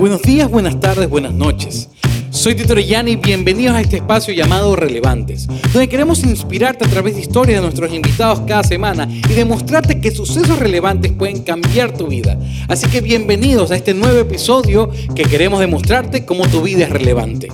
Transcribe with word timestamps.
Buenos 0.00 0.22
días, 0.22 0.50
buenas 0.50 0.80
tardes, 0.80 1.10
buenas 1.10 1.34
noches. 1.34 1.90
Soy 2.30 2.54
Tito 2.54 2.72
Orellana 2.72 3.10
y 3.10 3.16
bienvenidos 3.16 3.76
a 3.76 3.82
este 3.82 3.96
espacio 3.96 4.32
llamado 4.32 4.74
Relevantes, 4.74 5.46
donde 5.46 5.90
queremos 5.90 6.24
inspirarte 6.24 6.86
a 6.86 6.88
través 6.88 7.16
de 7.16 7.20
historias 7.20 7.58
de 7.58 7.60
nuestros 7.60 7.92
invitados 7.92 8.40
cada 8.48 8.64
semana 8.64 9.06
y 9.10 9.34
demostrarte 9.34 10.00
que 10.00 10.10
sucesos 10.10 10.58
relevantes 10.58 11.12
pueden 11.12 11.42
cambiar 11.42 11.92
tu 11.92 12.06
vida. 12.06 12.38
Así 12.66 12.88
que 12.88 13.02
bienvenidos 13.02 13.72
a 13.72 13.76
este 13.76 13.92
nuevo 13.92 14.18
episodio 14.18 14.90
que 15.14 15.24
queremos 15.24 15.60
demostrarte 15.60 16.24
cómo 16.24 16.48
tu 16.48 16.62
vida 16.62 16.84
es 16.84 16.90
relevante. 16.90 17.48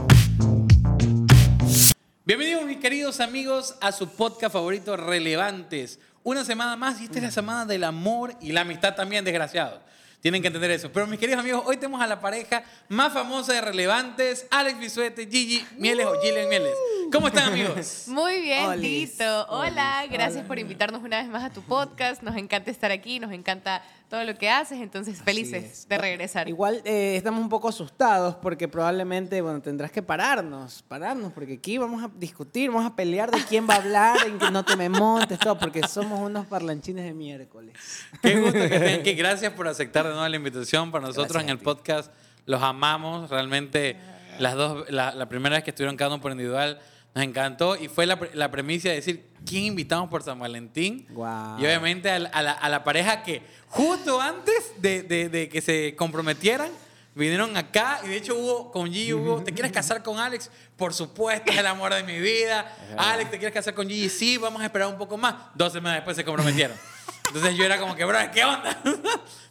Bienvenidos 2.24 2.64
mis 2.64 2.78
queridos 2.78 3.18
amigos 3.18 3.74
a 3.80 3.90
su 3.90 4.06
podcast 4.06 4.52
favorito 4.52 4.96
Relevantes. 4.96 5.98
Una 6.22 6.44
semana 6.44 6.76
más 6.76 7.00
y 7.00 7.06
esta 7.06 7.18
es 7.18 7.24
la 7.24 7.30
semana 7.32 7.66
del 7.66 7.82
amor 7.82 8.34
y 8.40 8.52
la 8.52 8.60
amistad 8.60 8.94
también, 8.94 9.24
desgraciado. 9.24 9.80
Tienen 10.26 10.42
que 10.42 10.48
entender 10.48 10.72
eso. 10.72 10.90
Pero 10.92 11.06
mis 11.06 11.20
queridos 11.20 11.38
amigos, 11.38 11.62
hoy 11.66 11.76
tenemos 11.76 12.00
a 12.02 12.06
la 12.08 12.18
pareja 12.18 12.64
más 12.88 13.12
famosa 13.12 13.52
de 13.52 13.60
relevantes, 13.60 14.44
Alex 14.50 14.80
Bisuete, 14.80 15.28
Gigi 15.28 15.64
Mieles 15.78 16.04
o 16.04 16.20
Gillian 16.20 16.48
Mieles. 16.48 16.74
¿Cómo 17.12 17.28
están 17.28 17.44
amigos? 17.52 18.04
Muy 18.08 18.40
bien, 18.40 18.66
Olis. 18.66 19.12
Tito. 19.12 19.46
Hola, 19.48 19.98
Olis. 20.00 20.10
gracias 20.12 20.38
Hola. 20.38 20.48
por 20.48 20.58
invitarnos 20.58 21.04
una 21.04 21.18
vez 21.22 21.28
más 21.28 21.44
a 21.44 21.50
tu 21.50 21.62
podcast. 21.62 22.22
Nos 22.22 22.34
encanta 22.34 22.72
estar 22.72 22.90
aquí, 22.90 23.20
nos 23.20 23.30
encanta 23.30 23.84
todo 24.08 24.22
lo 24.24 24.36
que 24.36 24.48
haces, 24.48 24.80
entonces 24.80 25.20
felices 25.20 25.64
es. 25.64 25.88
de 25.88 25.98
regresar. 25.98 26.48
Igual 26.48 26.80
eh, 26.84 27.16
estamos 27.16 27.40
un 27.40 27.48
poco 27.48 27.68
asustados 27.68 28.36
porque 28.36 28.68
probablemente, 28.68 29.40
bueno, 29.40 29.60
tendrás 29.60 29.90
que 29.90 30.02
pararnos, 30.02 30.82
pararnos, 30.86 31.32
porque 31.32 31.54
aquí 31.54 31.76
vamos 31.78 32.04
a 32.04 32.10
discutir, 32.16 32.70
vamos 32.70 32.86
a 32.86 32.94
pelear 32.94 33.30
de 33.30 33.38
quién 33.48 33.68
va 33.68 33.74
a 33.74 33.78
hablar, 33.78 34.16
en 34.26 34.38
que 34.38 34.50
no 34.50 34.64
te 34.64 34.76
me 34.76 34.88
montes, 34.88 35.38
todo, 35.38 35.58
porque 35.58 35.86
somos 35.88 36.20
unos 36.20 36.46
parlanchines 36.46 37.04
de 37.04 37.14
miércoles. 37.14 37.76
Qué 38.22 38.40
gusto 38.40 38.52
que 38.52 38.76
estén 38.76 39.00
aquí. 39.00 39.14
Gracias 39.14 39.52
por 39.52 39.66
aceptar 39.66 40.04
de 40.04 40.12
nuevo 40.12 40.28
la 40.28 40.36
invitación. 40.36 40.92
Para 40.92 41.06
nosotros 41.06 41.28
Gracias 41.28 41.50
en 41.50 41.58
el 41.58 41.58
podcast 41.58 42.12
los 42.44 42.62
amamos. 42.62 43.28
Realmente 43.28 43.96
las 44.38 44.54
dos, 44.54 44.88
la, 44.90 45.14
la 45.14 45.28
primera 45.28 45.56
vez 45.56 45.64
que 45.64 45.70
estuvieron 45.70 45.96
cada 45.96 46.14
uno 46.14 46.22
por 46.22 46.30
individual 46.30 46.78
nos 47.16 47.24
encantó 47.24 47.76
y 47.76 47.88
fue 47.88 48.04
la, 48.04 48.18
la 48.34 48.50
premisa 48.50 48.90
de 48.90 48.96
decir 48.96 49.26
quién 49.46 49.64
invitamos 49.64 50.10
por 50.10 50.22
San 50.22 50.38
Valentín. 50.38 51.06
Guau. 51.08 51.58
Y 51.58 51.64
obviamente 51.64 52.10
a 52.10 52.18
la, 52.18 52.28
a 52.28 52.42
la- 52.42 52.52
a 52.52 52.68
la 52.68 52.84
pareja 52.84 53.22
que 53.22 53.40
justo 53.68 54.20
antes 54.20 54.72
de, 54.76 55.02
de- 55.02 55.30
de 55.30 55.48
que 55.48 55.62
se 55.62 55.96
comprometieran 55.96 56.68
vinieron 57.14 57.56
acá 57.56 58.00
y 58.04 58.08
de 58.08 58.16
hecho 58.18 58.36
hubo 58.36 58.70
con 58.70 58.92
Gigi 58.92 59.14
hubo, 59.14 59.42
¿te 59.42 59.54
quieres 59.54 59.72
casar 59.72 60.02
con 60.02 60.18
Alex? 60.18 60.50
Por 60.76 60.92
supuesto, 60.92 61.50
es 61.50 61.56
el 61.56 61.66
amor 61.66 61.94
de 61.94 62.02
mi 62.04 62.18
vida. 62.20 62.70
Alex, 62.98 63.30
¿te 63.30 63.38
quieres 63.38 63.54
casar 63.54 63.72
con 63.72 63.88
Gigi? 63.88 64.10
Sí, 64.10 64.36
vamos 64.36 64.60
a 64.60 64.66
esperar 64.66 64.88
un 64.88 64.98
poco 64.98 65.16
más. 65.16 65.34
Dos 65.54 65.72
semanas 65.72 65.96
después 66.00 66.16
se 66.18 66.24
comprometieron. 66.26 66.76
Entonces 67.28 67.56
yo 67.56 67.64
era 67.64 67.78
como 67.80 67.96
que, 67.96 68.04
bro, 68.04 68.18
¿qué 68.30 68.44
onda? 68.44 68.78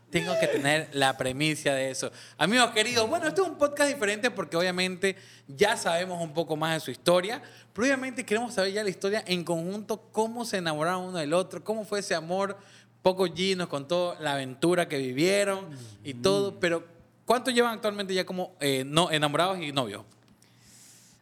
Tengo 0.10 0.34
que 0.40 0.48
tener 0.48 0.90
la 0.94 1.18
premisa 1.18 1.74
de 1.74 1.90
eso. 1.92 2.12
Amigos 2.38 2.72
queridos, 2.72 3.10
bueno, 3.10 3.28
este 3.28 3.42
es 3.42 3.48
un 3.48 3.58
podcast 3.58 3.92
diferente 3.92 4.32
porque 4.32 4.56
obviamente 4.56 5.16
ya 5.48 5.76
sabemos 5.76 6.22
un 6.22 6.34
poco 6.34 6.56
más 6.56 6.74
de 6.76 6.80
su 6.80 6.92
historia, 6.92 7.42
pero 7.74 7.86
obviamente 7.86 8.26
queremos 8.26 8.54
saber 8.54 8.72
ya 8.72 8.84
la 8.84 8.90
historia 8.90 9.24
en 9.28 9.44
conjunto, 9.44 10.10
cómo 10.12 10.46
se 10.46 10.58
enamoraron 10.58 11.06
uno 11.06 11.18
del 11.18 11.34
otro, 11.34 11.64
cómo 11.64 11.84
fue 11.84 12.00
ese 12.00 12.16
amor. 12.16 12.58
Poco 13.02 13.28
G 13.28 13.56
nos 13.56 13.68
contó 13.68 14.16
la 14.20 14.34
aventura 14.34 14.88
que 14.88 14.98
vivieron 14.98 15.70
y 16.04 16.14
todo, 16.14 16.60
pero 16.60 16.86
¿cuánto 17.26 17.52
llevan 17.52 17.74
actualmente 17.74 18.14
ya 18.14 18.26
como 18.26 18.56
eh, 18.60 18.84
no, 18.86 19.12
enamorados 19.12 19.60
y 19.60 19.72
novios? 19.72 20.04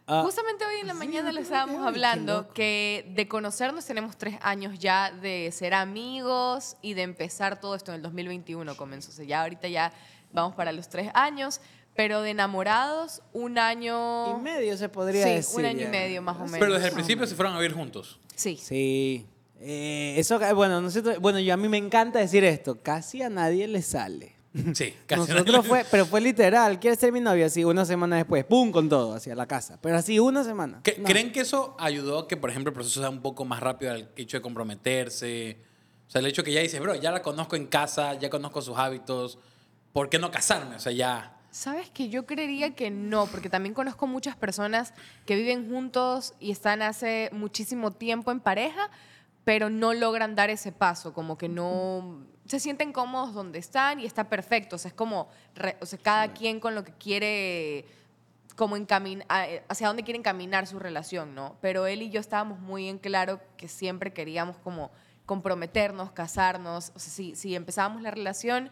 Ah, 0.06 0.20
Justamente 0.22 0.64
hoy 0.66 0.80
en 0.80 0.86
la 0.86 0.92
sí, 0.92 0.98
mañana 0.98 1.32
le 1.32 1.38
que 1.38 1.44
estábamos 1.44 1.86
hablando 1.86 2.48
que 2.52 3.10
de 3.14 3.26
conocernos 3.26 3.86
tenemos 3.86 4.16
tres 4.18 4.36
años 4.42 4.78
ya 4.78 5.10
de 5.10 5.50
ser 5.50 5.72
amigos 5.72 6.76
y 6.82 6.92
de 6.92 7.02
empezar 7.02 7.58
todo 7.58 7.74
esto 7.74 7.90
en 7.90 7.96
el 7.96 8.02
2021 8.02 8.76
comenzó. 8.76 9.10
O 9.10 9.14
sea, 9.14 9.24
ya 9.24 9.40
ahorita 9.42 9.66
ya 9.68 9.92
vamos 10.32 10.54
para 10.56 10.72
los 10.72 10.90
tres 10.90 11.10
años, 11.14 11.60
pero 11.94 12.20
de 12.20 12.30
enamorados 12.30 13.22
un 13.32 13.58
año... 13.58 14.36
y 14.38 14.42
medio 14.42 14.76
se 14.76 14.90
podría 14.90 15.24
Sí, 15.24 15.30
decir. 15.30 15.58
un 15.60 15.64
año 15.64 15.86
y 15.86 15.88
medio 15.88 16.20
más 16.20 16.36
o 16.36 16.40
menos. 16.44 16.58
Pero 16.58 16.74
desde 16.74 16.88
el 16.88 16.94
principio 16.94 17.26
se 17.26 17.34
fueron 17.34 17.54
a 17.54 17.58
vivir 17.58 17.74
juntos. 17.74 18.18
Sí. 18.34 18.58
Sí. 18.62 19.26
Eh, 19.60 20.16
eso, 20.18 20.38
bueno, 20.54 20.82
nosotros, 20.82 21.18
bueno, 21.20 21.38
yo 21.38 21.54
a 21.54 21.56
mí 21.56 21.68
me 21.68 21.78
encanta 21.78 22.18
decir 22.18 22.44
esto, 22.44 22.82
casi 22.82 23.22
a 23.22 23.30
nadie 23.30 23.66
le 23.68 23.80
sale. 23.80 24.33
Sí, 24.74 24.94
casi. 25.06 25.32
Nosotros 25.32 25.66
fue, 25.66 25.84
pero 25.90 26.06
fue 26.06 26.20
literal, 26.20 26.78
¿quieres 26.78 26.98
ser 27.00 27.10
mi 27.12 27.20
novia? 27.20 27.46
Así, 27.46 27.64
una 27.64 27.84
semana 27.84 28.16
después, 28.16 28.44
¡pum! 28.44 28.70
con 28.70 28.88
todo, 28.88 29.14
hacia 29.14 29.34
la 29.34 29.46
casa. 29.46 29.78
Pero 29.82 29.96
así, 29.96 30.18
una 30.20 30.44
semana. 30.44 30.80
¿Cre- 30.84 30.98
No. 30.98 31.04
¿Creen 31.04 31.32
que 31.32 31.40
eso 31.40 31.74
ayudó 31.78 32.20
a 32.20 32.28
que, 32.28 32.36
por 32.36 32.50
ejemplo, 32.50 32.70
el 32.70 32.74
proceso 32.74 33.00
sea 33.00 33.10
un 33.10 33.20
poco 33.20 33.44
más 33.44 33.58
rápido 33.60 33.90
al 33.92 34.08
hecho 34.16 34.36
de 34.36 34.42
comprometerse? 34.42 35.58
O 36.06 36.10
sea, 36.10 36.20
el 36.20 36.26
hecho 36.26 36.44
que 36.44 36.52
ya 36.52 36.60
dices, 36.60 36.80
bro, 36.80 36.94
ya 36.94 37.10
la 37.10 37.22
conozco 37.22 37.56
en 37.56 37.66
casa, 37.66 38.14
ya 38.14 38.30
conozco 38.30 38.62
sus 38.62 38.78
hábitos, 38.78 39.38
¿por 39.92 40.08
qué 40.08 40.18
no 40.18 40.30
casarme? 40.30 40.76
O 40.76 40.78
sea, 40.78 40.92
ya... 40.92 41.30
Sabes 41.50 41.88
que 41.90 42.08
yo 42.08 42.26
creería 42.26 42.74
que 42.74 42.90
no, 42.90 43.26
porque 43.26 43.48
también 43.48 43.74
conozco 43.74 44.06
muchas 44.08 44.36
personas 44.36 44.92
que 45.24 45.36
viven 45.36 45.68
juntos 45.70 46.34
y 46.40 46.50
están 46.50 46.82
hace 46.82 47.30
muchísimo 47.32 47.92
tiempo 47.92 48.32
en 48.32 48.40
pareja, 48.40 48.90
pero 49.44 49.70
no 49.70 49.94
logran 49.94 50.34
dar 50.34 50.50
ese 50.50 50.72
paso, 50.72 51.12
como 51.12 51.38
que 51.38 51.48
no 51.48 52.26
se 52.46 52.60
sienten 52.60 52.92
cómodos 52.92 53.32
donde 53.34 53.58
están 53.58 54.00
y 54.00 54.06
está 54.06 54.24
perfecto, 54.28 54.76
o 54.76 54.78
sea, 54.78 54.90
es 54.90 54.94
como, 54.94 55.28
re- 55.54 55.76
o 55.80 55.86
sea, 55.86 55.98
cada 55.98 56.32
quien 56.32 56.60
con 56.60 56.74
lo 56.74 56.84
que 56.84 56.92
quiere, 56.92 57.86
como 58.56 58.76
encaminar, 58.76 59.26
hacia 59.68 59.88
dónde 59.88 60.02
quieren 60.04 60.22
caminar 60.22 60.66
su 60.66 60.78
relación, 60.78 61.34
¿no? 61.34 61.56
Pero 61.60 61.86
él 61.86 62.02
y 62.02 62.10
yo 62.10 62.20
estábamos 62.20 62.60
muy 62.60 62.88
en 62.88 62.98
claro 62.98 63.40
que 63.56 63.66
siempre 63.68 64.12
queríamos 64.12 64.56
como 64.58 64.90
comprometernos, 65.26 66.12
casarnos, 66.12 66.92
o 66.94 66.98
sea, 66.98 67.10
si, 67.12 67.34
si 67.34 67.54
empezábamos 67.56 68.02
la 68.02 68.10
relación, 68.10 68.68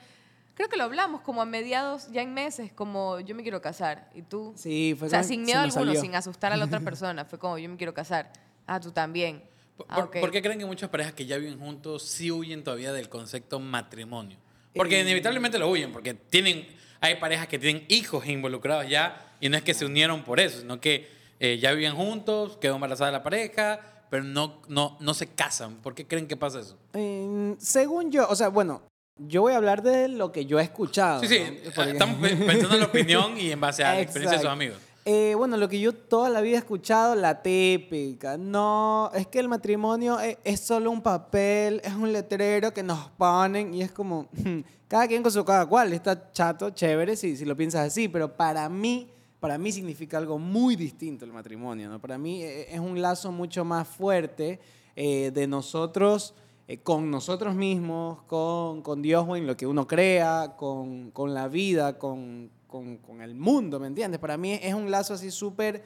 creo 0.55 0.69
que 0.69 0.77
lo 0.77 0.85
hablamos 0.85 1.23
como 1.23 1.41
a 1.41 1.47
mediados, 1.47 2.09
ya 2.13 2.21
en 2.21 2.35
meses, 2.35 2.73
como 2.75 3.21
yo 3.21 3.35
me 3.35 3.43
quiero 3.43 3.63
casar, 3.63 4.11
y 4.15 4.21
tú... 4.21 4.53
Sí, 4.55 4.95
fue 4.99 5.07
o 5.09 5.11
sea, 5.11 5.23
sin 5.23 5.45
miedo 5.45 5.61
alguno, 5.61 5.87
salió. 5.87 6.01
sin 6.01 6.15
asustar 6.15 6.53
a 6.53 6.57
la 6.59 6.67
otra 6.67 6.81
persona, 6.85 7.25
fue 7.25 7.39
como 7.39 7.57
yo 7.57 7.71
me 7.71 7.79
quiero 7.79 7.95
casar, 7.95 8.31
ah, 8.67 8.79
tú 8.79 8.93
también. 8.93 9.43
¿Por, 9.77 9.87
Ah, 9.89 9.95
por- 9.97 10.05
ok. 10.05 10.21
por 10.21 10.31
qué 10.31 10.43
creen 10.43 10.59
que 10.59 10.67
muchas 10.67 10.91
parejas 10.91 11.15
que 11.15 11.27
ya 11.27 11.37
viven 11.39 11.59
juntos 11.59 12.03
sí 12.05 12.31
huyen 12.31 12.63
todavía 12.63 12.93
del 12.93 13.09
concepto 13.09 13.59
matrimonio? 13.61 14.39
Porque 14.75 14.99
Eh, 14.99 15.03
inevitablemente 15.03 15.59
lo 15.59 15.69
huyen, 15.71 15.93
porque 15.93 16.15
tienen, 16.15 16.67
hay 17.01 17.17
parejas 17.17 17.47
que 17.49 17.59
tienen 17.59 17.85
hijos 17.89 18.27
involucrados 18.27 18.89
ya, 18.89 19.35
y 19.41 19.49
no 19.49 19.57
es 19.57 19.63
que 19.63 19.75
se 19.75 19.85
unieron 19.85 20.23
por 20.25 20.41
eso, 20.41 20.61
sino 20.61 20.81
que 20.81 21.09
eh, 21.41 21.59
ya 21.61 21.73
viven 21.73 21.95
juntos, 21.97 22.57
quedó 22.59 22.77
embarazada 22.77 23.11
la 23.11 23.23
pareja, 23.25 23.81
pero 24.11 24.23
no, 24.23 24.63
no, 24.69 24.97
no 25.01 25.13
se 25.15 25.27
casan. 25.27 25.77
¿Por 25.77 25.95
qué 25.95 26.07
creen 26.07 26.29
que 26.29 26.37
pasa 26.37 26.61
eso? 26.61 26.79
Eh, 26.95 27.55
según 27.59 28.13
yo, 28.13 28.29
o 28.29 28.37
sea, 28.37 28.49
bueno, 28.49 28.83
yo 29.17 29.41
voy 29.43 29.53
a 29.53 29.57
hablar 29.57 29.83
de 29.83 30.07
lo 30.09 30.31
que 30.31 30.47
yo 30.47 30.61
he 30.61 30.63
escuchado. 30.63 31.21
Sí, 31.21 31.27
sí, 31.29 31.41
¿no? 31.65 31.71
Porque- 31.75 31.91
estamos 31.93 32.21
pe- 32.21 32.37
pensando 32.37 32.75
en 32.75 32.81
la 32.81 32.87
opinión 32.87 33.37
y 33.39 33.51
en 33.51 33.61
base 33.61 33.83
a 33.83 33.95
la 33.95 34.01
experiencia 34.01 34.39
de 34.39 34.45
sus 34.45 34.53
amigos. 34.53 34.79
Eh, 35.05 35.35
bueno, 35.37 35.57
lo 35.57 35.69
que 35.69 35.81
yo 35.81 35.93
toda 35.93 36.31
la 36.31 36.41
vida 36.41 36.57
he 36.57 36.59
escuchado, 36.59 37.17
la 37.17 37.43
típica. 37.43 38.39
No, 38.39 39.11
es 39.15 39.27
que 39.27 39.41
el 39.41 39.49
matrimonio 39.49 40.21
es, 40.21 40.39
es 40.45 40.61
solo 40.61 40.93
un 40.93 41.03
papel, 41.03 41.81
es 41.83 41.93
un 41.93 42.13
letrero 42.13 42.73
que 42.73 42.85
nos 42.85 43.11
ponen 43.11 43.75
y 43.75 43.83
es 43.83 43.91
como, 43.91 44.29
cada 44.89 45.09
quien 45.09 45.25
con 45.25 45.33
su 45.33 45.45
cada 45.45 45.67
cual. 45.67 45.93
Está 45.93 46.31
chato, 46.31 46.71
chévere, 46.71 47.17
si, 47.17 47.45
lo 47.45 47.57
piensas 47.57 47.89
así, 47.89 48.09
pero 48.09 48.37
para 48.37 48.69
mí, 48.69 49.11
para 49.41 49.59
mí 49.59 49.73
significa 49.73 50.19
algo 50.19 50.39
muy 50.39 50.77
distinto 50.77 51.25
el 51.25 51.33
matrimonio. 51.33 51.89
¿no? 51.89 52.01
Para 52.01 52.17
mí 52.17 52.41
eh, 52.43 52.73
es 52.73 52.79
un 52.79 53.03
lazo 53.03 53.33
mucho 53.33 53.65
más 53.65 53.89
fuerte 53.89 54.61
eh, 54.95 55.33
de 55.35 55.49
nosotros 55.49 56.35
eh, 56.69 56.79
con 56.79 57.11
nosotros 57.11 57.57
mismos, 57.57 58.23
con, 58.29 59.03
Dios 59.03 59.25
o 59.29 59.35
en 59.35 59.49
lo 59.49 59.57
que 59.57 59.67
uno 59.67 59.89
crea, 59.89 60.55
con 60.57 61.35
la 61.35 61.49
vida, 61.49 61.99
con, 61.99 62.51
con, 62.73 62.97
con 62.97 63.21
el 63.23 63.35
mundo, 63.37 63.79
¿me 63.79 63.87
entiendes? 63.87 64.19
Para 64.19 64.37
mí 64.37 64.59
es 64.61 64.73
un 64.75 64.91
lazo 64.91 65.15
así 65.15 65.31
súper 65.31 65.85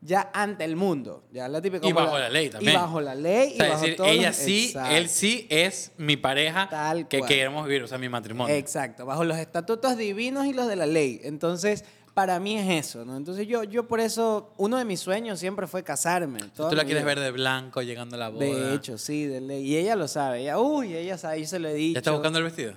ya 0.00 0.30
ante 0.32 0.62
el 0.64 0.76
mundo. 0.76 1.24
Ya 1.32 1.48
la 1.48 1.60
típica, 1.60 1.84
Y 1.86 1.92
bajo 1.92 2.16
la 2.16 2.28
ley 2.30 2.48
también. 2.48 2.72
Y 2.72 2.76
bajo 2.76 3.00
la 3.00 3.16
ley. 3.16 3.54
O 3.54 3.56
sea, 3.56 3.66
y 3.66 3.70
bajo 3.70 3.80
decir, 3.82 3.96
todos 3.96 4.10
ella 4.10 4.28
los- 4.28 4.36
sí, 4.36 4.66
Exacto. 4.68 4.94
él 4.96 5.08
sí 5.08 5.46
es 5.50 5.92
mi 5.98 6.16
pareja 6.16 6.68
Tal 6.70 7.08
que 7.08 7.18
cual. 7.18 7.28
queremos 7.28 7.66
vivir, 7.66 7.82
o 7.82 7.88
sea, 7.88 7.98
mi 7.98 8.08
matrimonio. 8.08 8.54
Exacto, 8.54 9.04
bajo 9.04 9.24
los 9.24 9.36
estatutos 9.36 9.96
divinos 9.96 10.46
y 10.46 10.52
los 10.52 10.68
de 10.68 10.76
la 10.76 10.86
ley. 10.86 11.20
Entonces, 11.24 11.84
para 12.14 12.38
mí 12.38 12.56
es 12.56 12.86
eso, 12.86 13.04
¿no? 13.04 13.16
Entonces 13.16 13.46
yo, 13.48 13.64
yo 13.64 13.88
por 13.88 13.98
eso, 13.98 14.52
uno 14.56 14.76
de 14.76 14.84
mis 14.84 15.00
sueños 15.00 15.40
siempre 15.40 15.66
fue 15.66 15.82
casarme. 15.82 16.38
Tú 16.56 16.62
la 16.76 16.84
quieres 16.84 17.02
vida. 17.02 17.14
ver 17.14 17.20
de 17.20 17.30
blanco 17.32 17.82
llegando 17.82 18.14
a 18.16 18.18
la 18.20 18.28
boda. 18.28 18.44
De 18.44 18.74
hecho, 18.74 18.98
sí, 18.98 19.26
de 19.26 19.40
ley. 19.40 19.64
Y 19.64 19.76
ella 19.76 19.96
lo 19.96 20.06
sabe. 20.08 20.42
Ella, 20.42 20.60
uy, 20.60 20.94
ella 20.94 21.18
sabe, 21.18 21.40
yo 21.40 21.46
se 21.48 21.58
lo 21.58 21.68
he 21.68 21.74
dicho. 21.74 21.94
¿Ya 21.94 21.98
estás 21.98 22.14
buscando 22.14 22.38
el 22.38 22.44
vestido? 22.44 22.74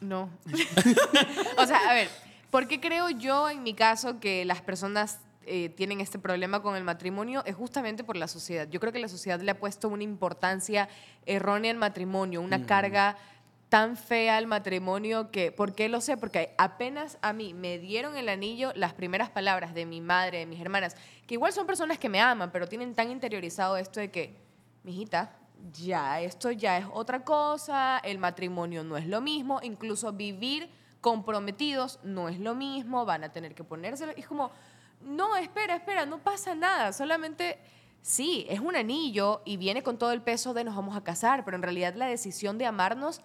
No. 0.00 0.30
o 1.56 1.66
sea, 1.66 1.90
a 1.90 1.94
ver, 1.94 2.08
¿por 2.50 2.66
qué 2.68 2.80
creo 2.80 3.10
yo 3.10 3.50
en 3.50 3.62
mi 3.62 3.74
caso 3.74 4.20
que 4.20 4.44
las 4.44 4.62
personas 4.62 5.20
eh, 5.46 5.68
tienen 5.70 6.00
este 6.00 6.18
problema 6.18 6.62
con 6.62 6.76
el 6.76 6.84
matrimonio? 6.84 7.42
Es 7.44 7.54
justamente 7.54 8.04
por 8.04 8.16
la 8.16 8.28
sociedad. 8.28 8.68
Yo 8.68 8.80
creo 8.80 8.92
que 8.92 8.98
la 8.98 9.08
sociedad 9.08 9.40
le 9.40 9.50
ha 9.50 9.58
puesto 9.58 9.88
una 9.88 10.02
importancia 10.02 10.88
errónea 11.26 11.70
al 11.70 11.78
matrimonio, 11.78 12.40
una 12.40 12.66
carga 12.66 13.16
tan 13.68 13.96
fea 13.96 14.38
al 14.38 14.46
matrimonio 14.46 15.30
que, 15.30 15.52
¿por 15.52 15.74
qué 15.74 15.88
lo 15.88 16.00
sé? 16.00 16.16
Porque 16.16 16.54
apenas 16.56 17.18
a 17.20 17.32
mí 17.32 17.52
me 17.52 17.78
dieron 17.78 18.16
el 18.16 18.28
anillo 18.28 18.72
las 18.74 18.94
primeras 18.94 19.28
palabras 19.28 19.74
de 19.74 19.84
mi 19.84 20.00
madre, 20.00 20.38
de 20.38 20.46
mis 20.46 20.60
hermanas, 20.60 20.96
que 21.26 21.34
igual 21.34 21.52
son 21.52 21.66
personas 21.66 21.98
que 21.98 22.08
me 22.08 22.20
aman, 22.20 22.50
pero 22.50 22.66
tienen 22.66 22.94
tan 22.94 23.10
interiorizado 23.10 23.76
esto 23.76 24.00
de 24.00 24.10
que, 24.10 24.34
mijita, 24.84 25.36
ya, 25.72 26.20
esto 26.20 26.50
ya 26.50 26.78
es 26.78 26.86
otra 26.90 27.24
cosa, 27.24 27.98
el 27.98 28.18
matrimonio 28.18 28.84
no 28.84 28.96
es 28.96 29.06
lo 29.06 29.20
mismo, 29.20 29.60
incluso 29.62 30.12
vivir 30.12 30.70
comprometidos, 31.00 32.00
no 32.02 32.28
es 32.28 32.38
lo 32.38 32.54
mismo, 32.54 33.04
van 33.04 33.24
a 33.24 33.32
tener 33.32 33.54
que 33.54 33.64
ponérselo. 33.64 34.12
Y 34.16 34.20
es 34.20 34.26
como, 34.26 34.50
no, 35.02 35.36
espera, 35.36 35.76
espera, 35.76 36.06
no 36.06 36.18
pasa 36.18 36.54
nada, 36.54 36.92
solamente... 36.92 37.58
Sí, 38.00 38.46
es 38.48 38.60
un 38.60 38.76
anillo 38.76 39.42
y 39.44 39.56
viene 39.56 39.82
con 39.82 39.98
todo 39.98 40.12
el 40.12 40.22
peso 40.22 40.54
de 40.54 40.62
nos 40.62 40.76
vamos 40.76 40.96
a 40.96 41.02
casar, 41.02 41.44
pero 41.44 41.56
en 41.56 41.62
realidad 41.62 41.94
la 41.96 42.06
decisión 42.06 42.56
de 42.56 42.64
amarnos 42.64 43.20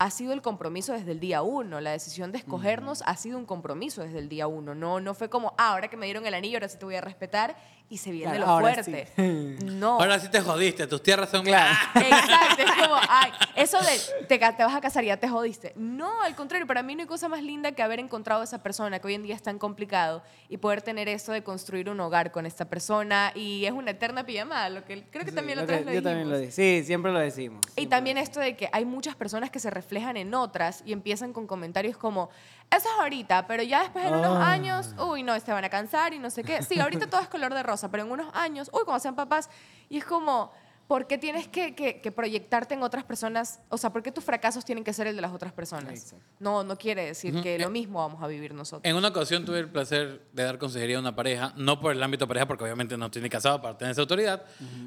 ha 0.00 0.10
sido 0.10 0.32
el 0.32 0.40
compromiso 0.40 0.94
desde 0.94 1.12
el 1.12 1.20
día 1.20 1.42
uno. 1.42 1.80
La 1.80 1.92
decisión 1.92 2.32
de 2.32 2.38
escogernos 2.38 3.02
ha 3.06 3.16
sido 3.16 3.36
un 3.36 3.44
compromiso 3.44 4.02
desde 4.02 4.18
el 4.18 4.30
día 4.30 4.46
uno. 4.46 4.74
No, 4.74 4.98
no 4.98 5.12
fue 5.12 5.28
como, 5.28 5.54
ah, 5.58 5.72
ahora 5.72 5.88
que 5.88 5.98
me 5.98 6.06
dieron 6.06 6.26
el 6.26 6.32
anillo, 6.32 6.56
ahora 6.56 6.68
sí 6.68 6.78
te 6.78 6.86
voy 6.86 6.96
a 6.96 7.02
respetar 7.02 7.56
y 7.90 7.98
se 7.98 8.12
viene 8.12 8.30
Claro, 8.30 8.46
lo 8.46 8.52
ahora 8.52 8.72
fuerte. 8.84 9.08
sí. 9.16 9.56
No. 9.64 10.00
Ahora 10.00 10.18
sí 10.20 10.28
te 10.30 10.40
jodiste, 10.40 10.86
tus 10.86 11.02
tierras 11.02 11.28
son... 11.28 11.44
Claro. 11.44 11.76
Exacto, 11.96 12.62
es 12.62 12.70
como, 12.80 12.94
ay, 13.08 13.32
eso 13.56 13.78
de 13.80 14.26
te, 14.26 14.38
te 14.38 14.64
vas 14.64 14.74
a 14.74 14.80
casar 14.80 15.02
y 15.02 15.08
ya 15.08 15.16
te 15.16 15.28
jodiste. 15.28 15.72
No, 15.74 16.22
al 16.22 16.36
contrario, 16.36 16.66
para 16.68 16.84
mí 16.84 16.94
no 16.94 17.00
hay 17.02 17.08
cosa 17.08 17.28
más 17.28 17.42
linda 17.42 17.72
que 17.72 17.82
haber 17.82 17.98
encontrado 17.98 18.42
a 18.42 18.44
esa 18.44 18.62
persona 18.62 19.00
que 19.00 19.08
hoy 19.08 19.14
en 19.14 19.24
día 19.24 19.34
es 19.34 19.42
tan 19.42 19.58
complicado 19.58 20.22
y 20.48 20.56
poder 20.58 20.82
tener 20.82 21.08
eso 21.08 21.32
de 21.32 21.42
construir 21.42 21.90
un 21.90 21.98
hogar 21.98 22.30
con 22.30 22.46
esta 22.46 22.64
persona 22.66 23.32
y 23.34 23.64
es 23.66 23.72
una 23.72 23.90
eterna 23.90 24.24
pijamada, 24.24 24.68
lo 24.70 24.84
que 24.84 25.02
creo 25.10 25.24
que 25.24 25.30
Sí, 25.30 25.36
también 25.36 25.58
lo 25.58 25.62
lo 25.62 25.64
otra 25.64 25.76
vez 25.78 25.86
lo 25.86 25.92
Yo 25.92 26.02
también 26.02 26.30
lo 26.30 26.38
digo. 26.38 26.52
Sí, 26.52 26.82
siempre 26.86 27.10
lo 27.12 27.18
decimos. 27.18 27.60
Y 27.74 27.86
también 27.86 28.18
esto 28.18 28.38
de 28.38 28.56
que 28.56 28.68
hay 28.72 28.84
muchas 28.84 29.16
personas 29.16 29.50
que 29.50 29.58
se 29.58 29.68
reflejan 29.68 30.16
en 30.16 30.32
otras 30.32 30.82
y 30.86 30.92
empiezan 30.92 31.32
con 31.32 31.48
comentarios 31.48 31.96
como, 31.96 32.30
eso 32.70 32.88
es 32.88 33.00
ahorita, 33.00 33.46
pero 33.46 33.62
ya 33.62 33.80
después 33.82 34.04
en 34.06 34.14
unos 34.14 34.36
Ah. 34.38 34.52
años, 34.52 34.94
uy, 34.98 35.22
no, 35.22 35.38
se 35.40 35.52
van 35.52 35.64
a 35.64 35.68
cansar 35.70 36.14
y 36.14 36.18
no 36.18 36.30
sé 36.30 36.44
qué. 36.44 36.62
Sí, 36.62 36.78
ahorita 36.80 37.08
todo 37.08 37.20
es 37.20 37.28
color 37.28 37.52
de 37.52 37.62
rosa, 37.62 37.90
pero 37.90 38.04
en 38.04 38.10
unos 38.12 38.32
años, 38.34 38.70
uy, 38.72 38.82
cuando 38.84 39.00
sean 39.00 39.16
papás, 39.16 39.50
y 39.88 39.98
es 39.98 40.04
como, 40.04 40.52
¿por 40.86 41.06
qué 41.06 41.18
tienes 41.18 41.46
que, 41.48 41.74
que- 41.74 42.00
que 42.00 42.10
proyectarte 42.12 42.74
en 42.74 42.82
otras 42.82 43.04
personas? 43.04 43.60
O 43.68 43.78
sea, 43.78 43.90
¿por 43.90 44.02
qué 44.02 44.10
tus 44.12 44.24
fracasos 44.24 44.64
tienen 44.64 44.82
que 44.84 44.92
ser 44.92 45.06
el 45.06 45.14
de 45.16 45.22
las 45.22 45.32
otras 45.32 45.52
personas? 45.52 45.90
Exacto. 45.92 46.24
No, 46.40 46.64
no 46.64 46.76
quiere 46.76 47.04
decir 47.06 47.40
que 47.42 47.58
lo 47.58 47.70
mismo 47.70 47.98
vamos 48.00 48.22
a 48.22 48.26
vivir 48.26 48.54
nosotros. 48.54 48.88
En 48.88 48.96
una 48.96 49.08
ocasión 49.08 49.44
tuve 49.44 49.58
el 49.60 49.68
placer 49.68 50.22
de 50.32 50.42
dar 50.44 50.58
consejería 50.58 50.96
a 50.96 51.00
una 51.00 51.14
pareja, 51.14 51.52
no 51.56 51.80
por 51.80 51.92
el 51.92 52.02
ámbito 52.02 52.24
de 52.24 52.28
pareja, 52.28 52.46
porque 52.46 52.64
obviamente 52.64 52.96
no 52.96 53.10
tiene 53.10 53.28
casado 53.30 53.60
para 53.62 53.76
tener 53.78 53.92
esa 53.92 54.00
autoridad, 54.00 54.44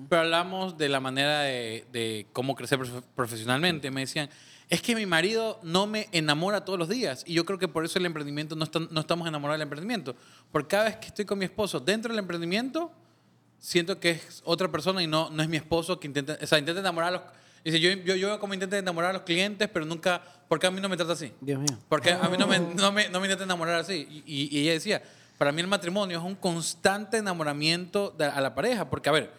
pero 0.09 0.21
hablamos 0.23 0.77
de 0.77 0.89
la 0.89 0.99
manera 0.99 1.41
de, 1.41 1.85
de 1.91 2.27
cómo 2.33 2.53
crecer 2.55 2.79
profe- 2.79 3.03
profesionalmente. 3.15 3.89
Me 3.91 4.01
decían, 4.01 4.29
es 4.73 4.81
que 4.81 4.95
mi 4.95 5.05
marido 5.05 5.59
no 5.63 5.85
me 5.87 6.07
enamora 6.11 6.65
todos 6.65 6.79
los 6.79 6.89
días 6.89 7.23
y 7.27 7.33
yo 7.33 7.45
creo 7.45 7.59
que 7.59 7.67
por 7.67 7.85
eso 7.85 7.99
el 7.99 8.05
emprendimiento, 8.07 8.55
no, 8.55 8.63
está- 8.63 8.79
no 8.79 8.99
estamos 9.01 9.27
enamorados 9.27 9.59
del 9.59 9.63
emprendimiento. 9.67 10.15
Porque 10.51 10.69
cada 10.69 10.85
vez 10.85 10.95
que 10.97 11.07
estoy 11.07 11.25
con 11.25 11.37
mi 11.37 11.45
esposo 11.45 11.79
dentro 11.79 12.11
del 12.11 12.19
emprendimiento, 12.19 12.91
siento 13.59 13.99
que 13.99 14.11
es 14.11 14.41
otra 14.45 14.69
persona 14.71 15.01
y 15.03 15.07
no, 15.07 15.29
no 15.29 15.43
es 15.43 15.49
mi 15.49 15.57
esposo 15.57 15.99
que 15.99 16.07
intenta, 16.07 16.37
o 16.41 16.47
sea, 16.47 16.57
intenta 16.59 16.79
enamorar 16.81 17.09
a 17.09 17.11
los... 17.17 17.21
Dice, 17.63 17.79
yo, 17.79 17.91
yo, 17.91 18.15
yo 18.15 18.39
como 18.39 18.53
intento 18.53 18.75
enamorar 18.75 19.11
a 19.11 19.13
los 19.13 19.21
clientes, 19.21 19.69
pero 19.71 19.85
nunca, 19.85 20.21
porque 20.49 20.67
a 20.67 20.71
mí 20.71 20.81
no 20.81 20.89
me 20.89 20.97
trata 20.97 21.13
así. 21.13 21.31
Dios 21.39 21.59
mío. 21.59 21.77
Porque 21.87 22.11
a 22.11 22.27
mí 22.27 22.35
no 22.37 22.45
me, 22.45 22.59
no 22.59 22.91
me, 22.91 23.07
no 23.09 23.19
me 23.21 23.27
intenta 23.27 23.45
enamorar 23.45 23.75
así. 23.79 24.05
Y, 24.25 24.33
y- 24.43 24.57
y 24.57 24.61
ella 24.63 24.73
decía, 24.73 25.01
para 25.37 25.51
mí 25.53 25.61
el 25.61 25.67
matrimonio 25.67 26.17
es 26.17 26.23
un 26.25 26.35
constante 26.35 27.17
enamoramiento 27.17 28.13
de- 28.17 28.25
a 28.25 28.41
la 28.41 28.53
pareja. 28.53 28.89
Porque, 28.89 29.07
a 29.07 29.13
ver, 29.13 29.31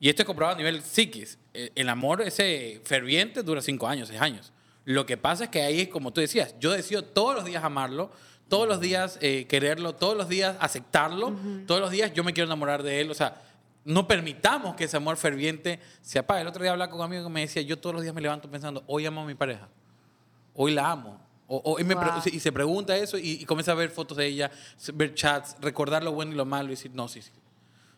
y 0.00 0.10
esto 0.10 0.20
es 0.22 0.26
comprobado 0.26 0.54
a 0.56 0.58
nivel 0.58 0.82
psiquis, 0.82 1.38
eh, 1.54 1.70
el 1.74 1.88
amor 1.88 2.20
ese 2.20 2.82
ferviente 2.84 3.42
dura 3.42 3.62
cinco 3.62 3.88
años, 3.88 4.08
seis 4.08 4.20
años. 4.20 4.52
Lo 4.86 5.04
que 5.04 5.18
pasa 5.18 5.44
es 5.44 5.50
que 5.50 5.60
ahí, 5.62 5.88
como 5.88 6.12
tú 6.12 6.22
decías, 6.22 6.54
yo 6.58 6.70
decido 6.70 7.02
todos 7.02 7.34
los 7.34 7.44
días 7.44 7.62
amarlo, 7.62 8.10
todos 8.48 8.66
los 8.66 8.80
días 8.80 9.18
eh, 9.20 9.46
quererlo, 9.48 9.94
todos 9.94 10.16
los 10.16 10.28
días 10.28 10.56
aceptarlo, 10.60 11.34
todos 11.66 11.80
los 11.82 11.90
días 11.90 12.14
yo 12.14 12.24
me 12.24 12.32
quiero 12.32 12.46
enamorar 12.46 12.82
de 12.82 13.00
él. 13.02 13.10
O 13.10 13.14
sea, 13.14 13.42
no 13.84 14.06
permitamos 14.08 14.74
que 14.76 14.84
ese 14.84 14.96
amor 14.96 15.16
ferviente 15.16 15.80
se 16.00 16.18
apague. 16.18 16.40
El 16.42 16.46
otro 16.48 16.62
día 16.62 16.72
hablaba 16.72 16.88
con 16.90 17.00
un 17.00 17.04
amigo 17.06 17.24
que 17.24 17.30
me 17.30 17.40
decía, 17.42 17.60
yo 17.62 17.78
todos 17.78 17.94
los 17.94 18.02
días 18.02 18.14
me 18.14 18.20
levanto 18.22 18.50
pensando, 18.50 18.82
hoy 18.86 19.04
amo 19.04 19.20
a 19.22 19.26
mi 19.26 19.34
pareja 19.34 19.68
hoy 20.58 20.72
la 20.72 20.90
amo. 20.90 21.20
O, 21.48 21.60
o- 21.64 21.78
y, 21.78 21.84
me 21.84 21.94
Wow. 21.94 22.04
y 22.32 22.40
se 22.40 22.50
pregunta 22.50 22.96
eso 22.96 23.18
y, 23.18 23.32
y 23.32 23.44
comienza 23.44 23.72
a 23.72 23.74
ver 23.74 23.90
fotos 23.90 24.16
de 24.16 24.26
ella, 24.26 24.50
ver 24.94 25.14
chats, 25.14 25.54
recordar 25.60 26.02
lo 26.02 26.12
bueno 26.12 26.32
y 26.32 26.34
lo 26.34 26.46
malo 26.46 26.68
y 26.68 26.70
decir, 26.70 26.90
no, 26.94 27.08
sí, 27.08 27.20
sí. 27.20 27.30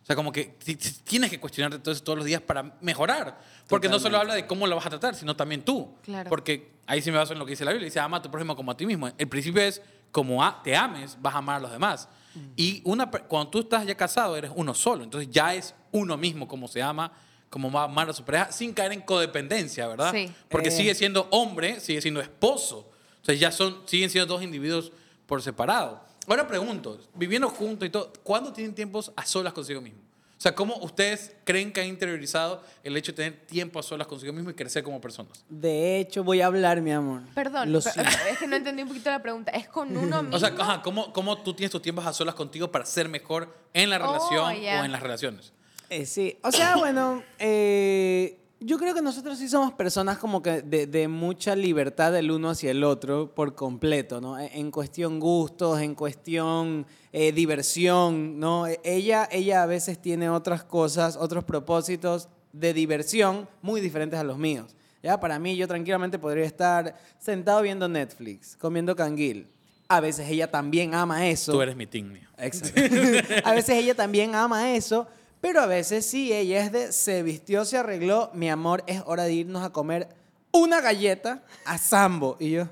O 0.08 0.10
sea, 0.10 0.16
como 0.16 0.32
que 0.32 0.44
ti- 0.64 0.74
ti- 0.76 0.90
tienes 1.04 1.28
que 1.28 1.38
cuestionarte 1.38 1.78
todo 1.80 1.92
eso 1.92 2.02
todos 2.02 2.16
los 2.16 2.24
días 2.24 2.40
para 2.40 2.62
mejorar. 2.80 3.38
Porque 3.68 3.90
no 3.90 3.98
solo 3.98 4.16
habla 4.16 4.34
de 4.34 4.46
cómo 4.46 4.66
lo 4.66 4.74
vas 4.74 4.86
a 4.86 4.88
tratar, 4.88 5.14
sino 5.14 5.36
también 5.36 5.62
tú. 5.62 5.96
Claro. 6.02 6.30
Porque 6.30 6.72
ahí 6.86 7.02
sí 7.02 7.10
me 7.10 7.18
baso 7.18 7.34
en 7.34 7.38
lo 7.38 7.44
que 7.44 7.50
dice 7.50 7.62
la 7.66 7.72
Biblia. 7.72 7.84
Dice, 7.84 8.00
ama 8.00 8.16
a 8.16 8.22
tu 8.22 8.30
prójimo 8.30 8.56
como 8.56 8.70
a 8.70 8.76
ti 8.76 8.86
mismo. 8.86 9.10
El 9.18 9.28
principio 9.28 9.60
es, 9.60 9.82
como 10.10 10.42
a- 10.42 10.62
te 10.62 10.74
ames, 10.74 11.18
vas 11.20 11.34
a 11.34 11.38
amar 11.38 11.56
a 11.56 11.60
los 11.60 11.70
demás. 11.72 12.08
Y 12.56 12.80
una, 12.86 13.10
cuando 13.10 13.50
tú 13.50 13.58
estás 13.60 13.84
ya 13.84 13.94
casado, 13.96 14.34
eres 14.34 14.50
uno 14.54 14.72
solo. 14.72 15.04
Entonces 15.04 15.28
ya 15.30 15.54
es 15.54 15.74
uno 15.92 16.16
mismo 16.16 16.48
como 16.48 16.68
se 16.68 16.80
ama, 16.82 17.12
como 17.50 17.70
va 17.70 17.82
a 17.82 17.84
amar 17.84 18.08
a 18.08 18.14
su 18.14 18.24
pareja, 18.24 18.50
sin 18.50 18.72
caer 18.72 18.92
en 18.92 19.02
codependencia, 19.02 19.86
¿verdad? 19.88 20.12
Sí. 20.14 20.32
Porque 20.48 20.68
Eh. 20.68 20.70
sigue 20.70 20.94
siendo 20.94 21.28
hombre, 21.32 21.80
sigue 21.80 22.00
siendo 22.00 22.22
esposo. 22.22 22.90
Entonces 23.16 23.40
ya 23.40 23.52
son, 23.52 23.82
siguen 23.84 24.08
siendo 24.08 24.32
dos 24.32 24.42
individuos 24.42 24.90
por 25.26 25.42
separado. 25.42 26.02
Ahora 26.28 26.46
pregunto, 26.46 27.00
viviendo 27.14 27.48
juntos 27.48 27.86
y 27.88 27.90
todo, 27.90 28.12
¿cuándo 28.22 28.52
tienen 28.52 28.74
tiempos 28.74 29.12
a 29.16 29.24
solas 29.24 29.52
consigo 29.52 29.80
mismo? 29.80 30.00
O 30.36 30.40
sea, 30.40 30.54
¿cómo 30.54 30.76
ustedes 30.76 31.34
creen 31.42 31.72
que 31.72 31.80
han 31.80 31.88
interiorizado 31.88 32.62
el 32.84 32.96
hecho 32.96 33.10
de 33.10 33.16
tener 33.16 33.46
tiempo 33.46 33.80
a 33.80 33.82
solas 33.82 34.06
consigo 34.06 34.32
mismo 34.32 34.50
y 34.50 34.54
crecer 34.54 34.84
como 34.84 35.00
personas? 35.00 35.44
De 35.48 35.98
hecho, 35.98 36.22
voy 36.22 36.40
a 36.42 36.46
hablar, 36.46 36.80
mi 36.80 36.92
amor. 36.92 37.22
Perdón, 37.34 37.72
Lo 37.72 37.80
siento. 37.80 38.02
es 38.30 38.38
que 38.38 38.46
no 38.46 38.54
entendí 38.54 38.82
un 38.82 38.88
poquito 38.88 39.10
la 39.10 39.20
pregunta. 39.20 39.50
¿Es 39.50 39.66
con 39.66 39.96
uno 39.96 40.22
mismo? 40.22 40.28
O 40.36 40.38
sea, 40.38 40.54
ajá, 40.56 40.80
¿cómo, 40.82 41.12
¿cómo 41.12 41.38
tú 41.42 41.54
tienes 41.54 41.72
tus 41.72 41.82
tiempos 41.82 42.06
a 42.06 42.12
solas 42.12 42.36
contigo 42.36 42.70
para 42.70 42.84
ser 42.86 43.08
mejor 43.08 43.52
en 43.74 43.90
la 43.90 43.96
Oh, 43.96 44.06
relación 44.12 44.60
ya. 44.62 44.80
o 44.80 44.84
en 44.84 44.92
las 44.92 45.02
relaciones? 45.02 45.52
Eh, 45.90 46.06
sí, 46.06 46.38
o 46.44 46.52
sea, 46.52 46.76
bueno, 46.78 47.24
eh, 47.40 48.38
yo 48.60 48.76
creo 48.78 48.94
que 48.94 49.02
nosotros 49.02 49.38
sí 49.38 49.48
somos 49.48 49.72
personas 49.72 50.18
como 50.18 50.42
que 50.42 50.62
de, 50.62 50.86
de 50.86 51.06
mucha 51.08 51.54
libertad 51.54 52.12
del 52.12 52.30
uno 52.30 52.50
hacia 52.50 52.70
el 52.72 52.82
otro 52.82 53.32
por 53.34 53.54
completo, 53.54 54.20
¿no? 54.20 54.38
En 54.38 54.48
en 54.52 54.70
cuestión 54.70 55.20
gustos, 55.20 55.80
en 55.80 55.94
cuestión 55.94 56.86
eh, 57.12 57.32
diversión, 57.32 58.38
¿no? 58.40 58.66
E- 58.66 58.80
Ella, 58.82 59.28
ella 59.30 59.62
a 59.62 59.66
veces 59.66 60.00
tiene 60.00 60.28
otras 60.28 60.64
cosas, 60.64 61.16
otros 61.16 61.44
propósitos 61.44 62.28
de 62.52 62.72
diversión 62.74 63.48
muy 63.62 63.80
diferentes 63.80 64.18
a 64.18 64.24
los 64.24 64.38
míos. 64.38 64.74
Ya, 65.02 65.20
para 65.20 65.38
mí, 65.38 65.56
yo 65.56 65.68
tranquilamente 65.68 66.18
podría 66.18 66.44
estar 66.44 66.96
sentado 67.18 67.62
viendo 67.62 67.88
Netflix, 67.88 68.56
comiendo 68.56 68.96
canguil. 68.96 69.46
A 69.88 70.00
veces 70.00 70.28
ella 70.28 70.50
también 70.50 70.94
ama 70.94 71.28
eso. 71.28 71.52
Tú 71.52 71.62
eres 71.62 71.76
mi 71.76 71.86
mío. 71.86 72.28
Exacto. 72.36 72.80
a 73.44 73.52
veces 73.54 73.76
ella 73.76 73.94
también 73.94 74.34
ama 74.34 74.74
eso, 74.74 75.06
pero 75.40 75.60
a 75.60 75.66
veces 75.66 76.06
sí, 76.06 76.32
ella 76.32 76.64
es 76.64 76.72
de 76.72 76.92
se 76.92 77.22
vistió, 77.22 77.64
se 77.64 77.78
arregló, 77.78 78.30
mi 78.34 78.50
amor, 78.50 78.82
es 78.86 79.02
hora 79.06 79.24
de 79.24 79.34
irnos 79.34 79.62
a 79.62 79.70
comer 79.70 80.08
una 80.52 80.80
galleta 80.80 81.44
a 81.64 81.78
Sambo. 81.78 82.36
Y 82.40 82.50
yo, 82.50 82.68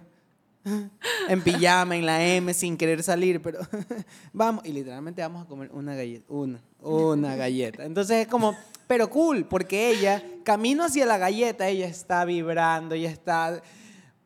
en 1.28 1.42
pijama, 1.42 1.96
en 1.96 2.06
la 2.06 2.24
M, 2.24 2.52
sin 2.54 2.76
querer 2.76 3.02
salir, 3.02 3.40
pero 3.40 3.60
vamos, 4.32 4.64
y 4.66 4.72
literalmente 4.72 5.22
vamos 5.22 5.44
a 5.44 5.48
comer 5.48 5.70
una 5.72 5.94
galleta, 5.94 6.24
una, 6.28 6.60
una 6.80 7.36
galleta. 7.36 7.84
Entonces 7.84 8.22
es 8.22 8.28
como, 8.28 8.56
pero 8.86 9.08
cool, 9.10 9.44
porque 9.44 9.90
ella, 9.90 10.22
camino 10.44 10.84
hacia 10.84 11.06
la 11.06 11.18
galleta, 11.18 11.68
ella 11.68 11.86
está 11.86 12.24
vibrando, 12.24 12.94
ella 12.94 13.10
está... 13.10 13.62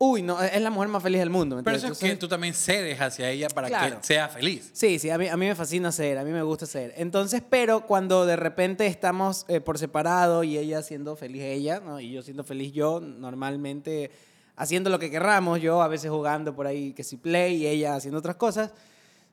Uy, 0.02 0.22
no, 0.22 0.40
es 0.40 0.58
la 0.62 0.70
mujer 0.70 0.88
más 0.88 1.02
feliz 1.02 1.18
del 1.20 1.28
mundo. 1.28 1.56
¿me 1.56 1.62
Pero 1.62 1.76
eso 1.76 1.86
es 1.88 1.92
entiendes? 1.92 2.16
que 2.16 2.20
tú 2.20 2.26
también 2.28 2.54
cedes 2.54 2.98
hacia 2.98 3.28
ella 3.28 3.48
para 3.48 3.68
Claro. 3.68 4.00
que 4.00 4.06
sea 4.06 4.30
feliz. 4.30 4.70
Sí, 4.72 4.98
sí, 4.98 5.10
a 5.10 5.18
mí, 5.18 5.28
a 5.28 5.36
mí 5.36 5.44
me 5.46 5.54
fascina 5.54 5.90
hacer, 5.90 6.16
a 6.16 6.24
mí 6.24 6.30
me 6.30 6.42
gusta 6.42 6.64
hacer. 6.64 6.94
Entonces, 6.96 7.42
pero 7.50 7.86
cuando 7.86 8.24
de 8.24 8.36
repente 8.36 8.86
estamos 8.86 9.44
eh, 9.48 9.60
por 9.60 9.78
separado 9.78 10.42
y 10.42 10.56
ella 10.56 10.82
siendo 10.82 11.16
feliz 11.16 11.42
ella, 11.42 11.80
¿no? 11.84 12.00
y 12.00 12.12
yo 12.12 12.22
siendo 12.22 12.44
feliz 12.44 12.72
yo, 12.72 13.00
normalmente 13.00 14.10
haciendo 14.56 14.88
lo 14.88 14.98
que 14.98 15.10
querramos, 15.10 15.60
yo 15.60 15.82
a 15.82 15.88
veces 15.88 16.10
jugando 16.10 16.54
por 16.56 16.66
ahí 16.66 16.92
que 16.94 17.04
si 17.04 17.18
play 17.18 17.56
y 17.56 17.66
ella 17.66 17.94
haciendo 17.94 18.18
otras 18.20 18.36
cosas, 18.36 18.72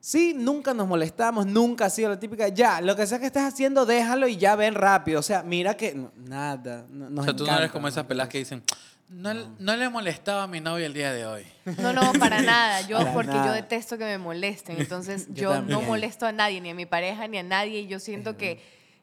sí, 0.02 0.34
nunca 0.36 0.74
nos 0.74 0.86
molestamos, 0.88 1.46
nunca 1.46 1.86
ha 1.86 1.90
sido 1.90 2.10
la 2.10 2.20
típica, 2.20 2.50
ya, 2.50 2.82
lo 2.82 2.94
que 2.98 3.08
sea 3.08 3.20
que 3.20 3.28
estés 3.28 3.44
haciendo, 3.44 3.86
déjalo 3.86 4.28
y 4.28 4.36
ya 4.36 4.58
ven 4.58 4.74
rápido. 4.76 5.22
O 5.22 5.24
sea, 5.24 5.44
mira 5.44 5.78
que 5.78 5.96
no, 5.96 6.12
nada. 6.18 6.86
no- 6.90 7.10
nos 7.10 7.22
o 7.22 7.24
sea, 7.24 7.34
tú 7.34 7.44
no 7.44 7.46
encanta, 7.46 7.62
eres 7.64 7.72
como 7.72 7.88
esas 7.88 8.06
peladas 8.06 8.30
que 8.30 8.40
dicen, 8.40 8.64
no, 9.10 9.34
no 9.60 9.78
le 9.78 9.90
molestaba 9.90 10.44
a 10.44 10.48
mi 10.48 10.60
novia 10.60 10.86
el 10.86 10.94
día 10.94 11.14
de 11.14 11.26
hoy. 11.26 11.46
No, 11.80 11.94
no, 11.94 12.12
para 12.14 12.42
nada. 12.42 12.82
Yo, 12.82 12.98
Para 12.98 13.14
porque 13.14 13.32
nada. 13.32 13.48
yo 13.48 13.54
detesto 13.54 13.98
que 13.98 14.04
me 14.06 14.18
molesten. 14.18 14.78
Entonces, 14.80 15.28
Yo 15.34 15.54
yo, 15.56 15.62
no 15.62 15.82
molesto 15.82 16.26
a 16.26 16.32
nadie, 16.32 16.60
ni 16.62 16.70
a 16.72 16.76
mi 16.76 16.86
pareja, 16.86 17.28
ni 17.28 17.38
a 17.38 17.44
nadie. 17.44 17.80
Y 17.82 17.88
yo 17.88 18.00
siento 18.00 18.36
que 18.38 18.60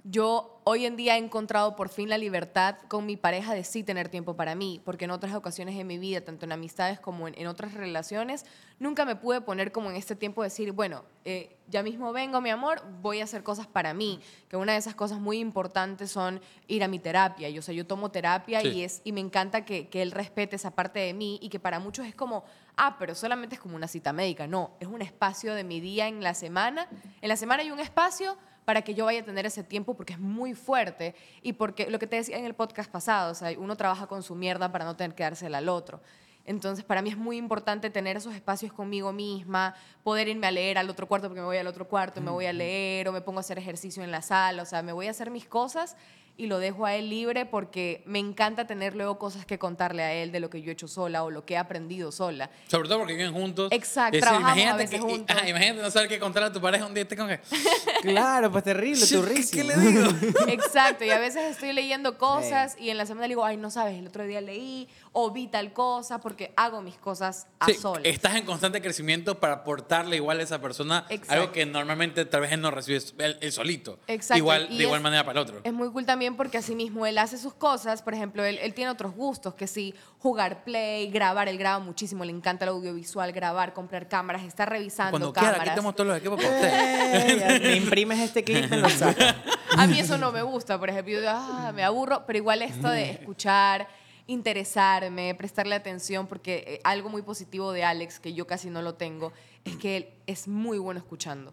yo 0.07 0.61
hoy 0.65 0.85
en 0.85 0.97
día 0.97 1.17
he 1.17 1.19
encontrado 1.19 1.77
por 1.77 1.89
fin 1.89 2.11
la 2.11 2.19
libertad 2.19 2.77
con 2.89 3.07
mi 3.07 3.17
pareja 3.17 3.55
de 3.55 3.65
sí 3.65 3.83
tener 3.83 4.11
tiempo 4.11 4.37
para 4.37 4.55
mí. 4.55 4.81
Porque 4.85 5.07
en 5.07 5.11
otras 5.11 5.35
ocasiones 5.35 5.77
de 5.77 5.85
mi 5.85 5.97
vida, 5.97 6.21
tanto 6.21 6.45
en 6.45 6.53
amistades 6.53 7.01
como 7.01 7.27
en, 7.27 7.35
en 7.39 7.47
otras 7.47 7.73
relaciones, 7.73 8.45
nunca 8.79 9.07
me 9.07 9.17
pude 9.17 9.41
poner 9.41 9.73
como 9.73 9.91
en 9.91 9.97
este 9.97 10.15
tiempo 10.15 10.43
decir, 10.43 10.73
bueno, 10.73 11.05
eh, 11.25 11.57
ya 11.69 11.83
mismo 11.83 12.13
vengo, 12.13 12.43
mi 12.43 12.51
amor, 12.51 12.83
voy 13.01 13.21
a 13.21 13.25
hacer 13.25 13.43
cosas 13.43 13.67
para 13.67 13.95
mí. 13.95 14.21
Que 14.49 14.59
una 14.59 14.73
de 14.73 14.79
esas 14.79 14.95
cosas 14.95 15.21
muy 15.21 15.39
importantes 15.39 16.11
son 16.11 16.39
ir 16.69 16.85
a 16.85 16.89
mi 16.89 16.99
terapia. 16.99 17.49
Yo, 17.49 17.61
o 17.61 17.63
sea, 17.63 17.75
yo 17.75 17.87
tomo 17.87 18.11
terapia 18.11 18.61
Sí. 18.61 18.69
y 18.69 18.83
es 18.85 19.01
y 19.05 19.13
me 19.13 19.21
encanta 19.21 19.65
que, 19.65 19.89
que 19.89 20.03
él 20.03 20.11
respete 20.11 20.57
esa 20.57 20.71
parte 20.73 21.01
de 21.01 21.15
mí 21.15 21.39
y 21.41 21.49
que 21.49 21.59
para 21.61 21.79
muchos 21.79 22.07
es 22.07 22.15
como, 22.15 22.45
ah, 22.77 22.97
pero 22.99 23.15
solamente 23.15 23.55
es 23.55 23.61
como 23.61 23.75
una 23.75 23.89
cita 23.89 24.13
médica. 24.13 24.47
No, 24.47 24.73
es 24.81 24.87
un 24.89 25.01
espacio 25.01 25.55
de 25.55 25.65
mi 25.65 25.81
día 25.81 26.09
en 26.09 26.23
la 26.23 26.35
semana. 26.35 26.89
En 27.23 27.31
la 27.31 27.37
semana 27.37 27.63
hay 27.63 27.71
un 27.71 27.81
espacio 27.81 28.37
para 28.65 28.83
que 28.83 28.95
yo 28.95 29.05
vaya 29.05 29.21
a 29.21 29.25
tener 29.25 29.47
ese 29.47 29.63
tiempo 29.63 29.95
porque 29.95 30.15
es 30.15 30.19
muy 30.19 30.55
fuerte 30.55 31.15
y 31.43 31.55
porque 31.55 31.91
lo 31.91 31.99
que 31.99 32.07
te 32.07 32.17
decía 32.17 32.39
en 32.39 32.45
el 32.45 32.55
podcast 32.55 32.91
pasado, 32.91 33.33
o 33.33 33.35
sea, 33.35 33.51
uno 33.59 33.77
trabaja 33.77 34.07
con 34.07 34.23
su 34.23 34.35
mierda 34.35 34.73
para 34.73 34.85
no 34.85 34.97
tener 34.97 35.15
que 35.15 35.23
dársela 35.23 35.59
al 35.59 35.69
otro. 35.69 36.01
Entonces, 36.47 36.85
para 36.85 37.01
mí 37.01 37.09
es 37.09 37.17
muy 37.17 37.39
importante 37.39 37.89
tener 37.89 38.19
esos 38.19 38.35
espacios 38.35 38.73
conmigo 38.73 39.13
misma, 39.13 39.75
poder 40.03 40.29
irme 40.29 40.47
a 40.47 40.51
leer 40.51 40.77
al 40.77 40.91
otro 40.91 41.09
cuarto 41.09 41.29
porque 41.29 41.41
me 41.41 41.47
voy 41.47 41.57
al 41.57 41.67
otro 41.67 41.89
cuarto, 41.89 42.21
me 42.21 42.31
voy 42.31 42.45
a 42.45 42.53
leer 42.53 43.09
o 43.09 43.13
me 43.13 43.23
pongo 43.23 43.39
a 43.39 43.41
hacer 43.41 43.59
ejercicio 43.59 44.05
en 44.05 44.11
la 44.11 44.21
sala, 44.21 44.63
o 44.63 44.67
sea, 44.67 44.83
me 44.83 44.93
voy 44.93 45.07
a 45.07 45.11
hacer 45.11 45.31
mis 45.31 45.47
cosas 45.47 45.97
y 46.37 46.47
lo 46.47 46.59
dejo 46.59 46.85
a 46.85 46.95
él 46.97 47.11
libre 47.11 47.47
porque 47.47 48.03
me 48.07 48.19
encanta 48.19 48.67
tener 48.67 48.97
luego 48.97 49.19
cosas 49.19 49.47
que 49.47 49.59
contarle 49.59 50.03
a 50.03 50.13
él 50.15 50.33
de 50.33 50.41
lo 50.41 50.51
que 50.51 50.61
yo 50.63 50.71
he 50.71 50.73
hecho 50.73 50.89
sola 50.89 51.23
o 51.23 51.31
lo 51.31 51.45
que 51.47 51.55
he 51.55 51.57
aprendido 51.57 52.11
sola. 52.11 52.51
Sobre 52.67 52.89
todo 52.89 52.99
porque 52.99 53.15
viven 53.15 53.33
juntos. 53.33 53.71
Exacto, 53.71 54.13
decir, 54.17 54.23
trabajamos 54.23 54.51
a 54.51 54.55
imagínate, 54.57 54.83
veces 54.85 55.01
que, 55.01 55.07
juntos. 55.13 55.37
ajá, 55.37 55.49
imagínate 55.49 55.83
no 55.83 55.91
saber 55.93 56.09
qué 56.09 56.19
contar 56.19 56.43
a 56.43 56.53
tu 56.53 56.61
pareja 56.61 56.87
un 56.87 56.95
día 56.95 57.03
esté 57.05 57.17
con 57.17 57.29
que... 57.29 57.41
Claro, 58.03 58.51
pues 58.51 58.65
terrible, 58.65 59.07
¿Qué, 59.09 59.15
turrísimo. 59.17 59.63
qué 59.63 59.77
le 59.77 59.77
digo? 59.87 60.09
Exacto, 60.49 61.05
y 61.05 61.11
a 61.11 61.19
veces 61.19 61.53
estoy 61.53 61.73
leyendo 61.73 62.19
cosas 62.19 62.77
y 62.79 62.91
en 62.91 62.99
la 62.99 63.07
semana 63.07 63.27
le 63.27 63.33
digo, 63.33 63.45
ay, 63.45 63.57
no 63.57 63.71
sabes, 63.71 63.97
el 63.99 64.07
otro 64.09 64.25
día 64.25 64.41
leí 64.41 64.89
o 65.13 65.31
vi 65.31 65.47
tal 65.47 65.73
cosa 65.73 66.21
porque 66.21 66.53
hago 66.57 66.83
mis 66.83 66.97
cosas 66.97 67.47
a 67.61 67.67
Sí, 67.67 67.75
solas. 67.75 68.03
estás 68.05 68.35
en 68.35 68.45
constante 68.45 68.83
crecimiento 68.83 69.39
para 69.41 69.55
aportarle 69.55 70.17
igual 70.17 70.41
a 70.41 70.43
esa 70.43 70.61
persona 70.61 71.07
Exacto. 71.09 71.33
algo 71.33 71.53
que 71.53 71.65
normalmente 71.65 72.25
tal 72.25 72.41
vez 72.43 72.53
él 72.53 72.61
no 72.61 72.71
recibe 72.71 72.99
él, 73.19 73.39
él 73.41 73.53
solito. 73.53 73.99
Exacto, 74.09 74.39
Igual, 74.39 74.67
y 74.71 74.79
de 74.79 74.83
igual 74.85 74.99
es- 74.99 75.03
manera 75.05 75.25
para 75.25 75.41
el 75.41 75.47
otro. 75.47 75.61
Es 75.63 75.73
muy 75.73 75.91
cool 75.91 76.05
también 76.05 76.24
porque 76.33 76.59
así 76.59 76.75
mismo 76.75 77.05
él 77.07 77.19
hace 77.19 77.37
sus 77.37 77.55
cosas, 77.55 78.03
por 78.03 78.15
ejemplo, 78.15 78.45
él, 78.45 78.59
él 78.63 78.73
tiene 78.73 78.91
otros 78.91 79.15
gustos, 79.15 79.55
que 79.55 79.67
sí, 79.67 79.95
jugar 80.19 80.65
play, 80.65 81.11
grabar, 81.11 81.49
él 81.49 81.59
graba 81.59 81.79
muchísimo, 81.79 82.25
le 82.25 82.33
encanta 82.33 82.65
el 82.65 82.71
audiovisual, 82.71 83.33
grabar, 83.33 83.75
comprar 83.75 84.09
cámaras, 84.09 84.43
está 84.43 84.65
revisando 84.65 85.11
Cuando 85.11 85.33
quiera, 85.33 85.53
cámaras. 85.53 85.69
aquí 85.69 85.75
tenemos 85.75 85.95
todos 85.95 86.09
los 86.09 86.19
equipos 86.19 86.43
para 86.43 86.55
usted. 86.55 87.63
Me 87.63 87.77
imprimes 87.77 88.19
este 88.21 88.43
clip, 88.43 88.71
me 88.71 88.79
lo 88.79 88.89
sacas. 88.89 89.37
A 89.77 89.87
mí 89.87 89.99
eso 89.99 90.17
no 90.17 90.33
me 90.33 90.43
gusta, 90.43 90.79
por 90.79 90.89
ejemplo, 90.89 91.21
yo 91.21 91.29
ah, 91.29 91.73
me 91.75 91.85
aburro, 91.85 92.25
pero 92.27 92.39
igual 92.39 92.63
esto 92.63 92.89
de 92.89 93.11
escuchar, 93.11 93.89
interesarme, 94.27 95.35
prestarle 95.35 95.75
atención, 95.75 96.27
porque 96.27 96.65
eh, 96.67 96.81
algo 96.85 97.11
muy 97.11 97.23
positivo 97.23 97.73
de 97.73 97.85
Alex, 97.85 98.21
que 98.21 98.33
yo 98.33 98.47
casi 98.47 98.71
no 98.71 98.83
lo 98.83 98.95
tengo, 98.95 99.33
es 99.65 99.77
que 99.77 99.97
él 99.97 100.09
es 100.27 100.49
muy 100.49 100.79
bueno 100.79 101.01
escuchando 101.01 101.53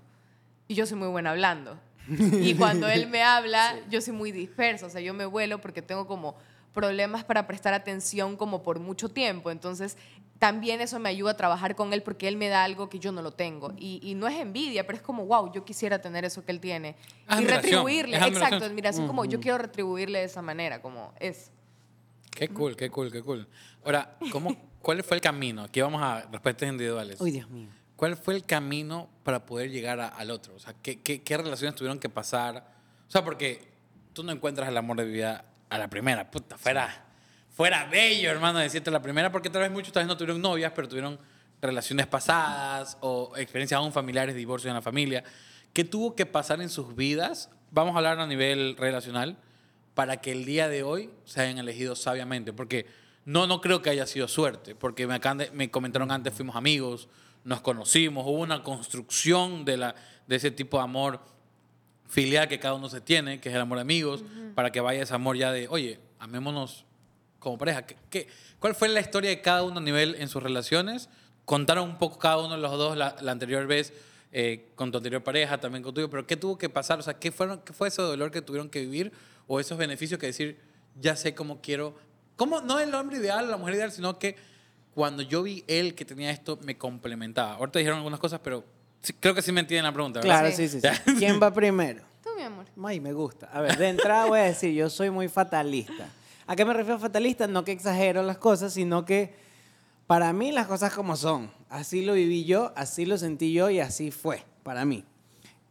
y 0.72 0.74
yo 0.74 0.86
soy 0.86 0.98
muy 0.98 1.10
buena 1.10 1.32
hablando. 1.32 1.78
Y 2.08 2.56
cuando 2.56 2.88
él 2.88 3.08
me 3.08 3.24
habla, 3.24 3.80
yo 3.90 4.02
soy 4.02 4.14
muy 4.14 4.32
dispersa, 4.32 4.86
o 4.86 4.90
sea, 4.90 5.02
yo 5.02 5.14
me 5.14 5.26
vuelo 5.26 5.62
porque 5.62 5.82
tengo 5.82 6.08
como 6.08 6.36
problemas 6.74 7.24
para 7.24 7.48
prestar 7.48 7.74
atención 7.74 8.38
como 8.38 8.64
por 8.64 8.80
mucho 8.80 9.10
tiempo, 9.10 9.52
entonces 9.52 9.98
también 10.40 10.82
eso 10.82 10.98
me 10.98 11.10
ayuda 11.10 11.32
a 11.32 11.38
trabajar 11.38 11.76
con 11.76 11.94
él 11.94 12.02
porque 12.02 12.28
él 12.28 12.36
me 12.36 12.48
da 12.48 12.64
algo 12.64 12.90
que 12.90 12.98
yo 12.98 13.12
no 13.12 13.22
lo 13.22 13.32
tengo. 13.32 13.74
Y, 13.78 14.00
y 14.02 14.16
no 14.16 14.28
es 14.28 14.40
envidia, 14.40 14.88
pero 14.88 14.98
es 14.98 15.04
como, 15.04 15.26
wow, 15.28 15.52
yo 15.54 15.64
quisiera 15.64 16.02
tener 16.02 16.26
eso 16.26 16.44
que 16.44 16.52
él 16.52 16.60
tiene. 16.60 16.96
y 17.30 17.46
retribuirle, 17.46 18.18
es 18.18 18.24
admiración. 18.24 18.44
exacto, 18.44 18.66
admiración, 18.66 19.08
como 19.08 19.26
yo 19.26 19.40
quiero 19.40 19.60
retribuirle 19.60 20.18
de 20.18 20.26
esa 20.26 20.42
manera, 20.42 20.82
como 20.82 21.14
es. 21.20 21.52
Qué 22.32 22.48
cool, 22.48 22.76
qué 22.76 22.90
cool, 22.90 23.12
qué 23.12 23.22
cool. 23.22 23.48
Ahora, 23.86 24.18
¿cómo, 24.32 24.56
¿cuál 24.82 25.04
fue 25.04 25.18
el 25.18 25.22
camino? 25.22 25.62
Aquí 25.64 25.80
vamos 25.80 26.02
a 26.02 26.22
respuestas 26.32 26.70
individuales. 26.70 27.22
Uy, 27.22 27.30
Dios 27.30 27.48
mío. 27.48 27.70
¿Cuál 28.02 28.18
fue 28.18 28.34
el 28.34 28.44
camino 28.46 29.12
para 29.22 29.46
poder 29.46 29.70
llegar 29.70 30.00
a- 30.00 30.08
al 30.08 30.32
otro? 30.32 30.56
O 30.56 30.60
sea, 30.60 30.74
¿qué, 30.82 31.00
qué, 31.02 31.22
qué 31.22 31.38
relaciones 31.38 31.76
tuvieron 31.76 32.00
que 32.00 32.10
pasar? 32.10 32.66
O 33.08 33.12
sea, 33.12 33.24
porque 33.24 33.62
tú 34.12 34.24
no 34.24 34.32
encuentras 34.32 34.68
el 34.70 34.76
amor 34.76 34.98
de 34.98 35.06
vida 35.06 35.46
a 35.70 35.78
la 35.78 35.88
primera. 35.88 36.32
Puta, 36.32 36.58
fuera, 36.58 37.06
fuera 37.52 37.86
bello, 37.86 38.32
hermano, 38.32 38.58
decirte 38.58 38.90
la 38.90 39.04
primera, 39.04 39.32
porque 39.32 39.52
tal 39.52 39.62
vez 39.62 39.70
muchos 39.72 39.94
tal 39.94 40.02
vez 40.02 40.08
no 40.08 40.18
tuvieron 40.18 40.42
novias, 40.42 40.72
pero 40.76 40.88
tuvieron 40.90 41.20
relaciones 41.62 42.08
pasadas 42.08 42.98
o 43.02 43.34
experiencias 43.38 43.78
aún 43.78 43.94
familiares, 43.94 44.34
divorcios 44.34 44.70
en 44.72 44.76
la 44.78 44.82
familia. 44.82 45.24
¿Qué 45.72 45.84
tuvo 45.84 46.16
que 46.16 46.26
pasar 46.26 46.60
en 46.60 46.70
sus 46.70 46.96
vidas? 46.96 47.52
Vamos 47.70 47.94
a 47.94 47.98
hablar 48.00 48.20
a 48.20 48.26
nivel 48.26 48.78
relacional 48.78 49.38
para 49.94 50.18
que 50.22 50.32
el 50.32 50.44
día 50.46 50.70
de 50.70 50.82
hoy 50.82 51.12
se 51.26 51.42
hayan 51.42 51.60
elegido 51.60 51.96
sabiamente. 51.96 52.52
Porque 52.52 52.88
no, 53.26 53.46
no 53.46 53.62
creo 53.62 53.84
que 53.84 53.92
haya 53.92 54.08
sido 54.08 54.28
suerte, 54.28 54.74
porque 54.74 55.06
me, 55.06 55.20
me 55.54 55.70
comentaron 55.70 56.12
antes, 56.12 56.34
fuimos 56.34 56.56
amigos, 56.56 57.08
nos 57.44 57.62
conocimos, 57.62 58.26
hubo 58.26 58.40
una 58.40 58.64
construcción 58.64 59.66
de, 59.66 59.78
la, 59.78 59.96
de 60.28 60.36
ese 60.36 60.52
tipo 60.52 60.78
de 60.78 60.84
amor 60.84 61.20
filial 62.08 62.48
que 62.48 62.60
cada 62.60 62.74
uno 62.74 62.90
se 62.90 63.02
tiene, 63.02 63.40
que 63.40 63.50
es 63.50 63.56
el 63.56 63.62
amor 63.62 63.78
de 63.78 63.84
amigos, 63.84 64.24
para 64.56 64.72
que 64.72 64.82
vaya 64.82 65.02
ese 65.02 65.14
amor 65.14 65.38
ya 65.38 65.52
de, 65.52 65.68
oye, 65.70 66.00
amémonos 66.20 66.86
como 67.40 67.58
pareja. 67.58 67.84
¿Qué, 67.86 67.96
qué- 68.10 68.28
cuál 68.60 68.76
fue 68.76 68.90
la 68.90 69.00
historia 69.00 69.30
de 69.30 69.42
cada 69.42 69.64
uno 69.64 69.80
a 69.80 69.82
nivel 69.82 70.16
en 70.20 70.28
sus 70.28 70.44
relaciones? 70.44 71.10
Contaron 71.46 71.90
un 71.90 71.98
poco 71.98 72.20
cada 72.20 72.38
uno 72.38 72.56
de 72.56 72.62
los 72.62 72.72
dos 72.78 72.98
la, 72.98 73.16
la 73.22 73.32
anterior 73.32 73.66
vez 73.66 73.94
eh, 74.34 74.70
con 74.76 74.92
tu 74.92 74.98
anterior 74.98 75.24
pareja, 75.24 75.60
también 75.60 75.84
con 75.84 75.94
tuyo, 75.94 76.10
pero 76.10 76.28
¿qué 76.28 76.38
tuvo 76.38 76.58
que 76.58 76.70
pasar? 76.70 77.00
O 77.00 77.02
sea, 77.02 77.16
¿qué, 77.16 77.32
fueron, 77.32 77.62
¿qué 77.62 77.74
fue 77.74 77.88
ese 77.88 78.02
dolor 78.02 78.30
que 78.32 78.42
tuvieron 78.42 78.70
que 78.70 78.82
vivir 78.82 79.12
o 79.48 79.60
esos 79.60 79.78
beneficios 79.78 80.20
que 80.20 80.28
decir, 80.28 80.60
ya 81.00 81.16
sé 81.16 81.34
cómo 81.34 81.62
quiero? 81.62 81.96
¿Cómo? 82.36 82.62
No 82.62 82.80
el 82.80 82.94
hombre 82.94 83.18
ideal, 83.18 83.50
la 83.50 83.58
mujer 83.58 83.76
ideal, 83.76 83.92
sino 83.92 84.20
que 84.20 84.36
cuando 84.94 85.24
yo 85.24 85.44
vi 85.44 85.64
él 85.68 85.96
que 85.96 86.06
tenía 86.06 86.32
esto, 86.32 86.60
me 86.64 86.78
complementaba. 86.78 87.54
Ahorita 87.54 87.80
dijeron 87.80 87.98
algunas 88.00 88.20
cosas, 88.20 88.40
pero 88.44 88.64
sí- 89.02 89.14
creo 89.20 89.34
que 89.34 89.42
sí 89.42 89.52
me 89.52 89.62
entienden 89.62 89.86
la 89.86 89.94
pregunta, 89.94 90.20
¿verdad? 90.20 90.40
Claro, 90.42 90.56
Sí. 90.56 90.68
sí, 90.68 90.82
sí. 90.82 90.88
¿Quién 91.18 91.40
va 91.42 91.52
primero? 91.54 92.02
Tú, 92.24 92.30
mi 92.36 92.44
amor. 92.44 92.66
Ay, 92.84 93.00
me 93.00 93.14
gusta. 93.14 93.50
A 93.54 93.62
ver, 93.62 93.78
de 93.78 93.90
entrada 93.90 94.26
voy 94.26 94.40
a 94.40 94.44
decir, 94.44 94.74
yo 94.74 94.90
soy 94.90 95.10
muy 95.10 95.28
fatalista. 95.30 96.10
¿A 96.48 96.56
qué 96.56 96.66
me 96.66 96.74
refiero 96.74 96.98
a 96.98 97.00
fatalista? 97.00 97.48
No 97.48 97.64
que 97.64 97.72
exagero 97.72 98.22
las 98.24 98.38
cosas, 98.38 98.74
sino 98.74 99.06
que 99.06 99.34
para 100.08 100.34
mí 100.34 100.52
las 100.52 100.68
cosas 100.68 100.94
como 100.94 101.16
son. 101.16 101.50
Así 101.70 102.04
lo 102.04 102.14
viví 102.14 102.44
yo, 102.44 102.74
así 102.76 103.06
lo 103.06 103.18
sentí 103.18 103.54
yo 103.54 103.70
y 103.70 103.80
así 103.80 104.12
fue 104.12 104.44
para 104.64 104.84
mí. 104.84 105.06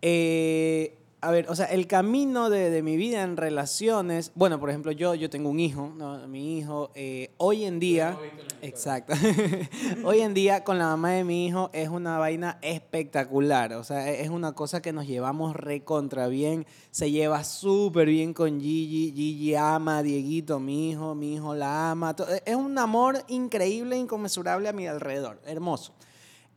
Eh, 0.03 0.97
a 1.23 1.31
ver, 1.31 1.47
o 1.51 1.55
sea, 1.55 1.67
el 1.67 1.87
camino 1.87 2.49
de, 2.49 2.71
de 2.71 2.83
mi 2.83 2.97
vida 2.97 3.23
en 3.23 3.37
relaciones, 3.37 4.33
bueno, 4.35 4.59
por 4.59 4.71
ejemplo, 4.71 4.91
yo, 4.93 5.15
yo 5.15 5.29
tengo 5.29 5.51
un 5.51 5.61
hijo, 5.61 5.93
¿no? 5.97 6.27
mi 6.29 6.59
hijo, 6.59 6.91
eh, 6.95 7.31
hoy 7.37 7.65
en 7.65 7.79
día, 7.79 8.17
exacto, 8.63 9.13
hoy 10.05 10.21
en 10.21 10.33
día 10.35 10.65
con 10.65 10.79
la 10.79 10.87
mamá 10.87 11.11
de 11.13 11.25
mi 11.25 11.47
hijo 11.47 11.69
es 11.75 11.89
una 11.91 12.19
vaina 12.19 12.59
espectacular, 12.63 13.75
o 13.75 13.85
sea, 13.85 14.11
es 14.11 14.31
una 14.31 14.53
cosa 14.53 14.81
que 14.81 14.93
nos 14.93 15.07
llevamos 15.07 15.55
recontra 15.55 16.27
bien, 16.29 16.67
se 16.91 17.11
lleva 17.11 17.45
súper 17.45 18.09
bien 18.09 18.33
con 18.33 18.61
Gigi, 18.61 19.13
Gigi 19.15 19.55
ama 19.55 19.99
a 19.99 20.03
Dieguito, 20.03 20.59
mi 20.59 20.91
hijo, 20.91 21.15
mi 21.15 21.35
hijo 21.35 21.55
la 21.55 21.91
ama, 21.91 22.17
to- 22.17 22.27
es 22.29 22.57
un 22.57 22.79
amor 22.79 23.23
increíble, 23.29 23.97
inconmensurable 23.99 24.69
a 24.69 24.73
mi 24.73 24.87
alrededor, 24.87 25.41
hermoso. 25.45 25.93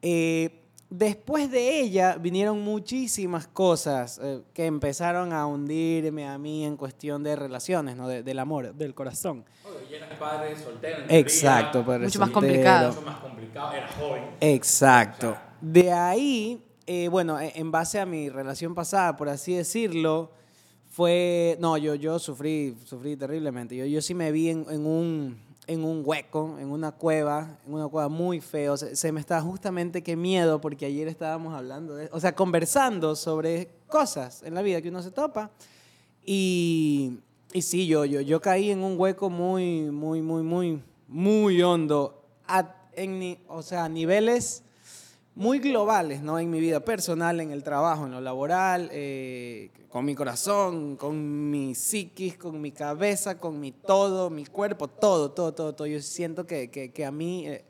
Eh, 0.01 0.62
después 0.95 1.49
de 1.49 1.79
ella 1.81 2.17
vinieron 2.19 2.61
muchísimas 2.61 3.47
cosas 3.47 4.19
eh, 4.21 4.41
que 4.53 4.67
empezaron 4.67 5.33
a 5.33 5.47
hundirme 5.47 6.27
a 6.27 6.37
mí 6.37 6.63
en 6.65 6.77
cuestión 6.77 7.23
de 7.23 7.35
relaciones, 7.35 7.95
¿no? 7.95 8.07
De- 8.07 8.21
del 8.21 8.37
amor, 8.37 8.75
del 8.75 8.93
corazón. 8.93 9.43
Oye, 9.65 9.97
eras 9.97 10.19
padre 10.19 10.55
soltero. 10.55 11.03
en 11.03 11.15
Exacto, 11.15 11.71
teoría, 11.71 11.87
padre 11.87 12.05
Mucho 12.05 12.19
más 12.19 12.29
complicado. 12.29 12.89
Mucho 12.93 13.01
más 13.01 13.17
complicado, 13.19 13.73
era 13.73 13.87
joven. 13.87 14.23
Exacto. 14.39 15.35
De 15.61 15.91
ahí, 15.91 16.63
eh, 16.85 17.07
bueno, 17.07 17.39
e- 17.39 17.53
en 17.55 17.71
base 17.71 17.99
a 17.99 18.05
mi 18.05 18.29
relación 18.29 18.75
pasada, 18.75 19.15
por 19.15 19.29
así 19.29 19.55
decirlo, 19.55 20.31
fue, 20.89 21.57
no, 21.59 21.75
yo, 21.77 21.95
yo 21.95 22.19
sufrí, 22.19 22.75
sufrí 22.85 23.15
terriblemente. 23.17 23.75
Yo, 23.75 23.85
yo 23.85 23.99
sí 23.99 24.13
me 24.13 24.31
vi 24.31 24.49
en, 24.49 24.65
en 24.69 24.85
un, 24.85 25.39
en 25.67 25.83
un 25.83 26.03
hueco, 26.05 26.57
en 26.59 26.69
una 26.69 26.91
cueva, 26.91 27.57
en 27.65 27.73
una 27.73 27.87
cueva 27.87 28.09
muy 28.09 28.41
feo. 28.41 28.77
Se, 28.77 28.95
se 28.95 29.11
me 29.11 29.19
estaba 29.19 29.41
justamente 29.41 30.03
qué 30.03 30.15
miedo, 30.15 30.59
porque 30.59 30.85
ayer 30.85 31.07
estábamos 31.07 31.53
hablando, 31.53 31.95
de, 31.95 32.09
o 32.11 32.19
sea, 32.19 32.35
conversando 32.35 33.15
sobre 33.15 33.69
cosas 33.87 34.43
en 34.43 34.53
la 34.53 34.61
vida 34.61 34.81
que 34.81 34.89
uno 34.89 35.01
se 35.01 35.11
topa. 35.11 35.51
Y, 36.25 37.19
y 37.53 37.61
sí, 37.61 37.87
yo, 37.87 38.05
yo, 38.05 38.21
yo 38.21 38.41
caí 38.41 38.71
en 38.71 38.83
un 38.83 38.99
hueco 38.99 39.29
muy, 39.29 39.91
muy, 39.91 40.21
muy, 40.21 40.43
muy, 40.43 40.83
muy 41.07 41.61
hondo. 41.61 42.23
A, 42.47 42.75
en, 42.93 43.37
o 43.47 43.61
sea, 43.61 43.85
a 43.85 43.89
niveles 43.89 44.63
muy 45.35 45.59
globales, 45.59 46.21
¿no? 46.21 46.37
En 46.37 46.49
mi 46.49 46.59
vida 46.59 46.79
personal, 46.79 47.39
en 47.39 47.51
el 47.51 47.63
trabajo, 47.63 48.05
en 48.05 48.11
lo 48.11 48.21
laboral, 48.21 48.89
eh, 48.91 49.71
con 49.89 50.05
mi 50.05 50.13
corazón, 50.15 50.95
con 50.95 51.49
mi 51.49 51.73
psiquis, 51.73 52.37
con 52.37 52.61
mi 52.61 52.71
cabeza, 52.71 53.39
con 53.39 53.59
mi 53.59 53.71
todo, 53.71 54.29
mi 54.29 54.45
cuerpo, 54.45 54.87
todo, 54.87 55.31
todo, 55.31 55.53
todo, 55.53 55.73
todo. 55.73 55.87
Yo 55.87 56.01
siento 56.01 56.45
que, 56.45 56.69
que, 56.69 56.91
que 56.91 57.05
a 57.05 57.11
mí 57.11 57.47
eh, 57.47 57.65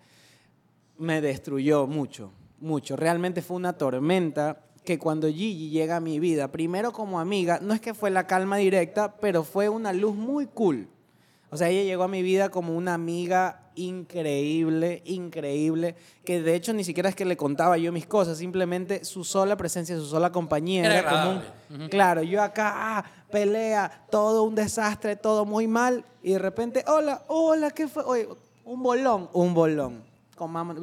me 0.97 1.21
destruyó 1.21 1.87
mucho, 1.87 2.31
mucho. 2.59 2.95
Realmente 2.95 3.41
fue 3.41 3.55
una 3.55 3.73
tormenta 3.73 4.65
que 4.83 4.99
cuando 4.99 5.27
Gigi 5.27 5.69
llega 5.69 5.97
a 5.97 6.01
mi 6.01 6.19
vida, 6.19 6.51
primero 6.51 6.91
como 6.91 7.19
amiga, 7.19 7.59
no 7.61 7.73
es 7.73 7.79
que 7.79 7.93
fue 7.93 8.11
la 8.11 8.27
calma 8.27 8.57
directa, 8.57 9.15
pero 9.17 9.43
fue 9.45 9.69
una 9.69 9.93
luz 9.93 10.15
muy 10.15 10.47
cool. 10.47 10.89
O 11.49 11.57
sea, 11.57 11.69
ella 11.69 11.83
llegó 11.83 12.03
a 12.03 12.09
mi 12.09 12.21
vida 12.21 12.49
como 12.49 12.75
una 12.75 12.93
amiga 12.93 13.62
increíble, 13.75 15.01
increíble, 15.05 15.95
que 16.25 16.41
de 16.41 16.55
hecho 16.55 16.73
ni 16.73 16.83
siquiera 16.83 17.09
es 17.09 17.15
que 17.15 17.25
le 17.25 17.37
contaba 17.37 17.77
yo 17.77 17.91
mis 17.91 18.05
cosas, 18.05 18.37
simplemente 18.37 19.03
su 19.05 19.23
sola 19.23 19.55
presencia, 19.57 19.95
su 19.97 20.05
sola 20.05 20.31
compañía. 20.31 20.85
Era 20.85 20.99
Era, 20.99 21.09
como 21.09 21.21
un- 21.31 21.37
agradable. 21.37 21.75
Ujú. 21.83 21.89
Claro, 21.89 22.23
yo 22.23 22.41
acá, 22.41 22.71
ah, 22.75 23.05
pelea, 23.31 24.05
todo 24.09 24.43
un 24.43 24.55
desastre, 24.55 25.15
todo 25.15 25.45
muy 25.45 25.67
mal, 25.67 26.05
y 26.21 26.31
de 26.33 26.39
repente, 26.39 26.83
hola, 26.87 27.23
hola, 27.27 27.71
¿qué 27.71 27.87
fue? 27.87 28.03
Oye, 28.03 28.27
un 28.65 28.81
bolón, 28.83 29.29
un 29.33 29.53
bolón. 29.53 30.03
Con 30.35 30.51
mamá. 30.51 30.75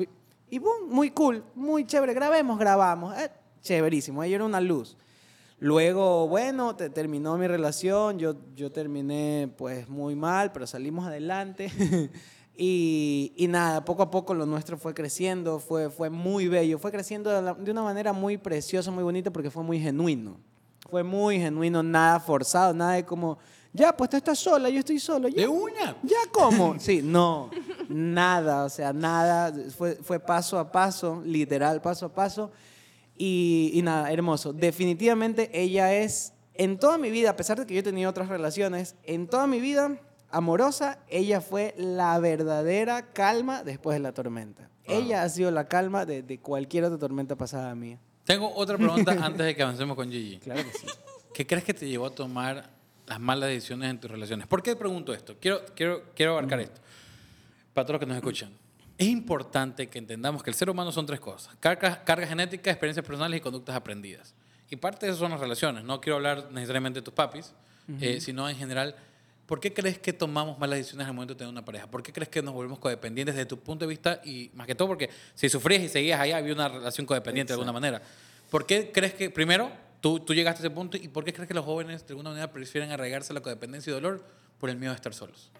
Y 0.50 0.58
boom, 0.58 0.88
muy 0.90 1.10
cool, 1.10 1.44
muy 1.54 1.84
chévere, 1.86 2.12
grabemos, 2.14 2.58
grabamos. 2.58 3.16
eh, 3.18 3.30
chéverísimo, 3.62 4.22
ella 4.22 4.36
era 4.36 4.44
una 4.44 4.60
luz. 4.60 4.96
Luego, 5.58 6.26
bueno, 6.26 6.74
te- 6.74 6.88
terminó 6.88 7.36
mi 7.36 7.46
relación, 7.46 8.18
yo, 8.18 8.34
yo 8.56 8.72
terminé 8.72 9.52
pues 9.58 9.88
muy 9.90 10.14
mal, 10.16 10.52
pero 10.52 10.66
salimos 10.66 11.06
adelante. 11.06 11.70
Y, 12.62 13.32
y 13.38 13.48
nada, 13.48 13.86
poco 13.86 14.02
a 14.02 14.10
poco 14.10 14.34
lo 14.34 14.44
nuestro 14.44 14.76
fue 14.76 14.92
creciendo, 14.92 15.60
fue, 15.60 15.88
fue 15.88 16.10
muy 16.10 16.46
bello, 16.46 16.78
fue 16.78 16.90
creciendo 16.92 17.30
de, 17.30 17.40
la- 17.40 17.54
de 17.54 17.70
una 17.70 17.82
manera 17.82 18.12
muy 18.12 18.36
preciosa, 18.36 18.90
muy 18.90 19.02
bonita, 19.02 19.30
porque 19.30 19.50
fue 19.50 19.62
muy 19.62 19.80
genuino. 19.80 20.36
Fue 20.90 21.02
muy 21.02 21.38
genuino, 21.38 21.82
nada 21.82 22.20
forzado, 22.20 22.74
nada 22.74 22.92
de 22.92 23.06
como, 23.06 23.38
ya, 23.72 23.96
pues 23.96 24.10
tú 24.10 24.18
estás 24.18 24.38
sola, 24.38 24.68
yo 24.68 24.80
estoy 24.80 24.98
solo. 24.98 25.28
Ya, 25.28 25.40
¿De 25.40 25.48
una? 25.48 25.96
¿Ya 26.02 26.18
cómo? 26.30 26.78
Sí, 26.78 27.00
no, 27.02 27.48
nada, 27.88 28.64
o 28.64 28.68
sea, 28.68 28.92
nada, 28.92 29.54
fue, 29.78 29.94
fue 29.94 30.20
paso 30.20 30.58
a 30.58 30.70
paso, 30.70 31.22
literal, 31.24 31.80
paso 31.80 32.04
a 32.04 32.12
paso. 32.14 32.50
Y, 33.16 33.70
y 33.72 33.80
nada, 33.80 34.12
hermoso. 34.12 34.52
Definitivamente 34.52 35.48
ella 35.58 35.94
es, 35.94 36.34
en 36.52 36.78
toda 36.78 36.98
mi 36.98 37.10
vida, 37.10 37.30
a 37.30 37.36
pesar 37.36 37.58
de 37.58 37.64
que 37.66 37.72
yo 37.72 37.80
he 37.80 37.84
tenido 37.84 38.10
otras 38.10 38.28
relaciones, 38.28 38.96
en 39.04 39.28
toda 39.28 39.46
mi 39.46 39.60
vida 39.60 39.98
amorosa, 40.30 40.98
ella 41.08 41.40
fue 41.40 41.74
la 41.76 42.18
verdadera 42.18 43.12
calma 43.12 43.62
después 43.62 43.94
de 43.94 44.00
la 44.00 44.12
tormenta. 44.12 44.68
Ella 44.84 45.22
ha 45.22 45.28
sido 45.28 45.50
la 45.50 45.68
calma 45.68 46.04
de, 46.04 46.22
de 46.22 46.38
cualquier 46.38 46.84
otra 46.84 46.98
tormenta 46.98 47.36
pasada 47.36 47.74
mía. 47.74 47.98
Tengo 48.24 48.52
otra 48.54 48.76
pregunta 48.76 49.12
antes 49.20 49.46
de 49.46 49.54
que 49.54 49.62
avancemos 49.62 49.96
con 49.96 50.10
Gigi. 50.10 50.38
Claro 50.38 50.62
que 50.64 50.72
sí. 50.72 50.86
¿Qué 51.34 51.46
crees 51.46 51.64
que 51.64 51.74
te 51.74 51.88
llevó 51.88 52.06
a 52.06 52.10
tomar 52.10 52.70
las 53.06 53.20
malas 53.20 53.48
decisiones 53.48 53.90
en 53.90 54.00
tus 54.00 54.10
relaciones? 54.10 54.46
¿Por 54.46 54.62
qué 54.62 54.76
pregunto 54.76 55.12
esto? 55.12 55.36
Quiero, 55.40 55.64
quiero, 55.74 56.02
quiero 56.14 56.32
abarcar 56.32 56.60
esto. 56.60 56.80
Para 57.72 57.86
todos 57.86 57.94
los 57.94 58.00
que 58.00 58.06
nos 58.06 58.16
escuchan. 58.16 58.52
Es 58.98 59.06
importante 59.06 59.88
que 59.88 59.98
entendamos 59.98 60.42
que 60.42 60.50
el 60.50 60.56
ser 60.56 60.68
humano 60.68 60.92
son 60.92 61.06
tres 61.06 61.20
cosas. 61.20 61.56
Carga, 61.58 62.04
carga 62.04 62.26
genética, 62.26 62.70
experiencias 62.70 63.06
personales 63.06 63.38
y 63.38 63.40
conductas 63.40 63.74
aprendidas. 63.74 64.34
Y 64.68 64.76
parte 64.76 65.06
de 65.06 65.12
eso 65.12 65.20
son 65.20 65.30
las 65.30 65.40
relaciones. 65.40 65.84
No 65.84 66.00
quiero 66.00 66.16
hablar 66.16 66.48
necesariamente 66.52 67.00
de 67.00 67.04
tus 67.04 67.14
papis, 67.14 67.54
eh, 68.00 68.20
sino 68.20 68.48
en 68.48 68.56
general. 68.56 68.94
¿Por 69.50 69.58
qué 69.58 69.74
crees 69.74 69.98
que 69.98 70.12
tomamos 70.12 70.56
malas 70.60 70.78
decisiones 70.78 71.08
al 71.08 71.12
momento 71.12 71.34
de 71.34 71.38
tener 71.38 71.50
una 71.50 71.64
pareja? 71.64 71.88
¿Por 71.88 72.04
qué 72.04 72.12
crees 72.12 72.28
que 72.28 72.40
nos 72.40 72.54
volvemos 72.54 72.78
codependientes 72.78 73.34
desde 73.34 73.46
tu 73.46 73.58
punto 73.58 73.84
de 73.84 73.88
vista? 73.88 74.20
Y 74.24 74.48
más 74.54 74.64
que 74.64 74.76
todo 74.76 74.86
porque 74.86 75.10
si 75.34 75.48
sufrías 75.48 75.82
y 75.82 75.88
seguías 75.88 76.20
allá, 76.20 76.36
había 76.36 76.52
una 76.52 76.68
relación 76.68 77.04
codependiente 77.04 77.52
de 77.52 77.54
alguna 77.54 77.72
manera. 77.72 78.00
¿Por 78.48 78.64
qué 78.64 78.92
crees 78.92 79.12
que, 79.12 79.28
primero, 79.28 79.72
tú, 80.00 80.20
tú 80.20 80.34
llegaste 80.34 80.62
a 80.62 80.66
ese 80.66 80.70
punto 80.72 80.96
y 80.96 81.08
por 81.08 81.24
qué 81.24 81.32
crees 81.32 81.48
que 81.48 81.54
los 81.54 81.64
jóvenes 81.64 82.06
de 82.06 82.12
alguna 82.12 82.30
manera 82.30 82.52
prefieren 82.52 82.92
arraigarse 82.92 83.32
a 83.32 83.34
la 83.34 83.40
codependencia 83.40 83.90
y 83.90 83.94
dolor 83.94 84.24
por 84.60 84.70
el 84.70 84.76
miedo 84.76 84.92
de 84.92 84.96
estar 84.96 85.12
solos? 85.12 85.50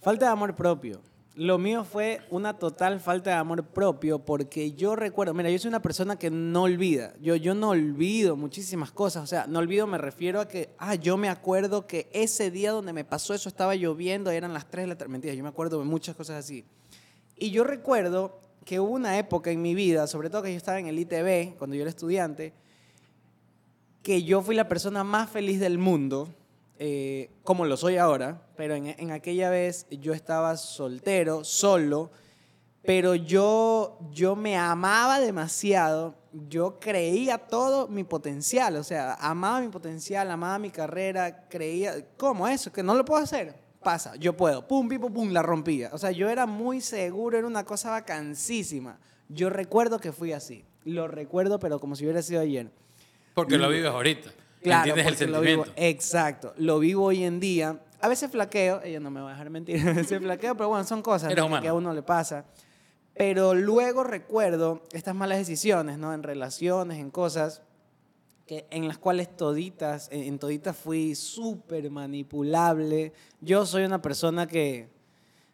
Falta 0.00 0.24
de 0.24 0.32
amor 0.32 0.56
propio. 0.56 1.02
Lo 1.36 1.58
mío 1.58 1.82
fue 1.82 2.20
una 2.30 2.58
total 2.58 3.00
falta 3.00 3.30
de 3.30 3.36
amor 3.36 3.64
propio 3.64 4.20
porque 4.20 4.72
yo 4.72 4.94
recuerdo, 4.94 5.34
mira, 5.34 5.50
yo 5.50 5.58
soy 5.58 5.68
una 5.68 5.82
persona 5.82 6.16
que 6.16 6.30
no 6.30 6.62
olvida. 6.62 7.12
Yo, 7.20 7.34
yo 7.34 7.56
no 7.56 7.70
olvido 7.70 8.36
muchísimas 8.36 8.92
cosas. 8.92 9.24
O 9.24 9.26
sea, 9.26 9.46
no 9.48 9.58
olvido 9.58 9.88
me 9.88 9.98
refiero 9.98 10.40
a 10.40 10.46
que, 10.46 10.70
ah, 10.78 10.94
yo 10.94 11.16
me 11.16 11.28
acuerdo 11.28 11.88
que 11.88 12.08
ese 12.12 12.52
día 12.52 12.70
donde 12.70 12.92
me 12.92 13.04
pasó 13.04 13.34
eso 13.34 13.48
estaba 13.48 13.74
lloviendo, 13.74 14.30
eran 14.30 14.52
las 14.52 14.70
3 14.70 14.84
de 14.84 14.86
la 14.86 14.96
tarde. 14.96 15.10
Mentira, 15.10 15.34
yo 15.34 15.42
me 15.42 15.48
acuerdo 15.48 15.80
de 15.80 15.84
muchas 15.84 16.14
cosas 16.14 16.36
así. 16.36 16.64
Y 17.36 17.50
yo 17.50 17.64
recuerdo 17.64 18.38
que 18.64 18.78
hubo 18.78 18.92
una 18.92 19.18
época 19.18 19.50
en 19.50 19.60
mi 19.60 19.74
vida, 19.74 20.06
sobre 20.06 20.30
todo 20.30 20.44
que 20.44 20.52
yo 20.52 20.56
estaba 20.56 20.78
en 20.78 20.86
el 20.86 20.98
ITB, 21.00 21.58
cuando 21.58 21.74
yo 21.74 21.82
era 21.82 21.90
estudiante, 21.90 22.52
que 24.04 24.22
yo 24.22 24.40
fui 24.40 24.54
la 24.54 24.68
persona 24.68 25.02
más 25.02 25.30
feliz 25.30 25.58
del 25.58 25.78
mundo, 25.78 26.28
eh, 26.78 27.30
como 27.42 27.64
lo 27.64 27.76
soy 27.76 27.96
ahora, 27.96 28.42
pero 28.56 28.74
en, 28.74 28.86
en 28.86 29.10
aquella 29.10 29.50
vez 29.50 29.86
yo 29.90 30.12
estaba 30.12 30.56
soltero, 30.56 31.44
solo, 31.44 32.10
pero 32.84 33.14
yo, 33.14 33.98
yo 34.10 34.36
me 34.36 34.56
amaba 34.56 35.18
demasiado, 35.18 36.14
yo 36.48 36.78
creía 36.78 37.38
todo 37.38 37.88
mi 37.88 38.04
potencial, 38.04 38.76
o 38.76 38.84
sea, 38.84 39.14
amaba 39.14 39.60
mi 39.60 39.68
potencial, 39.68 40.30
amaba 40.30 40.58
mi 40.58 40.70
carrera, 40.70 41.48
creía, 41.48 41.94
¿cómo 42.18 42.46
eso? 42.46 42.70
Que 42.72 42.82
no 42.82 42.94
lo 42.94 43.04
puedo 43.04 43.22
hacer. 43.22 43.62
Pasa, 43.82 44.16
yo 44.16 44.34
puedo, 44.34 44.66
pum, 44.66 44.88
pim, 44.88 45.00
pum, 45.00 45.12
pum, 45.12 45.30
la 45.30 45.42
rompía. 45.42 45.90
O 45.92 45.98
sea, 45.98 46.10
yo 46.10 46.28
era 46.28 46.46
muy 46.46 46.80
seguro, 46.80 47.38
era 47.38 47.46
una 47.46 47.64
cosa 47.64 47.90
vacancísima. 47.90 48.98
Yo 49.28 49.50
recuerdo 49.50 49.98
que 49.98 50.12
fui 50.12 50.32
así, 50.32 50.64
lo 50.84 51.06
recuerdo, 51.06 51.58
pero 51.58 51.78
como 51.78 51.96
si 51.96 52.04
hubiera 52.04 52.22
sido 52.22 52.40
ayer. 52.40 52.70
Porque 53.34 53.58
lo 53.58 53.68
vives 53.68 53.90
ahorita. 53.90 54.30
Claro, 54.64 54.88
Entiendes 54.88 55.06
el 55.06 55.12
porque 55.12 55.26
lo 55.32 55.40
vivo- 55.42 55.66
exacto, 55.76 56.54
lo 56.56 56.78
vivo 56.78 57.04
hoy 57.04 57.22
en 57.22 57.38
día. 57.38 57.80
A 58.00 58.08
veces 58.08 58.30
flaqueo, 58.30 58.80
ella 58.82 58.98
no 58.98 59.10
me 59.10 59.20
va 59.20 59.28
a 59.28 59.32
dejar 59.32 59.50
mentir, 59.50 59.76
a 59.88 59.92
veces 59.92 60.18
flaqueo, 60.20 60.56
pero 60.56 60.70
bueno, 60.70 60.84
son 60.84 61.02
cosas 61.02 61.32
que 61.60 61.68
a 61.68 61.74
uno 61.74 61.92
le 61.92 62.02
pasa. 62.02 62.46
Pero 63.14 63.54
luego 63.54 64.02
recuerdo 64.02 64.82
estas 64.92 65.14
malas 65.14 65.38
decisiones, 65.38 65.98
¿no? 65.98 66.12
En 66.14 66.22
relaciones, 66.22 66.98
en 66.98 67.10
cosas 67.10 67.62
que, 68.46 68.66
en 68.70 68.88
las 68.88 68.98
cuales 68.98 69.36
toditas, 69.36 70.08
en, 70.10 70.22
en 70.22 70.38
toditas 70.38 70.74
fui 70.76 71.14
súper 71.14 71.90
manipulable. 71.90 73.12
Yo 73.40 73.66
soy 73.66 73.84
una 73.84 74.00
persona 74.02 74.46
que, 74.48 74.88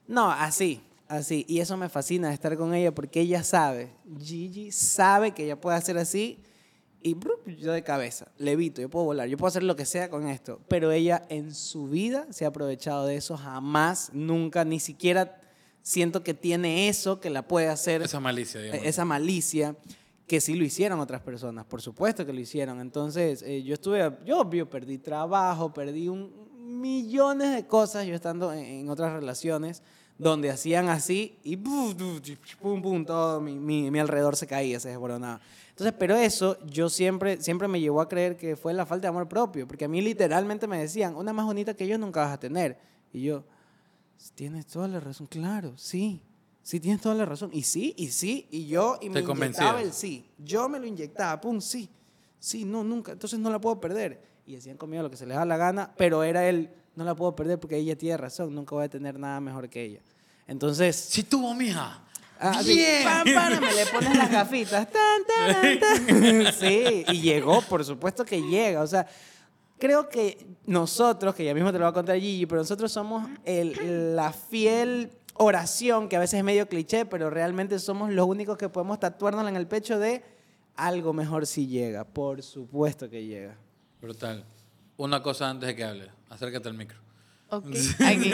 no, 0.06 0.30
así, 0.30 0.82
así. 1.08 1.44
Y 1.48 1.58
eso 1.60 1.76
me 1.76 1.88
fascina 1.88 2.32
estar 2.32 2.56
con 2.56 2.72
ella 2.74 2.94
porque 2.94 3.20
ella 3.20 3.42
sabe, 3.42 3.90
Gigi 4.18 4.72
sabe 4.72 5.32
que 5.32 5.44
ella 5.44 5.60
puede 5.60 5.76
hacer 5.76 5.98
así 5.98 6.40
y 7.02 7.14
brup, 7.14 7.46
yo 7.46 7.72
de 7.72 7.82
cabeza, 7.82 8.28
levito, 8.36 8.80
yo 8.80 8.90
puedo 8.90 9.06
volar, 9.06 9.28
yo 9.28 9.36
puedo 9.36 9.48
hacer 9.48 9.62
lo 9.62 9.76
que 9.76 9.86
sea 9.86 10.10
con 10.10 10.28
esto. 10.28 10.60
Pero 10.68 10.92
ella 10.92 11.24
en 11.28 11.54
su 11.54 11.88
vida 11.88 12.26
se 12.30 12.44
ha 12.44 12.48
aprovechado 12.48 13.06
de 13.06 13.16
eso, 13.16 13.36
jamás, 13.36 14.10
nunca, 14.12 14.64
ni 14.64 14.80
siquiera 14.80 15.40
siento 15.82 16.22
que 16.22 16.34
tiene 16.34 16.88
eso 16.88 17.20
que 17.20 17.30
la 17.30 17.46
puede 17.48 17.68
hacer 17.68 18.02
Esa 18.02 18.20
malicia, 18.20 18.60
digamos. 18.60 18.86
esa 18.86 19.04
malicia 19.04 19.76
que 20.26 20.40
sí 20.40 20.54
lo 20.54 20.64
hicieron 20.64 21.00
otras 21.00 21.22
personas, 21.22 21.64
por 21.64 21.80
supuesto 21.82 22.24
que 22.26 22.32
lo 22.32 22.40
hicieron. 22.40 22.80
Entonces, 22.80 23.42
eh, 23.42 23.62
yo 23.62 23.74
estuve, 23.74 24.18
yo 24.24 24.40
obvio, 24.40 24.68
perdí 24.68 24.98
trabajo, 24.98 25.72
perdí 25.72 26.08
un, 26.08 26.50
millones 26.80 27.54
de 27.54 27.66
cosas 27.66 28.06
yo 28.06 28.14
estando 28.14 28.52
en, 28.52 28.64
en 28.64 28.90
otras 28.90 29.12
relaciones 29.12 29.82
donde 30.20 30.50
hacían 30.50 30.88
así 30.88 31.38
y 31.42 31.56
pum, 31.56 31.94
pum, 32.60 32.82
pum, 32.82 33.04
todo 33.04 33.40
mi, 33.40 33.58
mi, 33.58 33.90
mi 33.90 33.98
alrededor 33.98 34.36
se 34.36 34.46
caía, 34.46 34.78
se 34.78 34.90
desboronaba. 34.90 35.40
Entonces, 35.70 35.94
pero 35.98 36.14
eso 36.14 36.58
yo 36.66 36.88
siempre, 36.88 37.40
siempre 37.40 37.68
me 37.68 37.80
llevó 37.80 38.00
a 38.00 38.08
creer 38.08 38.36
que 38.36 38.54
fue 38.54 38.74
la 38.74 38.84
falta 38.84 39.02
de 39.02 39.08
amor 39.08 39.28
propio, 39.28 39.66
porque 39.66 39.86
a 39.86 39.88
mí 39.88 40.00
literalmente 40.02 40.66
me 40.66 40.78
decían, 40.78 41.16
una 41.16 41.32
más 41.32 41.46
bonita 41.46 41.74
que 41.74 41.86
yo 41.86 41.96
nunca 41.96 42.20
vas 42.20 42.34
a 42.34 42.40
tener. 42.40 42.78
Y 43.12 43.22
yo, 43.22 43.44
Tienes 44.34 44.66
toda 44.66 44.86
la 44.88 45.00
razón, 45.00 45.26
claro, 45.26 45.76
sí. 45.76 46.20
Sí, 46.62 46.78
tienes 46.78 47.00
toda 47.00 47.14
la 47.14 47.24
razón. 47.24 47.50
Y 47.52 47.62
sí, 47.62 47.94
y 47.96 48.08
sí, 48.08 48.46
y 48.50 48.66
yo, 48.66 48.98
y 49.00 49.08
me 49.08 49.20
inyectaba 49.20 49.80
el 49.80 49.92
sí. 49.92 50.30
Yo 50.38 50.68
me 50.68 50.78
lo 50.78 50.86
inyectaba, 50.86 51.40
pum, 51.40 51.60
sí. 51.60 51.88
Sí, 52.38 52.64
no, 52.64 52.84
nunca. 52.84 53.12
Entonces 53.12 53.38
no 53.38 53.50
la 53.50 53.60
puedo 53.60 53.80
perder. 53.80 54.22
Y 54.46 54.54
decían 54.56 54.76
conmigo 54.76 55.02
lo 55.02 55.10
que 55.10 55.16
se 55.16 55.26
les 55.26 55.36
da 55.36 55.44
la 55.44 55.56
gana, 55.56 55.94
pero 55.96 56.22
era 56.22 56.48
él, 56.48 56.70
no 56.96 57.04
la 57.04 57.14
puedo 57.14 57.34
perder 57.36 57.58
porque 57.58 57.76
ella 57.76 57.96
tiene 57.96 58.16
razón, 58.16 58.54
nunca 58.54 58.74
voy 58.74 58.84
a 58.84 58.88
tener 58.88 59.18
nada 59.18 59.40
mejor 59.40 59.68
que 59.68 59.82
ella. 59.84 60.00
Entonces, 60.46 60.96
Sí 60.96 61.22
tuvo, 61.22 61.54
mija. 61.54 62.02
Ah, 62.42 62.62
Bien. 62.64 63.04
pam, 63.04 63.26
pam, 63.34 63.60
me 63.60 63.72
le 63.74 63.86
pones 63.86 64.16
las 64.16 64.30
gafitas. 64.30 64.88
tan, 64.90 65.22
tan, 65.26 65.78
tan. 65.78 66.52
Sí, 66.58 67.04
y 67.08 67.20
llegó, 67.20 67.60
por 67.62 67.84
supuesto 67.84 68.24
que 68.24 68.40
llega. 68.40 68.80
O 68.82 68.86
sea, 68.86 69.06
creo 69.78 70.08
que 70.08 70.46
nosotros, 70.66 71.34
que 71.34 71.44
ya 71.44 71.52
mismo 71.54 71.70
te 71.70 71.78
lo 71.78 71.84
va 71.84 71.90
a 71.90 71.92
contar 71.92 72.18
Gigi, 72.18 72.46
pero 72.46 72.62
nosotros 72.62 72.90
somos 72.90 73.28
el- 73.44 74.16
la 74.16 74.32
fiel 74.32 75.10
oración, 75.34 76.08
que 76.08 76.16
a 76.16 76.20
veces 76.20 76.38
es 76.38 76.44
medio 76.44 76.66
cliché, 76.68 77.04
pero 77.06 77.30
realmente 77.30 77.78
somos 77.78 78.10
los 78.10 78.26
únicos 78.26 78.56
que 78.58 78.68
podemos 78.68 78.98
tatuarnos 79.00 79.46
en 79.48 79.56
el 79.56 79.66
pecho 79.66 79.98
de 79.98 80.22
algo 80.76 81.12
mejor 81.12 81.46
si 81.46 81.66
llega. 81.66 82.04
Por 82.04 82.42
supuesto 82.42 83.08
que 83.10 83.24
llega. 83.26 83.56
Brutal. 84.00 84.44
Una 85.00 85.22
cosa 85.22 85.48
antes 85.48 85.66
de 85.66 85.74
que 85.74 85.82
hable. 85.84 86.10
Acércate 86.28 86.68
al 86.68 86.74
micro. 86.74 86.98
Ok, 87.48 87.64
aquí. 88.06 88.30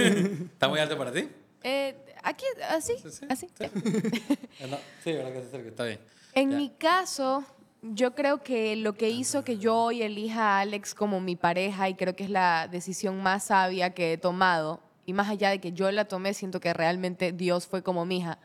¿Está 0.52 0.66
muy 0.68 0.81
alto 0.81 0.98
para 0.98 1.12
ti? 1.12 1.29
Eh, 1.62 1.94
aquí, 2.24 2.44
así, 2.68 2.94
Sí, 3.00 3.09
sí, 3.11 3.26
así. 3.29 3.48
sí. 3.57 3.64
Eh, 4.61 4.66
no, 4.68 4.76
Sí, 5.05 5.12
verdad 5.12 5.33
que 5.33 5.40
se 5.42 5.46
acerca. 5.46 5.68
Está 5.68 5.85
bien. 5.85 6.00
En 6.35 6.50
Ya. 6.50 6.57
mi 6.57 6.70
caso, 6.70 7.44
yo 7.83 8.16
creo 8.16 8.42
que 8.42 8.74
lo 8.74 8.94
que 8.94 9.11
hizo 9.11 9.44
que 9.44 9.59
yo 9.59 9.76
hoy 9.76 10.02
elija 10.02 10.57
a 10.57 10.61
Alex 10.62 10.94
como 10.94 11.20
mi 11.20 11.37
pareja 11.37 11.88
y 11.88 11.94
creo 11.94 12.16
que 12.16 12.24
es 12.24 12.31
la 12.31 12.66
decisión 12.68 13.22
más 13.22 13.44
sabia 13.44 13.90
que 13.94 14.14
he 14.14 14.18
tomado, 14.18 14.81
y 15.07 15.12
más 15.12 15.29
allá 15.29 15.50
de 15.50 15.61
que 15.61 15.70
yo 15.72 15.88
la 15.92 16.07
tomé, 16.07 16.35
siento 16.35 16.59
que 16.59 16.74
realmente 16.74 17.31
Dios 17.31 17.68
fue 17.68 17.83
como 17.85 18.05
mi 18.05 18.18
hija. 18.18 18.38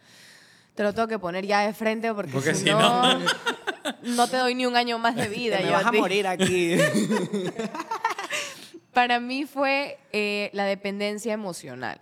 Te 0.75 0.83
lo 0.83 0.93
tengo 0.93 1.07
que 1.07 1.17
poner 1.19 1.45
ya 1.47 1.61
de 1.65 1.73
frente 1.73 2.13
porque, 2.13 2.31
Porque 2.31 2.53
si 2.53 2.65
si 2.65 2.69
no, 2.69 3.19
no 4.03 4.27
te 4.27 4.37
doy 4.37 4.53
ni 4.55 4.65
un 4.67 4.75
año 4.77 4.99
más 4.99 5.15
de 5.15 5.27
vida. 5.39 5.57
Te 5.57 5.63
me 5.63 5.69
yo 5.69 5.73
vas 5.75 5.85
a 5.87 5.91
ti. 5.91 5.97
morir 5.97 6.27
aquí. 6.27 6.75
Para 8.93 9.19
mí 9.19 9.45
fue 9.45 9.97
eh, 10.11 10.49
la 10.53 10.65
dependencia 10.65 11.33
emocional, 11.33 11.99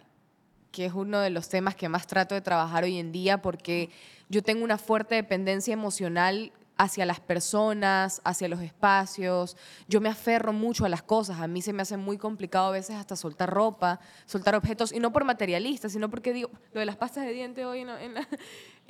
que 0.71 0.85
es 0.85 0.93
uno 0.93 1.19
de 1.19 1.29
los 1.29 1.49
temas 1.49 1.75
que 1.75 1.87
más 1.89 2.07
trato 2.07 2.33
de 2.35 2.41
trabajar 2.41 2.83
hoy 2.83 2.97
en 2.97 3.11
día 3.11 3.41
porque 3.41 3.89
yo 4.29 4.41
tengo 4.43 4.63
una 4.63 4.77
fuerte 4.77 5.15
dependencia 5.15 5.73
emocional 5.73 6.51
hacia 6.77 7.05
las 7.05 7.19
personas, 7.19 8.21
hacia 8.23 8.47
los 8.47 8.61
espacios. 8.61 9.57
Yo 9.87 9.99
me 10.01 10.09
aferro 10.09 10.53
mucho 10.53 10.85
a 10.85 10.89
las 10.89 11.03
cosas. 11.03 11.39
A 11.41 11.47
mí 11.47 11.61
se 11.61 11.73
me 11.73 11.81
hace 11.81 11.97
muy 11.97 12.17
complicado 12.17 12.67
a 12.67 12.71
veces 12.71 12.95
hasta 12.95 13.15
soltar 13.17 13.49
ropa, 13.49 13.99
soltar 14.25 14.55
objetos, 14.55 14.93
y 14.93 14.99
no 14.99 15.11
por 15.11 15.25
materialista, 15.25 15.89
sino 15.89 16.09
porque 16.09 16.31
digo, 16.31 16.49
lo 16.73 16.79
de 16.79 16.85
las 16.85 16.95
pastas 16.95 17.25
de 17.25 17.33
dientes 17.33 17.65
hoy 17.65 17.81
en 17.81 17.89
en 17.89 18.13
la- 18.15 18.27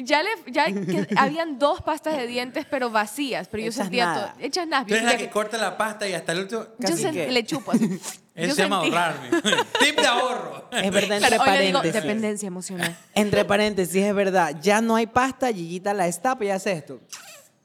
ya, 0.04 0.24
le, 0.24 0.30
ya 0.48 0.66
que 0.72 1.08
habían 1.18 1.60
dos 1.60 1.82
pastas 1.82 2.18
de 2.18 2.28
dientes, 2.28 2.66
pero 2.70 2.90
vacías, 2.90 3.48
pero 3.48 3.62
yo 3.64 3.70
Hechas 3.70 3.84
sentía 3.84 4.06
nada. 4.06 4.32
todo, 4.34 4.46
hechas 4.46 4.68
nada. 4.68 4.86
Tú 4.86 4.94
eres 4.94 5.04
la 5.04 5.10
sentía 5.12 5.28
que 5.28 5.32
corta 5.34 5.58
la 5.58 5.78
pasta 5.78 6.08
y 6.08 6.14
hasta 6.14 6.32
el 6.32 6.40
último. 6.40 6.66
yo 6.80 7.12
que- 7.12 7.32
le 7.32 7.46
chupo 7.46 7.72
así. 7.72 7.86
Eso 8.40 8.48
Yo 8.50 8.56
se 8.56 8.62
llama 8.64 8.82
sentí- 8.84 8.96
ahorrarme. 8.96 9.30
Tip 9.82 10.00
de 10.00 10.08
ahorro. 10.08 10.70
Es 10.72 10.92
verdad, 10.92 11.18
entre 11.18 11.36
Claro, 11.36 11.52
le 11.52 11.62
digo 11.62 11.80
paréntesis. 11.80 11.94
dependencia 11.94 12.48
emocional. 12.48 12.98
Entre 13.14 13.44
paréntesis, 13.44 14.02
es 14.02 14.16
verdad. 14.16 14.56
Ya 14.62 14.80
no 14.80 14.96
hay 14.96 15.08
pasta, 15.08 15.52
Gigita 15.52 15.94
la 15.94 16.06
destapa 16.06 16.46
y 16.46 16.50
hace 16.50 16.72
esto. 16.72 17.02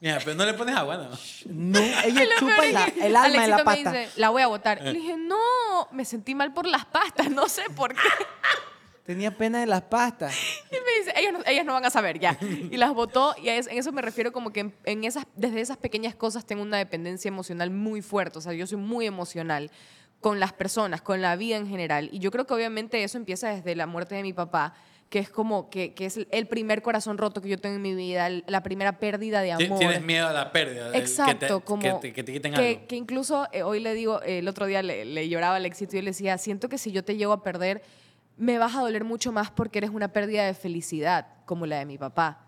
Mira, 0.01 0.18
pero 0.25 0.35
no 0.35 0.44
le 0.44 0.53
pones 0.55 0.75
agua, 0.77 0.97
¿no? 0.97 1.11
No, 1.47 1.79
ella 1.79 2.23
chupa 2.38 2.66
la- 2.73 2.87
que 2.87 3.07
el 3.07 3.14
alma 3.16 3.42
de 3.42 3.49
la 3.49 3.64
pasta. 3.64 3.90
me 3.92 3.99
dice, 4.01 4.11
la 4.20 4.31
voy 4.31 4.42
a 4.42 4.49
botar. 4.49 4.81
Y 4.81 4.85
le 4.87 4.92
dije, 4.94 5.16
no, 5.16 5.38
me 5.92 6.05
sentí 6.05 6.35
mal 6.35 6.53
por 6.53 6.66
las 6.66 6.85
pastas, 6.87 7.31
no 7.31 7.49
sé 7.49 7.62
por 7.77 7.94
qué. 7.94 8.01
Tenía 9.05 9.37
pena 9.37 9.61
de 9.61 9.67
las 9.67 9.83
pastas. 9.83 10.35
Y 10.71 10.75
me 10.75 10.99
dice, 10.99 11.14
ellas 11.17 11.33
no, 11.33 11.40
ellas 11.47 11.64
no 11.64 11.73
van 11.75 11.85
a 11.85 11.90
saber 11.90 12.19
ya. 12.19 12.38
Y 12.40 12.77
las 12.77 12.93
botó 12.95 13.35
y 13.40 13.49
en 13.49 13.64
eso 13.71 13.93
me 13.93 14.03
refiero 14.03 14.33
como 14.33 14.53
que 14.53 14.61
en, 14.61 14.75
en 14.85 15.05
esas, 15.05 15.27
desde 15.37 15.61
esas 15.61 15.77
pequeñas 15.77 16.14
cosas 16.14 16.45
tengo 16.45 16.62
una 16.62 16.79
dependencia 16.79 17.29
emocional 17.29 17.71
muy 17.71 18.03
fuerte. 18.03 18.38
O 18.38 18.40
sea, 18.40 18.53
yo 18.55 18.67
soy 18.67 18.79
muy 18.79 19.07
emocional 19.07 19.71
con 20.25 20.40
las 20.40 20.55
personas, 20.55 21.03
con 21.03 21.21
la 21.21 21.37
vida 21.37 21.59
en 21.59 21.69
general. 21.69 22.09
Y 22.11 22.19
yo 22.19 22.31
creo 22.31 22.47
que 22.47 22.55
obviamente 22.55 23.05
eso 23.05 23.19
empieza 23.19 23.51
desde 23.51 23.77
la 23.77 23.87
muerte 23.87 24.14
de 24.14 24.23
mi 24.23 24.33
papá, 24.33 24.73
que 25.11 25.19
es 25.19 25.29
como 25.29 25.69
que, 25.69 25.93
que 25.93 26.07
es 26.07 26.19
el 26.31 26.47
primer 26.47 26.81
corazón 26.81 27.19
roto 27.19 27.43
que 27.43 27.51
yo 27.51 27.59
tengo 27.59 27.77
en 27.77 27.83
mi 27.83 27.95
vida, 27.95 28.31
la 28.47 28.62
primera 28.62 28.99
pérdida 28.99 29.43
de 29.43 29.53
amor. 29.53 29.79
Tienes 29.79 30.03
miedo 30.03 30.27
a 30.27 30.33
la 30.33 30.51
pérdida. 30.51 30.97
Exacto, 30.97 31.38
que 31.38 31.47
te, 31.47 31.64
como 31.67 31.83
que 31.83 31.93
te, 32.01 32.12
que 32.14 32.25
te 32.25 32.33
quiten 32.33 32.55
que, 32.55 32.69
algo. 32.69 32.87
que 32.88 32.97
incluso 32.97 33.47
eh, 33.53 33.62
hoy 33.62 33.81
le 33.81 33.93
digo, 33.93 34.23
eh, 34.23 34.38
el 34.38 34.49
otro 34.49 34.64
día 34.64 34.83
le, 34.83 35.05
le 35.05 35.29
lloraba 35.29 35.57
al 35.57 35.67
éxito 35.67 35.99
y 35.99 36.01
le 36.01 36.12
decía, 36.12 36.38
siento 36.38 36.71
que 36.71 36.79
si 36.79 36.90
yo 36.90 37.05
te 37.05 37.17
llego 37.17 37.35
a 37.35 37.43
perder, 37.43 37.83
me 38.37 38.59
vas 38.59 38.75
a 38.75 38.81
doler 38.81 39.05
mucho 39.05 39.33
más 39.33 39.51
porque 39.51 39.79
eres 39.79 39.90
una 39.90 40.09
pérdida 40.09 40.44
de 40.44 40.55
felicidad, 40.55 41.27
como 41.47 41.66
la 41.66 41.79
de 41.79 41.87
mi 41.87 41.99
papá. 41.99 42.40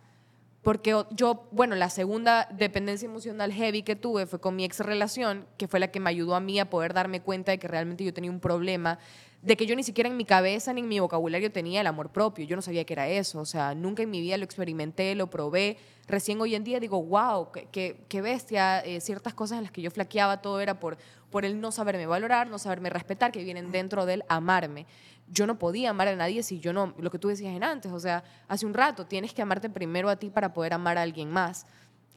Porque 0.63 1.01
yo, 1.13 1.47
bueno, 1.53 1.77
la 1.77 1.89
segunda 1.91 2.49
dependencia 2.51 3.07
emocional 3.07 3.53
heavy 3.53 3.83
que 3.83 3.95
tuve 3.95 4.27
fue 4.27 4.41
con 4.41 4.57
mi 4.57 4.65
ex 4.65 4.81
relación, 4.81 5.47
que 5.59 5.69
fue 5.69 5.79
la 5.79 5.89
que 5.93 6.01
me 6.01 6.11
ayudó 6.11 6.35
a 6.35 6.41
mí 6.41 6.59
a 6.59 6.69
poder 6.69 6.93
darme 6.93 7.21
cuenta 7.21 7.53
de 7.53 7.59
que 7.59 7.69
realmente 7.69 8.03
yo 8.05 8.13
tenía 8.13 8.33
un 8.33 8.41
problema, 8.41 8.99
de 9.43 9.57
que 9.57 9.65
yo 9.67 9.77
ni 9.77 9.85
siquiera 9.85 10.11
en 10.11 10.17
mi 10.17 10.25
cabeza 10.25 10.73
ni 10.73 10.81
en 10.81 10.89
mi 10.89 10.99
vocabulario 10.99 11.53
tenía 11.53 11.83
el 11.83 11.87
amor 11.87 12.11
propio. 12.11 12.45
Yo 12.47 12.57
no 12.57 12.63
sabía 12.63 12.83
que 12.85 12.95
era 12.95 13.07
eso. 13.07 13.39
O 13.39 13.45
sea, 13.45 13.77
nunca 13.77 14.03
en 14.03 14.11
mi 14.11 14.21
vida 14.21 14.37
lo 14.39 14.45
experimenté, 14.45 15.15
lo 15.15 15.31
probé. 15.31 15.77
Recién 16.09 16.41
hoy 16.41 16.57
en 16.57 16.65
día 16.65 16.81
digo, 16.81 17.01
wow, 17.01 17.53
qué- 17.71 17.99
qué 18.09 18.21
bestia. 18.21 18.81
eh, 18.81 19.01
ciertas 19.01 19.35
cosas 19.35 19.59
en 19.59 19.63
las 19.65 19.71
que 19.71 19.83
yo 19.83 19.93
flaqueaba, 19.93 20.43
todo 20.43 20.59
era 20.61 20.81
por, 20.81 20.97
por 21.31 21.45
el 21.45 21.61
no 21.61 21.71
saberme 21.71 22.07
valorar, 22.07 22.49
no 22.51 22.59
saberme 22.59 22.91
respetar, 22.91 23.31
que 23.31 23.45
vienen 23.45 23.71
dentro 23.71 24.05
del 24.05 24.25
amarme 24.29 24.87
yo 25.29 25.47
no 25.47 25.59
podía 25.59 25.91
amar 25.91 26.09
a 26.09 26.17
nadie 26.17 26.43
si 26.43 26.61
yo 26.61 26.73
no, 26.73 26.95
lo 26.99 27.11
que 27.11 27.19
tú 27.19 27.29
decías 27.29 27.55
en 27.55 27.65
antes, 27.65 27.91
o 27.93 27.99
sea, 28.01 28.23
hace 28.49 28.65
un 28.67 28.75
rato 28.75 29.07
tienes 29.07 29.33
que 29.35 29.43
amarte 29.43 29.69
primero 29.69 30.09
a 30.09 30.17
ti 30.17 30.31
para 30.31 30.53
poder 30.53 30.73
amar 30.75 30.99
a 30.99 31.03
alguien 31.03 31.31
más. 31.31 31.67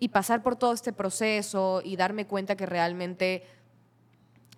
Y 0.01 0.09
pasar 0.09 0.41
por 0.43 0.55
todo 0.55 0.71
este 0.73 0.93
proceso 0.93 1.81
y 1.83 1.95
darme 1.97 2.25
cuenta 2.25 2.55
que 2.55 2.65
realmente 2.65 3.43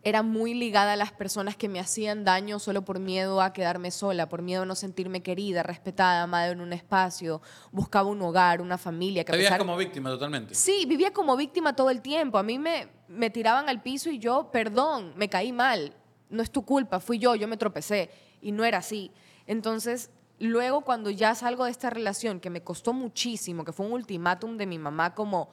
era 0.04 0.24
muy 0.24 0.56
ligada 0.56 0.94
a 0.94 0.96
las 0.96 1.12
personas 1.12 1.56
que 1.56 1.70
me 1.70 1.80
hacían 1.80 2.24
daño 2.24 2.58
solo 2.58 2.84
por 2.84 2.98
miedo 3.00 3.40
a 3.40 3.54
quedarme 3.54 3.92
sola, 3.92 4.28
por 4.30 4.42
miedo 4.42 4.64
a 4.64 4.66
no 4.66 4.74
sentirme 4.76 5.22
querida, 5.22 5.62
respetada, 5.62 6.24
amada 6.24 6.48
en 6.50 6.60
un 6.60 6.74
espacio, 6.74 7.40
buscaba 7.72 8.10
un 8.10 8.20
hogar, 8.24 8.62
una 8.62 8.80
familia. 8.80 9.24
Que 9.24 9.32
veías 9.32 9.46
pesar- 9.52 9.60
como 9.60 9.78
víctima 9.78 10.10
totalmente. 10.10 10.56
Sí, 10.56 10.86
vivía 10.88 11.14
como 11.14 11.36
víctima 11.38 11.76
todo 11.76 11.92
el 11.92 12.02
tiempo. 12.02 12.40
A 12.40 12.44
mí 12.44 12.58
me, 12.58 12.88
me 13.08 13.30
tiraban 13.30 13.70
al 13.70 13.82
piso 13.84 14.10
y 14.10 14.18
yo, 14.18 14.50
perdón, 14.52 15.14
me 15.16 15.30
caí 15.30 15.52
mal. 15.52 15.94
No 16.32 16.42
es 16.42 16.50
tu 16.50 16.66
culpa, 16.66 17.00
fui 17.00 17.20
yo, 17.20 17.36
yo 17.36 17.48
me 17.48 17.58
tropecé. 17.58 18.10
Y 18.42 18.52
no 18.52 18.64
era 18.66 18.80
así. 18.80 19.12
Entonces, 19.48 20.10
luego 20.40 20.82
cuando 20.82 21.10
ya 21.10 21.36
salgo 21.36 21.66
de 21.66 21.72
esta 21.72 21.90
relación, 21.90 22.40
que 22.40 22.50
me 22.50 22.62
costó 22.62 22.94
muchísimo, 22.94 23.64
que 23.66 23.72
fue 23.74 23.86
un 23.86 23.94
ultimátum 23.94 24.58
de 24.58 24.66
mi 24.66 24.78
mamá 24.80 25.14
como, 25.16 25.50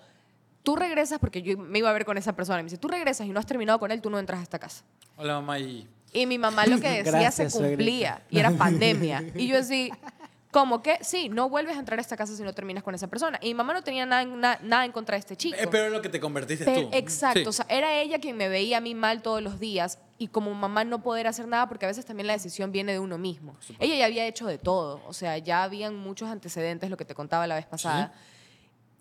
tú 0.63 0.77
regresas, 0.77 1.19
porque 1.19 1.43
yo 1.43 1.59
me 1.59 1.79
iba 1.79 1.91
a 1.91 1.93
ver 1.93 2.05
con 2.05 2.17
esa 2.19 2.35
persona, 2.35 2.61
y 2.61 2.63
me 2.63 2.67
dice, 2.71 2.79
tú 2.79 2.89
regresas 2.89 3.27
y 3.27 3.31
no 3.31 3.41
has 3.41 3.47
terminado 3.47 3.79
con 3.79 3.91
él, 3.91 4.01
tú 4.01 4.11
no 4.11 4.19
entras 4.19 4.41
a 4.41 4.43
esta 4.43 4.59
casa. 4.59 4.85
Hola, 5.17 5.35
mamá. 5.35 5.59
Y... 5.59 5.89
Y 6.13 6.25
mi 6.27 6.39
mamá 6.39 6.67
lo 6.67 6.81
que 6.81 6.89
decía 7.03 7.21
Gracias, 7.21 7.53
se 7.53 7.59
cumplía 7.59 8.23
y 8.31 8.39
era 8.39 8.51
pandemia. 8.53 9.23
Y 9.35 9.47
yo 9.49 9.59
así, 9.59 9.91
como 10.51 10.83
que 10.83 10.97
sí, 11.03 11.29
no 11.29 11.51
vuelves 11.51 11.77
a 11.77 11.81
entrar 11.81 11.99
a 11.99 12.03
esta 12.03 12.17
casa 12.17 12.35
si 12.35 12.43
no 12.43 12.55
terminas 12.55 12.83
con 12.83 12.95
esa 12.95 13.09
persona. 13.09 13.39
Y 13.43 13.49
mi 13.49 13.55
mamá 13.55 13.75
no 13.75 13.83
tenía 13.83 14.07
nada, 14.07 14.25
na- 14.25 14.59
nada 14.63 14.87
en 14.87 14.93
contra 14.93 15.17
de 15.17 15.21
este 15.21 15.37
chico. 15.37 15.59
Eh, 15.61 15.69
pero 15.71 15.85
es 15.87 15.93
lo 15.93 16.01
que 16.01 16.09
te 16.09 16.19
convertiste 16.19 16.65
Pero- 16.65 16.89
tú. 16.89 16.97
exacto, 16.97 17.41
Sí. 17.41 17.47
o 17.47 17.53
sea, 17.53 17.67
era 17.69 17.93
ella 18.01 18.19
quien 18.21 18.39
me 18.39 18.49
veía 18.49 18.79
a 18.79 18.81
mí 18.81 18.95
mal 18.95 19.21
todos 19.21 19.43
los 19.43 19.61
días 19.61 19.99
y 20.19 20.29
como 20.29 20.53
mamá 20.53 20.85
no 20.85 21.01
poder 21.03 21.27
hacer 21.29 21.47
nada 21.47 21.69
porque 21.69 21.87
a 21.87 21.89
veces 21.89 22.05
también 22.05 22.27
la 22.27 22.33
decisión 22.33 22.73
viene 22.73 22.93
de 22.93 22.99
uno 22.99 23.19
mismo. 23.19 23.57
Ella 23.79 23.95
ya 23.95 24.07
había 24.07 24.27
hecho 24.27 24.47
de 24.47 24.59
todo, 24.59 25.01
o 25.07 25.13
sea, 25.13 25.39
ya 25.39 25.63
habían 25.63 25.97
muchos 25.97 26.29
antecedentes, 26.29 26.91
lo 26.91 26.97
que 26.97 27.05
te 27.05 27.15
contaba 27.15 27.47
la 27.47 27.55
vez 27.55 27.67
pasada. 27.67 28.13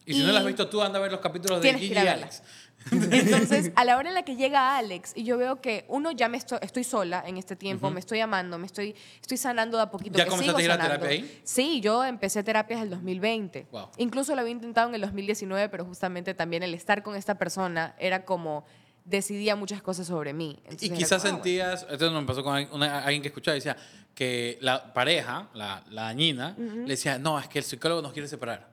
y 0.06 0.13
si 0.13 0.23
no 0.23 0.32
lo 0.32 0.38
has 0.38 0.45
visto 0.45 0.69
tú, 0.69 0.82
anda 0.82 0.99
a 0.99 1.01
ver 1.01 1.12
los 1.12 1.19
capítulos 1.19 1.62
de 1.62 1.73
Gigi 1.73 1.93
y. 1.93 1.97
Alex. 1.97 2.43
Entonces, 2.91 3.71
a 3.75 3.84
la 3.84 3.97
hora 3.97 4.10
en 4.10 4.15
la 4.15 4.23
que 4.23 4.36
llega 4.36 4.77
Alex 4.77 5.13
y 5.15 5.23
yo 5.23 5.38
veo 5.38 5.60
que 5.60 5.86
uno 5.89 6.12
ya 6.12 6.30
me 6.30 6.38
estoy, 6.38 6.60
estoy 6.62 6.84
sola 6.84 7.23
en 7.25 7.38
este 7.38 7.56
tiempo, 7.56 7.89
me 7.89 7.99
estoy 7.99 8.19
amando, 8.19 8.58
me 8.60 8.67
estoy, 8.67 8.95
estoy 9.19 9.38
sanando 9.38 9.77
de 9.77 9.84
a 9.84 9.91
poquito. 9.91 10.17
¿Ya 10.17 10.25
que 10.25 10.30
comenzaste 10.30 10.62
sigo 10.62 10.71
a 10.71 10.75
ir 10.75 10.80
a 10.80 10.84
terapia 10.84 11.10
ahí? 11.10 11.41
Sí, 11.43 11.82
yo 11.82 12.06
empecé 12.06 12.43
terapias 12.43 12.82
el 12.82 12.91
2020. 12.91 13.67
Wow. 13.71 13.89
Incluso 13.97 14.36
lo 14.36 14.41
había 14.41 14.53
intentado 14.53 14.89
en 14.89 14.95
el 14.95 15.01
2019, 15.01 15.67
pero 15.69 15.84
justamente 15.84 16.36
también 16.36 16.63
el 16.63 16.75
estar 16.75 17.01
con 17.01 17.15
esta 17.15 17.38
persona 17.38 17.95
era 17.97 18.23
como 18.23 18.65
decidía 19.08 19.56
muchas 19.56 19.82
cosas 19.82 20.06
sobre 20.08 20.34
mí. 20.34 20.60
Entonces 20.65 20.89
Y 20.89 20.93
quizás 20.93 21.22
como, 21.24 21.38
ah, 21.38 21.38
bueno. 21.39 21.43
sentías, 21.43 21.88
esto 21.89 22.12
me 22.12 22.28
pasó 22.28 22.43
con 22.43 22.56
alguien- 22.56 22.74
una- 22.76 23.00
alguien 23.00 23.22
que 23.22 23.30
escuchaba, 23.30 23.56
decía 23.56 23.76
que 24.13 24.58
la 24.62 24.93
pareja, 24.93 25.48
la, 25.54 25.84
la 25.89 26.04
dañina, 26.04 26.56
le 26.58 26.84
decía, 26.88 27.17
no, 27.17 27.39
es 27.39 27.48
que 27.48 27.60
el 27.60 27.65
psicólogo 27.65 28.02
nos 28.02 28.13
quiere 28.13 28.28
separar. 28.28 28.67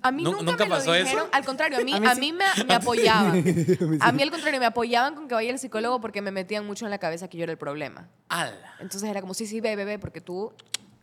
A 0.00 0.10
mí 0.10 0.22
Nu- 0.22 0.30
nunca, 0.30 0.44
¿nunca 0.44 0.64
me 0.64 0.70
lo 0.70 0.76
pasó 0.76 0.94
eso? 0.94 1.28
Al 1.30 1.44
contrario, 1.44 1.78
a 1.78 1.82
mí, 1.84 1.92
A 1.94 2.00
mí 2.00 2.06
a 2.06 2.14
sí. 2.14 2.20
mí 2.20 2.32
me, 2.32 2.44
me 2.66 2.74
apoyaban. 2.74 3.44
A 4.00 4.12
mí 4.12 4.22
al 4.22 4.30
contrario, 4.30 4.58
me 4.58 4.64
apoyaban 4.66 5.14
con 5.14 5.28
que 5.28 5.34
vaya 5.34 5.52
al 5.52 5.58
psicólogo 5.58 6.00
porque 6.00 6.22
me 6.22 6.30
metían 6.30 6.64
mucho 6.66 6.86
en 6.86 6.90
la 6.90 6.98
cabeza 6.98 7.28
que 7.28 7.36
yo 7.36 7.42
era 7.44 7.52
el 7.52 7.58
problema. 7.58 8.08
¡Hala! 8.30 8.74
Entonces 8.80 9.10
era 9.10 9.20
como, 9.20 9.34
sí, 9.34 9.46
sí, 9.46 9.60
ve, 9.60 9.76
ve, 9.76 9.98
porque 9.98 10.22
tú, 10.22 10.52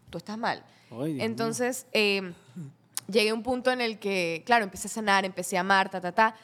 tú 0.09 0.17
estás 0.17 0.37
mal. 0.37 0.63
Ay, 0.89 1.21
Entonces 1.21 1.85
eh, 1.93 2.33
llegué 3.07 3.29
a 3.29 3.33
un 3.35 3.43
punto 3.43 3.71
en 3.71 3.81
el 3.81 3.99
que, 3.99 4.41
claro, 4.47 4.63
empecé 4.63 4.87
a 4.87 4.91
sanar, 4.91 5.25
empecé 5.25 5.57
a 5.57 5.61
amar, 5.61 5.91
ta, 5.91 6.01
ta, 6.01 6.11
ta, 6.11 6.35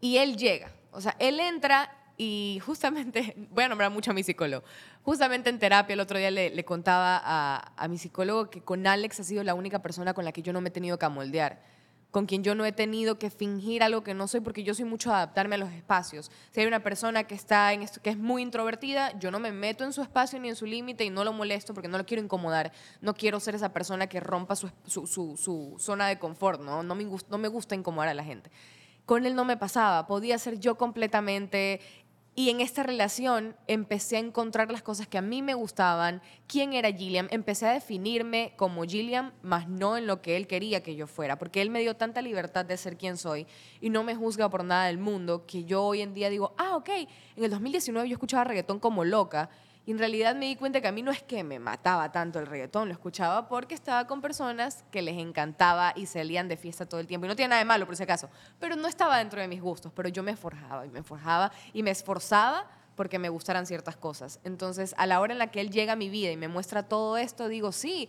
y 0.00 0.18
él 0.18 0.36
llega. 0.36 0.70
O 0.92 1.00
sea, 1.00 1.16
él 1.18 1.40
entra 1.40 1.90
y 2.16 2.60
justamente, 2.64 3.34
voy 3.50 3.64
a 3.64 3.68
nombrar 3.68 3.90
mucho 3.90 4.12
a 4.12 4.14
mi 4.14 4.22
psicólogo, 4.22 4.64
justamente 5.02 5.50
en 5.50 5.58
terapia 5.58 5.94
el 5.94 6.00
otro 6.00 6.18
día 6.18 6.30
le, 6.30 6.64
contaba 6.64 7.20
a, 7.22 7.72
a 7.76 7.88
mi 7.88 7.98
psicólogo 7.98 8.50
que 8.50 8.62
con 8.62 8.86
Alex 8.86 9.20
ha 9.20 9.24
sido 9.24 9.42
la 9.42 9.54
única 9.54 9.80
persona 9.82 10.14
con 10.14 10.24
la 10.24 10.32
que 10.32 10.42
yo 10.42 10.52
no 10.52 10.60
me 10.60 10.68
he 10.68 10.72
tenido 10.72 10.98
que 10.98 11.06
amoldear 11.06 11.60
con 12.12 12.26
quien 12.26 12.44
yo 12.44 12.54
no 12.54 12.64
he 12.66 12.72
tenido 12.72 13.18
que 13.18 13.30
fingir 13.30 13.82
algo 13.82 14.04
que 14.04 14.12
no 14.12 14.28
soy, 14.28 14.40
porque 14.40 14.62
yo 14.62 14.74
soy 14.74 14.84
mucho 14.84 15.08
de 15.08 15.16
adaptarme 15.16 15.54
a 15.54 15.58
los 15.58 15.72
espacios. 15.72 16.30
Si 16.50 16.60
hay 16.60 16.66
una 16.66 16.82
persona 16.82 17.24
que 17.24 17.34
está 17.34 17.72
en 17.72 17.82
esto, 17.82 18.02
que 18.02 18.10
es 18.10 18.18
muy 18.18 18.42
introvertida, 18.42 19.18
yo 19.18 19.30
no 19.30 19.40
me 19.40 19.50
meto 19.50 19.82
en 19.82 19.94
su 19.94 20.02
espacio 20.02 20.38
ni 20.38 20.50
en 20.50 20.54
su 20.54 20.66
límite 20.66 21.04
y 21.04 21.10
no 21.10 21.24
lo 21.24 21.32
molesto 21.32 21.72
porque 21.72 21.88
no 21.88 21.96
lo 21.96 22.04
quiero 22.04 22.22
incomodar. 22.22 22.70
No 23.00 23.14
quiero 23.14 23.40
ser 23.40 23.54
esa 23.54 23.72
persona 23.72 24.08
que 24.08 24.20
rompa 24.20 24.54
su, 24.56 24.70
zona 25.78 26.06
de 26.06 26.18
confort, 26.18 26.60
¿no? 26.60 26.82
No 26.82 26.94
me 26.94 27.48
gusta 27.48 27.74
incomodar 27.74 28.10
a 28.10 28.14
la 28.14 28.24
gente. 28.24 28.50
Con 29.06 29.26
él 29.26 29.34
no 29.34 29.44
me 29.44 29.56
pasaba, 29.56 30.06
podía 30.06 30.38
ser 30.38 30.58
yo 30.58 30.76
completamente. 30.76 31.80
Y 32.34 32.48
en 32.48 32.62
esta 32.62 32.82
relación 32.82 33.56
empecé 33.66 34.16
a 34.16 34.20
encontrar 34.20 34.70
las 34.70 34.82
cosas 34.82 35.06
que 35.06 35.18
a 35.18 35.22
mí 35.22 35.42
me 35.42 35.52
gustaban, 35.52 36.22
quién 36.46 36.72
era 36.72 36.90
Gilliam, 36.90 37.28
empecé 37.30 37.66
a 37.66 37.72
definirme 37.72 38.54
como 38.56 38.84
Gilliam, 38.84 39.32
más 39.42 39.68
no 39.68 39.98
en 39.98 40.06
lo 40.06 40.22
que 40.22 40.38
él 40.38 40.46
quería 40.46 40.82
que 40.82 40.96
yo 40.96 41.06
fuera, 41.06 41.38
porque 41.38 41.60
él 41.60 41.68
me 41.68 41.80
dio 41.80 41.94
tanta 41.94 42.22
libertad 42.22 42.64
de 42.64 42.78
ser 42.78 42.96
quien 42.96 43.18
soy 43.18 43.46
y 43.82 43.90
no 43.90 44.02
me 44.02 44.14
juzga 44.14 44.48
por 44.48 44.64
nada 44.64 44.86
del 44.86 44.96
mundo, 44.96 45.44
que 45.46 45.64
yo 45.64 45.84
hoy 45.84 46.00
en 46.00 46.14
día 46.14 46.30
digo, 46.30 46.54
ah, 46.56 46.76
ok, 46.76 46.88
en 47.36 47.44
el 47.44 47.50
2019 47.50 48.08
yo 48.08 48.14
escuchaba 48.14 48.44
reggaetón 48.44 48.80
como 48.80 49.04
loca. 49.04 49.50
Y 49.84 49.90
en 49.90 49.98
realidad 49.98 50.36
me 50.36 50.46
di 50.46 50.56
cuenta 50.56 50.80
que 50.80 50.86
a 50.86 50.92
mí 50.92 51.02
no 51.02 51.10
es 51.10 51.22
que 51.22 51.42
me 51.42 51.58
mataba 51.58 52.12
tanto 52.12 52.38
el 52.38 52.46
reggaetón, 52.46 52.88
lo 52.88 52.94
escuchaba 52.94 53.48
porque 53.48 53.74
estaba 53.74 54.06
con 54.06 54.20
personas 54.20 54.84
que 54.92 55.02
les 55.02 55.18
encantaba 55.18 55.92
y 55.96 56.06
salían 56.06 56.46
de 56.48 56.56
fiesta 56.56 56.86
todo 56.86 57.00
el 57.00 57.08
tiempo. 57.08 57.26
Y 57.26 57.28
no 57.28 57.36
tiene 57.36 57.50
nada 57.50 57.58
de 57.58 57.64
malo, 57.64 57.86
por 57.86 57.96
si 57.96 58.04
acaso. 58.04 58.30
Pero 58.60 58.76
no 58.76 58.86
estaba 58.86 59.18
dentro 59.18 59.40
de 59.40 59.48
mis 59.48 59.60
gustos. 59.60 59.92
Pero 59.92 60.08
yo 60.08 60.22
me 60.22 60.36
forjaba 60.36 60.86
y 60.86 60.90
me 60.90 61.02
forjaba 61.02 61.50
y 61.72 61.82
me 61.82 61.90
esforzaba 61.90 62.70
porque 62.94 63.18
me 63.18 63.28
gustaran 63.28 63.66
ciertas 63.66 63.96
cosas. 63.96 64.38
Entonces, 64.44 64.94
a 64.98 65.06
la 65.06 65.20
hora 65.20 65.32
en 65.32 65.38
la 65.38 65.50
que 65.50 65.60
él 65.60 65.70
llega 65.70 65.94
a 65.94 65.96
mi 65.96 66.08
vida 66.08 66.30
y 66.30 66.36
me 66.36 66.48
muestra 66.48 66.84
todo 66.84 67.16
esto, 67.16 67.48
digo, 67.48 67.72
sí, 67.72 68.08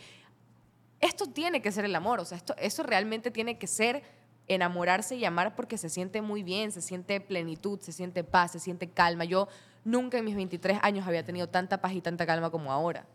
esto 1.00 1.26
tiene 1.28 1.62
que 1.62 1.72
ser 1.72 1.86
el 1.86 1.96
amor. 1.96 2.20
O 2.20 2.26
sea, 2.26 2.40
esto, 2.58 2.84
realmente 2.84 3.32
tiene 3.32 3.58
que 3.58 3.68
ser 3.68 4.04
enamorarse 4.48 5.16
y 5.16 5.26
amar 5.26 5.56
porque 5.56 5.78
se 5.78 5.90
siente 5.90 6.22
muy 6.22 6.44
bien, 6.44 6.72
se 6.72 6.82
siente 6.82 7.20
plenitud, 7.22 7.80
se 7.80 7.92
siente 7.92 8.24
paz, 8.24 8.52
se 8.52 8.60
siente 8.60 8.90
calma. 8.90 9.24
Yo 9.24 9.48
nunca 9.86 10.18
en 10.18 10.26
mis 10.26 10.36
23 10.36 10.80
años 10.82 11.06
había 11.08 11.24
tenido 11.24 11.48
tanta 11.48 11.80
paz 11.82 11.94
y 11.94 12.02
tanta 12.02 12.26
calma 12.26 12.50
como 12.50 12.72
ahora. 12.72 13.06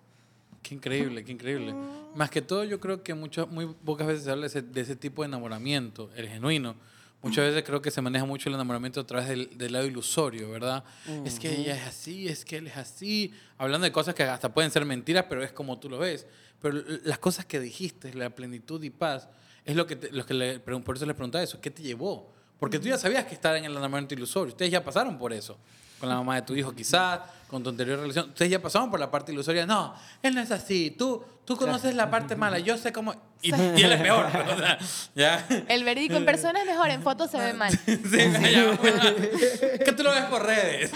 Qué 0.62 0.74
increíble, 0.74 1.24
qué 1.24 1.32
increíble. 1.32 1.74
Más 2.14 2.30
que 2.30 2.42
todo, 2.42 2.64
yo 2.64 2.80
creo 2.80 3.02
que 3.02 3.14
mucho, 3.14 3.46
muy 3.46 3.66
pocas 3.66 4.06
veces 4.06 4.24
se 4.24 4.30
habla 4.30 4.42
de 4.42 4.46
ese, 4.48 4.62
de 4.62 4.80
ese 4.80 4.96
tipo 4.96 5.22
de 5.22 5.28
enamoramiento, 5.28 6.10
el 6.16 6.28
genuino. 6.28 6.74
Muchas 7.22 7.46
veces 7.46 7.64
creo 7.64 7.82
que 7.82 7.90
se 7.90 8.00
maneja 8.00 8.24
mucho 8.24 8.48
el 8.48 8.54
enamoramiento 8.54 9.00
a 9.00 9.06
través 9.06 9.28
del, 9.28 9.56
del 9.58 9.72
lado 9.72 9.86
ilusorio, 9.86 10.50
¿verdad? 10.50 10.84
Es 11.24 11.40
que 11.40 11.52
ella 11.52 11.74
es 11.76 11.82
así, 11.86 12.28
es 12.28 12.44
que 12.44 12.58
él 12.58 12.68
es 12.68 12.76
así. 12.76 13.32
Hablando 13.56 13.84
de 13.86 13.92
cosas 13.92 14.14
que 14.14 14.22
hasta 14.22 14.52
pueden 14.54 14.70
ser 14.70 14.84
mentiras, 14.84 15.24
pero 15.28 15.42
es 15.42 15.50
como 15.52 15.78
tú 15.80 15.88
lo 15.90 15.98
ves. 15.98 16.26
Pero 16.62 16.80
las 17.04 17.18
cosas 17.18 17.44
que 17.44 17.58
dijiste, 17.58 18.14
la 18.14 18.30
plenitud 18.30 18.80
y 18.84 18.90
paz, 18.90 19.28
es 19.64 19.74
lo 19.74 19.86
que, 19.86 19.96
te- 19.96 20.12
lo 20.12 20.24
que 20.26 20.34
le, 20.34 20.60
por 20.60 20.94
eso 20.96 21.06
les 21.06 21.14
preguntaba 21.16 21.42
eso, 21.42 21.60
¿qué 21.60 21.70
te 21.70 21.82
llevó? 21.82 22.32
Porque 22.60 22.78
tú 22.78 22.86
ya 22.88 22.98
sabías 22.98 23.24
que 23.24 23.34
estar 23.34 23.56
en 23.56 23.64
el 23.64 23.72
enamoramiento 23.72 24.14
ilusorio, 24.14 24.52
ustedes 24.52 24.70
ya 24.70 24.84
pasaron 24.84 25.18
por 25.18 25.32
eso. 25.32 25.56
Con 26.00 26.08
la 26.08 26.16
mamá 26.16 26.36
de 26.36 26.42
tu 26.42 26.54
hijo 26.54 26.72
quizás, 26.74 27.20
con 27.48 27.62
tu 27.62 27.70
anterior 27.70 27.98
relación. 27.98 28.28
Ustedes 28.28 28.50
ya 28.50 28.60
pasaron 28.62 28.90
por 28.90 29.00
la 29.00 29.10
parte 29.10 29.32
ilusoria. 29.32 29.66
No, 29.66 29.94
él 30.22 30.34
no 30.34 30.40
es 30.40 30.50
así. 30.50 30.90
Tú, 30.98 31.24
tú 31.44 31.56
conoces 31.56 31.94
la 31.94 32.10
parte 32.10 32.36
mala. 32.36 32.58
Yo 32.58 32.76
sé 32.78 32.92
cómo... 32.92 33.14
Y, 33.40 33.54
y 33.54 33.82
él 33.82 33.92
es 33.92 34.00
peor. 34.02 34.26
o 34.54 34.58
sea, 34.58 34.78
¿ya? 35.14 35.46
El 35.68 35.84
verídico 35.84 36.16
en 36.16 36.24
persona 36.24 36.60
es 36.60 36.66
mejor, 36.66 36.90
en 36.90 37.02
fotos 37.02 37.30
se 37.30 37.38
ve 37.38 37.52
mal. 37.54 37.72
Sí, 37.86 37.92
ya, 38.52 38.76
bueno, 38.80 39.00
que 39.84 39.92
tú 39.96 40.02
lo 40.02 40.10
ves 40.10 40.24
por 40.24 40.44
redes. 40.44 40.90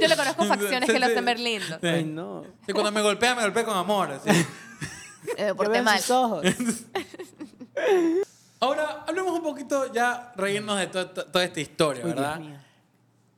Yo 0.00 0.08
le 0.08 0.16
conozco 0.16 0.44
facciones 0.44 0.86
Sí, 0.88 0.92
que 0.92 0.98
lo 1.00 1.06
hacen 1.06 1.24
ver 1.24 1.38
lindo. 1.40 1.78
Ay, 1.82 2.04
no. 2.04 2.44
Sí, 2.66 2.72
cuando 2.72 2.90
me 2.92 3.00
golpea, 3.00 3.34
me 3.34 3.42
golpea 3.42 3.64
con 3.64 3.76
amor. 3.76 4.10
así. 4.12 4.30
Eh, 5.36 5.52
porté 5.54 5.82
mal. 5.82 5.98
sus 5.98 6.10
ojos. 6.12 6.42
Ahora, 8.60 9.04
hablemos 9.06 9.32
un 9.32 9.42
poquito 9.42 9.92
ya, 9.92 10.32
reírnos 10.36 10.78
de 10.78 10.86
to- 10.88 11.10
to- 11.10 11.26
toda 11.26 11.44
esta 11.44 11.60
historia, 11.60 12.04
¿verdad? 12.04 12.38
mío. 12.40 12.56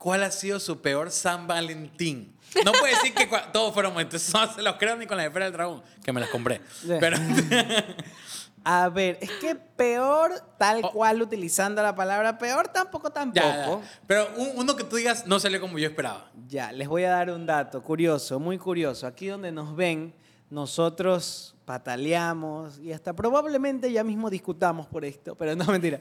¿Cuál 0.01 0.23
ha 0.23 0.31
sido 0.31 0.59
su 0.59 0.81
peor 0.81 1.11
San 1.11 1.45
Valentín? 1.45 2.35
No 2.65 2.71
puede 2.71 2.95
decir 2.95 3.13
que 3.13 3.29
todos 3.53 3.71
fueron 3.71 3.93
eso 3.99 4.17
no 4.39 4.51
se 4.51 4.63
los 4.63 4.75
creo 4.77 4.95
ni 4.95 5.05
con 5.05 5.15
la 5.15 5.25
esfera 5.27 5.45
del 5.45 5.53
dragón, 5.53 5.83
que 6.03 6.11
me 6.11 6.19
las 6.19 6.29
compré. 6.31 6.59
Pero, 6.99 7.17
A 8.63 8.89
ver, 8.89 9.19
es 9.21 9.29
que 9.39 9.53
peor, 9.55 10.33
tal 10.57 10.81
Oh. 10.83 10.91
cual 10.91 11.21
utilizando 11.21 11.81
la 11.83 11.93
palabra 11.95 12.37
peor, 12.39 12.67
tampoco 12.67 13.11
tampoco. 13.11 13.45
ya, 13.45 13.67
ya. 13.67 13.79
Pero 14.07 14.27
un- 14.37 14.51
uno 14.55 14.75
que 14.75 14.83
tú 14.83 14.95
digas 14.95 15.25
no 15.27 15.39
salió 15.39 15.61
como 15.61 15.77
yo 15.79 15.87
esperaba. 15.87 16.31
Ya, 16.47 16.71
les 16.71 16.87
voy 16.87 17.03
a 17.03 17.09
dar 17.11 17.29
un 17.29 17.45
dato 17.45 17.81
curioso, 17.83 18.39
muy 18.39 18.57
curioso. 18.57 19.05
Aquí 19.05 19.27
donde 19.27 19.51
nos 19.51 19.75
ven, 19.75 20.13
nosotros 20.49 21.55
pataleamos 21.65 22.79
y 22.79 22.91
hasta 22.91 23.13
probablemente 23.13 23.91
ya 23.91 24.03
mismo 24.03 24.29
discutamos 24.29 24.87
por 24.87 25.05
esto, 25.05 25.35
pero 25.35 25.55
no 25.55 25.65
mentira. 25.71 25.99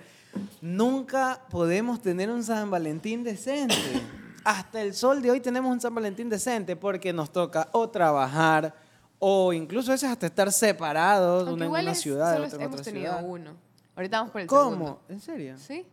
Nunca 0.60 1.40
podemos 1.50 2.00
tener 2.00 2.30
un 2.30 2.42
San 2.42 2.70
Valentín 2.70 3.22
decente. 3.24 3.74
Hasta 4.44 4.80
el 4.82 4.94
sol 4.94 5.20
de 5.22 5.30
hoy 5.30 5.40
tenemos 5.40 5.70
un 5.70 5.80
San 5.80 5.94
Valentín 5.94 6.28
decente 6.28 6.76
porque 6.76 7.12
nos 7.12 7.30
toca 7.30 7.68
o 7.72 7.88
trabajar 7.90 8.74
o 9.18 9.52
incluso 9.52 9.90
a 9.90 9.94
veces 9.94 10.08
hasta 10.10 10.26
estar 10.26 10.50
separados, 10.50 11.46
Aunque 11.46 11.54
una 11.54 11.64
en 11.64 11.68
igual 11.68 11.82
una 11.84 11.92
es- 11.92 12.00
ciudad, 12.00 12.32
solo 12.34 12.46
otra 12.46 12.56
en 12.56 12.62
hemos 12.62 12.80
otra 12.80 12.84
tenido 12.92 13.12
ciudad. 13.18 13.24
uno. 13.30 13.50
Ahorita 13.96 14.18
vamos 14.18 14.32
por 14.32 14.40
el 14.40 14.46
¿Cómo? 14.46 14.70
segundo. 14.70 15.00
¿En 15.10 15.20
serio? 15.20 15.56
¿Sí? 15.58 15.84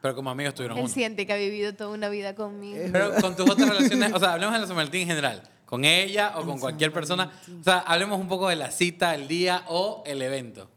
Pero 0.00 0.14
como 0.14 0.30
amigos 0.30 0.54
tuvieron 0.54 0.78
Él 0.78 0.84
uno. 0.84 0.92
siente 0.94 1.26
que 1.26 1.32
ha 1.32 1.36
vivido 1.36 1.74
toda 1.74 1.90
una 1.90 2.08
vida 2.08 2.36
conmigo. 2.36 2.78
Pero 2.92 3.14
con 3.20 3.34
tus 3.34 3.50
otras 3.50 3.68
relaciones, 3.68 4.12
o 4.14 4.18
sea, 4.20 4.34
hablemos 4.34 4.54
de 4.54 4.60
la 4.60 4.66
San 4.68 4.76
Valentín 4.76 5.00
en 5.02 5.08
general. 5.08 5.42
Con 5.68 5.84
ella 5.84 6.32
o 6.38 6.46
con 6.46 6.58
cualquier 6.58 6.92
persona. 6.94 7.30
O 7.60 7.62
sea, 7.62 7.80
hablemos 7.80 8.18
un 8.18 8.26
poco 8.26 8.48
de 8.48 8.56
la 8.56 8.70
cita, 8.70 9.14
el 9.14 9.28
día 9.28 9.64
o 9.68 10.02
el 10.06 10.22
evento. 10.22 10.70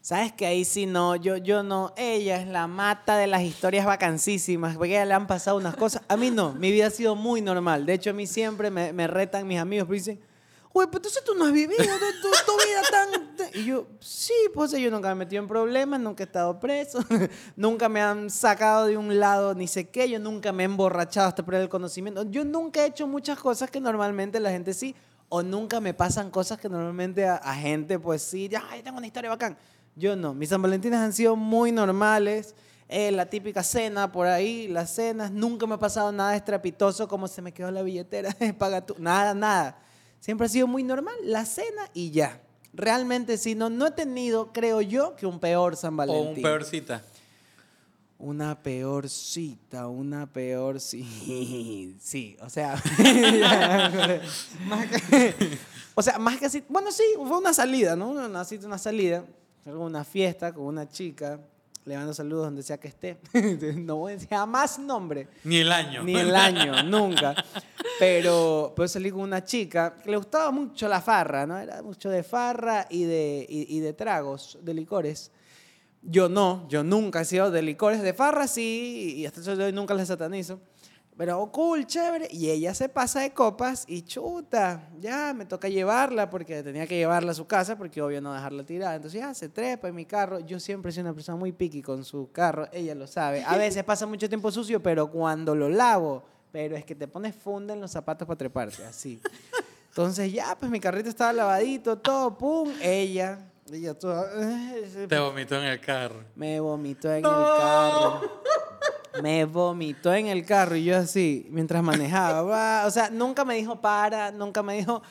Sabes 0.00 0.32
que 0.32 0.46
ahí 0.46 0.64
sí 0.64 0.86
no, 0.86 1.16
yo, 1.16 1.36
yo 1.36 1.62
no, 1.62 1.92
ella 1.98 2.40
es 2.40 2.48
la 2.48 2.66
mata 2.66 3.18
de 3.18 3.26
las 3.26 3.42
historias 3.42 3.84
vacancísimas, 3.84 4.78
porque 4.78 4.96
a 4.96 5.02
ella 5.02 5.04
le 5.04 5.14
han 5.14 5.26
pasado 5.26 5.58
unas 5.58 5.76
cosas. 5.76 6.00
A 6.08 6.16
mí 6.16 6.30
no, 6.30 6.54
mi 6.54 6.72
vida 6.72 6.86
ha 6.86 6.90
sido 6.90 7.14
muy 7.14 7.42
normal. 7.42 7.84
De 7.84 7.92
hecho, 7.92 8.08
a 8.08 8.12
mí 8.14 8.26
siempre 8.26 8.70
me, 8.70 8.94
me 8.94 9.06
retan 9.06 9.46
mis 9.46 9.58
amigos, 9.58 9.86
pero 9.86 9.98
dicen, 9.98 10.18
pero 10.86 10.98
entonces 10.98 11.22
tú 11.24 11.34
no 11.34 11.44
has 11.46 11.52
vivido 11.52 11.82
tu, 12.22 12.28
tu- 12.46 12.56
vida 12.64 12.82
tan... 12.90 13.50
Y 13.54 13.64
yo, 13.64 13.86
sí, 14.00 14.32
pues 14.54 14.70
yo 14.72 14.90
nunca 14.90 15.08
me 15.08 15.12
he 15.12 15.24
metido 15.26 15.42
en 15.42 15.48
problemas, 15.48 15.98
nunca 16.00 16.22
he 16.22 16.26
estado 16.26 16.58
preso, 16.60 16.98
nunca 17.56 17.88
me 17.88 18.00
han 18.00 18.30
sacado 18.30 18.86
de 18.86 18.96
un 18.96 19.18
lado 19.18 19.54
ni 19.54 19.66
sé 19.66 19.88
qué, 19.88 20.08
yo 20.08 20.18
nunca 20.18 20.52
me 20.52 20.62
he 20.62 20.66
emborrachado 20.66 21.28
hasta 21.28 21.44
perder 21.44 21.62
el 21.62 21.68
conocimiento. 21.68 22.22
Yo 22.24 22.44
nunca 22.44 22.82
he 22.84 22.86
hecho 22.88 23.06
muchas 23.06 23.38
cosas 23.38 23.70
que 23.70 23.80
normalmente 23.80 24.38
la 24.40 24.50
gente 24.50 24.74
sí, 24.74 24.94
o 25.28 25.42
nunca 25.42 25.80
me 25.80 25.94
pasan 25.94 26.30
cosas 26.30 26.58
que 26.58 26.68
normalmente 26.68 27.26
a, 27.26 27.36
a 27.36 27.54
gente 27.54 27.98
pues 27.98 28.22
sí, 28.22 28.48
ay, 28.70 28.82
tengo 28.82 28.98
una 28.98 29.06
historia 29.06 29.30
bacán. 29.30 29.56
Yo 29.96 30.14
no, 30.16 30.32
mis 30.34 30.48
San 30.50 30.62
Valentines 30.62 30.98
han 30.98 31.12
sido 31.12 31.34
muy 31.36 31.72
normales. 31.72 32.54
eh, 32.90 33.10
la 33.10 33.26
típica 33.26 33.62
cena 33.62 34.10
por 34.12 34.26
ahí, 34.26 34.66
las 34.68 34.94
cenas, 34.94 35.30
nunca 35.30 35.66
me 35.66 35.74
ha 35.74 35.78
pasado 35.78 36.10
nada 36.12 36.34
estrepitoso 36.36 37.06
como 37.08 37.28
se 37.28 37.42
me 37.42 37.52
quedó 37.52 37.70
la 37.70 37.82
billetera, 37.82 38.34
paga 38.58 38.84
tú, 38.86 38.94
nada, 38.98 39.34
nada. 39.34 39.76
Siempre 40.20 40.46
ha 40.46 40.48
sido 40.48 40.66
muy 40.66 40.82
normal, 40.82 41.14
la 41.22 41.44
cena 41.44 41.88
y 41.94 42.10
ya. 42.10 42.40
Realmente 42.72 43.38
sí, 43.38 43.54
no, 43.54 43.70
no 43.70 43.86
he 43.86 43.90
tenido, 43.90 44.52
creo 44.52 44.80
yo, 44.80 45.16
que 45.16 45.26
un 45.26 45.40
peor 45.40 45.76
San 45.76 45.94
O 45.94 45.96
Valentín. 45.96 46.36
un 46.36 46.42
peor 46.42 46.64
cita. 46.64 47.02
Una 48.20 48.60
peor 48.60 49.08
cita, 49.08 49.86
una 49.86 50.26
peor 50.26 50.80
sí, 50.80 51.96
sí, 52.00 52.36
o 52.40 52.50
sea, 52.50 52.74
más 54.66 54.86
que, 54.88 55.34
o 55.94 56.02
sea, 56.02 56.18
más 56.18 56.36
que 56.36 56.46
así, 56.46 56.64
bueno, 56.68 56.90
sí, 56.90 57.04
fue 57.16 57.38
una 57.38 57.54
salida, 57.54 57.94
¿no? 57.94 58.10
Una 58.10 58.44
cita, 58.44 58.66
una 58.66 58.76
salida, 58.78 59.24
una 59.66 60.02
fiesta 60.02 60.52
con 60.52 60.64
una 60.64 60.88
chica, 60.88 61.38
le 61.88 61.96
mando 61.96 62.12
saludos 62.12 62.44
donde 62.44 62.62
sea 62.62 62.78
que 62.78 62.88
esté, 62.88 63.18
no 63.76 63.96
voy 63.96 64.12
a 64.12 64.14
decir 64.16 64.28
jamás 64.28 64.78
nombre, 64.78 65.26
Ni 65.44 65.56
el 65.56 65.72
año. 65.72 66.02
ni 66.04 66.14
el 66.14 66.34
año, 66.34 66.82
nunca, 66.84 67.34
pero, 67.98 68.72
pero 68.76 68.86
salí 68.86 69.10
con 69.10 69.22
una 69.22 69.42
chica 69.42 69.96
que 70.02 70.10
le 70.10 70.16
gustaba 70.18 70.50
mucho 70.50 70.86
la 70.86 71.00
farra, 71.00 71.46
¿no? 71.46 71.58
Era 71.58 71.82
mucho 71.82 72.10
de 72.10 72.22
farra 72.22 72.86
y 72.90 73.04
de, 73.04 73.46
y, 73.48 73.76
y 73.76 73.80
de 73.80 73.92
tragos, 73.94 74.58
de 74.62 74.74
licores. 74.74 75.30
Yo 76.02 76.28
no, 76.28 76.66
yo 76.68 76.84
nunca 76.84 77.22
he 77.22 77.24
sido 77.24 77.50
de 77.50 77.62
licores 77.62 78.02
de 78.02 78.12
farra, 78.14 78.46
sí, 78.46 79.14
y 79.16 79.26
hasta 79.26 79.40
de 79.56 79.64
hoy 79.64 79.72
nunca 79.72 79.94
les 79.94 80.08
satanizo. 80.08 80.60
Pero 81.18 81.42
oh, 81.42 81.50
cool, 81.50 81.84
chévere. 81.84 82.28
Y 82.30 82.48
ella 82.48 82.72
se 82.74 82.88
pasa 82.88 83.20
de 83.20 83.32
copas 83.32 83.84
y 83.88 84.02
chuta, 84.02 84.88
ya 85.00 85.34
me 85.34 85.46
toca 85.46 85.68
llevarla 85.68 86.30
porque 86.30 86.62
tenía 86.62 86.86
que 86.86 86.96
llevarla 86.96 87.32
a 87.32 87.34
su 87.34 87.44
casa 87.44 87.76
porque 87.76 88.00
obvio 88.00 88.20
no 88.20 88.32
dejarla 88.32 88.64
tirada. 88.64 88.94
Entonces 88.94 89.20
ya 89.20 89.34
se 89.34 89.48
trepa 89.48 89.88
en 89.88 89.96
mi 89.96 90.04
carro. 90.04 90.38
Yo 90.38 90.60
siempre 90.60 90.92
sido 90.92 91.02
una 91.02 91.14
persona 91.14 91.36
muy 91.36 91.50
picky 91.50 91.82
con 91.82 92.04
su 92.04 92.30
carro, 92.30 92.68
ella 92.70 92.94
lo 92.94 93.08
sabe. 93.08 93.42
A 93.44 93.56
veces 93.56 93.82
pasa 93.82 94.06
mucho 94.06 94.28
tiempo 94.28 94.52
sucio, 94.52 94.80
pero 94.80 95.10
cuando 95.10 95.56
lo 95.56 95.68
lavo, 95.68 96.22
pero 96.52 96.76
es 96.76 96.84
que 96.84 96.94
te 96.94 97.08
pones 97.08 97.34
funda 97.34 97.74
en 97.74 97.80
los 97.80 97.90
zapatos 97.90 98.24
para 98.24 98.38
treparte, 98.38 98.84
así. 98.84 99.20
Entonces 99.88 100.32
ya, 100.32 100.56
pues 100.56 100.70
mi 100.70 100.78
carrito 100.78 101.08
estaba 101.08 101.32
lavadito, 101.32 101.98
todo, 101.98 102.38
pum, 102.38 102.70
ella, 102.80 103.50
ella 103.72 103.94
toda... 103.98 104.24
Te 105.08 105.18
vomitó 105.18 105.56
en 105.56 105.64
el 105.64 105.80
carro. 105.80 106.22
Me 106.34 106.60
vomitó 106.60 107.08
en 107.10 107.16
el 107.16 107.22
carro. 107.22 108.20
Me 109.22 109.44
vomitó 109.44 110.12
en 110.14 110.26
el 110.28 110.44
carro 110.44 110.76
y 110.76 110.84
yo 110.84 110.96
así, 110.96 111.46
mientras 111.50 111.82
manejaba. 111.82 112.86
O 112.86 112.90
sea, 112.90 113.10
nunca 113.10 113.44
me 113.44 113.56
dijo 113.56 113.80
para, 113.80 114.30
nunca 114.30 114.62
me 114.62 114.74
dijo 114.76 115.02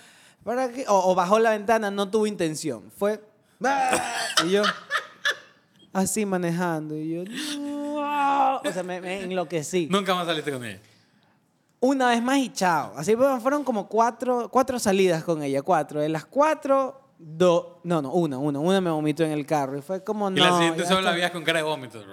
para 0.43 0.69
qué. 0.71 0.85
O, 0.87 1.11
o 1.11 1.15
bajó 1.15 1.39
la 1.39 1.51
ventana, 1.51 1.91
no 1.91 2.09
tuvo 2.09 2.25
intención. 2.27 2.89
Fue. 2.95 3.21
"Va", 3.63 3.89
Y 4.45 4.51
yo, 4.51 4.63
así 5.93 6.25
manejando. 6.25 6.95
Y 6.95 7.15
yo, 7.15 7.23
"No". 7.59 8.57
o 8.57 8.71
sea, 8.71 8.83
me, 8.83 9.01
me 9.01 9.23
enloquecí. 9.23 9.87
Nunca 9.91 10.13
más 10.15 10.25
saliste 10.25 10.51
con 10.51 10.63
ella. 10.63 10.79
Una 11.79 12.09
vez 12.09 12.21
más 12.23 12.37
y 12.37 12.49
chao. 12.49 12.93
Así 12.95 13.15
fueron 13.15 13.63
como 13.63 13.87
cuatro, 13.87 14.49
cuatro 14.49 14.79
salidas 14.79 15.23
con 15.23 15.43
ella, 15.43 15.61
cuatro. 15.61 15.99
De 15.99 16.09
las 16.09 16.25
cuatro, 16.25 17.01
dos. 17.17 17.77
No, 17.83 18.01
no, 18.01 18.11
una, 18.11 18.37
una. 18.37 18.59
Una 18.59 18.81
me 18.81 18.89
vomitó 18.89 19.23
en 19.23 19.31
el 19.31 19.45
carro. 19.45 19.77
Y 19.77 19.81
fue 19.81 20.03
como, 20.03 20.29
no. 20.29 20.37
y 20.37 20.39
la 20.39 20.57
siguiente 20.57 20.85
solo 20.85 21.01
la 21.01 21.09
está". 21.09 21.15
vías 21.15 21.31
con 21.31 21.43
cara 21.43 21.59
de 21.59 21.63
vómito. 21.63 22.03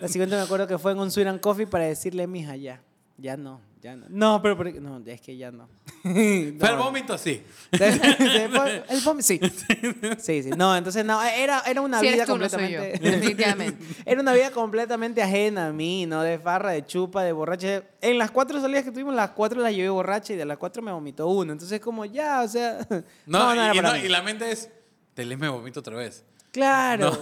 La 0.00 0.08
siguiente 0.08 0.36
me 0.36 0.42
acuerdo 0.42 0.66
que 0.66 0.78
fue 0.78 0.92
en 0.92 0.98
un 0.98 1.10
Sweet 1.10 1.28
and 1.28 1.40
Coffee 1.40 1.66
para 1.66 1.84
decirle, 1.84 2.26
mija, 2.26 2.56
ya, 2.56 2.82
ya 3.16 3.36
no, 3.36 3.60
ya 3.82 3.96
no. 3.96 4.06
No, 4.08 4.40
pero, 4.40 4.56
pero- 4.56 4.80
no, 4.80 5.02
es 5.04 5.20
que 5.20 5.36
ya 5.36 5.50
no. 5.50 5.68
Fue 6.02 6.10
el 6.12 6.58
No. 6.58 6.84
vómito, 6.84 7.18
sí. 7.18 7.42
El 7.72 9.00
vómito, 9.04 9.22
sí. 9.22 9.40
Sí, 10.18 10.42
sí. 10.44 10.50
No, 10.56 10.76
entonces 10.76 11.04
no, 11.04 11.20
era, 11.22 11.62
era 11.66 11.80
una 11.80 12.00
vida 12.00 12.24
tú, 12.24 12.38
no 12.38 12.48
completamente... 12.48 12.98
definitivamente. 12.98 13.84
Era 14.06 14.20
una 14.20 14.32
vida 14.32 14.50
completamente 14.52 15.20
ajena 15.20 15.66
a 15.68 15.72
mí, 15.72 16.06
¿no? 16.06 16.22
De 16.22 16.38
farra, 16.38 16.70
de 16.70 16.86
chupa, 16.86 17.24
de 17.24 17.32
borracha. 17.32 17.82
En 18.00 18.18
las 18.18 18.30
cuatro 18.30 18.60
salidas 18.60 18.84
que 18.84 18.92
tuvimos, 18.92 19.14
las 19.14 19.30
cuatro 19.30 19.60
las 19.60 19.72
llevé 19.74 19.88
borracha 19.88 20.32
y 20.32 20.36
de 20.36 20.44
las 20.44 20.58
cuatro 20.58 20.80
me 20.80 20.92
vomitó 20.92 21.26
una. 21.26 21.52
Entonces 21.52 21.80
como 21.80 22.04
ya, 22.04 22.42
o 22.42 22.48
sea... 22.48 22.86
No, 23.26 23.52
era 23.52 23.74
y, 23.74 23.76
para 23.78 23.88
no, 23.90 23.98
mí. 23.98 24.04
y 24.04 24.08
la 24.08 24.22
mente 24.22 24.50
es, 24.50 24.70
te 25.14 25.24
me 25.36 25.48
vomito 25.48 25.80
otra 25.80 25.96
vez. 25.96 26.24
Claro. 26.52 27.18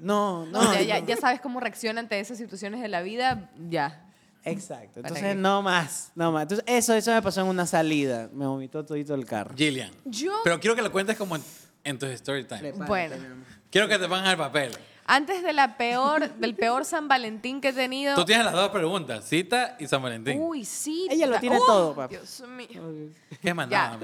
No, 0.00 0.46
no. 0.46 0.62
No, 0.62 0.74
ya, 0.74 0.82
ya, 0.82 1.00
no. 1.00 1.06
ya 1.06 1.16
sabes 1.16 1.40
cómo 1.40 1.60
reacciona 1.60 2.00
ante 2.00 2.18
esas 2.18 2.38
situaciones 2.38 2.80
de 2.80 2.88
la 2.88 3.02
vida, 3.02 3.50
ya. 3.68 4.07
Exacto. 4.44 5.02
¿Para 5.02 5.08
Entonces, 5.08 5.36
no 5.36 5.62
más, 5.62 6.12
no 6.14 6.32
más. 6.32 6.42
Entonces, 6.42 6.64
eso, 6.68 6.94
eso 6.94 7.12
me 7.12 7.20
pasó 7.22 7.40
en 7.42 7.48
una 7.48 7.66
salida. 7.66 8.28
Me 8.32 8.46
vomitó 8.46 8.84
todito 8.84 9.14
el 9.14 9.26
carro. 9.26 9.54
Gillian. 9.56 9.90
Yo, 10.04 10.32
Pero 10.44 10.58
quiero 10.60 10.74
que 10.76 10.82
lo 10.82 10.90
cuentes 10.92 11.16
como 11.16 11.36
en, 11.36 11.42
en 11.84 11.98
tu 11.98 12.06
story 12.06 12.44
time. 12.44 12.60
Prepárate, 12.60 12.88
Bueno. 12.88 13.16
mi 13.18 13.26
amor. 13.26 13.46
Quiero 13.70 13.88
que 13.88 13.98
te 13.98 14.08
pongan 14.08 14.26
el 14.26 14.36
papel. 14.36 14.72
Antes 15.08 15.42
de 15.42 15.54
la 15.54 15.76
peor, 15.78 16.34
del 16.38 16.54
peor 16.54 16.84
San 16.84 17.08
Valentín 17.08 17.60
que 17.60 17.68
he 17.68 17.72
tenido. 17.72 18.14
Tú 18.14 18.24
tienes 18.26 18.44
las 18.44 18.54
dos 18.54 18.68
preguntas, 18.68 19.24
cita 19.26 19.74
y 19.80 19.88
San 19.88 20.02
Valentín. 20.02 20.38
Uy, 20.40 20.64
cita. 20.64 21.14
Ella 21.14 21.26
lo 21.26 21.40
tiene 21.40 21.56
¡Oh, 21.58 21.64
todo, 21.66 21.94
papá. 21.94 22.08
Dios 22.08 22.42
mío. 22.46 23.10
Qué 23.40 23.54
mía. 23.54 23.98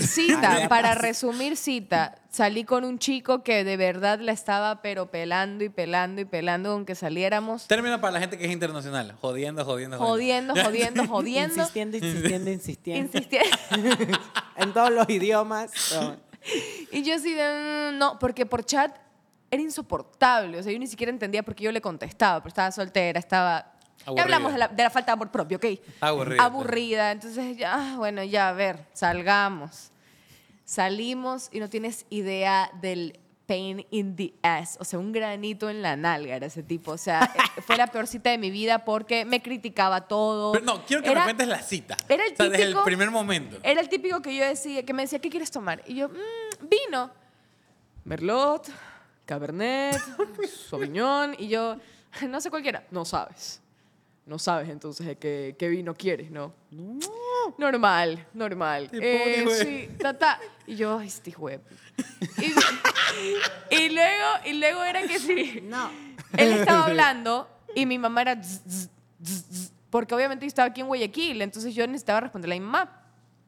Cita, 0.00 0.66
para 0.68 0.94
resumir 0.94 1.56
cita, 1.56 2.16
salí 2.30 2.64
con 2.64 2.84
un 2.84 2.98
chico 2.98 3.42
que 3.42 3.62
de 3.62 3.76
verdad 3.76 4.20
la 4.20 4.32
estaba 4.32 4.80
pero 4.80 5.10
pelando 5.10 5.64
y 5.64 5.68
pelando 5.68 6.22
y 6.22 6.24
pelando 6.24 6.72
aunque 6.72 6.94
saliéramos 6.94 7.66
Término 7.66 8.00
para 8.00 8.12
la 8.12 8.20
gente 8.20 8.38
que 8.38 8.46
es 8.46 8.50
internacional. 8.50 9.14
Jodiendo, 9.20 9.64
jodiendo, 9.66 9.98
jodiendo, 9.98 10.54
jodiendo, 10.54 11.06
jodiendo. 11.08 11.54
Insistiendo, 11.56 11.96
insistiendo, 11.98 12.50
insistiendo. 12.50 13.18
Insistiendo. 13.18 14.18
en 14.56 14.72
todos 14.72 14.90
los 14.90 15.08
idiomas. 15.10 15.70
No. 15.92 16.16
Y 16.90 17.02
yo 17.02 17.16
así 17.16 17.34
de, 17.34 17.92
"Mm, 17.92 17.98
no, 17.98 18.18
porque 18.18 18.46
por 18.46 18.64
chat 18.64 18.96
era 19.50 19.62
insoportable. 19.62 20.58
O 20.58 20.62
sea, 20.62 20.72
yo 20.72 20.78
ni 20.78 20.86
siquiera 20.86 21.10
entendía 21.10 21.42
por 21.42 21.54
qué 21.54 21.64
yo 21.64 21.72
le 21.72 21.80
contestaba, 21.80 22.40
pero 22.40 22.48
estaba 22.48 22.70
soltera, 22.70 23.18
estaba 23.18 23.72
Ya 24.14 24.22
hablamos 24.22 24.52
de 24.52 24.58
la, 24.58 24.68
de 24.68 24.82
la 24.82 24.90
falta 24.90 25.12
de 25.12 25.14
amor 25.14 25.30
propio, 25.30 25.56
¿ok? 25.58 25.66
Aburrida. 26.00 26.44
Aburrida. 26.44 27.12
Entonces, 27.12 27.56
ya, 27.56 27.74
ah, 27.74 27.96
bueno, 27.96 28.22
ya, 28.24 28.48
a 28.48 28.52
ver, 28.52 28.86
salgamos. 28.92 29.90
Salimos 30.64 31.48
y 31.50 31.60
no 31.60 31.68
tienes 31.70 32.04
idea 32.10 32.70
del 32.82 33.18
pain 33.46 33.86
in 33.90 34.14
the 34.16 34.34
ass. 34.42 34.76
O 34.78 34.84
sea, 34.84 34.98
un 34.98 35.12
granito 35.12 35.70
en 35.70 35.80
la 35.80 35.96
nalga 35.96 36.36
era 36.36 36.46
ese 36.48 36.62
tipo. 36.62 36.90
O 36.92 36.98
sea, 36.98 37.32
fue 37.66 37.78
la 37.78 37.86
peor 37.86 38.06
cita 38.06 38.28
de 38.28 38.36
mi 38.36 38.50
vida 38.50 38.84
porque 38.84 39.24
me 39.24 39.40
criticaba 39.40 40.02
todo. 40.02 40.52
Pero 40.52 40.66
no, 40.66 40.84
quiero 40.84 41.02
que 41.02 41.08
Era- 41.10 41.20
me 41.20 41.24
cuentes 41.28 41.48
la 41.48 41.62
cita. 41.62 41.96
era 42.10 42.26
el 42.26 42.34
o 42.34 42.36
sea, 42.36 42.48
desde 42.50 42.64
el 42.64 42.68
típico- 42.74 42.84
primer 42.84 43.10
momento. 43.10 43.56
Era 43.62 43.80
el 43.80 43.88
típico 43.88 44.20
que 44.20 44.36
yo 44.36 44.44
decía, 44.44 44.84
que 44.84 44.92
me 44.92 45.02
decía, 45.04 45.18
¿qué 45.20 45.30
quieres 45.30 45.50
tomar? 45.50 45.82
Y 45.86 45.94
yo, 45.94 46.10
"Mm, 46.10 46.68
vino. 46.68 47.10
Merlot, 48.04 48.68
Cabernet, 49.28 50.00
Sauvignon. 50.70 51.34
Y 51.38 51.48
yo, 51.48 51.76
no 52.26 52.40
sé 52.40 52.48
cualquiera. 52.48 52.86
No 52.90 53.04
sabes. 53.04 53.60
No 54.24 54.38
sabes 54.38 54.70
entonces 54.70 55.06
de 55.06 55.16
qué, 55.16 55.54
qué 55.58 55.68
vino 55.68 55.94
quieres, 55.94 56.30
¿no? 56.30 56.54
Normal, 57.58 58.26
normal. 58.32 58.88
Eh, 58.92 59.44
sí, 59.60 59.96
ta, 59.98 60.16
ta. 60.16 60.40
Y 60.66 60.76
yo, 60.76 60.98
este 61.02 61.30
web. 61.32 61.60
Y, 62.38 63.74
y 63.74 63.88
luego, 63.90 64.26
y 64.46 64.52
luego 64.54 64.82
era 64.82 65.02
que 65.02 65.18
sí. 65.18 65.60
No. 65.62 65.90
Él 66.34 66.52
estaba 66.54 66.86
hablando 66.86 67.48
y 67.74 67.84
mi 67.84 67.98
mamá 67.98 68.22
era 68.22 68.42
zzz, 68.42 68.62
zzz, 68.66 68.88
zzz, 69.22 69.44
zzz, 69.50 69.72
porque 69.90 70.14
obviamente 70.14 70.46
yo 70.46 70.48
estaba 70.48 70.68
aquí 70.68 70.80
en 70.80 70.86
Guayaquil, 70.86 71.42
entonces 71.42 71.74
yo 71.74 71.86
necesitaba 71.86 72.20
responderle 72.20 72.56
a 72.56 72.60
mi 72.60 72.64
mamá. 72.64 73.02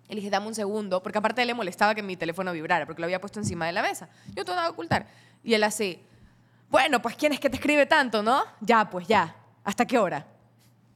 Y 0.09 0.14
le 0.14 0.16
dije, 0.16 0.31
dame 0.31 0.49
un 0.49 0.55
segundo, 0.55 1.03
porque 1.03 1.19
aparte 1.19 1.45
le 1.45 1.55
molestaba 1.55 1.95
que 1.95 2.03
mi 2.03 2.16
teléfono 2.16 2.53
vibrara, 2.53 2.85
porque 2.85 3.01
lo 3.01 3.07
había 3.07 3.21
puesto 3.21 3.38
encima 3.38 3.66
de 3.66 3.73
la 3.73 3.83
mesa. 3.83 4.09
Yo 4.35 4.45
todo 4.45 4.59
a 4.59 4.69
ocultar. 4.69 5.07
Y 5.42 5.55
él 5.55 5.64
así, 5.64 6.03
bueno, 6.68 7.00
pues 7.03 7.16
¿quién 7.16 7.33
es 7.33 7.40
que 7.40 7.50
te 7.50 7.57
escribe 7.57 7.87
tanto, 7.87 8.22
no? 8.22 8.42
Ya, 8.61 8.88
pues 8.90 9.07
ya. 9.09 9.37
¿Hasta 9.64 9.87
qué 9.87 9.98
hora? 9.98 10.26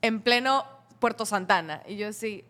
En 0.02 0.20
pleno 0.20 0.64
Puerto 0.98 1.24
Santana. 1.26 1.82
Y 1.86 1.96
yo 1.96 2.08
así, 2.08 2.44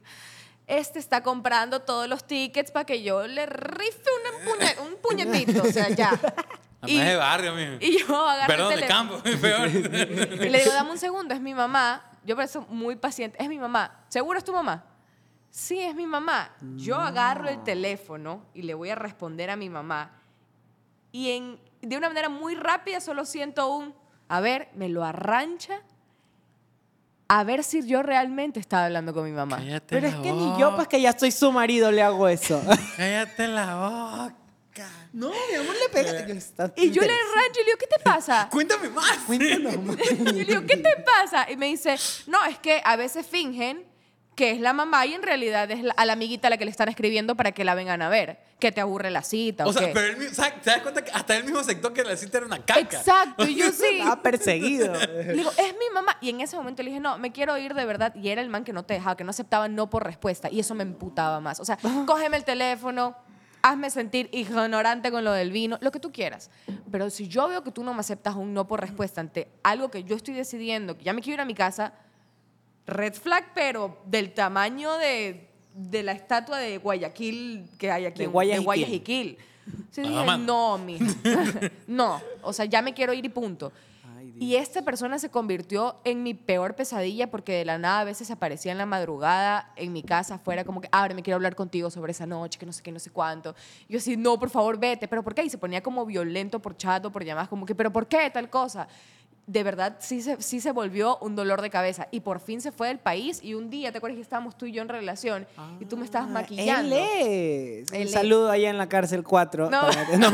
este 0.66 0.98
está 0.98 1.22
comprando 1.22 1.80
todos 1.80 2.08
los 2.08 2.26
tickets 2.26 2.70
para 2.70 2.84
que 2.84 3.02
yo 3.02 3.26
le 3.26 3.46
rife 3.46 4.02
una 4.20 4.44
puñe- 4.44 4.78
un 4.86 4.96
puñetito, 5.02 5.62
o 5.62 5.72
sea, 5.72 5.88
ya. 5.90 6.10
Además 6.80 7.06
de 7.06 7.16
barrio, 7.16 7.54
mijo. 7.54 7.76
y 7.80 7.98
yo 7.98 8.28
agarro 8.28 8.46
Perdón, 8.46 8.72
el 8.72 8.80
de 8.80 8.86
teléfono. 8.86 9.10
campo, 9.22 9.22
peor. 9.40 9.68
Y 9.68 10.48
le 10.50 10.58
digo, 10.58 10.72
dame 10.72 10.90
un 10.90 10.98
segundo, 10.98 11.34
es 11.34 11.40
mi 11.40 11.54
mamá. 11.54 12.04
Yo 12.26 12.34
por 12.36 12.44
eso 12.44 12.62
muy 12.68 12.96
paciente. 12.96 13.42
Es 13.42 13.48
mi 13.48 13.58
mamá. 13.58 14.04
¿Seguro 14.08 14.38
es 14.38 14.44
tu 14.44 14.52
mamá? 14.52 14.84
Sí, 15.50 15.78
es 15.80 15.94
mi 15.94 16.06
mamá. 16.06 16.50
Yo 16.76 16.96
agarro 16.96 17.48
el 17.48 17.62
teléfono 17.62 18.44
y 18.54 18.62
le 18.62 18.74
voy 18.74 18.90
a 18.90 18.94
responder 18.96 19.50
a 19.50 19.56
mi 19.56 19.68
mamá. 19.70 20.10
Y 21.12 21.30
en, 21.30 21.60
de 21.86 21.96
una 21.96 22.08
manera 22.08 22.28
muy 22.28 22.54
rápida 22.54 23.00
solo 23.00 23.24
siento 23.24 23.68
un, 23.68 23.94
a 24.28 24.40
ver, 24.40 24.68
me 24.74 24.88
lo 24.88 25.04
arrancha. 25.04 25.80
A 27.26 27.42
ver 27.42 27.64
si 27.64 27.86
yo 27.86 28.02
realmente 28.02 28.60
estaba 28.60 28.84
hablando 28.84 29.14
con 29.14 29.24
mi 29.24 29.32
mamá. 29.32 29.56
Cállate 29.56 29.86
Pero 29.88 30.06
es 30.06 30.14
que 30.16 30.30
ni 30.32 30.58
yo, 30.58 30.76
pues 30.76 30.88
que 30.88 31.00
ya 31.00 31.18
soy 31.18 31.30
su 31.30 31.50
marido, 31.50 31.90
le 31.90 32.02
hago 32.02 32.28
eso. 32.28 32.62
Cállate 32.96 33.48
la 33.48 33.74
boca. 33.76 34.88
no, 35.12 35.30
mi 35.30 35.54
amor, 35.56 35.74
le 35.74 35.88
pega. 35.90 36.26
Yo, 36.26 36.34
está 36.34 36.72
Y 36.76 36.90
yo 36.90 37.00
le 37.00 37.08
arrancho 37.12 37.60
y 37.60 37.64
le 37.64 37.64
digo, 37.64 37.78
¿qué 37.78 37.86
te 37.86 37.98
pasa? 38.02 38.48
Cuéntame 38.52 38.90
más. 38.90 39.18
Cuéntanos 39.26 39.76
más. 39.84 39.96
Yo 39.96 40.32
le 40.32 40.44
digo, 40.44 40.62
¿qué 40.66 40.76
te 40.76 40.96
pasa? 41.02 41.50
Y 41.50 41.56
me 41.56 41.66
dice, 41.66 41.96
no, 42.26 42.44
es 42.44 42.58
que 42.58 42.82
a 42.84 42.96
veces 42.96 43.26
fingen 43.26 43.84
que 44.34 44.50
es 44.50 44.60
la 44.60 44.72
mamá 44.72 45.06
y 45.06 45.14
en 45.14 45.22
realidad 45.22 45.70
es 45.70 45.82
la- 45.82 45.92
a 45.96 46.04
la 46.04 46.14
amiguita 46.14 46.48
a 46.48 46.50
la 46.50 46.56
que 46.56 46.64
le 46.64 46.70
están 46.70 46.88
escribiendo 46.88 47.36
para 47.36 47.52
que 47.52 47.64
la 47.64 47.74
vengan 47.74 48.02
a 48.02 48.08
ver. 48.08 48.38
Que 48.58 48.72
te 48.72 48.80
aburre 48.80 49.10
la 49.10 49.22
cita. 49.22 49.66
O 49.66 49.68
¿o 49.68 49.72
sea, 49.72 49.86
qué? 49.88 49.92
pero 49.92 50.06
él, 50.06 50.16
mismo- 50.16 50.34
¿sabes- 50.34 50.60
¿te 50.62 50.70
das 50.70 50.80
cuenta 50.80 51.04
que 51.04 51.10
hasta 51.12 51.36
él 51.36 51.44
mismo 51.44 51.58
aceptó 51.60 51.92
que 51.92 52.02
la 52.02 52.16
cita 52.16 52.38
era 52.38 52.46
una 52.46 52.58
caca? 52.64 52.80
Exacto, 52.80 53.46
y 53.46 53.54
yo 53.56 53.70
sí. 53.70 53.84
Estaba 53.98 54.22
perseguido. 54.22 54.92
Le 55.16 55.34
digo, 55.34 55.50
es 55.50 55.72
mi 55.74 55.92
mamá. 55.92 56.16
Y 56.20 56.30
en 56.30 56.40
ese 56.40 56.56
momento 56.56 56.82
le 56.82 56.90
dije, 56.90 57.00
no, 57.00 57.18
me 57.18 57.30
quiero 57.32 57.56
ir 57.58 57.74
de 57.74 57.84
verdad. 57.84 58.14
Y 58.16 58.28
era 58.30 58.40
el 58.42 58.48
man 58.48 58.64
que 58.64 58.72
no 58.72 58.84
te 58.84 58.94
dejaba, 58.94 59.16
que 59.16 59.24
no 59.24 59.30
aceptaba 59.30 59.68
no 59.68 59.90
por 59.90 60.04
respuesta. 60.04 60.48
Y 60.50 60.60
eso 60.60 60.74
me 60.74 60.82
emputaba 60.82 61.40
más. 61.40 61.60
O 61.60 61.64
sea, 61.64 61.78
cógeme 62.06 62.36
el 62.36 62.44
teléfono, 62.44 63.16
hazme 63.62 63.90
sentir 63.90 64.28
ignorante 64.32 65.10
con 65.10 65.24
lo 65.24 65.32
del 65.32 65.50
vino, 65.50 65.78
lo 65.80 65.90
que 65.92 66.00
tú 66.00 66.10
quieras. 66.12 66.50
Pero 66.90 67.10
si 67.10 67.28
yo 67.28 67.48
veo 67.48 67.62
que 67.64 67.70
tú 67.70 67.84
no 67.84 67.92
me 67.94 68.00
aceptas 68.00 68.34
un 68.34 68.52
no 68.54 68.66
por 68.66 68.80
respuesta 68.80 69.20
ante 69.20 69.48
algo 69.62 69.90
que 69.90 70.04
yo 70.04 70.16
estoy 70.16 70.34
decidiendo, 70.34 70.96
que 70.96 71.04
ya 71.04 71.12
me 71.12 71.20
quiero 71.20 71.34
ir 71.34 71.40
a 71.40 71.44
mi 71.44 71.54
casa, 71.54 71.92
red 72.86 73.14
flag, 73.14 73.52
pero 73.54 73.98
del 74.06 74.32
tamaño 74.34 74.94
de, 74.98 75.48
de 75.74 76.02
la 76.02 76.12
estatua 76.12 76.58
de 76.58 76.78
Guayaquil 76.78 77.70
que 77.78 77.90
hay 77.90 78.06
aquí 78.06 78.18
De 78.18 78.24
en- 78.24 78.32
Guayaquil. 78.32 78.64
Guayaquil. 78.64 79.38
Sí, 79.90 80.02
dije, 80.02 80.24
man. 80.24 80.44
no, 80.44 80.76
mija. 80.78 81.06
no, 81.86 82.20
o 82.42 82.52
sea, 82.52 82.66
ya 82.66 82.82
me 82.82 82.92
quiero 82.92 83.14
ir 83.14 83.24
y 83.24 83.30
punto. 83.30 83.72
Ay. 84.18 84.34
Y 84.38 84.56
esta 84.56 84.82
persona 84.82 85.18
se 85.18 85.30
convirtió 85.30 85.96
en 86.04 86.22
mi 86.22 86.34
peor 86.34 86.74
pesadilla 86.76 87.30
porque 87.30 87.52
de 87.54 87.64
la 87.64 87.78
nada 87.78 88.00
a 88.00 88.04
veces 88.04 88.30
aparecía 88.30 88.72
en 88.72 88.78
la 88.78 88.84
madrugada 88.84 89.72
en 89.76 89.92
mi 89.94 90.02
casa 90.02 90.34
afuera 90.34 90.64
como 90.64 90.82
que, 90.82 90.88
abre, 90.92 91.14
me 91.14 91.22
quiero 91.22 91.36
hablar 91.36 91.54
contigo 91.56 91.88
sobre 91.90 92.12
esa 92.12 92.26
noche, 92.26 92.58
que 92.58 92.66
no 92.66 92.72
sé 92.74 92.82
qué, 92.82 92.92
no 92.92 92.98
sé 92.98 93.10
cuánto. 93.10 93.54
Y 93.88 93.94
yo 93.94 93.98
así, 93.98 94.18
no, 94.18 94.38
por 94.38 94.50
favor, 94.50 94.78
vete. 94.78 95.08
¿Pero 95.08 95.22
por 95.24 95.34
qué? 95.34 95.44
Y 95.44 95.48
se 95.50 95.56
ponía 95.56 95.82
como 95.82 96.04
violento 96.04 96.60
por 96.60 96.76
chat 96.76 97.02
o 97.06 97.10
por 97.10 97.24
llamadas, 97.24 97.48
como 97.48 97.64
que, 97.64 97.74
¿pero 97.74 97.90
por 97.90 98.06
qué 98.06 98.28
tal 98.30 98.50
cosa? 98.50 98.86
De 99.46 99.62
verdad, 99.62 99.96
sí 100.00 100.22
se, 100.22 100.40
sí 100.40 100.58
se 100.60 100.72
volvió 100.72 101.18
un 101.18 101.36
dolor 101.36 101.60
de 101.60 101.68
cabeza. 101.68 102.08
Y 102.10 102.20
por 102.20 102.40
fin 102.40 102.62
se 102.62 102.72
fue 102.72 102.88
del 102.88 102.98
país 102.98 103.40
y 103.42 103.52
un 103.52 103.68
día, 103.68 103.92
¿te 103.92 103.98
acuerdas 103.98 104.16
que 104.16 104.22
estábamos 104.22 104.56
tú 104.56 104.64
y 104.64 104.72
yo 104.72 104.80
en 104.80 104.88
relación? 104.88 105.46
y 105.80 105.84
tú 105.84 105.98
me 105.98 106.06
estabas 106.06 106.28
Ah, 106.30 106.32
maquillando. 106.32 106.96
Él 106.96 107.02
es. 107.02 107.92
Él 107.92 108.00
Un 108.02 108.06
es. 108.06 108.10
saludo 108.12 108.50
allá 108.50 108.70
en 108.70 108.78
la 108.78 108.88
cárcel 108.88 109.22
4. 109.22 109.68
No. 109.70 109.82
no, 110.18 110.30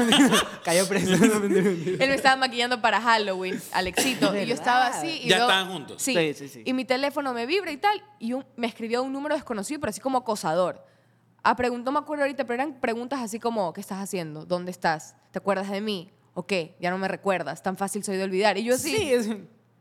cayó 0.64 0.87
preso. 0.88 1.12
Él 1.14 1.96
me 1.99 2.14
estaba 2.14 2.37
maquillando 2.37 2.81
para 2.81 3.01
Halloween, 3.01 3.61
Alexito. 3.73 4.37
y 4.40 4.46
yo 4.46 4.55
estaba 4.55 4.87
así. 4.87 5.20
Y 5.25 5.29
Ya 5.29 5.38
estaban 5.38 5.68
juntos. 5.73 6.01
Sí. 6.01 6.14
Sí, 6.14 6.35
sí, 6.35 6.49
sí. 6.49 6.62
Y 6.64 6.73
mi 6.73 6.85
teléfono 6.85 7.33
me 7.35 7.46
vibra 7.46 7.73
y 7.73 7.79
tal. 7.79 8.01
Y 8.20 8.33
un- 8.35 8.44
me 8.57 8.68
escribió 8.68 9.03
un 9.03 9.12
número 9.12 9.35
desconocido, 9.35 9.81
pero 9.81 9.90
así 9.90 10.01
como 10.01 10.18
acosador. 10.18 10.87
A 11.42 11.57
preguntó, 11.57 11.90
me 11.90 11.99
acuerdo 11.99 12.23
ahorita, 12.25 12.44
pero 12.44 12.62
eran 12.62 12.75
preguntas 12.81 13.18
así 13.20 13.40
como: 13.40 13.73
¿Qué 13.73 13.81
estás 13.81 13.99
haciendo? 13.99 14.44
¿Dónde 14.44 14.70
estás? 14.70 15.16
¿Te 15.33 15.38
acuerdas 15.40 15.68
de 15.70 15.81
mí? 15.81 16.12
¿O 16.35 16.47
qué? 16.47 16.77
Ya 16.81 16.90
no 16.90 16.99
me 16.99 17.09
recuerdas. 17.09 17.62
Tan 17.62 17.77
fácil 17.77 18.05
soy 18.05 18.16
de 18.16 18.25
olvidar. 18.25 18.57
Y 18.59 18.64
yo 18.64 18.75
así. 18.75 18.97
Sí, 18.97 19.12
es- 19.12 19.29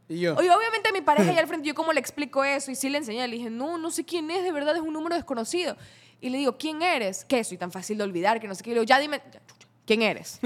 Y 0.07 0.19
yo. 0.21 0.35
Oye, 0.35 0.49
obviamente 0.49 0.91
mi 0.91 1.01
pareja 1.01 1.29
allá 1.31 1.41
al 1.41 1.47
frente, 1.47 1.67
yo 1.67 1.75
cómo 1.75 1.93
le 1.93 1.99
explico 1.99 2.43
eso 2.43 2.71
y 2.71 2.75
sí 2.75 2.89
le 2.89 2.97
enseñé, 2.97 3.27
le 3.27 3.35
dije, 3.35 3.49
no, 3.49 3.77
no 3.77 3.91
sé 3.91 4.03
quién 4.05 4.29
es, 4.31 4.43
de 4.43 4.51
verdad 4.51 4.75
es 4.75 4.81
un 4.81 4.93
número 4.93 5.15
desconocido. 5.15 5.77
Y 6.21 6.29
le 6.29 6.37
digo, 6.39 6.57
¿quién 6.57 6.81
eres? 6.81 7.23
¿Qué? 7.25 7.43
Soy 7.43 7.57
tan 7.57 7.71
fácil 7.71 7.97
de 7.97 8.03
olvidar 8.03 8.39
que 8.39 8.47
no 8.47 8.55
sé 8.55 8.63
qué. 8.63 8.71
Y 8.71 8.73
le 8.73 8.79
digo, 8.81 8.87
ya 8.87 8.99
dime, 8.99 9.21
ya, 9.31 9.39
¿quién 9.85 10.01
eres? 10.01 10.39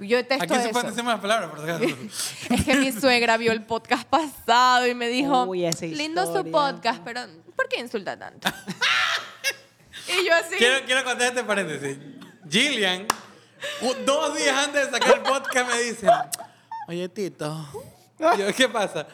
Yo 0.00 0.16
detesto 0.16 0.44
Aquí 0.44 0.54
se 0.54 0.60
eso. 0.62 0.70
pueden 0.70 0.88
decir 0.90 1.04
más 1.04 1.20
palabras, 1.20 1.50
por. 1.50 1.60
Es 2.54 2.64
que 2.64 2.74
mi 2.76 2.92
suegra 2.92 3.36
vio 3.36 3.52
el 3.52 3.62
podcast 3.64 4.04
pasado 4.08 4.86
y 4.86 4.94
me 4.94 5.08
dijo, 5.08 5.44
Uy, 5.44 5.68
lindo 5.90 6.24
su 6.32 6.50
podcast, 6.50 7.02
pero 7.04 7.20
¿por 7.56 7.68
qué 7.68 7.80
insulta 7.80 8.18
tanto? 8.18 8.48
y 10.08 10.26
yo 10.26 10.34
así, 10.34 10.54
Quiero, 10.56 10.84
quiero 10.86 11.04
contar 11.04 11.28
este 11.28 11.44
paréntesis. 11.44 11.98
Gillian, 12.48 13.06
dos 14.04 14.36
días 14.36 14.56
antes 14.56 14.86
de 14.86 14.90
sacar 14.92 15.16
el 15.16 15.22
podcast, 15.22 15.70
me 15.70 15.82
dice: 15.82 16.06
Oye, 16.88 17.08
Tito. 17.08 17.68
Yo, 18.38 18.54
¿qué 18.54 18.68
pasa? 18.68 19.06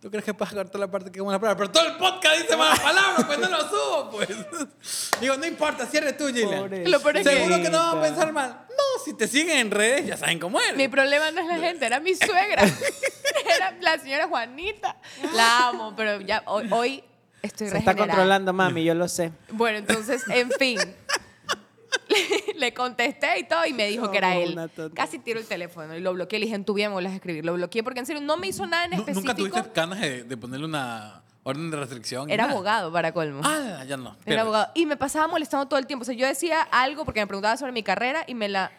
¿Tú 0.00 0.10
crees 0.10 0.24
que 0.24 0.34
puedes 0.34 0.54
cortar 0.54 0.78
la 0.80 0.90
parte 0.90 1.10
que 1.10 1.18
es 1.18 1.22
buena 1.24 1.38
palabra? 1.40 1.56
Pero 1.58 1.70
todo 1.72 1.86
el 1.88 1.96
podcast 1.96 2.38
dice 2.42 2.56
malas 2.56 2.78
palabras, 2.80 3.24
pues 3.24 3.38
no 3.38 3.48
lo 3.48 3.60
subo, 3.68 4.10
pues. 4.12 4.28
Digo, 5.20 5.36
no 5.36 5.46
importa, 5.46 5.84
cierre 5.86 6.12
tú, 6.12 6.26
Gillian. 6.28 6.60
Pobre 6.62 6.86
Lo 6.88 7.00
peor 7.00 7.16
es 7.16 7.26
que- 7.26 7.34
Seguro 7.34 7.56
que 7.62 7.70
no 7.70 7.78
van 7.78 7.98
a 7.98 8.02
pensar 8.02 8.32
mal. 8.32 8.66
No, 8.68 9.04
si 9.04 9.14
te 9.14 9.26
siguen 9.26 9.58
en 9.58 9.70
redes, 9.70 10.06
ya 10.06 10.16
saben 10.16 10.38
cómo 10.38 10.60
eres. 10.60 10.76
mi 10.76 10.86
problema 10.88 11.30
no 11.32 11.40
es 11.40 11.46
la 11.48 11.58
gente, 11.58 11.86
era 11.86 11.98
mi 11.98 12.14
suegra. 12.14 12.62
era 13.56 13.72
la 13.80 13.98
señora 13.98 14.28
Juanita. 14.28 14.96
La 15.34 15.68
amo, 15.68 15.94
pero 15.96 16.20
ya 16.20 16.42
hoy, 16.46 16.68
hoy 16.70 17.04
estoy 17.42 17.68
Se 17.70 17.78
está 17.78 17.92
regenerada. 17.92 18.06
controlando, 18.18 18.52
mami, 18.52 18.84
yo 18.84 18.94
lo 18.94 19.08
sé. 19.08 19.32
Bueno, 19.50 19.78
entonces, 19.78 20.22
en 20.28 20.50
fin. 20.52 20.78
Le, 22.56 22.74
contesté 22.74 23.38
y 23.38 23.44
todo 23.44 23.64
y 23.66 23.72
me 23.72 23.88
dijo 23.88 24.10
que 24.10 24.18
era 24.18 24.36
él. 24.36 24.58
Casi 24.94 25.18
tiro 25.18 25.38
el 25.40 25.46
teléfono 25.46 25.94
y 25.96 26.00
lo 26.00 26.12
bloqueé. 26.14 26.38
Le 26.38 26.46
dije, 26.46 26.56
en 26.56 26.64
tu 26.64 26.74
vida 26.74 26.88
me 26.88 26.94
vuelvas 26.94 27.12
a 27.12 27.16
escribir. 27.16 27.44
Lo 27.44 27.54
bloqueé 27.54 27.82
porque 27.82 28.00
en 28.00 28.06
serio 28.06 28.22
no 28.22 28.36
me 28.36 28.48
hizo 28.48 28.66
nada 28.66 28.84
en 28.86 28.94
específico. 28.94 29.20
¿Nunca 29.20 29.34
tuviste 29.34 29.70
ganas 29.74 30.00
de, 30.00 30.24
de 30.24 30.36
ponerle 30.36 30.66
una 30.66 31.22
orden 31.42 31.70
de 31.70 31.76
restricción? 31.76 32.28
Era 32.30 32.44
Nada. 32.44 32.54
abogado 32.54 32.92
para 32.92 33.12
colmo. 33.12 33.40
Ah, 33.44 33.84
ya 33.86 33.96
no. 33.96 34.16
Era 34.26 34.42
abogado. 34.42 34.68
Y 34.74 34.86
me 34.86 34.96
pasaba 34.96 35.28
molestando 35.28 35.66
todo 35.66 35.78
el 35.78 35.86
tiempo. 35.86 36.02
O 36.02 36.06
sea, 36.06 36.14
yo 36.14 36.26
decía 36.26 36.62
algo 36.62 37.04
porque 37.04 37.20
me 37.20 37.26
preguntaba 37.26 37.56
sobre 37.56 37.72
mi 37.72 37.82
carrera 37.82 38.24
y 38.26 38.34
me 38.34 38.48
la, 38.48 38.72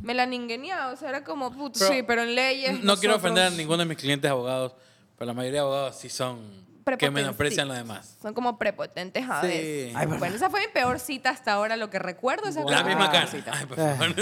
me 0.00 0.14
la 0.14 0.26
ninguneaba. 0.26 0.92
O 0.92 0.96
sea, 0.96 1.08
era 1.10 1.24
como, 1.24 1.52
put, 1.52 1.76
Pero 1.78 1.92
sí, 1.92 2.02
pero 2.02 2.22
en 2.22 2.34
leyes. 2.34 2.82
No 2.82 2.96
quiero 2.96 3.16
ofender 3.16 3.44
a 3.44 3.50
ninguno 3.50 3.78
de 3.78 3.84
mis 3.86 3.98
clientes 3.98 4.30
abogados, 4.30 4.74
pero 5.18 5.26
la 5.26 5.34
mayoría 5.34 5.60
de 5.60 5.66
abogados 5.66 5.96
sí 5.96 6.08
son 6.08 6.66
que 6.86 6.98
Prepotentes. 6.98 7.22
menosprecian 7.24 7.66
lo 7.66 7.74
demás. 7.74 8.16
Son 8.22 8.32
como 8.32 8.58
prepotentes 8.58 9.24
a 9.28 9.40
Sí. 9.40 9.48
veces. 9.48 9.96
Ay, 9.96 10.06
verdad. 10.06 10.18
bueno, 10.20 10.36
esa 10.36 10.50
fue 10.50 10.60
mi 10.60 10.68
peor 10.68 11.00
cita 11.00 11.30
hasta 11.30 11.52
ahora, 11.52 11.76
lo 11.76 11.90
que 11.90 11.98
recuerdo. 11.98 12.48
Esa 12.48 12.62
La 12.62 12.82
mi 12.84 12.90
misma 12.90 13.10
cara. 13.10 13.26
cita. 13.26 13.50
Ay, 13.54 13.66
por 13.66 13.76
favor. 13.76 14.14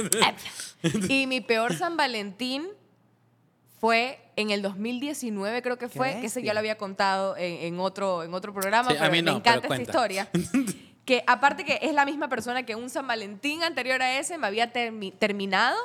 Y 1.10 1.26
mi 1.26 1.40
peor 1.42 1.74
San 1.74 1.96
Valentín 1.98 2.66
fue 3.80 4.18
en 4.36 4.50
el 4.50 4.62
2019, 4.62 5.60
creo 5.60 5.76
que 5.78 5.88
fue, 5.90 6.20
que 6.20 6.26
ese 6.28 6.42
ya 6.42 6.54
lo 6.54 6.60
había 6.60 6.78
contado 6.78 7.36
en, 7.36 7.64
en 7.74 7.80
otro, 7.80 8.22
en 8.22 8.32
otro 8.32 8.54
programa, 8.54 8.90
Sí, 8.90 8.96
a 8.98 9.10
me 9.10 9.18
encanta 9.18 9.60
pero 9.60 9.74
esta 9.74 9.82
historia. 9.82 10.28
que 11.04 11.22
aparte 11.26 11.64
que 11.64 11.78
es 11.82 11.92
la 11.92 12.04
misma 12.06 12.28
persona 12.28 12.62
que 12.64 12.74
un 12.76 12.88
San 12.88 13.06
Valentín 13.06 13.62
anterior 13.62 14.00
a 14.00 14.18
ese 14.18 14.38
me 14.38 14.46
había 14.46 14.72
termi- 14.72 15.12
terminado 15.18 15.76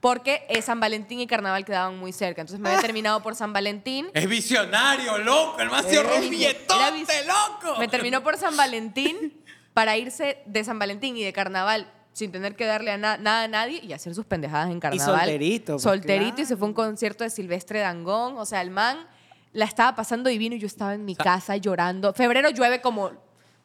porque 0.00 0.46
eh, 0.48 0.62
San 0.62 0.78
Valentín 0.78 1.18
y 1.20 1.26
Carnaval 1.26 1.64
quedaban 1.64 1.98
muy 1.98 2.12
cerca. 2.12 2.40
Entonces 2.42 2.60
me 2.60 2.68
había 2.68 2.80
terminado 2.80 3.20
por 3.20 3.34
San 3.34 3.52
Valentín. 3.52 4.06
Es 4.14 4.28
visionario, 4.28 5.18
loco. 5.18 5.58
El 5.58 5.70
man 5.70 5.82
se 5.84 7.24
loco. 7.26 7.78
Me 7.80 7.88
terminó 7.88 8.22
por 8.22 8.36
San 8.36 8.56
Valentín 8.56 9.42
para 9.74 9.96
irse 9.96 10.38
de 10.46 10.62
San 10.64 10.78
Valentín 10.78 11.16
y 11.16 11.24
de 11.24 11.32
Carnaval 11.32 11.90
sin 12.12 12.32
tener 12.32 12.54
que 12.56 12.64
darle 12.64 12.90
a 12.92 12.96
na- 12.98 13.16
nada 13.16 13.44
a 13.44 13.48
nadie 13.48 13.80
y 13.82 13.92
hacer 13.92 14.14
sus 14.14 14.26
pendejadas 14.26 14.70
en 14.70 14.80
Carnaval. 14.80 15.20
solterito, 15.20 15.72
pues, 15.74 15.82
Solterito 15.82 16.42
y 16.42 16.44
se 16.46 16.56
fue 16.56 16.66
a 16.66 16.68
un 16.68 16.74
concierto 16.74 17.22
de 17.24 17.30
Silvestre 17.30 17.80
Dangón. 17.80 18.38
O 18.38 18.44
sea, 18.44 18.60
el 18.60 18.70
man 18.70 19.06
la 19.52 19.64
estaba 19.64 19.94
pasando 19.96 20.28
divino 20.30 20.54
y 20.54 20.58
yo 20.60 20.66
estaba 20.66 20.94
en 20.94 21.04
mi 21.04 21.14
casa 21.16 21.56
llorando. 21.56 22.12
Febrero 22.14 22.50
llueve 22.50 22.80
como 22.80 23.12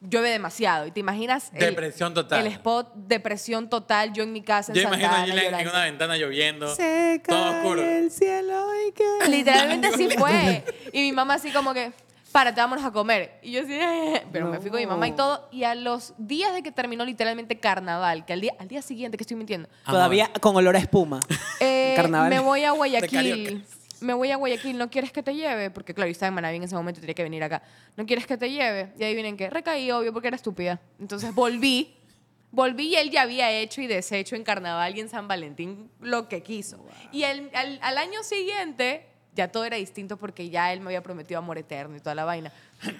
llueve 0.08 0.30
demasiado. 0.30 0.86
Y 0.86 0.90
te 0.90 1.00
imaginas 1.00 1.50
el- 1.54 1.60
Depresión 1.60 2.14
total. 2.14 2.40
El 2.46 2.52
spot 2.52 2.92
depresión 2.94 3.68
total, 3.70 4.12
yo 4.12 4.22
en 4.22 4.32
mi 4.32 4.42
casa 4.42 4.72
en 4.72 4.76
Yo 4.76 4.82
Santa 4.82 4.96
imagino 4.98 5.12
a 5.12 5.22
Ana 5.22 5.32
Gillian 5.32 5.60
en 5.60 5.68
una 5.68 5.84
ventana 5.84 6.16
lloviendo. 6.16 6.74
Se 6.74 7.20
todo 7.26 7.42
cae 7.50 7.58
oscuro. 7.60 7.82
el 7.82 8.10
cielo 8.10 8.66
y 8.88 8.92
que... 8.92 9.04
Literalmente 9.28 9.88
así 9.88 10.08
fue. 10.18 10.64
Y 10.92 11.00
mi 11.02 11.12
mamá 11.12 11.34
así 11.34 11.50
como 11.50 11.72
que, 11.74 11.92
párate, 12.32 12.60
vámonos 12.60 12.84
a 12.84 12.90
comer. 12.90 13.38
Y 13.42 13.52
yo 13.52 13.62
así, 13.62 13.72
"Eh". 13.74 14.22
pero 14.32 14.48
me 14.48 14.58
fui 14.60 14.70
con 14.70 14.80
mi 14.80 14.86
mamá 14.86 15.06
y 15.08 15.12
todo. 15.12 15.48
Y 15.52 15.64
a 15.64 15.74
los 15.74 16.14
días 16.18 16.52
de 16.54 16.62
que 16.62 16.72
terminó 16.72 17.04
literalmente 17.04 17.58
carnaval, 17.58 18.24
que 18.24 18.32
al 18.32 18.40
día, 18.40 18.54
al 18.58 18.68
día 18.68 18.82
siguiente, 18.82 19.16
que 19.16 19.22
estoy 19.22 19.36
mintiendo, 19.36 19.68
Todavía 19.86 20.30
con 20.40 20.54
olor 20.56 20.76
a 20.76 20.78
espuma. 20.80 21.20
eh, 21.60 21.94
Carnaval. 21.96 22.30
me 22.30 22.40
voy 22.40 22.64
a 22.64 22.72
De 22.72 22.76
Guayaquil. 22.76 23.64
Me 24.04 24.12
voy 24.14 24.30
a 24.30 24.36
Guayaquil, 24.36 24.76
¿no 24.78 24.90
quieres 24.90 25.10
que 25.12 25.22
te 25.22 25.34
lleve? 25.34 25.70
Porque 25.70 25.94
claro, 25.94 26.08
yo 26.08 26.12
estaba 26.12 26.28
en 26.28 26.34
Manaví 26.34 26.56
en 26.56 26.62
ese 26.64 26.74
momento 26.74 27.00
tenía 27.00 27.14
que 27.14 27.22
venir 27.22 27.42
acá. 27.42 27.62
¿No 27.96 28.04
quieres 28.06 28.26
que 28.26 28.36
te 28.36 28.50
lleve? 28.50 28.92
Y 28.98 29.04
ahí 29.04 29.14
vienen 29.14 29.36
que 29.36 29.48
recaí, 29.50 29.90
obvio, 29.90 30.12
porque 30.12 30.28
era 30.28 30.36
estúpida. 30.36 30.80
Entonces 31.00 31.34
volví. 31.34 31.96
Volví 32.50 32.88
y 32.88 32.94
él 32.96 33.10
ya 33.10 33.22
había 33.22 33.50
hecho 33.50 33.80
y 33.80 33.86
deshecho 33.88 34.36
en 34.36 34.44
Carnaval 34.44 34.96
y 34.96 35.00
en 35.00 35.08
San 35.08 35.26
Valentín 35.26 35.90
lo 36.00 36.28
que 36.28 36.42
quiso. 36.42 36.84
Y 37.10 37.24
el- 37.24 37.50
al, 37.54 37.78
al 37.82 37.98
año 37.98 38.22
siguiente 38.22 39.06
ya 39.34 39.48
todo 39.50 39.64
era 39.64 39.76
distinto 39.76 40.16
porque 40.16 40.48
ya 40.50 40.72
él 40.72 40.78
me 40.80 40.86
había 40.86 41.02
prometido 41.02 41.38
amor 41.38 41.58
eterno 41.58 41.96
y 41.96 42.00
toda 42.00 42.14
la 42.14 42.24
vaina. 42.24 42.52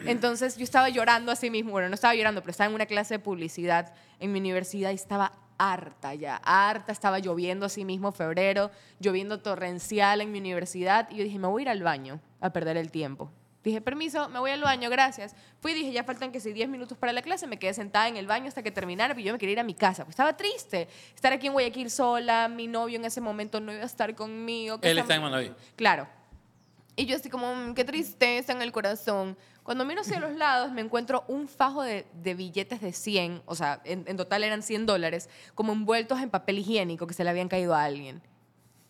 Entonces 0.06 0.56
yo 0.56 0.64
estaba 0.64 0.88
llorando 0.88 1.30
así 1.30 1.50
mismo. 1.50 1.70
Bueno, 1.70 1.88
no 1.88 1.94
estaba 1.94 2.14
llorando, 2.16 2.40
pero 2.40 2.50
estaba 2.50 2.68
en 2.68 2.74
una 2.74 2.86
clase 2.86 3.14
de 3.14 3.18
publicidad 3.20 3.92
en 4.18 4.32
mi 4.32 4.40
universidad 4.40 4.90
y 4.90 4.94
estaba 4.94 5.32
harta 5.58 6.14
ya, 6.14 6.36
harta. 6.44 6.92
Estaba 6.92 7.18
lloviendo 7.18 7.66
así 7.66 7.84
mismo 7.84 8.12
febrero, 8.12 8.70
lloviendo 9.00 9.40
torrencial 9.40 10.20
en 10.20 10.32
mi 10.32 10.38
universidad. 10.38 11.08
Y 11.10 11.16
yo 11.16 11.24
dije, 11.24 11.38
me 11.38 11.48
voy 11.48 11.62
a 11.62 11.64
ir 11.64 11.68
al 11.68 11.82
baño 11.82 12.20
a 12.40 12.50
perder 12.50 12.76
el 12.76 12.90
tiempo. 12.90 13.30
Dije, 13.64 13.80
permiso, 13.80 14.28
me 14.28 14.38
voy 14.40 14.50
al 14.50 14.60
baño, 14.60 14.90
gracias. 14.90 15.34
Fui 15.60 15.72
y 15.72 15.74
dije, 15.74 15.92
ya 15.92 16.04
faltan 16.04 16.32
que 16.32 16.38
si 16.38 16.52
10 16.52 16.68
minutos 16.68 16.98
para 16.98 17.14
la 17.14 17.22
clase, 17.22 17.46
me 17.46 17.58
quedé 17.58 17.72
sentada 17.72 18.08
en 18.08 18.18
el 18.18 18.26
baño 18.26 18.48
hasta 18.48 18.62
que 18.62 18.70
terminara, 18.70 19.14
pero 19.14 19.24
yo 19.26 19.32
me 19.32 19.38
quería 19.38 19.54
ir 19.54 19.60
a 19.60 19.64
mi 19.64 19.72
casa. 19.72 20.04
Pues 20.04 20.12
estaba 20.12 20.36
triste 20.36 20.86
estar 21.14 21.32
aquí 21.32 21.46
en 21.46 21.54
Guayaquil 21.54 21.90
sola, 21.90 22.48
mi 22.48 22.66
novio 22.66 22.98
en 22.98 23.06
ese 23.06 23.22
momento 23.22 23.60
no 23.60 23.72
iba 23.72 23.82
a 23.82 23.86
estar 23.86 24.14
conmigo. 24.14 24.78
Él 24.82 24.98
está 24.98 25.14
en 25.14 25.22
Manaví. 25.22 25.52
Claro. 25.76 26.06
Y 26.94 27.06
yo 27.06 27.16
así 27.16 27.30
como, 27.30 27.54
"Mm, 27.54 27.74
qué 27.74 27.84
tristeza 27.84 28.52
en 28.52 28.60
el 28.60 28.70
corazón. 28.70 29.36
Cuando 29.64 29.84
miro 29.84 30.02
hacia 30.02 30.20
los 30.20 30.34
lados, 30.36 30.70
me 30.72 30.82
encuentro 30.82 31.24
un 31.26 31.48
fajo 31.48 31.82
de, 31.82 32.06
de 32.22 32.34
billetes 32.34 32.80
de 32.80 32.92
100, 32.92 33.42
o 33.46 33.54
sea, 33.56 33.80
en, 33.84 34.04
en 34.06 34.16
total 34.16 34.44
eran 34.44 34.62
100 34.62 34.86
dólares, 34.86 35.28
como 35.54 35.72
envueltos 35.72 36.20
en 36.20 36.30
papel 36.30 36.58
higiénico 36.58 37.06
que 37.06 37.14
se 37.14 37.24
le 37.24 37.30
habían 37.30 37.48
caído 37.48 37.74
a 37.74 37.82
alguien. 37.82 38.22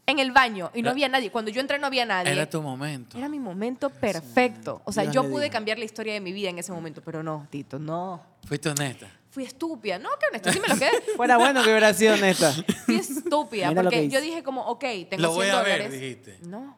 En 0.06 0.18
el 0.18 0.32
baño, 0.32 0.70
y 0.74 0.82
no 0.82 0.90
había 0.90 1.08
nadie. 1.08 1.30
Cuando 1.30 1.50
yo 1.50 1.62
entré 1.62 1.78
no 1.78 1.86
había 1.86 2.04
nadie. 2.04 2.30
Era 2.30 2.50
tu 2.50 2.60
momento. 2.60 3.16
Era 3.16 3.26
mi 3.26 3.38
momento 3.38 3.88
perfecto. 3.88 4.82
O 4.84 4.92
sea, 4.92 5.04
Dios 5.04 5.14
yo 5.14 5.22
pude 5.30 5.44
diga. 5.44 5.52
cambiar 5.54 5.78
la 5.78 5.86
historia 5.86 6.12
de 6.12 6.20
mi 6.20 6.32
vida 6.34 6.50
en 6.50 6.58
ese 6.58 6.72
momento, 6.72 7.00
pero 7.02 7.22
no, 7.22 7.46
Tito, 7.48 7.78
no. 7.78 8.20
Fuiste 8.46 8.68
honesta. 8.68 9.06
Fui 9.30 9.44
estúpida. 9.44 9.98
No, 9.98 10.10
qué 10.20 10.26
honesto, 10.28 10.52
sí 10.52 10.60
me 10.60 10.68
lo 10.68 10.76
quedé. 10.76 10.90
Fuera 11.16 11.38
bueno 11.38 11.62
que 11.62 11.70
hubiera 11.70 11.94
sido 11.94 12.14
honesta. 12.14 12.52
Fui 12.84 12.96
estúpida, 12.96 13.68
Mira 13.70 13.80
que 13.82 13.84
porque 13.88 14.08
yo 14.10 14.20
dije 14.20 14.42
como, 14.42 14.60
ok, 14.66 14.84
tengo 15.08 15.22
Lo 15.22 15.32
voy 15.32 15.46
100 15.46 15.56
a 15.56 15.62
ver, 15.62 15.72
dólares. 15.84 15.92
dijiste. 16.00 16.38
No. 16.42 16.76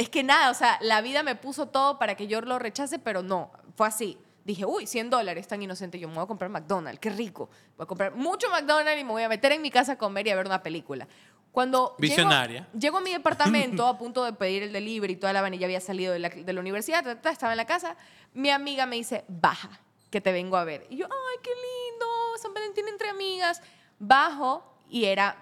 Es 0.00 0.08
que 0.08 0.22
nada, 0.22 0.50
o 0.50 0.54
sea, 0.54 0.78
la 0.80 1.02
vida 1.02 1.22
me 1.22 1.34
puso 1.34 1.66
todo 1.66 1.98
para 1.98 2.14
que 2.14 2.26
yo 2.26 2.40
lo 2.40 2.58
rechace, 2.58 2.98
pero 2.98 3.22
no, 3.22 3.50
fue 3.76 3.86
así. 3.86 4.16
Dije, 4.46 4.64
uy, 4.64 4.86
100 4.86 5.10
dólares, 5.10 5.46
tan 5.46 5.60
inocente. 5.60 5.98
Yo 5.98 6.08
me 6.08 6.14
voy 6.14 6.24
a 6.24 6.26
comprar 6.26 6.50
McDonald's, 6.50 6.98
qué 6.98 7.10
rico. 7.10 7.50
Voy 7.76 7.84
a 7.84 7.86
comprar 7.86 8.14
mucho 8.14 8.48
McDonald's 8.48 8.98
y 8.98 9.04
me 9.04 9.10
voy 9.10 9.24
a 9.24 9.28
meter 9.28 9.52
en 9.52 9.60
mi 9.60 9.70
casa 9.70 9.92
a 9.92 9.98
comer 9.98 10.26
y 10.26 10.30
a 10.30 10.36
ver 10.36 10.46
una 10.46 10.62
película. 10.62 11.06
Cuando 11.52 11.96
Visionaria. 11.98 12.66
Llego, 12.72 12.96
a 12.96 13.02
mi 13.02 13.12
departamento 13.12 13.86
a 13.86 13.98
punto 13.98 14.24
de 14.24 14.32
pedir 14.32 14.62
el 14.62 14.72
delivery 14.72 15.12
y 15.12 15.16
toda 15.16 15.34
la 15.34 15.42
vaina, 15.42 15.58
ya 15.58 15.66
había 15.66 15.82
salido 15.82 16.14
de 16.14 16.18
la, 16.18 16.30
de 16.30 16.50
la 16.50 16.60
universidad, 16.60 17.04
ta, 17.04 17.16
ta, 17.16 17.20
ta, 17.20 17.30
estaba 17.30 17.52
en 17.52 17.58
la 17.58 17.66
casa. 17.66 17.94
Mi 18.32 18.48
amiga 18.48 18.86
me 18.86 18.96
dice, 18.96 19.26
baja, 19.28 19.68
que 20.08 20.22
te 20.22 20.32
vengo 20.32 20.56
a 20.56 20.64
ver. 20.64 20.86
Y 20.88 20.96
yo, 20.96 21.04
ay, 21.04 21.38
qué 21.42 21.50
lindo, 21.50 22.06
San 22.40 22.54
Valentín 22.54 22.88
entre 22.88 23.10
amigas. 23.10 23.60
Bajo 23.98 24.64
y 24.88 25.04
era 25.04 25.36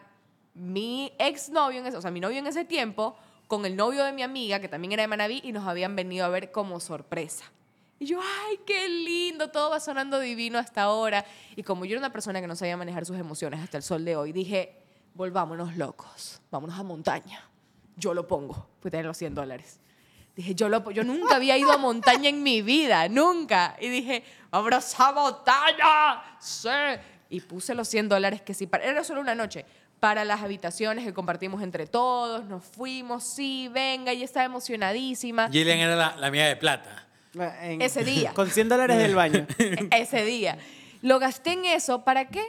mi 0.53 1.13
exnovio, 1.17 1.81
o 1.97 2.03
sea, 2.03 2.11
mi 2.11 2.19
novio 2.19 2.41
en 2.41 2.49
ese 2.49 2.65
tiempo, 2.65 3.17
con 3.49 3.67
el 3.67 3.75
novio 3.75 4.05
de 4.05 4.13
mi 4.13 4.23
amiga, 4.23 4.61
que 4.61 4.69
también 4.69 4.93
era 4.93 5.03
de 5.03 5.09
Manaví, 5.09 5.41
y 5.43 5.53
nos 5.53 5.67
habían 5.67 5.97
venido 5.97 6.25
a 6.25 6.29
ver 6.29 6.53
como 6.53 6.79
sorpresa. 6.79 7.51
Y 7.99 8.07
yo, 8.07 8.21
ay, 8.23 8.61
qué 8.65 8.89
lindo, 8.89 9.49
todo 9.51 9.71
va 9.71 9.81
sonando 9.81 10.21
divino 10.21 10.59
hasta 10.59 10.83
ahora. 10.83 11.25
Y 11.57 11.65
como 11.65 11.85
yo 11.85 11.93
era 11.93 12.01
una 12.01 12.13
persona 12.13 12.41
que 12.41 12.47
no 12.47 12.55
sabía 12.55 12.77
manejar 12.77 13.05
sus 13.05 13.19
emociones 13.19 13.61
hasta 13.61 13.77
el 13.77 13.83
sol 13.83 14.05
de 14.05 14.15
hoy, 14.15 14.33
dije, 14.33 14.77
volvámonos 15.15 15.77
locos, 15.77 16.41
vámonos 16.51 16.79
a 16.79 16.85
montaña. 16.85 17.43
Yo 17.97 18.15
lo 18.15 18.29
pongo, 18.29 18.69
fui 18.81 18.91
a 18.91 18.93
tener 18.93 19.07
los 19.07 19.17
100 19.17 19.35
dólares. 19.35 19.81
Dije, 20.37 20.55
yo, 20.55 20.69
lo, 20.69 20.89
yo 20.93 21.03
nunca 21.03 21.35
había 21.35 21.59
ido 21.59 21.73
a 21.73 21.77
montaña 21.79 22.29
en 22.29 22.45
mi 22.45 22.63
vida, 22.63 23.09
nunca. 23.09 23.77
Y 23.81 23.89
dije, 23.89 24.23
vámonos 24.51 25.01
a 25.01 25.11
montaña, 25.11 26.39
sí. 26.39 26.69
Y 27.31 27.41
puse 27.41 27.75
los 27.75 27.89
100 27.89 28.09
dólares 28.11 28.43
que 28.43 28.55
sí, 28.55 28.69
para, 28.69 28.85
era 28.85 29.03
solo 29.03 29.21
una 29.21 29.35
noche, 29.35 29.67
para 30.01 30.25
las 30.25 30.43
habitaciones 30.43 31.05
que 31.05 31.13
compartimos 31.13 31.63
entre 31.63 31.87
todos, 31.87 32.45
nos 32.45 32.65
fuimos, 32.65 33.25
sí, 33.25 33.69
venga, 33.73 34.13
y 34.13 34.23
estaba 34.23 34.45
emocionadísima. 34.47 35.49
Gillian 35.51 35.79
era 35.79 35.97
la, 35.97 36.17
la 36.17 36.31
mía 36.31 36.47
de 36.47 36.57
plata. 36.57 37.07
En- 37.63 37.83
Ese 37.83 38.05
día. 38.05 38.33
Con 38.35 38.51
100 38.51 38.69
dólares 38.69 38.99
del 38.99 39.15
baño. 39.15 39.47
Ese 39.91 40.25
día. 40.25 40.59
Lo 41.03 41.19
gasté 41.19 41.53
en 41.53 41.65
eso, 41.65 42.03
¿para 42.05 42.29
qué? 42.29 42.43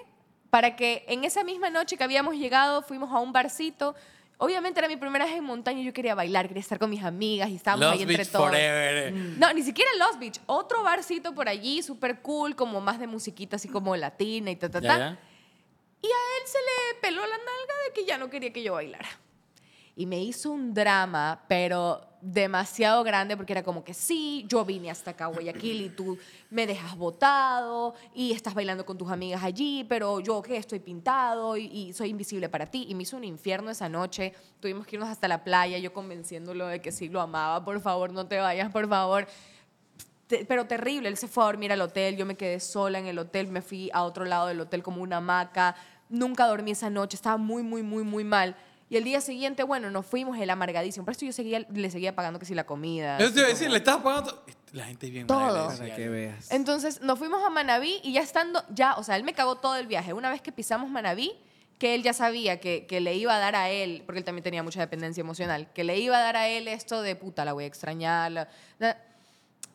Para 0.49 0.75
que 0.75 1.05
en 1.07 1.23
esa 1.25 1.43
misma 1.43 1.69
noche 1.69 1.97
que 1.97 2.03
habíamos 2.03 2.35
llegado, 2.35 2.81
fuimos 2.81 3.11
a 3.11 3.19
un 3.19 3.31
barcito. 3.33 3.93
Obviamente 4.37 4.79
era 4.79 4.87
mi 4.87 4.95
primera 4.95 5.25
vez 5.25 5.35
en 5.35 5.43
montaña 5.43 5.81
y 5.81 5.83
yo 5.83 5.93
quería 5.93 6.15
bailar, 6.15 6.47
quería 6.47 6.61
estar 6.61 6.79
con 6.79 6.89
mis 6.89 7.03
amigas 7.03 7.49
y 7.49 7.55
estábamos 7.57 7.81
Lost 7.85 7.95
ahí 7.97 8.01
entre 8.03 8.17
Beach 8.17 8.29
todos. 8.31 8.47
Forever. 8.47 9.11
No, 9.13 9.53
ni 9.53 9.61
siquiera 9.63 9.91
Lost 9.99 10.17
Beach. 10.19 10.39
Otro 10.45 10.81
barcito 10.81 11.35
por 11.35 11.49
allí, 11.49 11.83
súper 11.83 12.21
cool, 12.21 12.55
como 12.55 12.79
más 12.79 12.99
de 12.99 13.05
musiquita 13.07 13.57
así 13.57 13.67
como 13.67 13.95
latina 13.97 14.49
y 14.49 14.55
ta, 14.55 14.69
ta, 14.71 14.79
Ya, 14.79 14.87
ta. 14.87 14.97
ya. 14.97 15.19
Y 16.01 16.07
a 16.07 16.09
él 16.09 16.47
se 16.47 16.57
le 16.57 16.99
peló 17.01 17.21
la 17.21 17.37
nalga 17.37 17.73
de 17.87 17.93
que 17.93 18.05
ya 18.05 18.17
no 18.17 18.29
quería 18.29 18.53
que 18.53 18.63
yo 18.63 18.73
bailara. 18.73 19.09
Y 19.95 20.05
me 20.05 20.23
hizo 20.23 20.51
un 20.51 20.73
drama, 20.73 21.43
pero 21.49 22.01
demasiado 22.21 23.03
grande, 23.03 23.35
porque 23.35 23.53
era 23.53 23.63
como 23.63 23.83
que 23.83 23.93
sí, 23.93 24.45
yo 24.47 24.63
vine 24.65 24.89
hasta 24.89 25.11
acá 25.11 25.25
a 25.25 25.27
Guayaquil 25.27 25.81
y 25.81 25.89
tú 25.89 26.17
me 26.49 26.67
dejas 26.67 26.97
botado 26.97 27.95
y 28.13 28.31
estás 28.31 28.53
bailando 28.53 28.85
con 28.85 28.97
tus 28.97 29.09
amigas 29.11 29.43
allí, 29.43 29.85
pero 29.87 30.19
yo 30.19 30.41
que 30.41 30.57
estoy 30.57 30.79
pintado 30.79 31.57
y, 31.57 31.65
y 31.65 31.93
soy 31.93 32.09
invisible 32.09 32.49
para 32.49 32.65
ti. 32.65 32.85
Y 32.89 32.95
me 32.95 33.03
hizo 33.03 33.17
un 33.17 33.23
infierno 33.23 33.71
esa 33.71 33.89
noche. 33.89 34.33
Tuvimos 34.59 34.87
que 34.87 34.95
irnos 34.95 35.09
hasta 35.09 35.27
la 35.27 35.43
playa, 35.43 35.77
yo 35.77 35.93
convenciéndolo 35.93 36.67
de 36.67 36.81
que 36.81 36.91
sí 36.91 37.09
lo 37.09 37.21
amaba, 37.21 37.63
por 37.63 37.79
favor, 37.81 38.11
no 38.11 38.25
te 38.25 38.37
vayas, 38.37 38.71
por 38.71 38.87
favor. 38.87 39.27
Te- 40.29 40.45
pero 40.45 40.65
terrible, 40.67 41.09
él 41.09 41.17
se 41.17 41.27
fue 41.27 41.43
a 41.43 41.47
dormir 41.47 41.71
al 41.71 41.81
hotel, 41.81 42.15
yo 42.15 42.25
me 42.25 42.35
quedé 42.37 42.59
sola 42.59 42.99
en 42.99 43.07
el 43.07 43.17
hotel, 43.17 43.47
me 43.47 43.63
fui 43.63 43.89
a 43.93 44.03
otro 44.03 44.25
lado 44.25 44.45
del 44.47 44.61
hotel 44.61 44.83
como 44.83 45.01
una 45.01 45.17
hamaca, 45.17 45.75
nunca 46.07 46.45
dormí 46.45 46.69
esa 46.71 46.89
noche, 46.91 47.15
estaba 47.15 47.37
muy, 47.37 47.63
muy, 47.63 47.81
muy, 47.81 48.03
muy 48.03 48.23
mal. 48.23 48.55
Y 48.91 48.97
el 48.97 49.03
día 49.03 49.21
siguiente, 49.21 49.63
bueno, 49.63 49.89
nos 49.89 50.05
fuimos 50.05 50.37
el 50.39 50.49
amargadísimo, 50.51 51.03
por 51.03 51.13
esto 51.13 51.25
yo 51.25 51.31
seguía, 51.31 51.65
le 51.71 51.89
seguía 51.91 52.15
pagando 52.15 52.37
que 52.39 52.45
si 52.45 52.53
la 52.53 52.63
comida. 52.65 53.17
Eso 53.17 53.33
te 53.33 53.39
iba 53.39 53.47
a 53.47 53.49
decir, 53.51 53.69
le 53.71 53.77
estabas 53.77 54.03
pagando. 54.03 54.43
La 54.71 54.85
gente 54.85 55.07
es 55.07 55.11
bien 55.13 55.25
Todo. 55.25 55.67
Para 55.75 55.95
que 55.95 56.09
veas. 56.09 56.51
Entonces 56.51 57.01
nos 57.01 57.17
fuimos 57.17 57.43
a 57.43 57.49
Manabí 57.49 57.99
y 58.03 58.13
ya 58.13 58.21
estando, 58.21 58.63
ya, 58.69 58.93
o 58.97 59.03
sea, 59.03 59.15
él 59.15 59.23
me 59.23 59.33
cagó 59.33 59.55
todo 59.55 59.75
el 59.77 59.87
viaje. 59.87 60.13
Una 60.13 60.29
vez 60.29 60.41
que 60.43 60.51
pisamos 60.51 60.91
Manabí, 60.91 61.33
que 61.79 61.95
él 61.95 62.03
ya 62.03 62.13
sabía 62.13 62.59
que, 62.59 62.85
que 62.85 62.99
le 62.99 63.15
iba 63.15 63.35
a 63.35 63.39
dar 63.39 63.55
a 63.55 63.69
él, 63.69 64.03
porque 64.05 64.19
él 64.19 64.25
también 64.25 64.43
tenía 64.43 64.61
mucha 64.61 64.79
dependencia 64.79 65.21
emocional, 65.21 65.71
que 65.73 65.83
le 65.83 65.97
iba 65.97 66.17
a 66.17 66.21
dar 66.21 66.35
a 66.35 66.47
él 66.47 66.67
esto 66.67 67.01
de 67.01 67.15
puta, 67.15 67.45
la 67.45 67.53
voy 67.53 67.63
a 67.63 67.67
extrañar. 67.67 68.31
la- 68.31 68.47
la- 68.79 68.97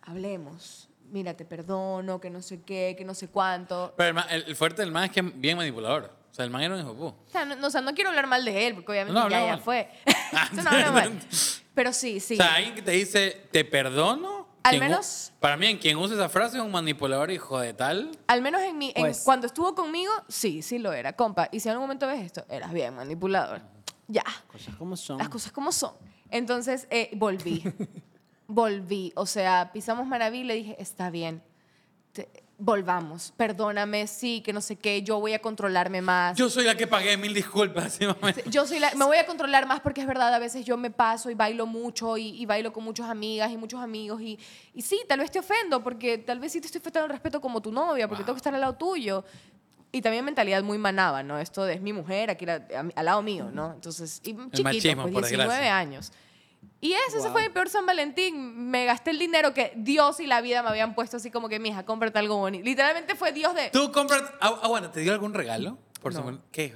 hablemos. 0.07 0.89
Mira, 1.11 1.35
te 1.35 1.45
perdono, 1.45 2.21
que 2.21 2.31
no 2.31 2.43
sé 2.43 2.63
qué, 2.63 2.95
que 2.97 3.05
no 3.05 3.15
sé 3.15 3.29
cuánto. 3.29 3.95
Pero 3.97 4.09
el, 4.09 4.15
ma- 4.15 4.27
el- 4.31 4.45
el 4.45 4.57
fuerte 4.57 4.83
del 4.83 4.91
man 4.91 5.05
es 5.05 5.11
que 5.11 5.21
es 5.21 5.41
bien 5.41 5.57
manipulador. 5.57 6.11
O 6.31 6.35
sea, 6.35 6.45
el 6.45 6.51
man 6.51 6.63
era 6.63 6.75
un 6.75 6.81
hijo. 6.81 6.91
O 6.93 7.31
sea, 7.31 7.45
no, 7.45 7.55
no- 7.57 7.67
o 7.67 7.71
sea, 7.71 7.81
no 7.81 7.95
quiero 7.95 8.11
hablar 8.11 8.27
mal 8.27 8.45
de 8.45 8.67
él, 8.67 8.75
porque 8.75 8.93
obviamente 8.93 9.21
No, 9.21 9.29
ya, 9.29 9.37
habla 9.37 9.47
ya 9.47 9.53
mal. 9.57 9.61
fue. 9.63 9.91
Eso 10.53 10.63
no 10.63 10.71
habla 10.71 10.91
mal. 10.91 11.13
Pero 11.75 11.93
sí, 11.93 12.21
sí. 12.21 12.35
O 12.35 12.37
sea, 12.39 12.55
alguien 12.57 12.75
que 12.75 12.83
te 12.83 12.91
dice, 12.93 13.47
te 13.53 13.65
perdono. 13.65 14.45
Al 14.65 14.81
menos- 14.81 15.31
Para 15.41 15.59
mí, 15.59 15.67
en 15.67 15.77
quien 15.79 15.99
usa 15.99 16.17
esa 16.17 16.29
frase 16.31 16.57
es 16.57 16.63
un 16.63 16.73
manipulador 16.73 17.31
hijo 17.31 17.61
de 17.61 17.75
tal. 17.75 18.11
Al 18.27 18.41
menos 18.41 18.63
en 18.63 18.79
mi, 18.79 18.93
en- 18.97 19.03
Pues- 19.03 19.21
cuando 19.23 19.47
estuvo 19.47 19.75
conmigo, 19.75 20.11
sí, 20.29 20.63
sí 20.63 20.79
lo 20.79 20.93
era, 20.95 21.13
compa. 21.13 21.49
Y 21.53 21.61
si 21.61 21.69
en 21.69 21.73
algún 21.73 21.85
momento 21.87 22.07
ves 22.07 22.23
esto, 22.23 22.45
eras 22.49 22.73
bien 22.73 22.95
manipulador. 22.97 23.61
Ya, 24.09 24.25
Cosas 24.51 24.75
como 24.77 24.97
son. 24.97 25.19
las 25.19 25.29
cosas 25.29 25.53
como 25.53 25.71
son. 25.71 25.93
Entonces, 26.31 26.87
eh, 26.91 27.11
volví. 27.15 27.63
Volví. 28.47 29.13
O 29.17 29.27
sea, 29.27 29.71
pisamos 29.73 30.07
Maraví 30.07 30.41
y 30.41 30.45
le 30.45 30.55
dije, 30.55 30.77
está 30.79 31.11
bien. 31.11 31.43
Te- 32.13 32.29
volvamos, 32.57 33.33
perdóname, 33.37 34.07
sí, 34.07 34.41
que 34.41 34.53
no 34.53 34.61
sé 34.61 34.77
qué, 34.77 35.03
yo 35.03 35.19
voy 35.19 35.33
a 35.33 35.41
controlarme 35.43 36.01
más. 36.01 36.37
Yo 36.39 36.49
soy 36.49 36.65
la 36.65 36.77
que 36.77 36.87
pagué, 36.87 37.17
mil 37.17 37.35
disculpas. 37.35 37.95
sí. 37.95 38.07
Yo 38.49 38.65
soy 38.65 38.79
la- 38.79 38.95
me 38.95 39.05
voy 39.05 39.17
a 39.17 39.27
controlar 39.27 39.67
más 39.67 39.81
porque 39.81 40.01
es 40.03 40.07
verdad, 40.07 40.33
a 40.33 40.39
veces 40.39 40.65
yo 40.65 40.77
me 40.77 40.91
paso 40.91 41.31
y 41.31 41.35
bailo 41.35 41.67
mucho 41.67 42.17
y, 42.17 42.29
y 42.41 42.47
bailo 42.47 42.73
con 42.73 42.85
muchas 42.85 43.11
amigas 43.11 43.51
y 43.51 43.57
muchos 43.57 43.81
amigos 43.81 44.23
y, 44.23 44.39
y 44.73 44.83
sí, 44.83 45.01
tal 45.09 45.19
vez 45.19 45.33
te 45.33 45.41
ofendo 45.41 45.83
porque 45.83 46.17
tal 46.19 46.39
vez 46.39 46.53
sí 46.53 46.61
te 46.61 46.67
estoy 46.67 46.81
faltando 46.81 47.07
el 47.07 47.11
respeto 47.13 47.41
como 47.41 47.61
tu 47.61 47.73
novia 47.73 48.07
porque 48.07 48.23
tengo 48.23 48.35
que 48.35 48.39
estar 48.39 48.55
al 48.55 48.61
lado 48.61 48.75
tuyo. 48.77 49.25
Y 49.91 50.01
también 50.01 50.25
mentalidad 50.25 50.63
muy 50.63 50.79
manaba, 50.79 51.23
¿no? 51.25 51.39
Esto 51.41 51.65
de 51.65 51.75
es 51.75 51.81
mi 51.81 51.93
mujer 51.93 52.31
aquí 52.31 52.47
la- 52.47 52.63
a 52.77 52.85
al 53.01 53.05
lado 53.05 53.21
mío, 53.23 53.51
¿no? 53.53 53.73
Entonces, 53.75 54.21
y 54.23 54.31
chiquito, 54.35 54.63
machismo, 54.63 55.03
pues 55.03 55.13
por 55.13 55.23
19 55.23 55.49
desgracia. 55.49 55.77
años. 55.79 56.13
Y 56.81 56.93
ese, 56.93 57.19
ese 57.19 57.29
Wow. 57.29 57.33
fue 57.33 57.43
mi 57.43 57.49
peor 57.49 57.69
San 57.69 57.87
Valentín. 57.87 58.71
Me 58.71 58.85
gasté 58.85 59.11
el 59.11 59.19
dinero 59.19 59.55
que 59.55 59.73
Dios 59.77 60.21
y 60.21 60.27
la 60.27 60.41
vida 60.41 60.63
me 60.63 60.69
habían 60.69 60.95
puesto 60.95 61.17
así 61.17 61.31
como 61.31 61.49
que, 61.49 61.59
mija, 61.59 61.85
cómprate 61.85 62.19
algo 62.19 62.37
bonito. 62.37 62.65
Literalmente 62.65 63.15
fue 63.15 63.33
Dios 63.33 63.55
de... 63.55 63.71
¿Tú 63.71 63.91
compras... 63.93 64.23
Ah, 64.41 64.59
ah, 64.63 64.69
bueno, 64.69 64.91
¿te 64.91 65.01
dio 65.01 65.13
algún 65.13 65.33
regalo? 65.35 65.79
Por 66.03 66.13
No. 66.15 66.41
¿Qué? 66.53 66.75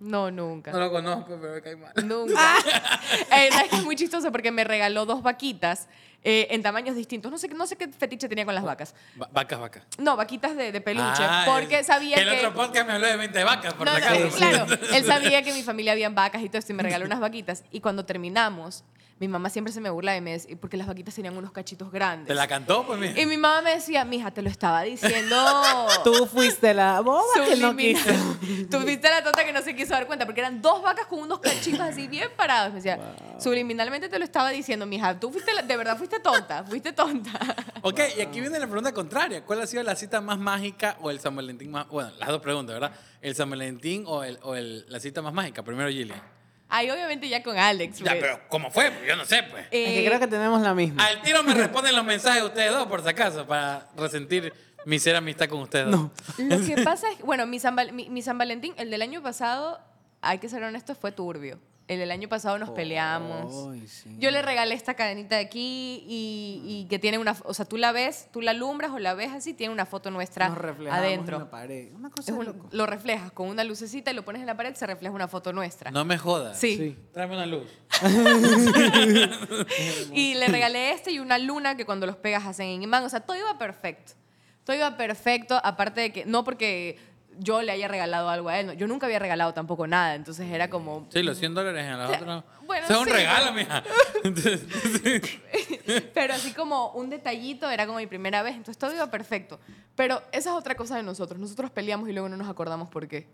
No, 0.00 0.30
nunca. 0.30 0.70
No 0.70 0.80
lo 0.80 0.90
conozco, 0.90 1.38
pero 1.40 1.54
me 1.54 1.62
cae 1.62 1.76
mal. 1.76 1.92
Nunca. 2.04 2.56
Eh, 3.36 3.48
es 3.72 3.82
muy 3.84 3.96
chistoso 3.96 4.30
porque 4.32 4.50
me 4.50 4.64
regaló 4.64 5.06
dos 5.06 5.22
vaquitas 5.22 5.88
eh, 6.22 6.48
en 6.50 6.62
tamaños 6.62 6.94
distintos. 6.96 7.30
No 7.30 7.38
sé, 7.38 7.48
qué- 7.48 7.54
no 7.54 7.66
sé 7.66 7.76
qué 7.76 7.88
fetiche 7.88 8.28
tenía 8.28 8.44
con 8.44 8.54
las 8.54 8.64
vacas. 8.64 8.94
Va- 9.20 9.28
Vacas, 9.32 9.58
vacas. 9.60 9.82
No, 9.98 10.16
vaquitas 10.16 10.56
de, 10.56 10.72
de 10.72 10.80
peluche. 10.80 11.22
Ah, 11.22 11.44
porque 11.46 11.78
el- 11.80 11.84
sabía 11.84 12.16
el 12.16 12.28
que... 12.28 12.36
otro 12.38 12.54
podcast 12.54 12.86
me 12.86 12.94
habló 12.94 13.06
de 13.06 13.16
20 13.16 13.44
vacas, 13.44 13.74
por 13.74 13.86
No, 13.86 13.92
claro. 14.36 14.66
Él 14.94 15.04
sabía 15.04 15.42
que 15.42 15.50
en 15.50 15.56
mi 15.56 15.62
familia 15.62 15.92
habían 15.92 16.14
vacas 16.14 16.42
y 16.42 16.48
todo 16.48 16.58
esto 16.58 16.72
y 16.72 16.76
me 16.76 16.82
regaló 16.82 17.06
unas 17.06 17.20
vaquitas. 17.20 17.64
Y 17.70 17.80
cuando 17.80 18.04
terminamos, 18.04 18.84
mi 19.20 19.28
mamá 19.28 19.48
siempre 19.48 19.72
se 19.72 19.80
me 19.80 19.90
burla 19.90 20.12
de 20.12 20.20
mí 20.20 20.32
decía- 20.32 20.56
porque 20.60 20.76
las 20.76 20.86
vaquitas 20.88 21.14
tenían 21.14 21.36
unos 21.36 21.52
cachitos 21.52 21.90
grandes. 21.92 22.26
¿Te 22.26 22.34
la 22.34 22.48
cantó, 22.48 22.84
pues, 22.86 22.98
mira? 22.98 23.18
Y 23.20 23.26
mi 23.26 23.36
mamá 23.36 23.62
me 23.62 23.74
decía, 23.76 24.04
mija, 24.04 24.32
te 24.32 24.42
lo 24.42 24.48
estaba 24.50 24.82
diciendo. 24.82 25.36
Tú 26.04 26.26
fuiste 26.26 26.74
la 26.74 27.00
boba 27.00 27.22
que 27.46 27.56
no 27.56 27.76
quiso. 27.76 28.10
Tú 28.70 28.80
fuiste 28.80 29.08
la 29.08 29.22
tonta 29.22 29.44
que 29.44 29.52
no 29.52 29.62
se 29.62 29.74
quiso 29.76 29.90
dar 29.94 30.06
cuenta, 30.06 30.26
porque 30.26 30.40
eran 30.40 30.60
dos 30.60 30.82
vacas 30.82 31.06
con 31.06 31.20
unos 31.20 31.38
cachitos 31.38 31.80
así 31.80 32.08
bien 32.08 32.28
parados. 32.36 32.70
Me 32.70 32.76
decía, 32.80 32.98
subliminalmente 33.38 34.08
te 34.08 34.18
lo 34.18 34.24
estaba 34.24 34.50
diciendo, 34.50 34.84
mija, 34.84 35.18
tú 35.20 35.30
fuiste, 35.30 35.54
la- 35.54 35.62
de 35.62 35.76
verdad 35.76 35.96
fuiste 35.96 36.18
tonta, 36.20 36.64
fuiste 36.64 36.92
tonta. 36.92 37.32
Ok, 37.86 38.00
y 38.16 38.22
aquí 38.22 38.40
viene 38.40 38.58
la 38.58 38.66
pregunta 38.66 38.92
contraria. 38.92 39.44
¿Cuál 39.44 39.60
ha 39.60 39.66
sido 39.66 39.82
la 39.82 39.94
cita 39.94 40.20
más 40.22 40.38
mágica 40.38 40.96
o 41.02 41.10
el 41.10 41.20
San 41.20 41.36
Valentín 41.36 41.70
más... 41.70 41.86
Bueno, 41.88 42.10
las 42.18 42.30
dos 42.30 42.40
preguntas, 42.40 42.72
¿verdad? 42.74 42.92
¿El 43.20 43.34
San 43.34 43.50
Valentín 43.50 44.04
o, 44.06 44.24
el, 44.24 44.38
o 44.42 44.54
el- 44.54 44.86
la 44.88 44.98
cita 45.00 45.20
más 45.20 45.34
mágica? 45.34 45.62
Primero 45.62 45.90
Gillian. 45.90 46.33
Ahí 46.68 46.90
obviamente 46.90 47.28
ya 47.28 47.42
con 47.42 47.56
Alex. 47.56 47.98
Ya, 47.98 48.12
pues. 48.12 48.20
pero 48.20 48.40
¿cómo 48.48 48.70
fue? 48.70 48.90
Pues 48.90 49.06
Yo 49.06 49.16
no 49.16 49.24
sé, 49.24 49.42
pues. 49.44 49.64
Es 49.64 49.70
que 49.70 50.02
Eh, 50.02 50.06
creo 50.06 50.18
que 50.18 50.26
tenemos 50.26 50.60
la 50.62 50.74
misma. 50.74 51.06
Al 51.06 51.22
tiro 51.22 51.42
me 51.42 51.54
responden 51.54 51.94
los 51.94 52.04
mensajes 52.04 52.42
de 52.42 52.48
ustedes 52.48 52.70
dos, 52.72 52.86
por 52.86 53.02
si 53.02 53.08
acaso, 53.08 53.46
para 53.46 53.86
resentir 53.96 54.52
mi 54.84 54.98
ser 54.98 55.16
amistad 55.16 55.48
con 55.48 55.60
ustedes 55.60 55.90
dos. 55.90 56.10
Lo 56.38 56.60
que 56.66 56.82
pasa 56.82 57.10
es, 57.10 57.16
que, 57.18 57.22
bueno, 57.22 57.46
mi 57.46 57.58
San, 57.60 57.76
Val- 57.76 57.92
mi- 57.92 58.08
mi 58.10 58.22
San 58.22 58.38
Valentín, 58.38 58.74
el 58.76 58.90
del 58.90 59.02
año 59.02 59.22
pasado, 59.22 59.78
hay 60.20 60.38
que 60.38 60.48
ser 60.48 60.62
honestos, 60.62 60.98
fue 60.98 61.12
turbio. 61.12 61.58
El 61.86 61.98
del 61.98 62.10
año 62.10 62.30
pasado 62.30 62.58
nos 62.58 62.70
peleamos. 62.70 63.76
Sí. 63.90 64.16
Yo 64.18 64.30
le 64.30 64.40
regalé 64.40 64.74
esta 64.74 64.94
cadenita 64.94 65.36
de 65.36 65.42
aquí 65.42 66.02
y, 66.08 66.62
y 66.64 66.86
que 66.88 66.98
tiene 66.98 67.18
una, 67.18 67.36
o 67.44 67.52
sea, 67.52 67.66
tú 67.66 67.76
la 67.76 67.92
ves, 67.92 68.28
tú 68.32 68.40
la 68.40 68.52
alumbras 68.52 68.90
o 68.92 68.98
la 68.98 69.12
ves 69.12 69.32
así, 69.32 69.52
tiene 69.52 69.70
una 69.70 69.84
foto 69.84 70.10
nuestra 70.10 70.48
Nos 70.48 70.56
reflejamos 70.56 70.98
en 70.98 71.04
adentro. 71.04 71.38
la 71.40 71.50
pared. 71.50 71.92
Una 71.94 72.08
cosa 72.08 72.22
Es 72.22 72.26
de 72.28 72.32
un- 72.32 72.46
loco. 72.46 72.68
lo 72.72 72.86
reflejas 72.86 73.32
con 73.32 73.50
una 73.50 73.64
lucecita 73.64 74.10
y 74.10 74.14
lo 74.14 74.24
pones 74.24 74.40
en 74.40 74.46
la 74.46 74.56
pared, 74.56 74.74
se 74.74 74.86
refleja 74.86 75.14
una 75.14 75.28
foto 75.28 75.52
nuestra. 75.52 75.90
No 75.90 76.06
me 76.06 76.16
jodas. 76.16 76.58
Sí. 76.58 76.74
Sí. 76.78 76.96
Tráeme 77.12 77.34
una 77.34 77.44
luz. 77.46 77.66
Y 80.12 80.34
le 80.34 80.48
regalé 80.48 80.92
este 80.92 81.12
y 81.12 81.18
una 81.18 81.38
luna 81.38 81.76
que 81.76 81.84
cuando 81.84 82.06
los 82.06 82.16
pegas 82.16 82.46
hacen 82.46 82.66
en 82.68 82.82
imán. 82.82 83.04
O 83.04 83.08
sea, 83.08 83.20
todo 83.20 83.36
iba 83.36 83.58
perfecto. 83.58 84.12
Todo 84.64 84.76
iba 84.76 84.96
perfecto, 84.96 85.60
aparte 85.62 86.00
de 86.00 86.12
que, 86.12 86.24
no 86.24 86.42
porque 86.44 86.98
yo 87.38 87.62
le 87.62 87.72
haya 87.72 87.88
regalado 87.88 88.28
algo 88.28 88.48
a 88.48 88.58
él, 88.60 88.66
no, 88.66 88.72
yo 88.72 88.86
nunca 88.86 89.06
había 89.06 89.18
regalado 89.18 89.52
tampoco 89.54 89.86
nada, 89.86 90.14
entonces 90.14 90.50
era 90.50 90.70
como... 90.70 91.06
Sí, 91.10 91.22
los 91.22 91.38
100 91.38 91.54
dólares 91.54 91.84
en 91.84 91.98
la 91.98 92.08
sea, 92.08 92.16
otra. 92.18 92.44
bueno, 92.66 92.84
Eso 92.84 92.94
es 92.94 93.00
un 93.00 93.06
sí. 93.06 93.12
regalo, 93.12 93.52
mija. 93.52 93.82
Entonces, 94.24 94.62
Pero 96.14 96.34
así 96.34 96.52
como 96.52 96.92
un 96.92 97.10
detallito, 97.10 97.68
era 97.70 97.86
como 97.86 97.98
mi 97.98 98.06
primera 98.06 98.42
vez, 98.42 98.52
entonces 98.56 98.78
todo 98.78 98.94
iba 98.94 99.10
perfecto. 99.10 99.58
Pero 99.96 100.22
esa 100.32 100.50
es 100.50 100.56
otra 100.56 100.74
cosa 100.74 100.96
de 100.96 101.02
nosotros. 101.02 101.38
Nosotros 101.38 101.70
peleamos 101.70 102.08
y 102.08 102.12
luego 102.12 102.28
no 102.28 102.36
nos 102.36 102.48
acordamos 102.48 102.88
por 102.88 103.06
qué. 103.06 103.26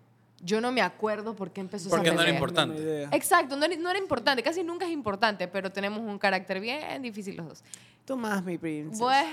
Yo 0.43 0.61
no 0.61 0.73
me 0.73 0.81
acuerdo 0.81 1.37
por 1.37 1.53
qué 1.53 1.61
empezó 1.61 1.91
Porque 1.91 2.09
esa 2.09 2.17
no 2.17 2.23
era 2.23 2.31
importante. 2.31 3.05
Exacto, 3.13 3.57
no 3.57 3.67
era, 3.67 3.77
no 3.77 3.91
era 3.91 3.99
importante, 3.99 4.43
casi 4.43 4.63
nunca 4.63 4.87
es 4.87 4.91
importante, 4.91 5.47
pero 5.49 5.71
tenemos 5.71 6.01
un 6.01 6.19
carácter 6.19 6.61
bien 6.61 7.03
difícil 7.03 7.37
los 7.37 7.47
dos. 7.47 7.65
Tú 8.07 8.17
más, 8.17 8.43
mi 8.43 8.57
princesa. 8.57 9.05
Pues, 9.05 9.27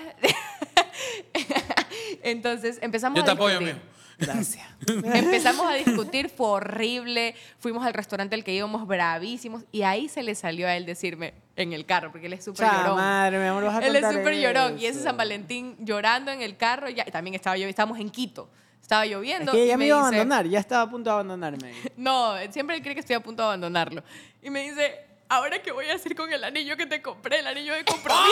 entonces 2.24 2.78
empezamos 2.82 3.18
yo 3.18 3.24
te 3.24 3.32
a 3.32 3.34
apoyo, 3.34 3.60
discutir. 3.60 3.82
Gracias. 4.20 4.66
Empezamos 4.88 5.68
a 5.68 5.74
discutir, 5.76 6.30
fue 6.30 6.48
horrible. 6.48 7.36
Fuimos 7.60 7.86
al 7.86 7.94
restaurante 7.94 8.36
al 8.36 8.44
que 8.44 8.54
íbamos 8.54 8.88
bravísimos 8.88 9.64
y 9.72 9.84
ahí 9.84 10.10
se 10.10 10.24
le 10.24 10.34
salió 10.36 10.68
a 10.68 10.76
él 10.76 10.86
decirme 10.86 11.34
en 11.56 11.74
el 11.74 11.86
carro, 11.86 12.12
porque 12.12 12.28
él 12.28 12.34
es 12.34 12.44
súper 12.44 12.68
llorón. 12.68 12.96
madre, 12.98 13.40
mi 13.40 13.46
amor, 13.46 13.64
vas 13.66 13.76
a 13.82 13.86
Él 13.88 13.96
es 13.96 14.06
súper 14.08 14.36
llorón. 14.40 14.80
Y 14.80 14.86
ese. 14.88 15.02
San 15.04 15.18
Valentín 15.18 15.76
llorando 15.80 16.32
en 16.32 16.42
el 16.42 16.58
carro, 16.58 16.90
ya, 16.90 17.06
también 17.06 17.36
estaba 17.36 17.56
lloviendo, 17.56 17.70
estábamos 17.72 18.00
en 18.00 18.10
Quito. 18.10 18.50
Estaba 18.82 19.06
Es 19.06 19.12
lloviendo. 19.12 19.52
que 19.52 19.66
y 19.66 19.68
ya 19.68 19.78
me 19.78 19.86
iba 19.88 19.98
a 19.98 20.06
dice- 20.10 20.16
abandonar, 20.22 20.48
ya 20.48 20.60
estaba 20.60 20.84
a 20.84 20.90
punto 20.90 21.10
de 21.10 21.14
abandonarme. 21.14 21.74
No, 21.98 22.36
siempre 22.52 22.76
él 22.78 22.82
cree 22.82 22.94
que 22.96 23.02
estoy 23.02 23.16
a 23.16 23.20
punto 23.20 23.42
de 23.44 23.48
abandonarlo. 23.48 24.02
Y 24.42 24.50
me 24.50 24.62
dice, 24.64 25.00
¿ahora 25.30 25.62
qué 25.62 25.72
voy 25.74 25.86
a 25.88 25.96
hacer 25.96 26.16
con 26.16 26.32
el 26.32 26.44
anillo 26.44 26.78
que 26.78 26.86
te 26.86 27.02
compré? 27.02 27.40
El 27.40 27.48
anillo 27.48 27.74
de 27.74 27.84
compromiso. 27.84 28.28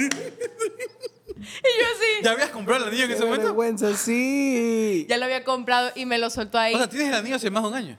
y 1.44 1.80
yo 1.80 1.86
así, 1.94 2.22
¿Ya 2.24 2.32
habías 2.32 2.50
comprado 2.50 2.82
el 2.84 2.88
anillo 2.88 3.04
en 3.06 3.10
ese 3.12 3.24
momento? 3.24 3.44
vergüenza, 3.46 3.96
sí. 3.96 5.06
ya 5.08 5.16
lo 5.16 5.24
había 5.24 5.42
comprado 5.44 5.90
y 5.94 6.06
me 6.06 6.18
lo 6.18 6.30
soltó 6.30 6.58
ahí. 6.58 6.74
O 6.74 6.78
sea, 6.78 6.88
tienes 6.88 7.08
el 7.08 7.14
anillo 7.14 7.36
hace 7.36 7.50
más 7.50 7.62
de 7.62 7.68
un 7.68 7.74
año. 7.74 7.98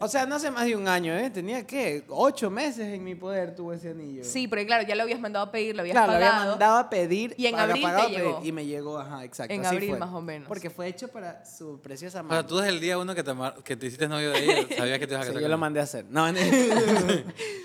O 0.00 0.08
sea, 0.08 0.26
no 0.26 0.34
hace 0.34 0.50
más 0.50 0.64
de 0.66 0.74
un 0.74 0.88
año, 0.88 1.14
¿eh? 1.16 1.30
Tenía, 1.30 1.64
¿qué? 1.64 2.02
Ocho 2.08 2.50
meses 2.50 2.88
en 2.92 3.04
mi 3.04 3.14
poder 3.14 3.54
tuvo 3.54 3.72
ese 3.72 3.90
anillo. 3.90 4.24
Sí, 4.24 4.48
porque 4.48 4.66
claro, 4.66 4.84
ya 4.88 4.96
lo 4.96 5.04
habías 5.04 5.20
mandado 5.20 5.44
a 5.46 5.52
pedir, 5.52 5.76
lo 5.76 5.82
habías 5.82 5.94
Claro, 5.94 6.14
lo 6.14 6.18
pagado. 6.18 6.34
había 6.36 6.50
mandado 6.50 6.78
a 6.78 6.90
pedir. 6.90 7.32
Y 7.38 7.46
en 7.46 7.52
paga- 7.52 7.62
abril 7.64 7.76
te 7.82 7.82
pagado 7.86 8.02
a 8.02 8.06
pedir, 8.08 8.18
llegó. 8.24 8.40
Y 8.44 8.52
me 8.52 8.66
llegó, 8.66 8.98
ajá, 8.98 9.24
exacto. 9.24 9.54
En 9.54 9.64
así 9.64 9.76
abril 9.76 9.90
fue. 9.90 9.98
más 10.00 10.12
o 10.12 10.20
menos. 10.20 10.48
Porque 10.48 10.70
fue 10.70 10.88
hecho 10.88 11.06
para 11.08 11.44
su 11.44 11.80
preciosa 11.80 12.20
O 12.20 12.24
madre. 12.24 12.38
sea, 12.42 12.46
tú 12.48 12.56
desde 12.56 12.70
el 12.70 12.80
día 12.80 12.98
uno 12.98 13.14
que 13.14 13.22
te, 13.22 13.32
mar- 13.34 13.54
que 13.62 13.76
te 13.76 13.86
hiciste 13.86 14.08
novio 14.08 14.30
de 14.32 14.42
ella, 14.44 14.66
sabías 14.78 14.98
que 14.98 15.06
te 15.06 15.14
ibas 15.14 15.22
a 15.22 15.26
Sí, 15.26 15.28
casar 15.28 15.34
yo 15.34 15.34
con 15.34 15.40
lo 15.42 15.46
ella. 15.48 15.56
mandé 15.56 15.80
a 15.80 15.82
hacer. 15.84 16.04
No, 16.08 16.26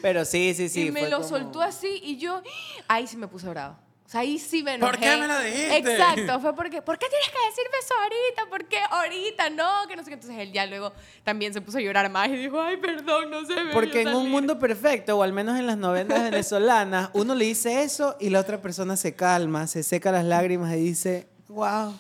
Pero 0.04 0.26
sí, 0.26 0.54
sí, 0.54 0.70
sí. 0.70 0.88
y 0.88 0.92
me 0.92 1.02
fue 1.02 1.10
lo 1.10 1.18
como- 1.18 1.30
soltó 1.30 1.62
así 1.62 2.00
y 2.04 2.18
yo, 2.18 2.44
ahí 2.88 3.08
sí 3.08 3.18
me 3.18 3.28
puse 3.28 3.50
bravo. 3.50 3.76
Sea, 4.14 4.22
ahí 4.22 4.38
sí 4.38 4.62
me 4.62 4.76
enojé. 4.76 4.92
¿Por 4.92 5.00
qué 5.00 5.18
me 5.18 5.28
lo 5.28 5.40
dijiste? 5.40 5.78
Exacto, 5.78 6.40
fue 6.40 6.56
porque, 6.56 6.84
¿por 6.84 7.00
qué 7.00 7.08
tienes 7.10 7.30
que 7.30 7.50
decirme 7.50 7.78
eso 7.84 7.94
ahorita? 7.96 8.46
¿Por 8.48 8.66
qué 8.66 8.78
ahorita? 8.88 9.50
No, 9.50 9.88
que 9.88 9.96
no 9.96 10.04
sé 10.04 10.10
qué. 10.10 10.14
Entonces 10.14 10.40
él 10.40 10.52
ya 10.52 10.68
luego 10.68 10.94
también 11.24 11.52
se 11.52 11.62
puso 11.62 11.80
a 11.80 11.82
llorar 11.82 12.12
más 12.12 12.28
y 12.28 12.36
dijo, 12.36 12.62
ay, 12.62 12.78
perdón, 12.78 13.32
no 13.32 13.44
sé. 13.44 13.56
Porque 13.74 14.02
en 14.02 14.10
un 14.10 14.14
salir". 14.14 14.30
mundo 14.30 14.60
perfecto, 14.60 15.18
o 15.18 15.24
al 15.24 15.34
menos 15.34 15.58
en 15.58 15.66
las 15.66 15.78
novelas 15.78 16.26
venezolanas, 16.26 17.10
uno 17.14 17.34
le 17.34 17.46
dice 17.46 17.82
eso 17.82 18.16
y 18.20 18.30
la 18.30 18.40
otra 18.40 18.62
persona 18.62 18.98
se 18.98 19.16
calma, 19.16 19.66
se 19.66 19.82
seca 19.82 20.12
las 20.12 20.26
lágrimas 20.26 20.72
y 20.76 20.82
dice, 20.82 21.28
wow, 21.48 21.98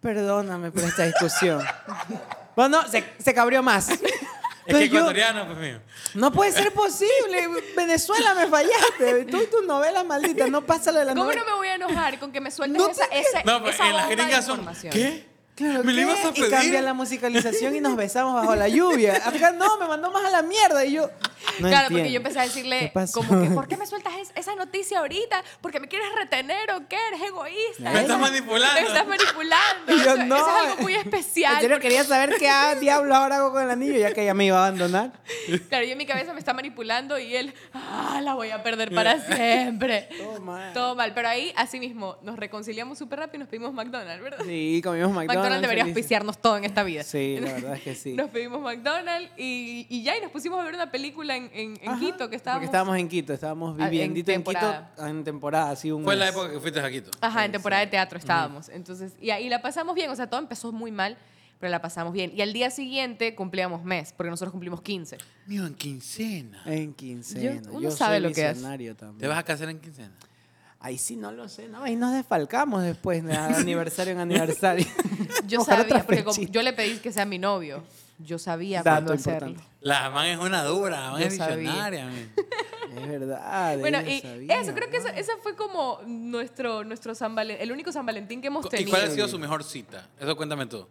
perdóname 0.00 0.72
por 0.72 0.82
esta 0.84 1.04
discusión. 1.04 1.64
bueno, 2.54 2.86
se, 2.86 3.02
se 3.18 3.32
cabrió 3.32 3.62
más. 3.62 3.88
Es 4.66 4.74
que 4.76 4.88
yo- 4.88 4.96
ecuatoriano, 4.98 5.46
pues 5.46 5.58
mío. 5.58 5.80
no 6.14 6.32
puede 6.32 6.52
ser 6.52 6.72
posible. 6.72 7.48
Venezuela 7.76 8.34
me 8.34 8.46
fallaste. 8.46 9.24
Tú 9.26 9.40
y 9.42 9.46
tus 9.46 9.64
novelas 9.66 10.04
malditas, 10.06 10.48
no 10.50 10.62
pasa 10.64 10.90
lo 10.92 11.00
de 11.00 11.04
la 11.06 11.12
¿Cómo 11.12 11.24
novela. 11.24 11.42
no 11.42 11.46
me 11.50 11.56
voy 11.56 11.68
a 11.68 11.74
enojar 11.74 12.18
con 12.18 12.32
que 12.32 12.40
me 12.40 12.50
sueltes 12.50 12.80
No 12.80 12.88
esa, 12.90 13.04
esa, 13.06 13.42
No, 13.44 13.60
pues 13.62 13.74
esa 13.74 13.88
en 13.88 13.96
las 13.96 14.08
gringas 14.08 14.44
son. 14.44 14.54
información? 14.60 14.92
¿Qué? 14.92 15.33
Claro, 15.54 15.84
¿Me 15.84 15.92
lo 15.92 15.96
¿qué? 15.98 16.02
ibas 16.02 16.24
a 16.24 16.28
Y 16.30 16.32
pedir? 16.32 16.50
cambia 16.50 16.82
la 16.82 16.94
musicalización 16.94 17.76
y 17.76 17.80
nos 17.80 17.94
besamos 17.96 18.34
bajo 18.34 18.56
la 18.56 18.68
lluvia. 18.68 19.16
Acá 19.24 19.52
no, 19.52 19.78
me 19.78 19.86
mandó 19.86 20.10
más 20.10 20.24
a 20.24 20.30
la 20.30 20.42
mierda. 20.42 20.84
Y 20.84 20.92
yo. 20.92 21.08
No 21.60 21.68
claro, 21.68 21.88
porque 21.90 22.08
entiendo. 22.08 22.08
yo 22.10 22.16
empecé 22.16 22.38
a 22.38 22.42
¿Qué 22.42 22.48
decirle, 22.48 22.90
pasó? 22.92 23.20
como 23.20 23.40
que, 23.42 23.50
¿por 23.50 23.68
qué 23.68 23.76
me 23.76 23.86
sueltas 23.86 24.14
es- 24.20 24.32
esa 24.34 24.54
noticia 24.56 24.98
ahorita? 24.98 25.44
¿Porque 25.60 25.78
me 25.78 25.86
quieres 25.88 26.08
retener 26.16 26.70
o 26.72 26.88
qué? 26.88 26.96
¿Eres 27.08 27.22
egoísta? 27.22 27.90
Me 27.92 28.00
estás 28.00 28.18
manipulando. 28.18 28.80
Me 28.80 28.86
estás 28.88 29.06
manipulando. 29.06 29.84
Y 29.94 29.98
yo, 30.02 30.14
eso, 30.14 30.24
no. 30.24 30.36
eso 30.36 30.46
es 30.48 30.66
algo 30.70 30.82
muy 30.82 30.94
especial. 30.94 31.54
Serio, 31.60 31.76
porque- 31.76 31.82
quería 31.88 32.02
saber 32.04 32.34
qué 32.38 32.48
ah, 32.48 32.74
diablo 32.80 33.14
ahora 33.14 33.36
hago 33.36 33.52
con 33.52 33.62
el 33.62 33.70
anillo, 33.70 33.96
ya 33.98 34.12
que 34.12 34.22
ella 34.22 34.34
me 34.34 34.46
iba 34.46 34.56
a 34.58 34.66
abandonar. 34.66 35.12
Claro, 35.68 35.84
yo 35.84 35.92
en 35.92 35.98
mi 35.98 36.06
cabeza 36.06 36.32
me 36.32 36.38
está 36.40 36.54
manipulando 36.54 37.18
y 37.18 37.36
él, 37.36 37.54
ah, 37.74 38.20
la 38.22 38.34
voy 38.34 38.50
a 38.50 38.62
perder 38.62 38.92
para 38.92 39.20
siempre. 39.20 40.08
Todo 40.18 40.40
mal. 40.40 40.72
Todo 40.72 40.94
mal. 40.96 41.12
Pero 41.14 41.28
ahí, 41.28 41.52
así 41.56 41.78
mismo, 41.78 42.16
nos 42.22 42.36
reconciliamos 42.38 42.98
súper 42.98 43.20
rápido 43.20 43.36
y 43.36 43.40
nos 43.40 43.48
pedimos 43.48 43.72
McDonald's, 43.74 44.24
¿verdad? 44.24 44.38
Sí, 44.44 44.80
comimos 44.82 45.12
McDonald's. 45.12 45.43
McDonald's 45.44 45.62
debería 45.62 45.84
felices. 45.84 45.96
auspiciarnos 46.02 46.38
todo 46.42 46.56
en 46.56 46.64
esta 46.64 46.82
vida. 46.82 47.02
Sí, 47.02 47.38
la 47.40 47.52
verdad 47.52 47.74
es 47.76 47.82
que 47.82 47.94
sí. 47.94 48.12
Nos 48.16 48.30
pedimos 48.30 48.60
McDonald's 48.60 49.30
y, 49.36 49.86
y 49.88 50.02
ya, 50.02 50.16
y 50.16 50.20
nos 50.20 50.30
pusimos 50.30 50.60
a 50.60 50.64
ver 50.64 50.74
una 50.74 50.90
película 50.90 51.36
en, 51.36 51.50
en, 51.52 51.78
en 51.82 51.88
Ajá, 51.88 51.98
Quito 52.00 52.28
que 52.30 52.36
estábamos. 52.36 52.60
Porque 52.60 52.66
estábamos 52.66 52.96
en 52.98 53.08
Quito, 53.08 53.32
estábamos 53.32 53.76
Ah, 53.78 53.84
en 53.84 53.90
viviendo 53.90 54.18
en, 54.20 54.24
temporada. 54.24 54.90
Quito 54.94 55.06
en 55.06 55.24
temporada, 55.24 55.70
así 55.70 55.90
un 55.92 56.04
Fue 56.04 56.16
la 56.16 56.28
época 56.28 56.50
que 56.50 56.60
fuiste 56.60 56.80
a 56.80 56.90
Quito. 56.90 57.10
Ajá, 57.20 57.44
en 57.44 57.52
temporada 57.52 57.80
de 57.80 57.88
teatro 57.88 58.18
estábamos. 58.18 58.68
Entonces, 58.68 59.12
y 59.20 59.30
ahí 59.30 59.48
la 59.48 59.62
pasamos 59.62 59.94
bien. 59.94 60.10
O 60.10 60.16
sea, 60.16 60.28
todo 60.28 60.40
empezó 60.40 60.72
muy 60.72 60.90
mal, 60.90 61.16
pero 61.60 61.70
la 61.70 61.80
pasamos 61.80 62.12
bien. 62.12 62.32
Y 62.34 62.42
al 62.42 62.52
día 62.52 62.70
siguiente 62.70 63.34
cumplíamos 63.34 63.84
mes, 63.84 64.12
porque 64.16 64.28
nosotros 64.30 64.50
cumplimos 64.52 64.82
15. 64.82 65.16
Mío, 65.46 65.66
en 65.66 65.74
quincena. 65.74 66.62
En 66.66 66.92
quincena. 66.94 67.62
Yo- 67.62 67.70
uno 67.72 67.80
Yo 67.80 67.90
sabe 67.90 68.16
soy 68.18 68.28
lo 68.28 68.34
que 68.34 68.50
es. 68.50 68.60
también. 68.62 69.18
¿Te 69.18 69.26
vas 69.28 69.38
a 69.38 69.42
casar 69.42 69.68
en 69.70 69.78
quincena? 69.80 70.12
Ahí 70.84 70.98
sí 70.98 71.16
no 71.16 71.32
lo 71.32 71.48
sé, 71.48 71.66
¿no? 71.66 71.82
Ahí 71.82 71.96
nos 71.96 72.12
desfalcamos 72.12 72.82
después 72.82 73.24
de 73.24 73.34
aniversario 73.34 74.12
en 74.12 74.18
aniversario. 74.20 74.84
Yo 75.46 75.64
sabía, 75.64 76.04
porque 76.04 76.22
como 76.22 76.42
yo 76.42 76.60
le 76.60 76.74
pedí 76.74 76.98
que 76.98 77.10
sea 77.10 77.24
mi 77.24 77.38
novio. 77.38 77.82
Yo 78.18 78.38
sabía 78.38 78.82
Dato 78.82 79.06
cuándo 79.06 79.12
hacerlo. 79.14 79.48
importante. 79.48 79.78
La 79.80 80.10
man 80.10 80.26
es 80.26 80.38
una 80.38 80.62
dura, 80.62 81.00
la 81.00 81.10
man 81.12 81.20
Yo 81.22 81.26
es 81.26 81.32
visionaria. 81.38 82.10
Es 82.96 83.08
verdad. 83.08 83.78
Bueno, 83.78 84.02
y 84.02 84.20
sabía, 84.20 84.60
eso, 84.60 84.74
creo 84.74 84.90
que 84.90 84.98
eso, 84.98 85.08
ese 85.08 85.32
fue 85.42 85.56
como 85.56 86.00
nuestro, 86.06 86.84
nuestro 86.84 87.14
San 87.14 87.34
Valentín, 87.34 87.62
el 87.62 87.72
único 87.72 87.90
San 87.90 88.04
Valentín 88.04 88.42
que 88.42 88.48
hemos 88.48 88.66
¿Y 88.66 88.68
tenido. 88.68 88.90
cuál 88.90 89.04
ha 89.04 89.10
sido 89.10 89.26
su 89.26 89.38
mejor 89.38 89.64
cita? 89.64 90.06
Eso 90.20 90.36
cuéntame 90.36 90.66
tú. 90.66 90.86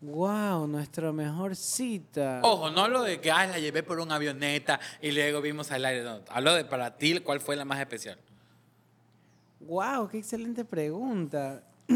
Wow, 0.00 0.68
nuestra 0.68 1.10
mejor 1.12 1.56
cita. 1.56 2.38
Ojo, 2.44 2.70
no 2.70 2.82
hablo 2.84 3.02
de 3.02 3.20
que 3.20 3.32
ay, 3.32 3.48
la 3.48 3.58
llevé 3.58 3.82
por 3.82 3.98
una 3.98 4.14
avioneta 4.14 4.78
y 5.02 5.10
luego 5.10 5.40
vimos 5.40 5.72
al 5.72 5.84
aire. 5.84 6.04
No, 6.04 6.20
hablo 6.30 6.54
de 6.54 6.64
para 6.64 6.96
ti, 6.96 7.18
¿cuál 7.18 7.40
fue 7.40 7.56
la 7.56 7.64
más 7.64 7.80
especial? 7.80 8.16
Wow, 9.60 10.08
qué 10.08 10.18
excelente 10.18 10.64
pregunta. 10.64 11.62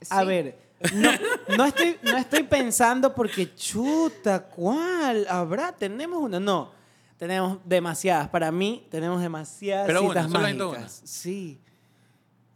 Sí. 0.00 0.08
A 0.10 0.24
ver, 0.24 0.56
no, 0.94 1.10
no 1.56 1.64
estoy, 1.64 1.98
no 2.02 2.16
estoy 2.16 2.42
pensando 2.44 3.14
porque 3.14 3.54
chuta, 3.54 4.42
¿cuál? 4.44 5.26
¿Habrá? 5.28 5.72
¿Tenemos 5.72 6.18
una? 6.22 6.38
No, 6.38 6.70
tenemos 7.18 7.58
demasiadas. 7.64 8.28
Para 8.28 8.50
mí, 8.52 8.86
tenemos 8.90 9.20
demasiadas 9.20 9.86
Pero 9.86 10.02
una, 10.02 10.08
citas 10.08 10.24
solo 10.30 10.42
necesito 10.42 10.70
mágicas. 10.70 11.02
Sí. 11.04 11.60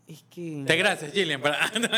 Es 0.07 0.25
que... 0.29 0.65
Te 0.67 0.77
gracias, 0.77 1.13
Gillian. 1.13 1.41
Para... 1.41 1.69
no. 1.79 1.89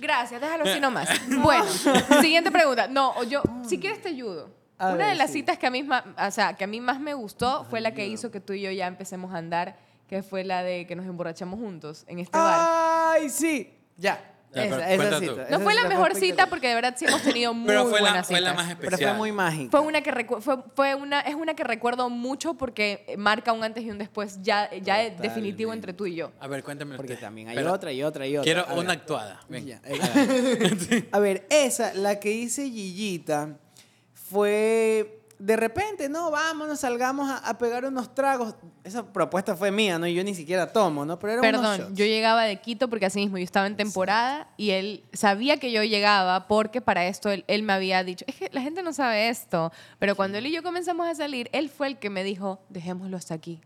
Gracias, 0.00 0.40
déjalo 0.40 0.64
así 0.64 0.80
nomás. 0.80 1.08
Bueno, 1.28 1.66
siguiente 2.20 2.50
pregunta. 2.50 2.88
No, 2.88 3.22
yo, 3.24 3.42
si 3.66 3.78
quieres 3.78 4.02
te 4.02 4.08
ayudo. 4.08 4.50
A 4.78 4.88
Una 4.88 4.96
ver, 4.96 5.08
de 5.10 5.14
las 5.16 5.30
sí. 5.30 5.40
citas 5.40 5.58
que 5.58 5.66
a, 5.66 5.70
mí, 5.70 5.86
o 5.86 6.30
sea, 6.30 6.54
que 6.54 6.64
a 6.64 6.66
mí 6.66 6.80
más 6.80 7.00
me 7.00 7.12
gustó 7.12 7.64
fue 7.68 7.82
la 7.82 7.92
que 7.92 8.06
hizo 8.06 8.30
que 8.30 8.40
tú 8.40 8.54
y 8.54 8.62
yo 8.62 8.70
ya 8.70 8.86
empecemos 8.86 9.34
a 9.34 9.36
andar, 9.36 9.76
que 10.10 10.22
fue 10.24 10.42
la 10.44 10.62
de 10.64 10.86
que 10.88 10.96
nos 10.96 11.06
emborrachamos 11.06 11.58
juntos 11.60 12.04
en 12.08 12.18
este 12.18 12.36
bar. 12.36 13.14
¡Ay, 13.14 13.30
sí! 13.30 13.72
Ya. 13.96 14.26
Ya, 14.52 14.62
pero 14.62 14.74
esa, 14.78 14.88
esa 14.90 14.96
cuenta 14.96 15.16
tú. 15.20 15.20
cita. 15.22 15.36
No 15.42 15.46
esa 15.46 15.58
fue 15.60 15.74
la 15.74 15.80
cita 15.82 15.88
mejor 15.88 16.06
cita 16.08 16.16
espectacular. 16.24 16.48
porque 16.50 16.68
de 16.68 16.74
verdad 16.74 16.94
sí 16.98 17.04
hemos 17.04 17.22
tenido 17.22 17.54
muy 17.54 17.66
Pero 17.68 17.82
fue 17.84 17.92
la, 17.92 18.00
buenas 18.00 18.26
fue 18.26 18.40
la 18.40 18.50
citas. 18.50 18.66
más 18.66 18.74
Pero 18.74 18.88
especial. 18.88 19.10
fue 19.10 19.18
muy 19.18 19.30
mágica. 19.32 19.70
Fue 19.70 19.80
una 19.80 20.00
que 20.00 20.12
recu- 20.12 20.40
fue, 20.40 20.56
fue 20.74 20.94
una 20.96 21.20
es 21.20 21.34
una 21.36 21.54
que 21.54 21.62
recuerdo 21.62 22.10
mucho 22.10 22.54
porque 22.54 23.14
marca 23.16 23.52
un 23.52 23.62
antes 23.62 23.84
y 23.84 23.90
un 23.92 23.98
después 23.98 24.42
ya 24.42 24.68
ya 24.82 25.08
definitivo 25.10 25.72
entre 25.72 25.92
tú 25.92 26.06
y 26.06 26.16
yo. 26.16 26.32
A 26.40 26.48
ver, 26.48 26.64
cuéntame 26.64 26.96
Porque 26.96 27.12
usted. 27.12 27.24
también 27.24 27.48
hay 27.48 27.58
otra 27.58 27.92
y 27.92 28.02
otra 28.02 28.26
y 28.26 28.36
otra. 28.36 28.42
Quiero 28.42 28.62
A 28.66 28.70
ver. 28.74 28.78
una 28.84 28.92
actuada. 28.94 29.38
Ven. 29.48 29.66
Ya, 29.66 29.80
eh, 29.84 31.06
A 31.12 31.20
ver, 31.20 31.46
esa, 31.48 31.94
la 31.94 32.18
que 32.18 32.32
hice 32.32 32.68
Gillita, 32.68 33.56
fue 34.12 35.19
de 35.40 35.56
repente, 35.56 36.10
no, 36.10 36.30
vámonos, 36.30 36.80
salgamos 36.80 37.30
a, 37.30 37.38
a 37.38 37.56
pegar 37.56 37.86
unos 37.86 38.14
tragos. 38.14 38.54
Esa 38.84 39.10
propuesta 39.10 39.56
fue 39.56 39.70
mía, 39.70 39.98
¿no? 39.98 40.06
Y 40.06 40.12
yo 40.12 40.22
ni 40.22 40.34
siquiera 40.34 40.70
tomo, 40.70 41.06
¿no? 41.06 41.18
Pero 41.18 41.32
era 41.32 41.40
Perdón, 41.40 41.94
yo 41.94 42.04
llegaba 42.04 42.44
de 42.44 42.60
Quito 42.60 42.88
porque 42.90 43.06
así 43.06 43.20
mismo 43.20 43.38
yo 43.38 43.44
estaba 43.44 43.66
en 43.66 43.74
temporada 43.74 44.48
y 44.58 44.70
él 44.70 45.02
sabía 45.14 45.56
que 45.56 45.72
yo 45.72 45.82
llegaba 45.82 46.46
porque 46.46 46.82
para 46.82 47.06
esto 47.06 47.30
él, 47.30 47.44
él 47.48 47.62
me 47.62 47.72
había 47.72 48.04
dicho, 48.04 48.26
es 48.28 48.36
que 48.36 48.50
la 48.52 48.60
gente 48.60 48.82
no 48.82 48.92
sabe 48.92 49.30
esto, 49.30 49.72
pero 49.98 50.14
cuando 50.14 50.36
él 50.36 50.46
y 50.46 50.52
yo 50.52 50.62
comenzamos 50.62 51.08
a 51.08 51.14
salir, 51.14 51.48
él 51.52 51.70
fue 51.70 51.86
el 51.86 51.98
que 51.98 52.10
me 52.10 52.22
dijo, 52.22 52.60
dejémoslo 52.68 53.16
hasta 53.16 53.32
aquí, 53.32 53.60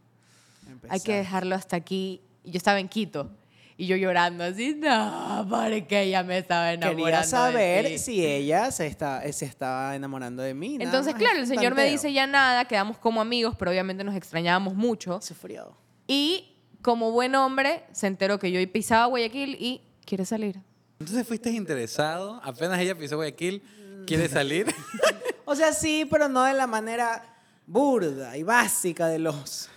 hay 0.89 1.01
que 1.01 1.15
dejarlo 1.17 1.57
hasta 1.57 1.75
aquí. 1.75 2.21
Y 2.45 2.53
yo 2.53 2.59
estaba 2.59 2.79
en 2.79 2.89
Quito 2.89 3.31
y 3.77 3.87
yo 3.87 3.97
llorando 3.97 4.45
así, 4.45 4.75
no, 4.79 5.47
porque 5.51 6.03
ella 6.03 6.23
me 6.23 6.39
estaba 6.39 6.73
enamorando. 6.73 7.05
Quería 7.05 7.21
de 7.21 7.27
saber 7.27 7.87
ti". 7.87 7.99
si 7.99 8.25
ella 8.25 8.71
se, 8.71 8.87
está, 8.87 9.21
se 9.33 9.45
estaba 9.47 9.97
enamorando 9.97 10.43
de 10.43 10.55
mí. 10.55 10.79
nada 10.79 10.85
Entonces, 10.85 11.15
más, 11.15 11.23
claro, 11.23 11.39
el 11.41 11.47
señor 11.47 11.75
me 11.75 11.83
tanteo. 11.83 11.93
dice 11.93 12.13
ya 12.13 12.27
nada, 12.27 12.65
quedamos 12.67 12.99
como 12.99 13.21
amigos, 13.21 13.55
pero 13.59 13.71
obviamente 13.71 14.05
nos 14.05 14.15
extrañábamos 14.15 14.75
mucho. 14.75 15.21
Sufrió. 15.21 15.77
Y 16.07 16.53
como 16.83 17.11
buen 17.13 17.35
hombre, 17.35 17.83
se 17.93 18.07
enteró 18.07 18.39
que 18.39 18.53
yo 18.53 18.61
pisaba 18.73 19.07
Guayaquil 19.07 19.57
y 19.59 19.81
quiere 20.05 20.25
salir. 20.25 20.61
Entonces 21.01 21.27
fuiste 21.27 21.51
interesado, 21.51 22.41
apenas 22.45 22.79
ella 22.79 22.97
pisó 22.97 23.17
Guayaquil, 23.17 23.63
quiere 24.07 24.29
salir. 24.29 24.67
O 25.47 25.55
sea, 25.55 25.75
sí, 25.75 26.07
pero 26.11 26.27
no 26.27 26.43
de 26.45 26.55
la 26.55 26.67
manera 26.67 27.23
burda 27.67 28.35
y 28.37 28.43
básica 28.43 29.09
de 29.09 29.19
los... 29.19 29.69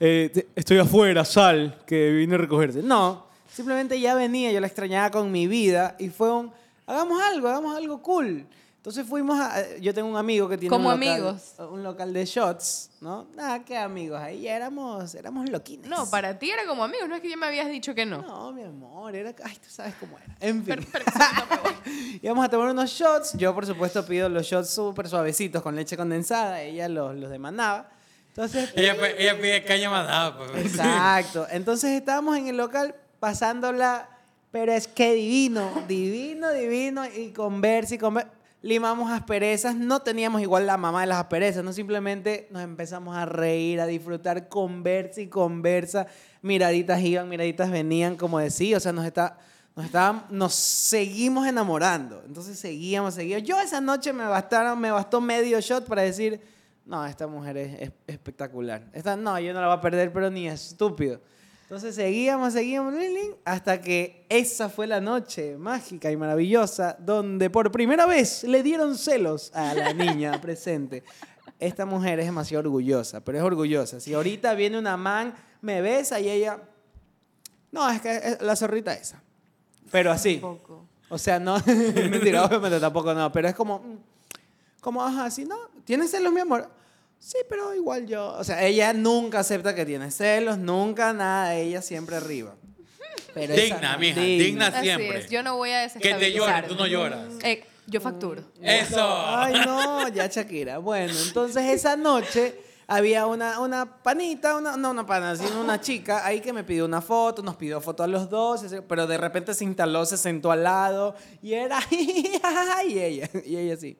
eh, 0.00 0.30
te- 0.34 0.48
estoy 0.56 0.78
afuera, 0.78 1.24
sal, 1.24 1.78
que 1.86 2.10
vine 2.10 2.34
a 2.34 2.38
recogerte. 2.38 2.82
No, 2.82 3.28
simplemente 3.52 3.98
ya 4.00 4.14
venía, 4.14 4.50
yo 4.52 4.60
la 4.60 4.66
extrañaba 4.66 5.10
con 5.10 5.30
mi 5.30 5.46
vida 5.46 5.96
y 5.98 6.08
fue 6.08 6.32
un, 6.32 6.52
hagamos 6.86 7.22
algo, 7.22 7.48
hagamos 7.48 7.76
algo 7.76 8.02
cool. 8.02 8.46
Entonces 8.76 9.06
fuimos 9.06 9.38
a, 9.38 9.76
yo 9.76 9.94
tengo 9.94 10.08
un 10.08 10.16
amigo 10.16 10.48
que 10.48 10.58
tiene 10.58 10.68
Como 10.68 10.88
un 10.88 10.96
local, 10.98 11.12
amigos. 11.12 11.54
un 11.70 11.84
local 11.84 12.12
de 12.12 12.24
shots, 12.24 12.90
¿no? 13.00 13.28
Nada, 13.36 13.60
que 13.64 13.78
amigos, 13.78 14.20
ahí 14.20 14.40
ya 14.40 14.56
éramos, 14.56 15.14
éramos 15.14 15.48
loquines. 15.48 15.88
No, 15.88 16.10
para 16.10 16.36
ti 16.36 16.50
era 16.50 16.66
como 16.66 16.82
amigos, 16.82 17.08
no 17.08 17.14
es 17.14 17.20
que 17.20 17.28
ya 17.30 17.36
me 17.36 17.46
habías 17.46 17.68
dicho 17.68 17.94
que 17.94 18.04
no. 18.04 18.22
No, 18.22 18.50
mi 18.50 18.64
amor, 18.64 19.14
era, 19.14 19.32
ay, 19.44 19.54
tú 19.54 19.68
sabes 19.70 19.94
cómo 20.00 20.18
era. 20.18 20.34
En 20.40 20.64
fin. 20.64 20.84
Voy. 20.92 22.18
Íbamos 22.22 22.44
a 22.44 22.48
tomar 22.48 22.70
unos 22.70 22.90
shots. 22.90 23.34
Yo, 23.34 23.54
por 23.54 23.66
supuesto, 23.66 24.04
pido 24.04 24.28
los 24.28 24.44
shots 24.46 24.70
súper 24.70 25.08
suavecitos 25.08 25.62
con 25.62 25.76
leche 25.76 25.96
condensada. 25.96 26.60
Ella 26.62 26.88
los, 26.88 27.14
los 27.14 27.30
demandaba. 27.30 27.88
Entonces, 28.30 28.72
ella, 28.74 28.98
pe- 28.98 29.22
ella 29.22 29.40
pide 29.40 29.62
caña 29.64 29.90
mandada. 29.90 30.36
Pues. 30.36 30.66
exacto. 30.66 31.46
Entonces 31.50 31.90
estábamos 31.92 32.36
en 32.36 32.48
el 32.48 32.56
local 32.56 32.96
pasándola, 33.22 34.08
pero 34.50 34.72
es 34.72 34.88
que 34.88 35.14
divino, 35.14 35.70
divino, 35.86 36.50
divino. 36.52 37.04
Y 37.06 37.30
conversa 37.30 37.94
y 37.94 37.98
conversa. 37.98 38.30
Limamos 38.62 39.12
asperezas. 39.12 39.76
No 39.76 40.00
teníamos 40.02 40.42
igual 40.42 40.66
la 40.66 40.76
mamá 40.76 41.02
de 41.02 41.06
las 41.06 41.18
asperezas, 41.18 41.62
no 41.62 41.72
simplemente 41.72 42.48
nos 42.50 42.62
empezamos 42.62 43.16
a 43.16 43.24
reír, 43.24 43.80
a 43.80 43.86
disfrutar, 43.86 44.48
conversa 44.48 45.20
y 45.20 45.28
conversa. 45.28 46.08
Miraditas 46.42 47.00
iban, 47.00 47.28
miraditas 47.28 47.70
venían, 47.70 48.16
como 48.16 48.40
decía. 48.40 48.76
O 48.76 48.80
sea, 48.80 48.92
nos 48.92 49.06
está. 49.06 49.38
Nos, 49.76 49.86
estábamos- 49.86 50.24
nos 50.30 50.54
seguimos 50.54 51.46
enamorando. 51.46 52.22
Entonces 52.26 52.58
seguíamos, 52.58 53.14
seguíamos. 53.14 53.46
Yo 53.48 53.58
esa 53.60 53.80
noche 53.80 54.12
me 54.12 54.24
bastaron, 54.26 54.78
me 54.80 54.90
bastó 54.90 55.20
medio 55.20 55.60
shot 55.60 55.86
para 55.86 56.02
decir, 56.02 56.40
no, 56.84 57.06
esta 57.06 57.26
mujer 57.28 57.56
es, 57.56 57.80
es- 57.82 57.92
espectacular. 58.08 58.82
Esta, 58.92 59.14
no, 59.16 59.38
yo 59.38 59.54
no 59.54 59.60
la 59.60 59.68
voy 59.68 59.76
a 59.76 59.80
perder, 59.80 60.12
pero 60.12 60.28
ni 60.28 60.48
estúpido. 60.48 61.20
Entonces 61.72 61.94
seguíamos, 61.94 62.52
seguíamos, 62.52 62.92
hasta 63.46 63.80
que 63.80 64.26
esa 64.28 64.68
fue 64.68 64.86
la 64.86 65.00
noche 65.00 65.56
mágica 65.56 66.10
y 66.10 66.18
maravillosa 66.18 66.98
donde 67.00 67.48
por 67.48 67.72
primera 67.72 68.04
vez 68.04 68.44
le 68.44 68.62
dieron 68.62 68.94
celos 68.94 69.50
a 69.54 69.72
la 69.72 69.92
niña 69.94 70.38
presente. 70.38 71.02
Esta 71.58 71.86
mujer 71.86 72.20
es 72.20 72.26
demasiado 72.26 72.64
orgullosa, 72.64 73.24
pero 73.24 73.38
es 73.38 73.44
orgullosa. 73.44 74.00
Si 74.00 74.12
ahorita 74.12 74.52
viene 74.52 74.78
una 74.78 74.98
man, 74.98 75.32
me 75.62 75.80
besa 75.80 76.20
y 76.20 76.28
ella... 76.28 76.60
No, 77.70 77.88
es 77.88 78.02
que 78.02 78.16
es 78.18 78.42
la 78.42 78.54
zorrita 78.54 78.92
esa. 78.92 79.22
Pero 79.90 80.12
así. 80.12 80.36
Poco. 80.42 80.86
O 81.08 81.16
sea, 81.16 81.40
no, 81.40 81.56
mentira, 82.10 82.44
obviamente 82.44 82.80
tampoco 82.80 83.14
no, 83.14 83.32
pero 83.32 83.48
es 83.48 83.54
como, 83.54 83.78
mm, 83.78 83.98
como, 84.82 85.02
ajá, 85.02 85.30
sí, 85.30 85.46
¿no? 85.46 85.56
¿Tienes 85.86 86.10
celos, 86.10 86.34
mi 86.34 86.40
amor? 86.40 86.68
Sí, 87.24 87.38
pero 87.48 87.72
igual 87.72 88.08
yo, 88.08 88.34
o 88.36 88.42
sea, 88.42 88.64
ella 88.64 88.92
nunca 88.92 89.38
acepta 89.38 89.76
que 89.76 89.86
tiene 89.86 90.10
celos, 90.10 90.58
nunca 90.58 91.12
nada, 91.12 91.54
ella 91.54 91.80
siempre 91.80 92.16
arriba. 92.16 92.56
Pero 93.32 93.54
esa 93.54 93.62
Digna, 93.62 93.92
no, 93.92 93.98
mija, 94.00 94.20
digna. 94.20 94.66
Así 94.66 94.80
siempre. 94.82 95.18
es, 95.20 95.30
yo 95.30 95.42
no 95.44 95.56
voy 95.56 95.70
a 95.70 95.86
Que 95.88 96.00
te 96.00 96.00
desestabilizar. 96.00 96.62
llore, 96.64 96.68
tú 96.68 96.74
no 96.74 96.86
lloras. 96.88 97.28
Eh, 97.44 97.64
yo 97.86 98.00
facturo. 98.00 98.42
Eso. 98.60 99.24
Ay, 99.26 99.54
no, 99.64 100.08
ya 100.08 100.26
Shakira. 100.26 100.78
Bueno, 100.78 101.14
entonces 101.24 101.64
esa 101.70 101.96
noche 101.96 102.60
había 102.88 103.26
una, 103.26 103.60
una 103.60 104.02
panita, 104.02 104.56
una, 104.56 104.76
no 104.76 104.90
una 104.90 105.06
pana, 105.06 105.36
sino 105.36 105.60
una 105.60 105.80
chica 105.80 106.26
ahí 106.26 106.40
que 106.40 106.52
me 106.52 106.64
pidió 106.64 106.84
una 106.84 107.00
foto, 107.00 107.40
nos 107.40 107.54
pidió 107.54 107.80
foto 107.80 108.02
a 108.02 108.08
los 108.08 108.28
dos, 108.28 108.66
pero 108.88 109.06
de 109.06 109.16
repente 109.16 109.54
se 109.54 109.62
instaló, 109.62 110.04
se 110.04 110.16
sentó 110.16 110.50
al 110.50 110.64
lado 110.64 111.14
y 111.40 111.54
era, 111.54 111.78
y 111.90 112.98
ella, 112.98 113.30
y 113.46 113.56
ella 113.56 113.76
sí. 113.76 113.96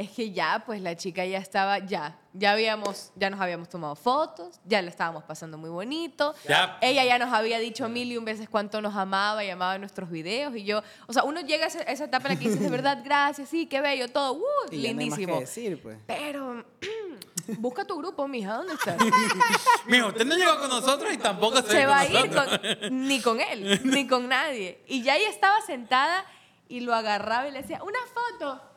Es 0.00 0.08
que 0.12 0.30
ya, 0.30 0.62
pues 0.64 0.80
la 0.80 0.96
chica 0.96 1.26
ya 1.26 1.36
estaba, 1.36 1.78
ya, 1.78 2.18
ya 2.32 2.52
habíamos, 2.52 3.12
ya 3.16 3.28
nos 3.28 3.38
habíamos 3.38 3.68
tomado 3.68 3.94
fotos, 3.94 4.58
ya 4.64 4.80
le 4.80 4.88
estábamos 4.88 5.24
pasando 5.24 5.58
muy 5.58 5.68
bonito. 5.68 6.34
Ya. 6.48 6.78
Ella 6.80 7.04
ya 7.04 7.18
nos 7.18 7.30
había 7.34 7.58
dicho 7.58 7.86
mil 7.90 8.10
y 8.10 8.16
un 8.16 8.24
veces 8.24 8.48
cuánto 8.48 8.80
nos 8.80 8.96
amaba 8.96 9.44
y 9.44 9.50
amaba 9.50 9.76
nuestros 9.76 10.10
videos 10.10 10.56
y 10.56 10.64
yo, 10.64 10.82
o 11.06 11.12
sea, 11.12 11.24
uno 11.24 11.42
llega 11.42 11.66
a 11.66 11.68
esa, 11.68 12.04
etapa 12.04 12.28
en 12.28 12.34
la 12.34 12.40
que 12.40 12.48
dices, 12.48 12.62
de 12.62 12.70
verdad, 12.70 13.02
gracias, 13.04 13.50
sí, 13.50 13.66
qué 13.66 13.82
bello, 13.82 14.08
todo, 14.08 14.38
uh, 14.38 14.42
Y 14.70 14.80
ya 14.80 14.94
no 14.94 15.00
hay 15.00 15.10
más 15.10 15.18
que 15.18 15.26
lindísimo. 15.26 15.38
decir, 15.38 15.82
pues. 15.82 15.98
Pero, 16.06 16.64
busca 17.58 17.84
tu 17.84 17.98
grupo, 17.98 18.26
mija, 18.26 18.54
¿dónde 18.54 18.72
estás? 18.72 18.96
Mijo, 19.86 20.06
usted 20.06 20.24
no 20.24 20.34
llegó 20.34 20.58
con 20.60 20.70
nosotros 20.70 21.12
y 21.12 21.18
tampoco 21.18 21.60
se, 21.60 21.72
Se 21.72 21.84
va 21.84 22.00
a 22.00 22.06
con 22.06 22.16
ir 22.16 22.34
con, 22.34 22.48
ni 23.06 23.20
con 23.20 23.38
él, 23.38 23.82
ni 23.84 24.06
con 24.06 24.28
nadie. 24.30 24.82
Y 24.88 25.02
ya 25.02 25.18
ella 25.18 25.28
estaba 25.28 25.60
sentada 25.60 26.24
y 26.68 26.80
lo 26.80 26.94
agarraba 26.94 27.48
y 27.48 27.50
le 27.52 27.60
decía, 27.60 27.82
una 27.82 27.98
foto. 28.14 28.70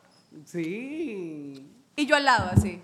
Sí. 0.44 1.66
Y 1.96 2.06
yo 2.06 2.16
al 2.16 2.24
lado, 2.24 2.50
así. 2.52 2.82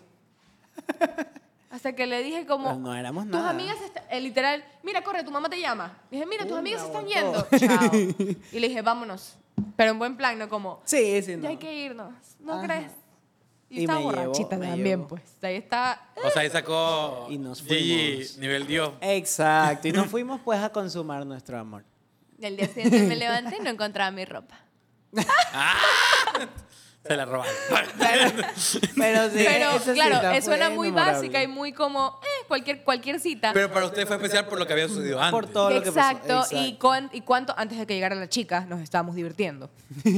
Hasta 1.70 1.94
que 1.94 2.06
le 2.06 2.22
dije 2.22 2.46
como... 2.46 2.64
Pero 2.64 2.78
no 2.80 2.94
éramos 2.94 3.24
Tus 3.24 3.32
nada. 3.32 3.50
amigas, 3.50 3.76
está- 3.84 4.04
eh, 4.10 4.20
literal, 4.20 4.64
mira, 4.82 5.02
corre, 5.02 5.22
tu 5.22 5.30
mamá 5.30 5.48
te 5.48 5.60
llama. 5.60 5.96
Dije, 6.10 6.26
mira, 6.26 6.42
tus 6.42 6.52
Una 6.52 6.60
amigas 6.60 6.80
se 6.80 6.86
están 6.88 7.04
botó. 7.04 7.14
yendo. 7.14 7.46
Chao. 7.58 8.36
Y 8.52 8.58
le 8.58 8.68
dije, 8.68 8.82
vámonos. 8.82 9.36
Pero 9.76 9.92
en 9.92 9.98
buen 9.98 10.16
plan, 10.16 10.36
no 10.38 10.48
como, 10.48 10.80
Sí, 10.84 11.22
sí, 11.22 11.36
no. 11.36 11.44
ya 11.44 11.48
hay 11.50 11.56
que 11.58 11.72
irnos. 11.72 12.12
¿No 12.40 12.54
Ajá. 12.54 12.62
crees? 12.64 12.92
Y, 13.68 13.78
Y 13.78 13.80
estaba 13.82 14.00
me 14.00 14.04
llevó, 14.06 14.16
borrachita 14.22 14.56
me 14.58 14.66
también, 14.66 14.98
llevó. 14.98 15.08
pues. 15.08 15.22
Ahí 15.42 15.54
está. 15.56 16.08
O 16.24 16.30
sea, 16.30 16.42
ahí 16.42 16.50
sacó 16.50 17.28
Y 17.30 17.38
nos 17.38 17.62
Gigi, 17.62 18.14
fuimos. 18.16 18.38
nivel 18.38 18.66
Dios. 18.66 18.92
Exacto. 19.00 19.86
Y 19.86 19.92
nos 19.92 20.06
fuimos 20.10 20.40
pues 20.40 20.60
a 20.60 20.70
consumar 20.70 21.24
nuestro 21.24 21.56
amor. 21.58 21.84
Y 22.38 22.46
al 22.46 22.56
día 22.56 22.66
siguiente 22.66 23.02
me 23.04 23.14
levanté 23.14 23.58
y 23.58 23.60
no 23.60 23.70
encontraba 23.70 24.10
mi 24.10 24.24
ropa. 24.24 24.58
Se 27.06 27.16
la 27.16 27.24
robaron. 27.24 27.52
Pero 28.96 29.30
sí, 29.30 29.44
Pero 29.46 29.70
esa 29.70 29.92
claro, 29.94 30.16
cita 30.16 30.40
suena 30.42 30.66
fue 30.66 30.74
muy 30.76 30.88
memorable. 30.88 31.12
básica 31.14 31.42
y 31.42 31.46
muy 31.46 31.72
como 31.72 32.20
eh, 32.22 32.44
cualquier, 32.46 32.84
cualquier 32.84 33.18
cita. 33.20 33.52
Pero 33.54 33.70
para 33.72 33.86
usted 33.86 34.06
fue 34.06 34.16
especial 34.16 34.46
por 34.46 34.58
lo 34.58 34.66
que 34.66 34.74
había 34.74 34.86
sucedido 34.88 35.18
antes. 35.18 35.32
Por 35.32 35.46
todo 35.46 35.70
lo 35.70 35.82
que 35.82 35.90
pasó. 35.92 36.10
Exacto. 36.18 36.44
Y, 36.56 36.74
cuán- 36.76 37.08
y 37.12 37.22
cuánto, 37.22 37.54
antes 37.56 37.78
de 37.78 37.86
que 37.86 37.94
llegara 37.94 38.14
la 38.14 38.28
chica, 38.28 38.66
nos 38.68 38.80
estábamos 38.80 39.14
divirtiendo. 39.16 39.70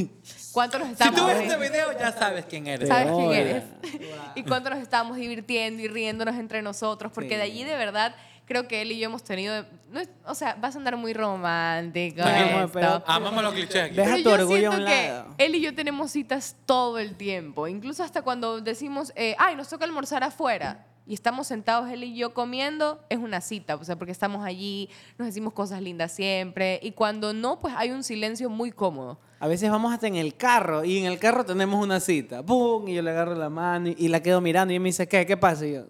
¿Cuánto 0.53 0.79
nos 0.81 0.89
Si 0.89 0.93
estábamos 0.95 1.21
tú 1.21 1.27
ves 1.29 1.41
este 1.43 1.57
video, 1.57 1.99
ya 1.99 2.13
sabes 2.13 2.45
quién 2.47 2.67
eres. 2.67 2.89
¿Sabes 2.89 3.13
quién 3.13 3.33
eres? 3.33 3.65
y 4.35 4.43
cuánto 4.43 4.69
nos 4.71 4.81
estábamos 4.81 5.17
divirtiendo 5.17 5.83
y 5.83 5.89
riéndonos 5.89 6.35
entre 6.37 6.63
nosotros, 6.63 7.13
porque 7.15 7.31
Sí. 7.31 7.37
de 7.37 7.43
allí 7.43 7.65
de 7.65 7.77
verdad 7.77 8.15
creo 8.45 8.69
que 8.69 8.83
él 8.83 8.93
y 8.93 8.99
yo 8.99 9.07
hemos 9.07 9.23
tenido, 9.23 9.65
no 9.91 10.01
es- 10.01 10.11
o 10.27 10.35
sea, 10.35 10.55
va 10.63 10.69
a 10.69 10.73
sonar 10.73 10.97
muy 10.97 11.13
romántico 11.15 12.21
esto. 12.23 12.71
pero- 12.73 13.03
Amamos 13.07 13.43
los 13.43 13.55
clichés 13.55 13.85
aquí. 13.85 13.97
Deja 13.97 14.11
Pero 14.11 14.23
tu 14.23 14.29
yo 14.29 14.35
orgullo 14.35 14.55
a 14.55 14.59
siento 14.75 14.77
un 14.79 14.85
que 14.87 15.09
lado. 15.09 15.35
él 15.39 15.55
y 15.55 15.61
yo 15.61 15.75
tenemos 15.75 16.11
citas 16.11 16.57
todo 16.67 16.99
el 16.99 17.15
tiempo, 17.17 17.69
incluso 17.69 18.03
hasta 18.03 18.23
cuando 18.23 18.61
decimos, 18.61 19.13
eh, 19.17 19.35
ay, 19.39 19.57
nos 19.57 19.69
toca 19.69 19.85
almorzar 19.85 20.23
afuera 20.25 20.87
y 21.07 21.15
estamos 21.15 21.47
sentados 21.49 21.91
él 21.91 22.05
y 22.05 22.15
yo 22.17 22.33
comiendo, 22.35 23.01
es 23.09 23.19
una 23.19 23.41
cita, 23.41 23.75
o 23.77 23.85
sea, 23.85 23.97
porque 23.97 24.13
estamos 24.13 24.45
allí, 24.45 24.89
nos 25.19 25.27
decimos 25.27 25.53
cosas 25.53 25.81
lindas 25.83 26.13
siempre 26.13 26.79
y 26.83 26.93
cuando 26.93 27.33
no, 27.33 27.59
pues 27.59 27.75
hay 27.77 27.91
un 27.91 28.05
silencio 28.05 28.49
muy 28.51 28.71
cómodo. 28.71 29.19
A 29.41 29.49
veces 29.49 29.69
vamos 29.71 29.93
hasta 29.93 30.07
en 30.07 30.15
el 30.15 30.37
carro 30.37 30.85
y 30.85 30.99
en 30.99 31.07
el 31.07 31.19
carro 31.19 31.45
tenemos 31.45 31.83
una 31.85 31.99
cita. 31.99 32.45
¡Pum! 32.45 32.87
Y 32.87 32.95
yo 32.95 33.03
le 33.03 33.11
agarro 33.11 33.35
la 33.35 33.51
mano 33.51 33.89
y, 33.89 33.97
y 33.99 34.07
la 34.09 34.23
quedo 34.23 34.41
mirando 34.41 34.73
y 34.73 34.77
él 34.77 34.81
me 34.83 34.91
dice, 34.91 35.09
¿qué? 35.09 35.27
¿Qué 35.27 35.37
pasa? 35.37 35.67
Y 35.67 35.73
yo, 35.75 35.87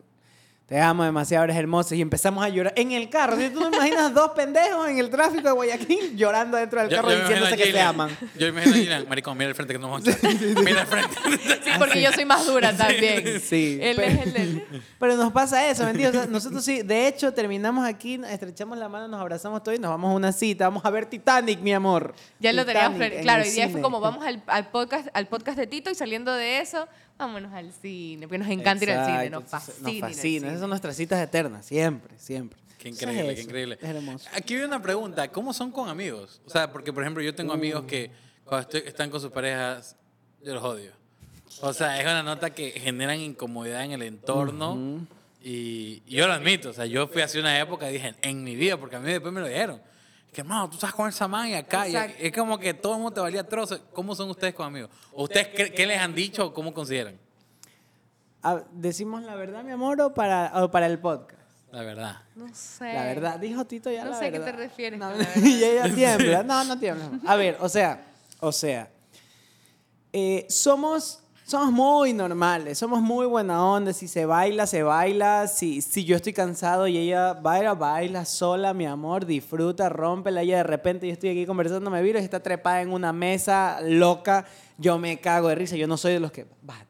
te 0.66 0.80
amo 0.80 1.04
demasiado, 1.04 1.44
eres 1.44 1.56
hermosa. 1.56 1.94
Y 1.94 2.00
empezamos 2.00 2.42
a 2.42 2.48
llorar 2.48 2.72
en 2.76 2.92
el 2.92 3.10
carro. 3.10 3.36
Si 3.36 3.50
tú 3.50 3.60
no 3.60 3.68
imaginas 3.68 4.14
dos 4.14 4.30
pendejos 4.30 4.88
en 4.88 4.98
el 4.98 5.10
tráfico 5.10 5.42
de 5.48 5.52
Guayaquil 5.52 6.16
llorando 6.16 6.56
dentro 6.56 6.80
del 6.80 6.88
Yo- 6.88 6.96
carro 6.96 7.10
yo 7.10 7.18
diciéndose 7.20 7.56
que 7.58 7.72
se 7.72 7.80
aman. 7.80 8.16
Yo 8.38 8.46
imagino 8.46 8.72
a 8.74 8.78
Gillian, 8.78 9.08
maricón, 9.08 9.36
mira 9.36 9.50
el 9.50 9.54
frente 9.54 9.74
que 9.74 9.78
nos 9.78 9.90
vamos 9.90 10.08
a. 10.08 10.28
Mira 10.62 10.80
el 10.82 10.86
frente. 10.86 11.14
Sí, 11.62 11.70
porque 11.78 12.00
yo 12.00 12.10
soy 12.12 12.24
más 12.24 12.46
dura 12.46 12.74
también. 12.76 13.40
Sí, 13.40 13.78
Él 13.82 13.96
pero- 13.96 14.12
es 14.12 14.26
el 14.26 14.32
del... 14.32 14.66
Pero 14.98 15.16
nos 15.16 15.32
pasa 15.32 15.68
eso, 15.68 15.84
¿me 15.84 15.90
entiendes? 15.90 16.20
O 16.20 16.22
sea, 16.24 16.32
nosotros 16.32 16.64
sí, 16.64 16.82
de 16.82 17.06
hecho, 17.08 17.34
terminamos 17.34 17.86
aquí, 17.86 18.18
estrechamos 18.30 18.78
la 18.78 18.88
mano, 18.88 19.08
nos 19.08 19.20
abrazamos 19.20 19.62
todos 19.62 19.76
y 19.76 19.80
nos 19.80 19.90
vamos 19.90 20.10
a 20.10 20.14
una 20.14 20.32
cita. 20.32 20.64
Vamos 20.68 20.84
a 20.86 20.90
ver 20.90 21.06
Titanic, 21.06 21.60
mi 21.60 21.72
amor. 21.74 22.14
Ya 22.38 22.52
lo 22.52 22.64
teníamos 22.64 22.94
Titanic 22.94 22.98
planeado. 22.98 23.18
en 23.18 23.22
Claro, 23.24 23.42
el 23.42 23.48
y 23.48 23.52
día 23.52 23.68
fue 23.68 23.80
como 23.82 24.00
vamos 24.00 24.24
al, 24.24 24.42
al 24.46 24.68
podcast, 24.70 25.08
al 25.12 25.26
podcast 25.26 25.58
de 25.58 25.66
Tito 25.66 25.90
y 25.90 25.94
saliendo 25.94 26.32
de 26.32 26.60
eso, 26.60 26.88
vámonos 27.18 27.52
al 27.52 27.72
cine, 27.72 28.26
porque 28.26 28.38
nos 28.38 28.48
encanta 28.48 28.84
ir 28.84 28.90
al 28.92 29.06
cine, 29.06 29.30
nos 29.30 29.42
Exacto, 29.44 29.72
fascina. 29.72 29.90
ir 29.90 29.94
Nos 30.00 30.02
al 30.04 30.14
fascina. 30.14 30.22
cine. 30.22 30.48
Esas 30.48 30.60
son 30.60 30.68
nuestras 30.70 30.96
citas 30.96 31.20
eternas, 31.22 31.64
siempre, 31.66 32.18
siempre. 32.18 32.58
Qué 32.78 32.88
Eso 32.88 32.96
es 32.98 33.02
increíble, 33.02 33.34
qué 33.36 33.40
increíble. 33.42 33.78
Es 33.80 33.88
hermoso. 33.88 34.28
Aquí 34.34 34.54
hay 34.56 34.62
una 34.62 34.82
pregunta. 34.82 35.28
¿Cómo 35.28 35.52
son 35.52 35.70
con 35.70 35.88
amigos? 35.88 36.40
O 36.46 36.50
sea, 36.50 36.72
porque, 36.72 36.92
por 36.92 37.04
ejemplo, 37.04 37.22
yo 37.22 37.32
tengo 37.34 37.52
amigos 37.52 37.84
que 37.84 38.10
cuando 38.44 38.62
estoy- 38.68 38.82
están 38.88 39.08
con 39.08 39.20
sus 39.20 39.30
parejas, 39.30 39.94
yo 40.42 40.52
los 40.54 40.64
odio. 40.64 40.90
O 41.60 41.72
sea, 41.72 41.96
es 42.00 42.04
una 42.04 42.24
nota 42.24 42.50
que 42.50 42.72
generan 42.72 43.20
incomodidad 43.20 43.84
en 43.84 43.92
el 43.92 44.02
entorno. 44.02 45.06
y, 45.44 46.02
y 46.06 46.16
yo 46.16 46.26
lo 46.26 46.32
admito. 46.32 46.70
O 46.70 46.72
sea, 46.72 46.86
yo 46.86 47.06
fui 47.08 47.22
hace 47.22 47.38
una 47.40 47.58
época 47.60 47.88
y 47.88 47.94
dije, 47.94 48.14
en 48.22 48.42
mi 48.44 48.56
vida, 48.56 48.76
porque 48.78 48.96
a 48.96 49.00
mí 49.00 49.10
después 49.10 49.32
me 49.32 49.40
lo 49.40 49.46
dijeron. 49.48 49.80
Que, 50.32 50.40
hermano, 50.40 50.68
tú 50.68 50.76
estás 50.76 50.94
con 50.94 51.08
esa 51.08 51.28
man 51.28 51.48
y 51.48 51.54
acá. 51.54 51.86
y 51.86 51.94
es 51.94 52.32
como 52.32 52.58
que 52.58 52.72
todo 52.72 52.94
el 52.94 53.00
mundo 53.00 53.12
te 53.12 53.20
valía 53.20 53.46
trozo. 53.46 53.78
¿Cómo 53.92 54.14
son 54.14 54.30
ustedes 54.30 54.54
con 54.54 54.66
amigos? 54.66 54.90
¿O 55.12 55.24
¿Ustedes 55.24 55.48
qué, 55.48 55.72
qué 55.72 55.86
les 55.86 56.00
han 56.00 56.14
dicho 56.14 56.46
o 56.46 56.54
cómo 56.54 56.72
consideran? 56.72 57.18
¿Decimos 58.72 59.22
la 59.22 59.36
verdad, 59.36 59.62
mi 59.62 59.70
amor, 59.70 60.00
o 60.00 60.14
para, 60.14 60.64
o 60.64 60.70
para 60.70 60.86
el 60.86 60.98
podcast? 60.98 61.40
La 61.70 61.82
verdad. 61.82 62.16
No 62.34 62.52
sé. 62.52 62.92
La 62.92 63.04
verdad, 63.04 63.38
dijo 63.38 63.64
Tito 63.64 63.90
ya 63.90 64.04
No 64.04 64.10
la 64.10 64.18
sé 64.18 64.26
a 64.26 64.32
qué 64.32 64.40
te 64.40 64.52
refieres 64.52 64.98
No, 64.98 65.10
y 65.36 65.64
ella 65.64 65.94
tiembla. 65.94 66.42
No, 66.44 66.64
no 66.64 66.78
tiembla. 66.78 67.20
A 67.26 67.36
ver, 67.36 67.56
o 67.60 67.68
sea, 67.68 68.04
o 68.40 68.52
sea, 68.52 68.90
eh, 70.12 70.46
somos, 70.50 71.21
somos 71.52 71.70
muy 71.72 72.12
normales, 72.12 72.78
somos 72.78 73.00
muy 73.00 73.26
buena 73.26 73.64
onda. 73.64 73.92
Si 73.92 74.08
se 74.08 74.24
baila, 74.26 74.66
se 74.66 74.82
baila. 74.82 75.46
Si, 75.46 75.82
si 75.82 76.04
yo 76.04 76.16
estoy 76.16 76.32
cansado 76.32 76.86
y 76.88 76.96
ella 76.96 77.34
baila, 77.34 77.74
baila 77.74 78.24
sola, 78.24 78.72
mi 78.74 78.86
amor, 78.86 79.26
disfruta, 79.26 79.88
rómpela. 79.88 80.42
Ella 80.42 80.56
de 80.56 80.62
repente 80.64 81.06
yo 81.06 81.12
estoy 81.12 81.28
aquí 81.30 81.46
conversando, 81.46 81.90
me 81.90 82.02
viro 82.02 82.18
y 82.18 82.22
está 82.22 82.40
trepada 82.40 82.80
en 82.82 82.92
una 82.92 83.12
mesa 83.12 83.78
loca. 83.82 84.46
Yo 84.78 84.98
me 84.98 85.20
cago 85.20 85.48
de 85.48 85.54
risa. 85.54 85.76
Yo 85.76 85.86
no 85.86 85.96
soy 85.96 86.14
de 86.14 86.20
los 86.20 86.32
que... 86.32 86.46
"Baja, 86.62 86.86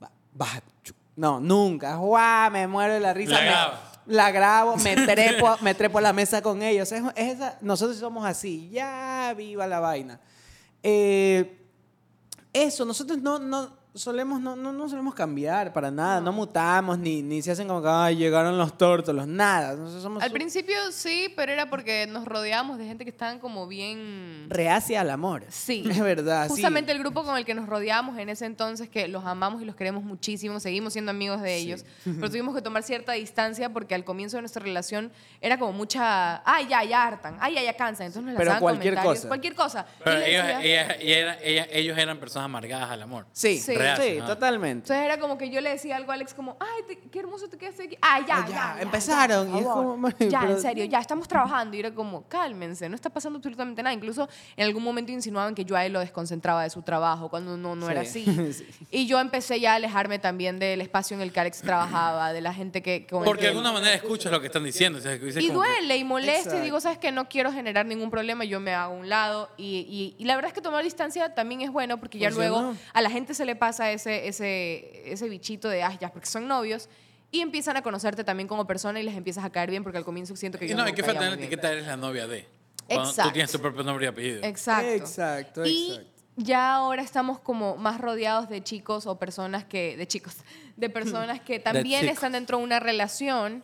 ba- 0.00 0.10
baja, 0.32 0.62
chu". 0.82 0.94
No, 1.14 1.38
nunca. 1.38 1.96
¡Guau! 1.96 2.50
Me 2.50 2.66
muero 2.66 2.94
de 2.94 3.00
la 3.00 3.12
risa. 3.14 3.32
La 3.34 3.40
me- 3.40 3.46
graba. 3.46 3.92
la 4.06 4.30
grabo, 4.30 4.76
me 4.78 4.94
trepo, 5.06 5.56
me 5.60 5.74
trepo 5.74 5.98
a 5.98 6.00
la 6.00 6.12
mesa 6.14 6.40
con 6.42 6.62
ellos. 6.62 6.90
Es, 6.92 7.02
es 7.14 7.34
esa- 7.36 7.58
nosotros 7.60 7.98
somos 7.98 8.24
así, 8.24 8.70
ya 8.70 9.34
viva 9.36 9.66
la 9.66 9.80
vaina. 9.80 10.18
Eh, 10.82 11.58
eso, 12.54 12.84
nosotros 12.86 13.18
no, 13.18 13.38
no 13.38 13.76
solemos, 13.94 14.40
no, 14.40 14.54
no, 14.54 14.72
no 14.72 14.88
solemos 14.88 15.14
cambiar 15.14 15.72
para 15.72 15.90
nada, 15.90 16.20
no, 16.20 16.32
mutamos, 16.32 16.98
ni, 16.98 17.22
ni 17.22 17.42
se 17.42 17.50
hacen 17.50 17.66
como 17.66 17.82
que 17.82 17.88
"Ay, 17.90 18.16
llegaron 18.16 18.56
los 18.56 18.78
tórtolos, 18.78 19.26
nada. 19.26 19.74
Nosotros 19.74 20.02
somos 20.02 20.22
Al 20.22 20.28
su- 20.28 20.34
principio 20.34 20.76
sí, 20.92 21.32
pero 21.34 21.50
era 21.52 21.68
porque 21.68 22.06
nos 22.06 22.24
rodeábamos 22.26 22.78
de 22.78 22.84
gente 22.86 23.04
que 23.04 23.10
estaban 23.10 23.38
como 23.40 23.66
bien... 23.66 24.46
reacia 24.48 25.00
al 25.00 25.10
amor. 25.10 25.44
Sí. 25.48 25.82
Es 25.90 26.00
verdad. 26.00 26.44
sí. 26.44 26.50
Justamente 26.50 26.92
el 26.92 26.98
grupo 27.00 27.24
con 27.24 27.36
el 27.36 27.44
que 27.44 27.54
nos 27.54 27.66
rodeábamos 27.68 28.16
en 28.18 28.28
ese 28.28 28.46
entonces, 28.46 28.88
que 28.88 29.08
los 29.08 29.24
amamos 29.24 29.62
y 29.62 29.64
los 29.64 29.74
queremos 29.74 30.04
muchísimo, 30.04 30.60
seguimos 30.60 30.92
siendo 30.92 31.10
amigos 31.10 31.40
de 31.42 31.56
ellos, 31.56 31.84
pero 32.04 32.28
tuvimos 32.30 32.54
que 32.54 32.62
tomar 32.62 32.82
cierta 32.82 33.12
distancia 33.12 33.70
porque 33.72 33.94
al 33.94 34.04
comienzo 34.04 34.36
de 34.36 34.42
nuestra 34.42 34.62
relación 34.62 35.10
era 35.40 35.58
como 35.58 35.72
mucha, 35.72 36.42
ay, 36.48 36.66
ya, 36.68 36.84
ya 36.84 37.04
hartan, 37.06 37.36
ay, 37.40 37.54
ya, 37.54 37.62
ya 37.62 37.76
cansan, 37.76 38.06
entonces 38.06 38.22
nos 38.24 38.36
Pero 38.36 38.50
lanzaban 38.50 38.60
cualquier 38.62 38.94
comentarios, 38.94 39.18
cosa. 39.18 39.28
cualquier 39.28 39.54
cosa. 39.54 39.86
Pero 40.04 40.20
ellos, 40.20 40.44
ellos 41.72 41.98
eran 41.98 42.18
personas 42.18 42.44
amargadas 42.46 42.90
al 42.90 43.02
amor. 43.02 43.26
Sí, 43.32 43.58
Sí. 43.58 43.74
Sí, 43.96 44.18
ajá. 44.18 44.26
totalmente. 44.26 44.84
Entonces 44.92 45.04
era 45.04 45.18
como 45.18 45.38
que 45.38 45.50
yo 45.50 45.60
le 45.60 45.70
decía 45.70 45.96
algo 45.96 46.12
a 46.12 46.14
Alex 46.14 46.34
como, 46.34 46.56
ay, 46.60 46.82
te- 46.86 47.08
qué 47.10 47.18
hermoso 47.20 47.48
te 47.48 47.56
quedaste 47.58 47.84
aquí. 47.84 47.98
Ah, 48.02 48.20
ya, 48.26 48.36
Ah, 48.38 48.44
ya, 48.46 48.48
ya, 48.48 48.74
ya, 48.76 48.82
empezaron, 48.82 49.48
ya, 49.50 49.56
y 49.56 49.60
es 49.60 49.66
como, 49.66 50.08
ya, 50.18 50.40
pero- 50.40 50.52
en 50.54 50.60
serio, 50.60 50.84
ya, 50.84 51.00
estamos 51.00 51.26
trabajando. 51.28 51.76
Y 51.76 51.80
era 51.80 51.94
como, 51.94 52.22
cálmense, 52.28 52.88
no 52.88 52.94
está 52.94 53.10
pasando 53.10 53.36
absolutamente 53.38 53.82
nada. 53.82 53.94
Incluso 53.94 54.28
en 54.56 54.64
algún 54.66 54.82
momento 54.82 55.12
insinuaban 55.12 55.54
que 55.54 55.64
yo 55.64 55.76
a 55.76 55.84
él 55.84 55.92
lo 55.92 56.00
desconcentraba 56.00 56.62
de 56.62 56.70
su 56.70 56.82
trabajo, 56.82 57.28
cuando 57.28 57.56
no, 57.56 57.74
no 57.76 57.88
era 57.90 58.04
Sí, 58.04 58.24
así. 58.28 58.52
sí. 58.52 58.66
Y 58.90 59.06
yo 59.06 59.18
empecé 59.20 59.60
ya 59.60 59.72
a 59.72 59.74
alejarme 59.76 60.18
también 60.18 60.58
del 60.58 60.80
espacio 60.80 61.14
en 61.16 61.20
el 61.22 61.32
que 61.32 61.40
Alex 61.40 61.60
trabajaba, 61.62 62.32
de 62.32 62.40
la 62.40 62.52
gente 62.54 62.82
que... 62.82 63.06
con 63.06 63.24
Porque 63.24 63.40
que- 63.40 63.46
de 63.46 63.50
alguna 63.52 63.72
manera 63.72 63.94
escuchas 63.94 64.30
lo 64.32 64.40
que 64.40 64.46
están 64.46 64.64
diciendo. 64.64 64.98
o 64.98 65.02
sea, 65.02 65.14
y 65.14 65.18
como 65.18 65.32
que- 65.32 65.52
duele 65.52 65.96
y 65.96 66.04
molesta 66.04 66.56
y 66.58 66.60
digo, 66.60 66.80
sabes 66.80 66.98
que 66.98 67.12
no 67.12 67.28
quiero 67.28 67.52
generar 67.52 67.86
ningún 67.86 68.10
problema, 68.10 68.44
yo 68.44 68.60
me 68.60 68.74
hago 68.74 68.94
a 68.94 68.96
un 68.96 69.08
lado 69.08 69.50
y, 69.56 69.86
y- 70.18 70.22
y 70.22 70.24
la 70.24 70.34
verdad 70.36 70.48
es 70.48 70.54
que 70.54 70.60
tomar 70.60 70.82
distancia 70.84 71.34
también 71.34 71.60
es 71.60 71.70
bueno 71.70 71.98
porque 71.98 72.18
ya 72.18 72.30
Funcionó. 72.30 72.60
luego 72.62 72.76
a 72.92 73.02
la 73.02 73.10
gente 73.10 73.34
se 73.34 73.44
le 73.44 73.54
pasa 73.56 73.67
ese, 73.70 74.28
ese, 74.28 75.12
ese 75.12 75.28
bichito 75.28 75.68
de, 75.68 75.82
ah, 75.82 75.96
ya, 76.00 76.10
porque 76.10 76.26
son 76.26 76.48
novios 76.48 76.88
y 77.30 77.40
empiezan 77.40 77.76
a 77.76 77.82
conocerte 77.82 78.24
también 78.24 78.48
como 78.48 78.66
persona 78.66 79.00
y 79.00 79.02
les 79.02 79.16
empiezas 79.16 79.44
a 79.44 79.50
caer 79.50 79.70
bien 79.70 79.82
porque 79.82 79.98
al 79.98 80.04
comienzo 80.04 80.34
siento 80.36 80.58
que 80.58 80.64
Y 80.64 80.68
yo 80.68 80.76
no, 80.76 80.82
no 80.82 80.88
hay 80.88 80.94
que 80.94 81.02
caía 81.02 81.14
faltar 81.14 81.30
la 81.30 81.36
etiqueta, 81.36 81.72
eres 81.72 81.86
la 81.86 81.96
novia 81.96 82.26
de. 82.26 82.46
Cuando 82.86 83.04
tú 83.04 83.10
Exacto. 83.10 83.32
tienes 83.32 83.52
tu 83.52 83.60
propio 83.60 83.82
nombre 83.82 84.06
y 84.06 84.08
apellido. 84.08 84.42
Exacto. 84.42 84.88
Exacto, 84.88 85.66
Y 85.66 85.90
exacto. 85.90 86.22
ya 86.36 86.74
ahora 86.74 87.02
estamos 87.02 87.38
como 87.38 87.76
más 87.76 88.00
rodeados 88.00 88.48
de 88.48 88.62
chicos 88.62 89.06
o 89.06 89.18
personas 89.18 89.64
que, 89.64 89.96
de 89.96 90.06
chicos, 90.08 90.36
de 90.76 90.88
personas 90.88 91.40
que 91.40 91.58
también 91.60 92.08
están 92.08 92.32
dentro 92.32 92.58
de 92.58 92.64
una 92.64 92.80
relación, 92.80 93.62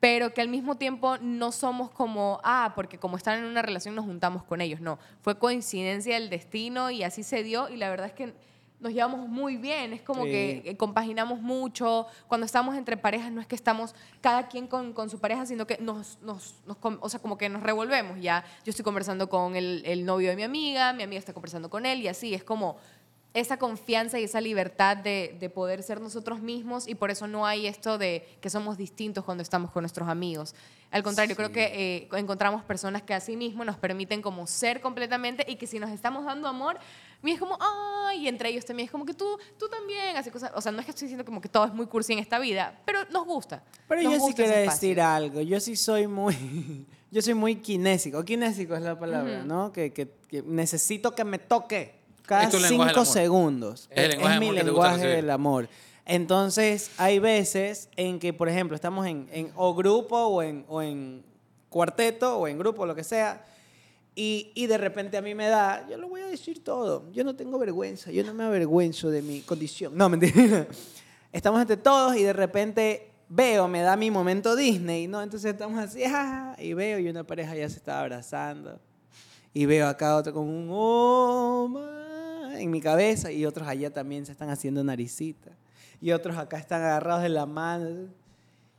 pero 0.00 0.32
que 0.32 0.40
al 0.40 0.48
mismo 0.48 0.76
tiempo 0.76 1.18
no 1.18 1.52
somos 1.52 1.90
como, 1.90 2.40
ah, 2.44 2.72
porque 2.74 2.96
como 2.96 3.18
están 3.18 3.40
en 3.40 3.44
una 3.44 3.60
relación 3.60 3.94
nos 3.94 4.06
juntamos 4.06 4.42
con 4.42 4.62
ellos. 4.62 4.80
No, 4.80 4.98
fue 5.20 5.38
coincidencia 5.38 6.14
del 6.14 6.30
destino 6.30 6.90
y 6.90 7.02
así 7.02 7.22
se 7.22 7.42
dio 7.42 7.68
y 7.68 7.76
la 7.76 7.90
verdad 7.90 8.06
es 8.06 8.14
que 8.14 8.32
nos 8.80 8.92
llevamos 8.92 9.28
muy 9.28 9.56
bien, 9.56 9.92
es 9.92 10.02
como 10.02 10.24
Sí. 10.24 10.30
que 10.30 10.76
compaginamos 10.78 11.40
mucho, 11.40 12.06
cuando 12.28 12.44
estamos 12.46 12.76
entre 12.76 12.96
parejas 12.96 13.30
no 13.30 13.40
es 13.40 13.46
que 13.46 13.54
estamos 13.54 13.94
cada 14.20 14.48
quien 14.48 14.66
con, 14.66 14.92
con 14.92 15.10
su 15.10 15.18
pareja, 15.18 15.44
sino 15.46 15.66
que 15.66 15.78
nos, 15.78 16.18
nos, 16.22 16.54
nos 16.66 16.76
o 16.82 17.08
sea, 17.08 17.20
como 17.20 17.36
que 17.36 17.48
nos 17.48 17.62
revolvemos, 17.62 18.20
ya 18.20 18.44
yo 18.64 18.70
estoy 18.70 18.84
conversando 18.84 19.28
con 19.28 19.54
el, 19.54 19.82
el 19.84 20.04
novio 20.04 20.30
de 20.30 20.36
mi 20.36 20.42
amiga, 20.42 20.92
mi 20.92 21.02
amiga 21.02 21.18
está 21.18 21.32
conversando 21.32 21.68
con 21.70 21.84
él 21.86 22.00
y 22.00 22.08
así, 22.08 22.34
es 22.34 22.42
como 22.42 22.76
esa 23.32 23.58
confianza 23.58 24.18
y 24.18 24.24
esa 24.24 24.40
libertad 24.40 24.96
de, 24.96 25.36
de 25.38 25.50
poder 25.50 25.84
ser 25.84 26.00
nosotros 26.00 26.40
mismos 26.40 26.88
y 26.88 26.96
por 26.96 27.12
eso 27.12 27.28
no 27.28 27.46
hay 27.46 27.68
esto 27.68 27.96
de 27.96 28.26
que 28.40 28.50
somos 28.50 28.76
distintos 28.76 29.24
cuando 29.24 29.42
estamos 29.42 29.70
con 29.70 29.82
nuestros 29.84 30.08
amigos. 30.08 30.52
Al 30.90 31.04
contrario, 31.04 31.36
creo 31.36 31.52
que 31.52 31.66
eh, 31.66 32.08
encontramos 32.18 32.64
personas 32.64 33.02
que 33.02 33.14
así 33.14 33.36
mismo 33.36 33.64
nos 33.64 33.76
permiten 33.76 34.20
como 34.20 34.48
ser 34.48 34.80
completamente 34.80 35.46
y 35.48 35.54
que 35.54 35.68
si 35.68 35.78
nos 35.78 35.90
estamos 35.90 36.24
dando 36.24 36.48
amor, 36.48 36.80
y 37.22 37.32
es 37.32 37.38
como, 37.40 37.58
ay, 37.60 38.24
y 38.24 38.28
entre 38.28 38.48
ellos 38.48 38.64
también 38.64 38.86
es 38.86 38.90
como 38.90 39.04
que 39.04 39.14
tú, 39.14 39.26
tú 39.58 39.68
también, 39.68 40.16
así 40.16 40.30
cosas. 40.30 40.52
O 40.54 40.60
sea, 40.60 40.72
no 40.72 40.78
es 40.80 40.84
que 40.86 40.90
estoy 40.90 41.06
diciendo 41.06 41.24
como 41.24 41.40
que 41.40 41.48
todo 41.48 41.64
es 41.66 41.74
muy 41.74 41.86
cursi 41.86 42.12
en 42.14 42.18
esta 42.18 42.38
vida, 42.38 42.80
pero 42.86 43.00
nos 43.10 43.26
gusta. 43.26 43.62
Pero 43.88 44.02
Nos 44.02 44.12
yo 44.12 44.18
sí 44.18 44.24
gusta 44.26 44.42
ese 44.44 44.52
quiero 44.54 44.70
decir 44.70 45.00
algo. 45.00 45.40
Yo 45.42 45.60
sí 45.60 45.76
soy 45.76 46.06
muy. 46.06 46.86
Yo 47.12 47.20
soy 47.20 47.34
muy 47.34 47.56
kinésico. 47.56 48.24
Kinésico 48.24 48.76
es 48.76 48.82
la 48.82 48.96
palabra, 48.96 49.42
¿no? 49.44 49.72
Que, 49.72 49.92
que- 49.92 50.12
que 50.28 50.42
necesito 50.42 51.12
que 51.12 51.24
me 51.24 51.40
toque. 51.40 51.96
cada 52.22 52.44
Es 52.44 52.54
cinco 52.68 53.04
segundos. 53.04 53.88
Es 53.90 54.04
el 54.04 54.10
lenguaje 54.10 54.30
del 54.38 54.40
mi 54.40 54.52
lenguaje 54.52 55.06
del 55.08 55.30
amor. 55.30 55.68
Entonces, 56.06 56.90
hay 56.98 57.18
veces 57.18 57.88
en 57.96 58.20
que, 58.20 58.32
por 58.32 58.48
ejemplo, 58.48 58.74
estamos 58.76 59.06
en, 59.08 59.28
en 59.32 59.50
o 59.56 59.74
grupo 59.74 60.16
o 60.16 60.40
en, 60.42 60.64
o 60.68 60.82
en 60.82 61.24
cuarteto 61.68 62.36
o 62.38 62.46
en 62.48 62.58
grupo, 62.58 62.86
lo 62.86 62.94
que 62.94 63.04
sea, 63.04 63.44
y, 64.14 64.52
y 64.54 64.66
de 64.66 64.78
repente 64.78 65.16
a 65.16 65.22
mí 65.22 65.34
me 65.34 65.46
da, 65.46 65.86
yo 65.88 65.96
lo 65.96 66.08
voy 66.08 66.20
a 66.22 66.26
decir 66.26 66.62
todo, 66.64 67.10
yo 67.12 67.24
no 67.24 67.36
tengo 67.36 67.58
vergüenza, 67.58 68.10
yo 68.10 68.24
no 68.24 68.34
me 68.34 68.44
avergüenzo 68.44 69.10
de 69.10 69.22
mi 69.22 69.40
condición. 69.40 69.96
No, 69.96 70.08
mentira. 70.08 70.66
Estamos 71.32 71.60
entre 71.60 71.76
todos 71.76 72.16
y 72.16 72.24
de 72.24 72.32
repente 72.32 73.10
veo, 73.28 73.68
me 73.68 73.80
da 73.82 73.96
mi 73.96 74.10
momento 74.10 74.56
Disney, 74.56 75.06
¿no? 75.06 75.22
Entonces 75.22 75.52
estamos 75.52 75.78
así, 75.78 76.02
ah, 76.04 76.56
y 76.58 76.74
veo 76.74 76.98
y 76.98 77.08
una 77.08 77.22
pareja 77.24 77.54
ya 77.54 77.68
se 77.68 77.76
está 77.76 78.00
abrazando. 78.00 78.80
Y 79.54 79.66
veo 79.66 79.86
acá 79.86 80.16
otro 80.16 80.32
con 80.32 80.48
un 80.48 80.68
oh, 80.70 81.68
ma", 81.68 82.60
en 82.60 82.70
mi 82.70 82.80
cabeza 82.80 83.30
y 83.30 83.46
otros 83.46 83.66
allá 83.68 83.92
también 83.92 84.26
se 84.26 84.32
están 84.32 84.50
haciendo 84.50 84.82
naricita. 84.82 85.52
Y 86.00 86.10
otros 86.10 86.36
acá 86.36 86.58
están 86.58 86.82
agarrados 86.82 87.22
de 87.22 87.28
la 87.28 87.46
mano. 87.46 88.08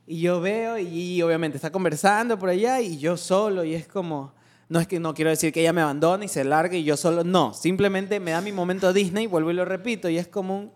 Y 0.06 0.20
yo 0.20 0.42
veo 0.42 0.78
y, 0.78 0.88
y 0.88 1.22
obviamente 1.22 1.58
está 1.58 1.72
conversando 1.72 2.38
por 2.38 2.50
allá 2.50 2.82
y 2.82 2.98
yo 2.98 3.16
solo 3.16 3.64
y 3.64 3.74
es 3.74 3.88
como, 3.88 4.34
no 4.72 4.80
es 4.80 4.88
que 4.88 5.02
no 5.02 5.14
quiero 5.14 5.30
decir 5.30 5.52
que 5.52 5.60
ella 5.60 5.74
me 5.74 5.82
abandone 5.82 6.24
y 6.24 6.28
se 6.30 6.46
largue 6.46 6.78
y 6.78 6.86
yo 6.86 6.96
solo, 6.96 7.26
no, 7.26 7.54
simplemente 7.54 8.22
me 8.22 8.32
da 8.32 8.40
mi 8.40 8.54
momento 8.54 8.94
Disney, 8.94 9.28
vuelvo 9.28 9.52
y 9.52 9.54
lo 9.54 9.66
repito 9.66 10.08
y 10.08 10.18
es 10.18 10.30
como 10.30 10.58
un, 10.58 10.72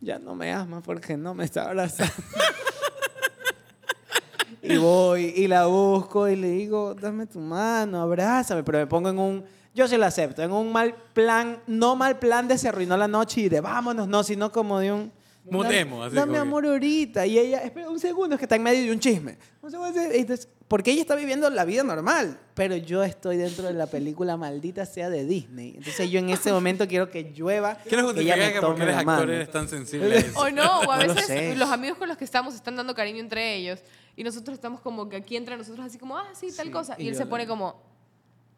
ya 0.00 0.18
no 0.18 0.34
me 0.34 0.50
ama 0.54 0.82
porque 0.82 1.14
no 1.14 1.34
me 1.34 1.44
está 1.44 1.64
abrazando. 1.64 2.14
y 4.62 4.78
voy 4.78 5.34
y 5.36 5.48
la 5.48 5.66
busco 5.66 6.30
y 6.30 6.36
le 6.36 6.50
digo, 6.52 6.94
dame 6.94 7.26
tu 7.26 7.40
mano, 7.40 8.00
abrázame, 8.00 8.62
pero 8.62 8.78
me 8.78 8.86
pongo 8.86 9.10
en 9.10 9.18
un, 9.18 9.44
yo 9.74 9.86
sí 9.86 9.98
lo 9.98 10.06
acepto, 10.06 10.42
en 10.42 10.50
un 10.50 10.72
mal 10.72 10.94
plan, 11.12 11.58
no 11.66 11.94
mal 11.94 12.18
plan 12.18 12.48
de 12.48 12.56
se 12.56 12.70
arruinó 12.70 12.96
la 12.96 13.06
noche 13.06 13.42
y 13.42 13.48
de 13.50 13.60
vámonos, 13.60 14.08
no, 14.08 14.22
sino 14.22 14.50
como 14.50 14.78
de 14.78 14.92
un... 14.92 15.12
Mutemos, 15.50 16.06
así 16.06 16.16
Dame 16.16 16.28
como 16.28 16.32
que- 16.32 16.40
amor 16.40 16.66
ahorita. 16.66 17.26
Y 17.26 17.38
ella, 17.38 17.60
espera 17.60 17.90
un 17.90 17.98
segundo, 17.98 18.34
es 18.34 18.38
que 18.38 18.46
está 18.46 18.56
en 18.56 18.62
medio 18.62 18.82
de 18.82 18.92
un 18.92 18.98
chisme. 18.98 19.36
Un 19.60 19.70
segundo, 19.70 20.00
entonces, 20.00 20.48
porque 20.68 20.90
ella 20.90 21.00
está 21.00 21.14
viviendo 21.16 21.48
la 21.48 21.64
vida 21.64 21.82
normal, 21.82 22.38
pero 22.54 22.76
yo 22.76 23.02
estoy 23.02 23.38
dentro 23.38 23.66
de 23.66 23.72
la 23.72 23.86
película 23.86 24.36
maldita 24.36 24.84
sea 24.84 25.08
de 25.08 25.24
Disney. 25.24 25.74
Entonces 25.78 26.10
yo 26.10 26.18
en 26.18 26.28
ese 26.28 26.52
momento 26.52 26.86
quiero 26.86 27.10
que 27.10 27.32
llueva, 27.34 27.74
¿Quieres 27.76 27.88
que 27.90 27.94
ella 27.96 28.04
justificar 28.34 28.38
me 28.38 28.52
que 28.52 28.60
porque 28.60 28.82
eres 28.82 28.96
actor 28.96 29.30
eres 29.30 29.50
tan 29.50 29.68
sensible 29.68 30.14
a 30.14 30.18
eso? 30.18 30.38
O 30.38 30.50
no, 30.50 30.80
o 30.80 30.92
a 30.92 30.98
No 30.98 31.04
lo 31.06 31.14
veces 31.14 31.26
sé. 31.26 31.56
los 31.56 31.70
amigos 31.70 31.96
con 31.98 32.06
los 32.08 32.18
que 32.18 32.24
estamos 32.24 32.54
están 32.54 32.76
dando 32.76 32.94
cariño 32.94 33.20
entre 33.20 33.54
ellos 33.56 33.80
y 34.14 34.24
nosotros 34.24 34.54
estamos 34.54 34.80
como 34.80 35.08
que 35.08 35.16
aquí 35.16 35.36
entre 35.36 35.56
nosotros 35.56 35.86
así 35.86 35.96
como, 35.98 36.18
ah, 36.18 36.28
sí, 36.34 36.48
tal 36.54 36.66
Sí, 36.66 36.72
cosa. 36.72 36.96
y 36.98 37.04
Y 37.04 37.08
él 37.08 37.14
se 37.16 37.24
pone 37.24 37.46
como, 37.46 37.80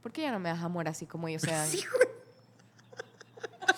¿por 0.02 0.11
qué 0.11 0.22
ya 0.22 0.32
no 0.32 0.40
me 0.40 0.48
das 0.48 0.62
amor 0.64 0.88
así 0.88 1.06
como 1.06 1.28
ellos 1.28 1.42
sean? 1.46 1.68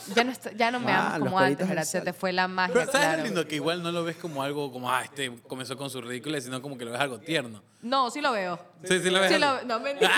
Ya 0.17 0.25
no, 0.25 0.33
está- 0.33 0.53
ya 0.53 0.71
no 0.71 0.81
me 0.81 0.93
Ah, 0.93 1.15
amas 1.15 1.19
como 1.21 1.39
antes, 1.39 1.69
¿verdad? 1.69 1.85
Se 1.85 2.01
te 2.01 2.13
fue 2.13 2.33
la 2.33 2.49
magia, 2.49 2.75
Pero 2.75 2.87
¿sabes 2.87 3.07
lo 3.09 3.13
claro. 3.15 3.25
lindo? 3.25 3.47
Que 3.49 3.55
igual 3.57 3.83
no 3.83 3.93
lo 3.93 4.05
ves 4.05 4.17
como 4.17 4.43
algo 4.43 4.71
como, 4.73 4.91
ah, 4.91 5.03
este 5.05 5.33
comenzó 5.49 5.77
con 5.77 5.89
su 5.91 6.01
ridículo, 6.01 6.41
sino 6.41 6.61
como 6.63 6.77
que 6.77 6.85
lo 6.85 6.91
ves 6.93 7.01
algo 7.01 7.19
tierno. 7.19 7.63
No, 7.83 8.11
sí 8.11 8.21
lo 8.21 8.33
veo. 8.33 8.59
Sí, 8.85 9.01
sí 9.01 9.11
lo 9.11 9.21
ves. 9.21 9.33
Sí 9.33 9.39
lo, 9.39 9.63
no, 9.65 9.81
mentira. 9.81 10.11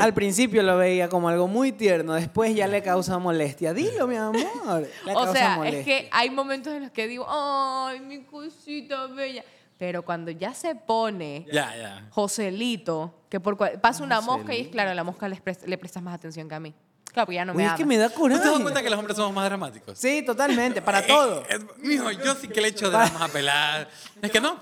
Al 0.00 0.14
principio 0.14 0.62
lo 0.62 0.76
veía 0.76 1.08
como 1.08 1.28
algo 1.28 1.46
muy 1.48 1.72
tierno, 1.72 2.14
después 2.14 2.54
ya 2.54 2.66
le 2.66 2.82
causa 2.82 3.18
molestia. 3.18 3.72
Dilo, 3.74 4.06
mi 4.06 4.16
amor. 4.16 4.86
Le 5.06 5.14
O 5.14 5.32
sea, 5.32 5.52
es 5.52 5.56
molestia. 5.58 5.84
que 5.84 6.08
hay 6.12 6.30
momentos 6.30 6.72
en 6.72 6.82
los 6.82 6.90
que 6.92 7.06
digo, 7.06 7.26
ay, 7.28 8.00
mi 8.00 8.22
cosita 8.24 9.06
bella. 9.06 9.44
Pero 9.78 10.02
cuando 10.04 10.30
ya 10.30 10.52
se 10.52 10.74
pone 10.74 11.46
Ya, 11.50 11.74
ya. 11.74 12.06
Joselito, 12.10 13.14
que 13.30 13.40
por 13.40 13.56
pasa 13.80 14.02
una 14.04 14.20
mosca 14.20 14.52
y 14.52 14.56
es 14.56 14.66
Joselito. 14.66 14.70
claro, 14.72 14.94
la 14.94 15.04
mosca 15.04 15.26
le, 15.28 15.36
pres- 15.42 15.64
le 15.66 15.78
prestas 15.78 16.02
más 16.02 16.14
atención 16.14 16.48
que 16.48 16.54
a 16.54 16.60
mí. 16.60 16.74
Claro, 17.12 17.26
porque 17.26 17.34
ya 17.36 17.44
no 17.44 17.52
Uy, 17.52 17.56
me 17.58 17.64
es 17.64 17.68
ama. 17.70 17.76
que 17.78 17.84
me 17.86 17.96
da 17.96 18.04
¿No 18.08 18.14
te 18.14 18.28
das 18.30 18.40
coraje. 18.40 18.62
cuenta 18.62 18.82
que 18.82 18.90
los 18.90 18.98
hombres 18.98 19.16
somos 19.16 19.34
más 19.34 19.44
dramáticos? 19.46 19.98
Sí, 19.98 20.22
totalmente, 20.22 20.80
para 20.82 21.06
todo. 21.06 21.42
Eh, 21.42 21.56
eh, 21.56 21.58
mijo, 21.78 22.10
yo 22.12 22.34
sí 22.34 22.48
que 22.48 22.60
le 22.60 22.68
echo 22.68 22.90
dramas 22.90 23.20
a 23.20 23.28
pelar. 23.28 23.88
Es 24.22 24.30
que 24.30 24.40
no, 24.40 24.56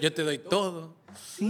yo 0.00 0.12
te 0.12 0.22
doy 0.22 0.38
todo. 0.38 0.92
Y 1.38 1.44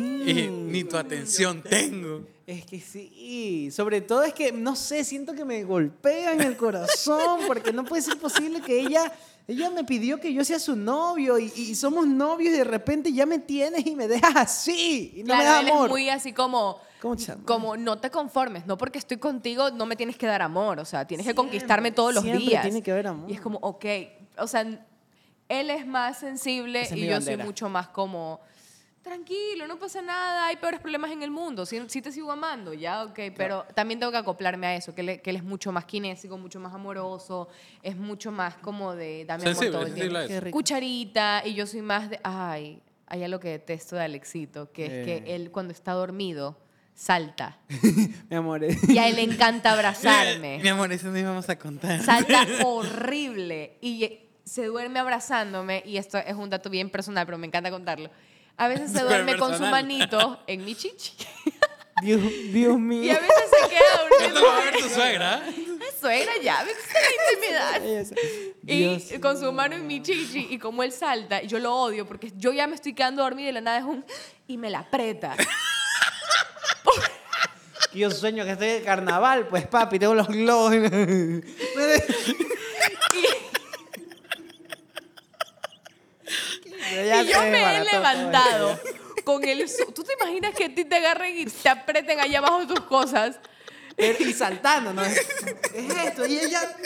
ni 0.50 0.84
tu 0.84 0.96
atención 0.96 1.62
tengo. 1.62 2.22
Es 2.46 2.66
que 2.66 2.78
sí, 2.80 3.70
sobre 3.74 4.02
todo 4.02 4.22
es 4.22 4.34
que, 4.34 4.52
no 4.52 4.76
sé, 4.76 5.02
siento 5.04 5.32
que 5.34 5.46
me 5.46 5.64
golpea 5.64 6.32
en 6.34 6.42
el 6.42 6.56
corazón, 6.58 7.40
porque 7.46 7.72
no 7.72 7.84
puede 7.84 8.02
ser 8.02 8.18
posible 8.18 8.60
que 8.60 8.78
ella, 8.80 9.10
ella 9.48 9.70
me 9.70 9.82
pidió 9.84 10.20
que 10.20 10.30
yo 10.34 10.44
sea 10.44 10.58
su 10.58 10.76
novio 10.76 11.38
y, 11.38 11.50
y 11.56 11.74
somos 11.74 12.06
novios 12.06 12.52
y 12.54 12.58
de 12.58 12.64
repente 12.64 13.10
ya 13.14 13.24
me 13.24 13.38
tienes 13.38 13.86
y 13.86 13.94
me 13.96 14.08
dejas 14.08 14.36
así 14.36 15.14
y 15.16 15.22
no 15.24 15.34
me 15.36 15.42
Claro, 15.42 15.50
das 15.54 15.62
él 15.62 15.68
amor. 15.70 15.86
es 15.86 15.90
muy 15.90 16.10
así 16.10 16.32
como, 16.34 16.78
¿Cómo 17.04 17.16
chama? 17.16 17.44
como 17.44 17.76
no 17.76 17.98
te 17.98 18.10
conformes, 18.10 18.66
no 18.66 18.76
porque 18.78 18.98
estoy 18.98 19.18
contigo 19.18 19.70
no 19.70 19.84
me 19.86 19.94
tienes 19.94 20.16
que 20.16 20.26
dar 20.26 20.40
amor, 20.42 20.80
o 20.80 20.84
sea, 20.84 21.06
tienes 21.06 21.24
que 21.26 21.32
Siempre, 21.32 21.44
conquistarme 21.50 21.92
todos 21.92 22.14
los 22.14 22.24
siempre 22.24 22.44
días. 22.46 22.62
tiene 22.62 22.82
que 22.82 22.90
haber 22.92 23.06
amor. 23.08 23.30
Y 23.30 23.34
es 23.34 23.40
como, 23.40 23.58
ok, 23.58 23.84
o 24.38 24.46
sea, 24.46 24.62
él 24.62 25.70
es 25.70 25.86
más 25.86 26.18
sensible 26.18 26.80
es 26.80 26.92
y 26.92 27.04
yo 27.06 27.12
bandera. 27.12 27.36
soy 27.36 27.46
mucho 27.46 27.68
más 27.68 27.88
como, 27.88 28.40
tranquilo, 29.02 29.66
no 29.66 29.78
pasa 29.78 30.00
nada, 30.00 30.46
hay 30.46 30.56
peores 30.56 30.80
problemas 30.80 31.10
en 31.10 31.22
el 31.22 31.30
mundo, 31.30 31.66
sí, 31.66 31.78
sí 31.88 32.00
te 32.00 32.10
sigo 32.10 32.32
amando, 32.32 32.72
ya, 32.72 33.04
ok, 33.04 33.18
pero 33.36 33.66
también 33.74 34.00
tengo 34.00 34.10
que 34.10 34.16
acoplarme 34.18 34.66
a 34.66 34.74
eso, 34.76 34.94
que, 34.94 35.02
le- 35.02 35.20
que 35.20 35.28
él 35.28 35.36
es 35.36 35.44
mucho 35.44 35.70
más 35.72 35.84
kinésico, 35.84 36.38
mucho 36.38 36.58
más 36.58 36.72
amoroso, 36.74 37.48
es 37.82 37.96
mucho 37.98 38.32
más 38.32 38.54
como 38.56 38.94
de 38.94 39.26
dame 39.26 39.42
amor 39.44 39.54
Sensible, 39.56 39.72
todo 39.72 39.86
el 39.86 39.94
tiempo. 40.28 40.50
Cucharita, 40.50 41.42
y 41.44 41.52
yo 41.52 41.66
soy 41.66 41.82
más 41.82 42.08
de, 42.08 42.18
ay, 42.24 42.80
hay 43.06 43.22
algo 43.22 43.38
que 43.38 43.48
detesto 43.50 43.96
de 43.96 44.02
Alexito, 44.04 44.72
que 44.72 44.86
es 44.86 44.92
Eh. 44.92 45.22
que 45.22 45.34
él 45.34 45.50
cuando 45.50 45.72
está 45.74 45.92
dormido 45.92 46.56
salta. 46.94 47.58
Mi 48.30 48.36
amor. 48.36 48.64
eh. 48.64 48.78
Y 48.88 48.98
a 48.98 49.08
él 49.08 49.16
le 49.16 49.22
encanta 49.22 49.72
abrazarme. 49.72 50.58
Mi 50.62 50.68
amor, 50.68 50.92
eso 50.92 51.08
no 51.08 51.18
íbamos 51.18 51.48
a 51.48 51.58
contar. 51.58 52.02
Salta 52.02 52.46
horrible. 52.64 53.76
Y 53.80 54.20
se 54.44 54.66
duerme 54.66 55.00
abrazándome. 55.00 55.82
Y 55.86 55.96
esto 55.96 56.18
es 56.18 56.34
un 56.34 56.50
dato 56.50 56.70
bien 56.70 56.90
personal, 56.90 57.26
pero 57.26 57.38
me 57.38 57.46
encanta 57.46 57.70
contarlo. 57.70 58.10
A 58.56 58.68
veces 58.68 58.92
se 58.92 59.02
duerme 59.02 59.36
con 59.36 59.56
su 59.56 59.64
manito 59.64 60.40
en 60.46 60.64
mi 60.64 60.74
chichi. 60.74 61.12
Dios, 62.02 62.20
Dios 62.52 62.78
mío. 62.78 63.04
Y 63.04 63.10
a 63.10 63.18
veces 63.20 63.34
se 63.62 63.68
queda 63.68 64.30
lo 64.40 64.46
va 64.46 64.56
a 64.56 64.60
ver 64.64 64.74
tu 64.74 64.88
suegra. 64.88 65.42
Suegra, 66.00 66.32
ya, 66.42 66.64
ves 66.64 66.76
la 66.92 67.80
intimidad. 67.80 68.04
Se- 68.04 68.54
Y 68.66 68.78
Dios 68.78 69.04
con 69.22 69.38
su 69.38 69.50
mano 69.52 69.76
en 69.76 69.86
mi 69.86 70.02
chichi, 70.02 70.48
y 70.50 70.58
como 70.58 70.82
él 70.82 70.92
salta, 70.92 71.42
yo 71.42 71.58
lo 71.60 71.74
odio 71.74 72.06
porque 72.06 72.32
yo 72.36 72.52
ya 72.52 72.66
me 72.66 72.74
estoy 72.74 72.94
quedando 72.94 73.22
dormida 73.22 73.44
y 73.44 73.46
de 73.46 73.52
la 73.52 73.60
nada 73.60 73.78
es 73.78 73.84
un. 73.84 74.04
y 74.48 74.56
me 74.56 74.70
la 74.70 74.80
aprieta. 74.80 75.36
Yo 77.94 78.10
sueño 78.10 78.44
que 78.44 78.50
estoy 78.50 78.68
de 78.68 78.82
carnaval, 78.82 79.46
pues 79.48 79.66
papi, 79.66 79.98
tengo 79.98 80.14
los 80.14 80.26
globos. 80.26 80.74
y 80.74 80.78
yo 87.30 87.42
me 87.42 87.76
he 87.76 87.84
levantado 87.84 88.78
con 89.24 89.44
el. 89.44 89.64
¿Tú 89.94 90.02
te 90.02 90.14
imaginas 90.14 90.54
que 90.54 90.64
a 90.64 90.74
ti 90.74 90.84
te 90.84 90.96
agarren 90.96 91.38
y 91.38 91.46
te 91.46 91.68
aprieten 91.68 92.18
allá 92.18 92.38
abajo 92.38 92.66
tus 92.66 92.80
cosas? 92.80 93.38
Y 93.96 94.32
saltando, 94.32 94.92
¿no? 94.92 95.04
Es, 95.04 95.18
es 95.72 95.96
esto, 96.04 96.26
y 96.26 96.38
ella. 96.40 96.76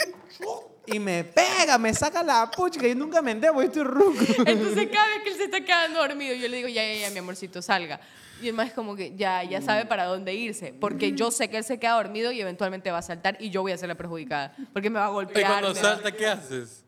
Y 0.91 0.99
me 0.99 1.23
pega, 1.23 1.77
me 1.77 1.93
saca 1.93 2.23
la 2.23 2.49
pucha, 2.49 2.79
que 2.79 2.89
yo 2.89 2.95
nunca 2.95 3.21
me 3.21 3.31
entero, 3.31 3.61
estoy 3.61 3.83
ruco. 3.83 4.19
Entonces 4.45 4.87
cada 4.93 5.07
vez 5.07 5.23
que 5.23 5.29
él 5.29 5.35
se 5.37 5.43
está 5.45 5.61
quedando 5.61 5.99
dormido, 5.99 6.33
yo 6.35 6.47
le 6.47 6.57
digo, 6.57 6.67
ya, 6.69 6.83
ya, 6.85 7.01
ya, 7.01 7.09
mi 7.11 7.19
amorcito, 7.19 7.61
salga. 7.61 7.99
Y 8.41 8.43
además 8.43 8.67
es 8.69 8.73
como 8.73 8.95
que 8.95 9.15
ya, 9.17 9.43
ya 9.43 9.61
sabe 9.61 9.85
para 9.85 10.05
dónde 10.05 10.33
irse. 10.33 10.73
Porque 10.79 11.11
yo 11.11 11.29
sé 11.29 11.49
que 11.49 11.57
él 11.57 11.63
se 11.65 11.77
queda 11.77 11.93
dormido 11.93 12.31
y 12.31 12.39
eventualmente 12.39 12.89
va 12.89 12.99
a 12.99 13.01
saltar 13.01 13.35
y 13.39 13.49
yo 13.49 13.61
voy 13.61 13.73
a 13.73 13.77
ser 13.77 13.89
la 13.89 13.95
perjudicada. 13.95 14.55
Porque 14.71 14.89
me 14.89 14.97
va 14.99 15.07
a 15.07 15.09
Y 15.09 15.13
golpear. 15.13 15.47
cuando 15.51 15.73
me 15.73 15.81
va- 15.81 15.89
salta, 15.95 16.11
¿qué 16.13 16.25
haces? 16.25 16.85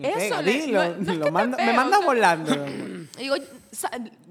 Me 0.00 0.08
Eso 0.08 0.18
pega, 0.18 0.42
le- 0.42 0.52
dilo, 0.52 0.82
no- 0.84 0.88
no 0.90 1.00
es 1.02 1.06
que 1.08 1.14
lo 1.16 1.24
te 1.26 1.30
manda- 1.30 1.56
me 1.58 1.72
o 1.78 1.88
sea- 1.98 2.06
volando. 2.06 2.66
Digo, 3.18 3.34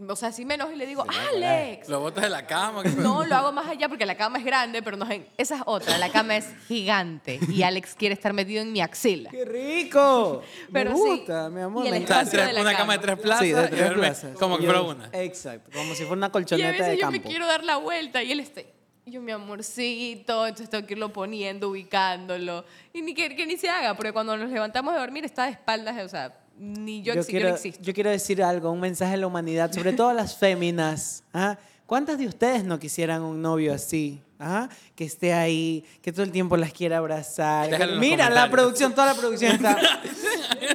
o 0.08 0.16
sea, 0.16 0.32
si 0.32 0.46
menos 0.46 0.72
y 0.74 0.76
le 0.76 0.88
digo, 0.88 1.06
Alex. 1.32 1.90
Lo 1.90 2.00
botas 2.00 2.24
de 2.24 2.30
la 2.30 2.48
cama. 2.48 2.82
¿qué 2.84 2.90
No, 2.90 3.24
lo 3.24 3.36
hago 3.36 3.52
más 3.52 3.68
allá 3.68 3.88
porque 3.88 4.06
la 4.06 4.16
cama 4.16 4.40
es 4.40 4.46
grande, 4.46 4.82
pero 4.82 4.98
no 4.98 5.06
es 5.06 5.12
en- 5.12 5.28
esa 5.38 5.58
es 5.58 5.62
otra. 5.66 5.98
La 6.00 6.10
cama 6.12 6.38
es 6.38 6.48
gigante 6.68 7.40
y 7.50 7.62
Alex 7.64 7.94
quiere 7.96 8.14
estar 8.16 8.34
metido 8.34 8.62
en 8.62 8.72
mi 8.72 8.82
axila. 8.82 9.30
¡Qué 9.30 9.46
rico! 9.46 10.42
Pero 10.74 10.92
me 10.92 10.96
sí, 10.96 11.02
gusta, 11.02 11.50
mi 11.50 11.62
amor. 11.62 11.84
y 11.86 11.88
el 11.88 11.94
me 11.94 11.98
encanta. 12.02 12.32
tres- 12.32 12.48
de 12.48 12.54
la 12.54 12.62
una 12.62 12.72
cama 12.72 12.80
cama. 12.84 12.94
de 12.94 13.00
tres 13.00 13.18
plazas 13.20 13.46
Sí, 13.46 13.52
de 13.54 13.68
tres 13.68 13.92
plazas. 13.94 14.38
como 14.38 14.58
que 14.58 14.64
Yo- 14.64 14.70
fuera 14.72 14.82
una. 14.82 15.10
Exacto, 15.14 15.70
como 15.74 15.94
si 15.94 16.04
fuera 16.04 16.14
una 16.18 16.26
Y 16.28 16.30
a 16.30 16.32
colchoneta 16.32 16.70
veces 16.72 16.88
de 16.88 16.96
yo 16.96 17.02
campo. 17.02 17.12
me 17.12 17.22
quiero 17.22 17.46
dar 17.46 17.64
la 17.64 17.78
vuelta 17.78 18.24
y 18.24 18.32
él 18.32 18.40
está. 18.40 18.62
Y 19.10 19.14
Yo, 19.14 19.22
mi 19.22 19.32
amorcito, 19.32 20.45
entonces 20.45 20.70
tengo 20.70 20.86
que 20.86 20.93
irlo 20.93 21.12
poniendo, 21.12 21.70
ubicándolo. 21.70 22.64
Y 22.93 23.01
ni 23.01 23.14
que, 23.14 23.36
que 23.36 23.45
ni 23.45 23.57
se 23.57 23.68
haga, 23.68 23.95
porque 23.95 24.14
cuando 24.14 24.38
nos 24.38 24.49
levantamos 24.49 24.93
de 24.93 24.99
dormir 24.99 25.26
está 25.26 25.45
de 25.45 25.51
espaldas, 25.51 25.99
o 26.03 26.07
sea, 26.07 26.38
ni 26.57 27.01
yo, 27.01 27.16
yo, 27.16 27.26
quiero, 27.26 27.49
no 27.49 27.55
existo. 27.55 27.82
yo 27.82 27.93
quiero 27.93 28.10
decir 28.10 28.43
algo, 28.43 28.72
un 28.72 28.80
mensaje 28.80 29.16
a 29.16 29.18
la 29.18 29.28
humanidad, 29.28 29.72
sobre 29.72 29.93
todo 29.93 30.10
a 30.10 30.14
las 30.14 30.38
féminas. 30.38 31.24
¿ah? 31.34 31.57
¿Cuántas 31.86 32.20
de 32.20 32.28
ustedes 32.28 32.64
no 32.64 32.78
quisieran 32.78 33.24
un 33.24 33.41
novio 33.41 33.74
así? 33.74 34.22
¿ah? 34.39 34.70
Que 34.95 35.05
esté 35.05 35.34
ahí, 35.34 35.84
que 36.01 36.12
todo 36.12 36.24
el 36.24 36.32
tiempo 36.32 36.55
las 36.55 36.72
quiera 36.72 36.97
abrazar. 36.97 37.70
Déjalo 37.70 37.99
Mira, 37.99 38.30
la 38.30 38.49
producción, 38.49 38.93
toda 38.93 39.14
la 39.14 39.20
producción 39.20 39.53
está. 39.53 39.78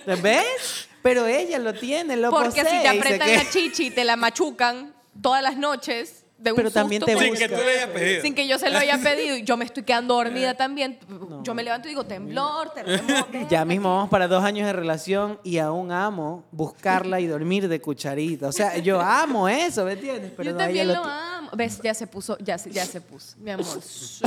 ¿Ves? 0.22 0.88
Pero 1.02 1.26
ella 1.26 1.58
lo 1.58 1.74
tiene, 1.74 2.16
lo 2.16 2.30
Porque 2.30 2.60
si 2.60 2.64
posee 2.64 2.72
te 2.72 2.78
y 2.78 2.90
se 2.90 2.98
apretan 2.98 3.32
la 3.32 3.50
chichi 3.50 3.86
y 3.86 3.90
te 3.90 4.04
la 4.04 4.16
machucan 4.16 4.94
todas 5.20 5.42
las 5.42 5.56
noches, 5.56 6.23
de 6.36 6.50
un 6.52 6.56
Pero 6.56 6.70
también 6.70 7.02
te 7.02 7.14
con- 7.14 7.22
Sin 7.24 7.34
que 7.34 7.48
tú 7.48 7.54
le 7.54 7.70
hayas 7.70 7.88
pedido. 7.88 8.22
sin 8.22 8.34
que 8.34 8.46
yo 8.48 8.58
se 8.58 8.68
lo 8.70 8.76
haya 8.78 8.98
pedido 8.98 9.36
y 9.36 9.44
yo 9.44 9.56
me 9.56 9.64
estoy 9.64 9.82
quedando 9.82 10.14
dormida 10.14 10.54
también. 10.54 10.98
Yo 11.42 11.54
me 11.54 11.62
levanto 11.62 11.88
y 11.88 11.92
digo, 11.92 12.04
temblor, 12.04 12.70
terremoto. 12.74 13.28
Ya 13.48 13.64
mismo 13.64 13.94
vamos 13.94 14.10
para 14.10 14.28
dos 14.28 14.42
años 14.44 14.66
de 14.66 14.72
relación 14.72 15.38
y 15.44 15.58
aún 15.58 15.90
amo 15.92 16.44
buscarla 16.50 17.20
y 17.20 17.26
dormir 17.26 17.68
de 17.68 17.80
cucharita. 17.80 18.48
O 18.48 18.52
sea, 18.52 18.76
yo 18.78 19.00
amo 19.00 19.48
eso, 19.48 19.84
¿me 19.84 19.92
entiendes? 19.92 20.32
Pero 20.36 20.50
yo 20.50 20.56
también 20.56 20.88
lo 20.88 21.02
amo. 21.04 21.50
¿Ves? 21.56 21.80
Ya 21.82 21.94
se 21.94 22.06
puso, 22.08 22.36
ya, 22.40 22.58
se- 22.58 22.70
ya 22.72 22.84
se 22.84 23.00
puso. 23.00 23.36
Mi 23.38 23.52
amor, 23.52 23.66
sí. 23.82 24.24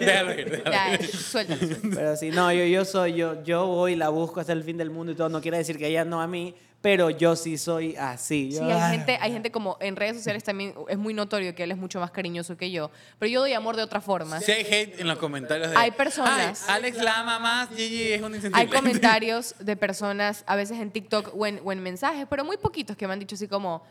Déjalo 0.00 0.32
ir, 0.32 0.50
déjalo 0.50 0.70
Ya, 0.72 0.94
ir. 0.94 1.06
suéltalo. 1.06 1.58
suéltalo. 1.60 1.94
Pero 1.94 2.16
sí, 2.16 2.30
no, 2.30 2.52
yo, 2.52 2.64
yo 2.64 2.84
soy, 2.84 3.14
yo, 3.14 3.42
yo 3.44 3.66
voy 3.66 3.92
y 3.92 3.96
la 3.96 4.08
busco 4.08 4.40
hasta 4.40 4.52
el 4.52 4.64
fin 4.64 4.76
del 4.76 4.90
mundo 4.90 5.12
y 5.12 5.14
todo. 5.14 5.28
No 5.28 5.40
quiere 5.40 5.58
decir 5.58 5.78
que 5.78 5.86
ella 5.86 6.04
no 6.04 6.20
a 6.20 6.26
mí, 6.26 6.54
pero 6.84 7.08
yo 7.08 7.34
sí 7.34 7.56
soy 7.56 7.96
así. 7.96 8.52
Sí, 8.52 8.58
Yo, 8.58 8.66
hay 8.66 8.72
ay, 8.72 8.96
gente, 8.98 9.18
hay 9.18 9.32
gente 9.32 9.50
como 9.50 9.78
en 9.80 9.96
redes 9.96 10.16
sociales 10.18 10.44
también 10.44 10.74
es 10.86 10.98
muy 10.98 11.14
notorio 11.14 11.54
que 11.54 11.62
él 11.62 11.70
es 11.70 11.78
mucho 11.78 11.98
más 11.98 12.10
cariñoso 12.10 12.58
que 12.58 12.70
yo, 12.70 12.90
pero 13.18 13.30
yo 13.30 13.40
doy 13.40 13.54
amor 13.54 13.74
de 13.74 13.82
otra 13.82 14.02
forma. 14.02 14.38
Si 14.38 14.52
hay 14.52 14.66
hate 14.70 15.00
en 15.00 15.08
los 15.08 15.16
comentarios 15.16 15.70
de. 15.70 15.78
Hay 15.78 15.92
personas- 15.92 16.64
"Ay, 16.68 16.74
Alex 16.76 16.98
la 16.98 17.20
ama 17.20 17.38
más, 17.38 17.70
Gigi 17.70 18.12
es 18.12 18.20
un 18.20 18.34
insensible. 18.34 18.60
Hay 18.60 18.66
comentarios 19.08 19.54
de 19.60 19.76
personas, 19.76 20.44
a 20.46 20.56
veces 20.56 20.78
en 20.78 20.90
TikTok 20.90 21.32
o 21.34 21.46
en, 21.46 21.58
o 21.64 21.72
en 21.72 21.82
mensajes, 21.82 22.26
pero 22.28 22.44
muy 22.44 22.58
poquitos 22.58 22.98
que 22.98 23.06
me 23.06 23.14
han 23.14 23.18
dicho 23.18 23.34
así 23.34 23.48
como, 23.48 23.82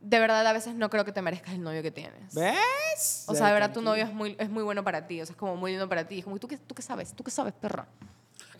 de 0.00 0.18
verdad 0.18 0.44
a 0.44 0.52
veces 0.52 0.74
no 0.74 0.90
creo 0.90 1.04
que 1.04 1.12
te 1.12 1.22
merezcas 1.22 1.54
el 1.54 1.62
novio 1.62 1.80
que 1.80 1.92
tienes. 1.92 2.34
¿Ves? 2.34 3.22
O 3.28 3.36
sea, 3.36 3.46
de 3.46 3.52
verdad 3.52 3.72
tu 3.72 3.82
novio 3.82 4.02
es 4.02 4.12
muy, 4.12 4.34
es 4.36 4.50
muy 4.50 4.64
bueno 4.64 4.82
para 4.82 5.06
ti, 5.06 5.20
o 5.20 5.26
sea, 5.26 5.32
es 5.34 5.38
como 5.38 5.54
muy 5.54 5.70
lindo 5.70 5.88
para 5.88 6.08
ti. 6.08 6.18
Es 6.18 6.24
como, 6.24 6.40
¿tú 6.40 6.48
qué, 6.48 6.56
¿tú 6.56 6.74
qué 6.74 6.82
sabes? 6.82 7.14
¿Tú 7.14 7.22
qué 7.22 7.30
sabes, 7.30 7.54
perra? 7.54 7.86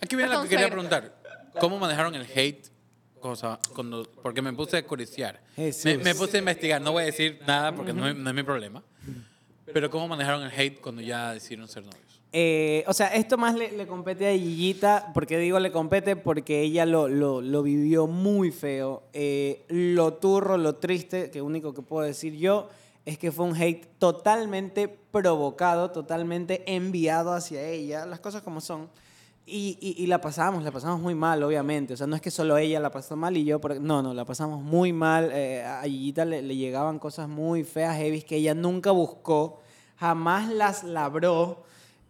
Aquí 0.01 0.15
viene 0.15 0.33
lo 0.33 0.45
que 0.45 0.51
quería 0.51 0.69
preguntar. 0.69 1.17
¿Cómo 1.59 1.81
manejaron 1.81 2.15
el 2.15 2.29
hate? 2.33 2.71
Cosa, 3.23 3.61
cuando, 3.73 4.03
porque 4.21 4.43
me 4.43 4.53
puse 4.53 4.79
a. 4.79 4.85
Jesús. 5.55 5.85
Me, 5.85 5.97
me 5.99 6.15
puse 6.17 6.39
a 6.39 6.41
investigar. 6.41 6.83
No 6.83 6.91
voy 6.91 7.05
a 7.05 7.07
decir 7.07 7.41
nada 7.47 7.73
porque 7.73 7.93
no, 7.93 8.09
es, 8.09 8.17
no 8.17 8.29
es 8.29 8.35
mi 8.35 8.43
problema. 8.43 8.83
Pero 9.73 9.89
¿cómo 9.91 10.09
manejaron 10.09 10.43
el 10.43 10.51
hate 10.51 10.81
cuando 10.81 11.01
ya 11.03 11.33
decidieron 11.33 11.69
ser 11.69 11.85
novios? 11.85 12.21
Eh, 12.33 12.83
o 12.89 12.93
sea, 12.93 13.15
esto 13.15 13.39
más 13.39 13.55
le, 13.55 13.71
le 13.73 13.87
compete 13.87 14.29
a 14.29 14.33
Gigita, 14.33 15.13
porque 15.15 15.39
digo 15.39 15.61
le 15.61 15.71
compete 15.71 16.17
porque 16.17 16.63
ella 16.63 16.85
lo, 16.85 17.07
lo, 17.07 17.41
lo 17.41 17.63
vivió 17.63 18.09
muy 18.09 18.51
feo. 18.51 19.05
Eh, 19.13 19.65
lo 19.69 20.15
turro, 20.15 20.59
lo 20.59 20.75
triste, 20.75 21.31
que 21.31 21.41
único 21.43 21.75
que 21.75 21.83
puedo 21.83 22.05
decir 22.05 22.37
yo, 22.37 22.71
es 23.05 23.19
que 23.19 23.31
fue 23.31 23.45
un 23.45 23.55
hate 23.55 23.87
totalmente 23.99 24.89
provocado, 24.89 25.93
totalmente 25.93 26.65
enviado 26.75 27.33
hacia 27.35 27.63
ella, 27.69 28.05
las 28.05 28.19
cosas 28.19 28.43
como 28.43 28.61
son. 28.61 28.91
Y, 29.45 29.77
y, 29.81 30.03
y 30.03 30.07
la 30.07 30.21
pasamos, 30.21 30.63
la 30.63 30.71
pasamos 30.71 31.01
muy 31.01 31.15
mal, 31.15 31.43
obviamente. 31.43 31.95
O 31.95 31.97
sea, 31.97 32.07
no 32.07 32.15
es 32.15 32.23
que 32.23 32.31
solo 32.31 32.57
ella 32.59 32.79
la 32.79 32.91
pasó 32.91 33.17
mal 33.17 33.37
y 33.37 33.45
yo, 33.45 33.61
porque- 33.61 33.81
no, 33.81 34.01
no, 34.03 34.15
la 34.15 34.25
pasamos 34.25 34.63
muy 34.63 34.93
mal. 34.93 35.31
Eh, 35.33 35.65
a 35.65 35.83
Gigita 35.83 36.25
le, 36.25 36.43
le 36.43 36.55
llegaban 36.57 36.99
cosas 37.01 37.29
muy 37.29 37.65
feas, 37.65 37.97
heavy, 37.97 38.23
que 38.23 38.37
ella 38.37 38.55
nunca 38.55 38.93
buscó, 38.93 39.61
jamás 39.97 40.49
las 40.53 40.85
labró. 40.85 41.65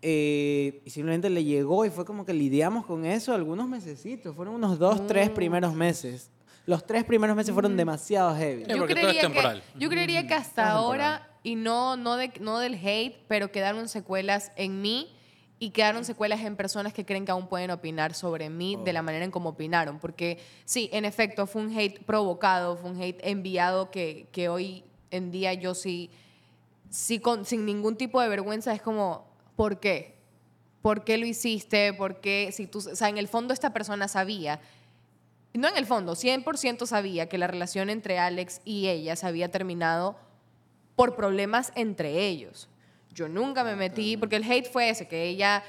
eh, 0.05 0.83
y 0.85 0.91
simplemente 0.91 1.31
le 1.31 1.45
llegó 1.45 1.85
y 1.85 1.91
fue 1.91 2.05
como 2.05 2.27
que 2.27 2.33
lidiamos 2.35 2.85
con 2.85 3.07
eso 3.07 3.33
algunos 3.35 3.69
mesecitos. 3.69 4.35
Fueron 4.35 4.55
unos 4.57 4.79
dos, 4.79 5.07
tres 5.07 5.31
primeros 5.31 5.75
meses. 5.75 6.31
Los 6.67 6.85
tres 6.87 7.05
primeros 7.05 7.35
meses 7.37 7.53
fueron 7.55 7.77
demasiado 7.77 8.35
heavy. 8.37 8.65
Sí, 8.65 8.93
es 9.17 9.23
temporal. 9.23 9.63
Que, 9.73 9.79
yo 9.81 9.89
creería 9.89 10.27
que 10.27 10.35
hasta 10.35 10.71
ahora, 10.73 11.31
y 11.45 11.55
no, 11.55 11.97
no, 11.97 12.17
de, 12.17 12.33
no 12.41 12.59
del 12.59 12.75
hate, 12.75 13.17
pero 13.29 13.51
quedaron 13.53 13.89
secuelas 13.89 14.51
en 14.57 14.83
mí 14.83 15.09
y 15.63 15.71
quedaron 15.71 16.05
secuelas 16.05 16.41
en 16.41 16.57
personas 16.57 16.93
que 16.93 17.05
creen 17.05 17.25
que 17.25 17.31
aún 17.31 17.47
pueden 17.47 17.71
opinar 17.71 18.15
sobre 18.15 18.51
mí 18.51 18.77
de 18.85 18.93
la 18.93 19.01
manera 19.01 19.25
en 19.25 19.31
cómo 19.31 19.51
opinaron. 19.51 20.01
Porque 20.01 20.41
sí, 20.65 20.91
en 20.93 21.05
efecto, 21.05 21.47
fue 21.47 21.63
un 21.63 21.79
hate 21.79 22.03
provocado, 22.05 22.77
fue 22.77 22.91
un 22.91 23.01
hate 23.01 23.21
enviado 23.23 23.93
que, 23.93 24.27
que 24.33 24.49
hoy 24.49 24.83
en 25.13 25.31
día 25.31 25.55
yo 25.55 25.77
sí, 25.77 26.11
sí 26.91 27.21
con, 27.21 27.45
sin 27.45 27.65
ningún 27.65 27.97
tipo 27.97 28.21
de 28.21 28.29
vergüenza 28.29 28.75
es 28.75 28.83
como, 28.83 29.25
¿por 29.55 29.79
qué? 29.79 30.17
¿Por 30.83 31.05
qué 31.05 31.17
lo 31.17 31.27
hiciste? 31.27 31.93
¿Por 31.93 32.21
qué? 32.21 32.51
Si 32.51 32.67
tú, 32.67 32.79
o 32.79 32.97
sea, 32.97 33.09
en 33.09 33.17
el 33.17 33.29
fondo 33.29 33.55
esta 33.55 33.73
persona 33.73 34.09
sabía 34.09 34.59
no 35.55 35.69
en 35.69 35.77
el 35.77 35.87
fondo, 35.87 36.15
100% 36.15 36.87
sabía 36.87 37.29
que 37.29 37.39
la 37.39 37.47
relación 37.47 37.89
entre 37.89 38.19
Alex 38.19 38.63
y 38.65 38.89
ella 38.89 39.15
se 39.15 39.29
había 39.29 39.49
terminado 39.53 40.17
por 40.97 41.15
problemas 41.15 41.71
entre 41.77 42.27
ellos. 42.27 42.69
Yo 43.15 43.29
nunca 43.29 43.63
me 43.65 43.77
metí, 43.77 44.17
porque 44.17 44.37
el 44.37 44.51
hate 44.51 44.67
fue 44.71 44.89
ese, 44.89 45.07
que 45.09 45.25
ella 45.25 45.63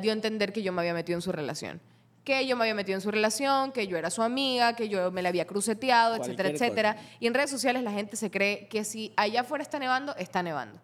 dio 0.00 0.10
a 0.10 0.14
entender 0.14 0.52
que 0.52 0.62
yo 0.62 0.72
me 0.72 0.80
había 0.82 0.94
metido 0.94 1.16
en 1.18 1.22
su 1.22 1.32
relación. 1.32 1.80
Que 2.24 2.46
yo 2.46 2.54
me 2.56 2.62
había 2.64 2.74
metido 2.74 2.96
en 2.96 3.00
su 3.00 3.10
relación, 3.10 3.72
que 3.72 3.86
yo 3.88 3.96
era 3.96 4.08
su 4.10 4.22
amiga, 4.22 4.76
que 4.76 4.88
yo 4.88 5.10
me 5.10 5.22
la 5.22 5.30
había 5.30 5.46
cruceteado, 5.46 6.14
etcétera, 6.16 6.50
etcétera. 6.50 6.94
cosa. 6.94 7.06
Y 7.18 7.26
en 7.26 7.34
redes 7.34 7.50
sociales 7.50 7.82
la 7.82 7.90
gente 7.90 8.16
se 8.16 8.30
cree 8.30 8.68
que 8.68 8.84
si 8.84 9.12
allá 9.16 9.40
afuera 9.40 9.62
está 9.62 9.78
nevando, 9.78 10.14
está 10.16 10.42
nevando. 10.42 10.80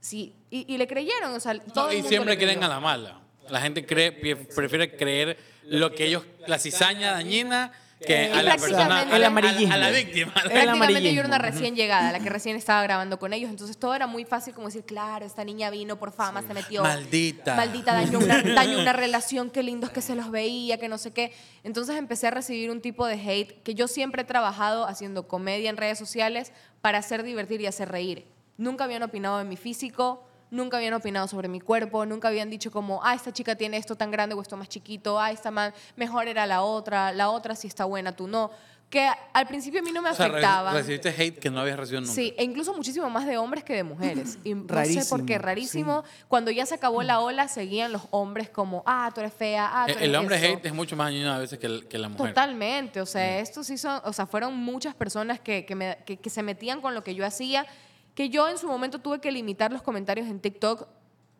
Sí, 0.00 0.34
y, 0.50 0.72
y 0.72 0.78
le 0.78 0.86
creyeron, 0.86 1.34
o 1.34 1.40
sea, 1.40 1.58
todo 1.58 1.84
No, 1.84 1.90
el 1.90 1.94
y 1.98 2.00
mundo 2.00 2.08
siempre 2.08 2.38
creen 2.38 2.64
a 2.64 2.68
la 2.68 2.80
mala. 2.80 3.20
La 3.50 3.60
gente 3.60 3.84
cree, 3.84 4.12
pre- 4.12 4.36
prefiere 4.36 4.96
creer 4.96 5.36
lo 5.64 5.92
que 5.92 6.06
ellos, 6.06 6.24
la 6.46 6.58
cizaña 6.58 7.12
dañina, 7.12 7.72
que 8.06 8.28
Y 8.28 8.38
a 8.38 8.42
la 8.42 8.52
persona, 8.52 8.70
prácticamente- 8.86 9.12
a 9.12 9.16
El 9.16 9.20
la, 9.22 9.26
amarillismo. 9.28 9.74
a 9.74 9.76
la 9.76 9.90
víctima. 9.90 10.32
El 10.44 10.50
Prácticamente 10.50 11.02
yo 11.14 11.20
era 11.20 11.28
una 11.28 11.38
recién 11.38 11.76
llegada, 11.76 12.12
la 12.12 12.18
que 12.20 12.30
recién 12.30 12.56
estaba 12.56 12.82
grabando 12.82 13.18
con 13.18 13.32
ellos, 13.32 13.50
entonces 13.50 13.76
todo 13.76 13.94
era 13.94 14.06
muy 14.06 14.24
fácil 14.24 14.54
como 14.54 14.68
decir, 14.68 14.84
claro, 14.84 15.26
esta 15.26 15.44
niña 15.44 15.70
vino 15.70 15.96
por 15.98 16.12
fama, 16.12 16.42
se 16.42 16.54
metió. 16.54 16.82
Maldita. 16.82 17.54
Maldita, 17.56 17.92
dañó 17.92 18.18
una, 18.18 18.42
dañó 18.54 18.80
una 18.80 18.92
relación, 18.92 19.50
qué 19.50 19.62
lindos 19.62 19.90
que 19.90 20.00
se 20.00 20.14
los 20.14 20.30
veía, 20.30 20.78
que 20.78 20.88
no 20.88 20.96
sé 20.98 21.12
qué. 21.12 21.32
Entonces 21.62 21.96
empecé 21.96 22.28
a 22.28 22.30
recibir 22.30 22.70
un 22.70 22.80
tipo 22.80 23.06
de 23.06 23.14
hate 23.14 23.62
que 23.62 23.74
yo 23.74 23.86
siempre 23.86 24.22
he 24.22 24.24
trabajado 24.24 24.86
haciendo 24.86 25.28
comedia 25.28 25.68
en 25.70 25.76
redes 25.76 25.98
sociales 25.98 26.52
para 26.80 26.98
hacer 26.98 27.22
divertir 27.22 27.60
y 27.60 27.66
hacer 27.66 27.90
reír. 27.90 28.24
Nunca 28.56 28.84
habían 28.84 29.02
opinado 29.02 29.38
de 29.38 29.44
mi 29.44 29.56
físico, 29.56 30.26
nunca 30.50 30.76
habían 30.76 30.94
opinado 30.94 31.28
sobre 31.28 31.48
mi 31.48 31.60
cuerpo, 31.60 32.04
nunca 32.06 32.28
habían 32.28 32.50
dicho 32.50 32.70
como, 32.70 33.00
ah, 33.04 33.14
esta 33.14 33.32
chica 33.32 33.54
tiene 33.56 33.76
esto 33.76 33.96
tan 33.96 34.10
grande 34.10 34.34
o 34.34 34.42
esto 34.42 34.56
más 34.56 34.68
chiquito, 34.68 35.18
ah, 35.20 35.30
esta 35.30 35.50
man 35.50 35.72
mejor 35.96 36.28
era 36.28 36.46
la 36.46 36.62
otra, 36.62 37.12
la 37.12 37.30
otra 37.30 37.54
sí 37.54 37.66
está 37.66 37.84
buena, 37.84 38.12
tú 38.16 38.26
no. 38.26 38.50
Que 38.90 39.08
al 39.32 39.46
principio 39.46 39.78
a 39.78 39.84
mí 39.84 39.92
no 39.92 40.02
me 40.02 40.10
O 40.10 40.14
sea, 40.14 40.26
re- 40.26 40.32
afectaba. 40.38 40.72
recibiste 40.72 41.10
hate 41.10 41.38
que 41.38 41.48
no 41.48 41.60
habías 41.60 41.78
recibido 41.78 42.00
nunca. 42.00 42.12
Sí, 42.12 42.34
e 42.36 42.42
incluso 42.42 42.74
muchísimo 42.74 43.08
más 43.08 43.24
de 43.24 43.38
hombres 43.38 43.62
que 43.62 43.72
de 43.72 43.84
mujeres. 43.84 44.36
Y 44.42 44.52
no 44.54 44.62
sé 44.62 44.66
por 44.66 44.76
Rarísimo, 44.76 45.26
qué, 45.26 45.38
rarísimo. 45.38 46.04
Cuando 46.26 46.50
ya 46.50 46.66
se 46.66 46.74
acabó 46.74 47.04
la 47.04 47.20
ola, 47.20 47.46
seguían 47.46 47.92
los 47.92 48.02
hombres 48.10 48.50
como, 48.50 48.82
ah, 48.86 49.08
tú 49.14 49.20
eres 49.20 49.32
fea, 49.32 49.70
ah, 49.72 49.86
tú 49.86 49.92
El, 49.92 49.96
eres 49.98 50.08
el 50.08 50.16
hombre 50.16 50.36
eso". 50.44 50.56
hate 50.56 50.66
es 50.66 50.74
mucho 50.74 50.96
más 50.96 51.06
dañino 51.06 51.32
a 51.32 51.38
veces 51.38 51.60
que, 51.60 51.66
el- 51.68 51.86
que 51.86 51.98
la 51.98 52.08
mujer. 52.08 52.30
Totalmente, 52.30 53.00
o 53.00 53.06
sea, 53.06 53.38
estos 53.38 53.68
sí 53.68 53.78
son, 53.78 54.00
o 54.04 54.12
sea, 54.12 54.26
fueron 54.26 54.56
muchas 54.56 54.92
personas 54.96 55.38
que, 55.38 55.64
que, 55.64 55.76
me- 55.76 55.98
que- 56.04 56.16
que 56.16 56.28
se 56.28 56.42
metían 56.42 56.80
con 56.80 56.92
lo 56.92 57.04
que 57.04 57.14
yo 57.14 57.24
hacía, 57.24 57.66
que 58.14 58.28
yo 58.28 58.48
en 58.48 58.58
su 58.58 58.66
momento 58.66 58.98
tuve 58.98 59.20
que 59.20 59.30
limitar 59.32 59.72
los 59.72 59.82
comentarios 59.82 60.28
en 60.28 60.40
TikTok 60.40 60.86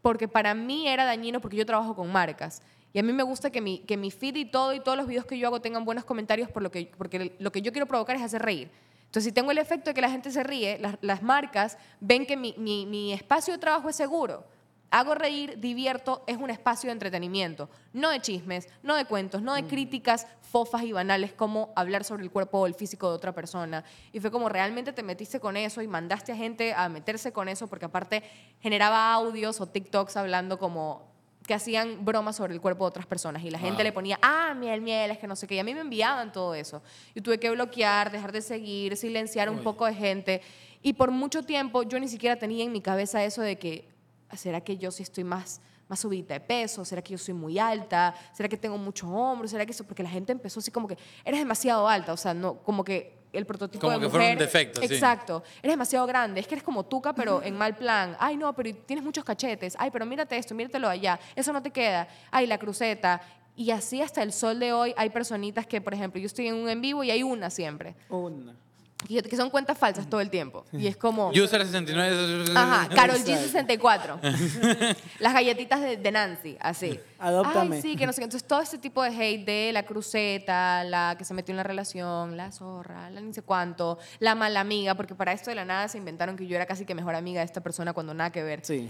porque 0.02 0.28
para 0.28 0.54
mí 0.54 0.88
era 0.88 1.04
dañino 1.04 1.40
porque 1.40 1.56
yo 1.56 1.66
trabajo 1.66 1.94
con 1.94 2.10
marcas. 2.10 2.62
Y 2.92 2.98
a 2.98 3.02
mí 3.02 3.12
me 3.12 3.22
gusta 3.22 3.50
que 3.50 3.60
mi, 3.60 3.78
que 3.80 3.96
mi 3.96 4.10
feed 4.10 4.34
y 4.36 4.44
todo 4.46 4.72
y 4.72 4.80
todos 4.80 4.96
los 4.96 5.06
videos 5.06 5.24
que 5.26 5.38
yo 5.38 5.46
hago 5.46 5.60
tengan 5.60 5.84
buenos 5.84 6.04
comentarios 6.04 6.50
por 6.50 6.62
lo 6.62 6.70
que, 6.70 6.90
porque 6.96 7.36
lo 7.38 7.52
que 7.52 7.62
yo 7.62 7.70
quiero 7.72 7.86
provocar 7.86 8.16
es 8.16 8.22
hacer 8.22 8.42
reír. 8.42 8.70
Entonces, 9.06 9.24
si 9.24 9.32
tengo 9.32 9.50
el 9.50 9.58
efecto 9.58 9.90
de 9.90 9.94
que 9.94 10.00
la 10.00 10.10
gente 10.10 10.30
se 10.30 10.42
ríe, 10.42 10.78
las, 10.78 10.96
las 11.00 11.22
marcas 11.22 11.76
ven 12.00 12.26
que 12.26 12.36
mi, 12.36 12.54
mi- 12.56 12.86
mi 12.86 13.12
espacio 13.12 13.52
de 13.54 13.58
trabajo 13.58 13.88
es 13.88 13.96
seguro. 13.96 14.44
Hago 14.92 15.14
reír, 15.14 15.60
divierto, 15.60 16.24
es 16.26 16.36
un 16.36 16.50
espacio 16.50 16.88
de 16.88 16.92
entretenimiento, 16.92 17.70
no 17.92 18.10
de 18.10 18.20
chismes, 18.20 18.68
no 18.82 18.96
de 18.96 19.04
cuentos, 19.04 19.40
no 19.40 19.54
de 19.54 19.64
críticas 19.66 20.26
fofas 20.40 20.82
y 20.82 20.90
banales 20.90 21.32
como 21.32 21.72
hablar 21.76 22.02
sobre 22.02 22.24
el 22.24 22.30
cuerpo 22.32 22.58
o 22.58 22.66
el 22.66 22.74
físico 22.74 23.08
de 23.08 23.14
otra 23.14 23.32
persona. 23.32 23.84
Y 24.12 24.18
fue 24.18 24.32
como 24.32 24.48
realmente 24.48 24.92
te 24.92 25.04
metiste 25.04 25.38
con 25.38 25.56
eso 25.56 25.80
y 25.80 25.86
mandaste 25.86 26.32
a 26.32 26.36
gente 26.36 26.74
a 26.74 26.88
meterse 26.88 27.32
con 27.32 27.48
eso 27.48 27.68
porque 27.68 27.84
aparte 27.84 28.24
generaba 28.60 29.12
audios 29.14 29.60
o 29.60 29.66
TikToks 29.66 30.16
hablando 30.16 30.58
como 30.58 31.08
que 31.46 31.54
hacían 31.54 32.04
bromas 32.04 32.36
sobre 32.36 32.54
el 32.54 32.60
cuerpo 32.60 32.84
de 32.84 32.88
otras 32.88 33.06
personas 33.06 33.42
y 33.44 33.50
la 33.50 33.58
gente 33.58 33.76
Wow. 33.78 33.84
le 33.84 33.92
ponía, 33.92 34.18
ah, 34.22 34.54
miel, 34.56 34.80
miel, 34.80 35.10
es 35.12 35.18
que 35.18 35.26
no 35.26 35.36
sé 35.36 35.46
qué. 35.46 35.54
Y 35.54 35.58
a 35.60 35.64
mí 35.64 35.72
me 35.72 35.80
enviaban 35.80 36.32
todo 36.32 36.54
eso. 36.54 36.82
Y 37.14 37.20
tuve 37.20 37.38
que 37.38 37.48
bloquear, 37.50 38.10
dejar 38.10 38.32
de 38.32 38.42
seguir, 38.42 38.96
silenciar 38.96 39.48
un 39.50 39.60
poco 39.60 39.86
de 39.86 39.94
gente. 39.94 40.42
Y 40.82 40.92
por 40.94 41.10
mucho 41.12 41.42
tiempo 41.44 41.82
yo 41.84 41.98
ni 42.00 42.08
siquiera 42.08 42.36
tenía 42.36 42.64
en 42.64 42.72
mi 42.72 42.80
cabeza 42.80 43.24
eso 43.24 43.40
de 43.42 43.56
que, 43.58 43.88
¿será 44.36 44.60
que 44.60 44.76
yo 44.76 44.90
sí 44.90 45.02
estoy 45.02 45.24
más, 45.24 45.60
más 45.88 46.00
subida 46.00 46.34
de 46.34 46.40
peso? 46.40 46.84
¿Será 46.84 47.02
que 47.02 47.12
yo 47.12 47.18
soy 47.18 47.34
muy 47.34 47.58
alta? 47.58 48.14
¿Será 48.32 48.48
que 48.48 48.56
tengo 48.56 48.78
mucho 48.78 49.08
hombro? 49.08 49.48
¿Será 49.48 49.64
que 49.66 49.72
eso? 49.72 49.84
Porque 49.84 50.02
la 50.02 50.10
gente 50.10 50.32
empezó 50.32 50.60
así 50.60 50.70
como 50.70 50.88
que, 50.88 50.96
eres 51.24 51.40
demasiado 51.40 51.88
alta. 51.88 52.12
O 52.12 52.16
sea, 52.16 52.34
no, 52.34 52.58
como 52.62 52.84
que 52.84 53.20
el 53.32 53.46
prototipo 53.46 53.80
Como 53.80 53.92
de 53.92 53.98
que 54.00 54.06
mujer... 54.06 54.20
fuera 54.20 54.32
un 54.32 54.38
defecto, 54.38 54.80
sí. 54.80 54.94
Exacto. 54.94 55.42
Eres 55.62 55.72
demasiado 55.72 56.06
grande. 56.06 56.40
Es 56.40 56.46
que 56.46 56.54
eres 56.54 56.64
como 56.64 56.84
tuca, 56.84 57.12
pero 57.14 57.42
en 57.42 57.56
mal 57.56 57.76
plan. 57.76 58.16
Ay, 58.18 58.36
no, 58.36 58.52
pero 58.54 58.74
tienes 58.86 59.04
muchos 59.04 59.24
cachetes. 59.24 59.76
Ay, 59.78 59.90
pero 59.90 60.06
mírate 60.06 60.36
esto, 60.36 60.54
míratelo 60.54 60.88
allá. 60.88 61.18
Eso 61.34 61.52
no 61.52 61.62
te 61.62 61.70
queda. 61.70 62.08
Ay, 62.30 62.46
la 62.46 62.58
cruceta. 62.58 63.20
Y 63.56 63.70
así 63.70 64.00
hasta 64.00 64.22
el 64.22 64.32
sol 64.32 64.58
de 64.58 64.72
hoy 64.72 64.94
hay 64.96 65.10
personitas 65.10 65.66
que, 65.66 65.80
por 65.80 65.94
ejemplo, 65.94 66.20
yo 66.20 66.26
estoy 66.26 66.48
en 66.48 66.54
un 66.54 66.68
en 66.68 66.80
vivo 66.80 67.04
y 67.04 67.10
hay 67.10 67.22
una 67.22 67.50
siempre. 67.50 67.94
Una. 68.08 68.56
Que 69.08 69.36
son 69.36 69.50
cuentas 69.50 69.76
falsas 69.78 70.08
todo 70.08 70.20
el 70.20 70.30
tiempo. 70.30 70.64
Y 70.72 70.86
es 70.86 70.96
como... 70.96 71.30
User 71.30 71.64
69. 71.64 72.44
Ajá, 72.54 72.88
Carol 72.94 73.16
Exacto. 73.16 73.58
G64. 73.58 74.96
Las 75.18 75.34
galletitas 75.34 75.80
de, 75.80 75.96
de 75.96 76.12
Nancy, 76.12 76.56
así. 76.60 76.98
Adóptame. 77.18 77.76
Ay, 77.76 77.82
sí, 77.82 77.96
que 77.96 78.06
no 78.06 78.12
sé 78.12 78.20
qué. 78.20 78.24
Entonces, 78.24 78.46
todo 78.46 78.60
este 78.60 78.78
tipo 78.78 79.02
de 79.02 79.10
hate 79.10 79.44
de 79.44 79.70
la 79.72 79.84
cruceta, 79.84 80.84
la 80.84 81.16
que 81.18 81.24
se 81.24 81.34
metió 81.34 81.52
en 81.52 81.58
la 81.58 81.62
relación, 81.62 82.36
la 82.36 82.50
zorra, 82.52 83.10
la 83.10 83.20
ni 83.20 83.34
sé 83.34 83.42
cuánto, 83.42 83.98
la 84.20 84.34
mala 84.34 84.60
amiga, 84.60 84.94
porque 84.94 85.14
para 85.14 85.32
esto 85.32 85.50
de 85.50 85.56
la 85.56 85.64
nada 85.64 85.88
se 85.88 85.98
inventaron 85.98 86.36
que 86.36 86.46
yo 86.46 86.56
era 86.56 86.66
casi 86.66 86.84
que 86.84 86.94
mejor 86.94 87.14
amiga 87.14 87.40
de 87.40 87.46
esta 87.46 87.60
persona 87.60 87.92
cuando 87.92 88.14
nada 88.14 88.30
que 88.30 88.42
ver. 88.42 88.60
Sí. 88.62 88.88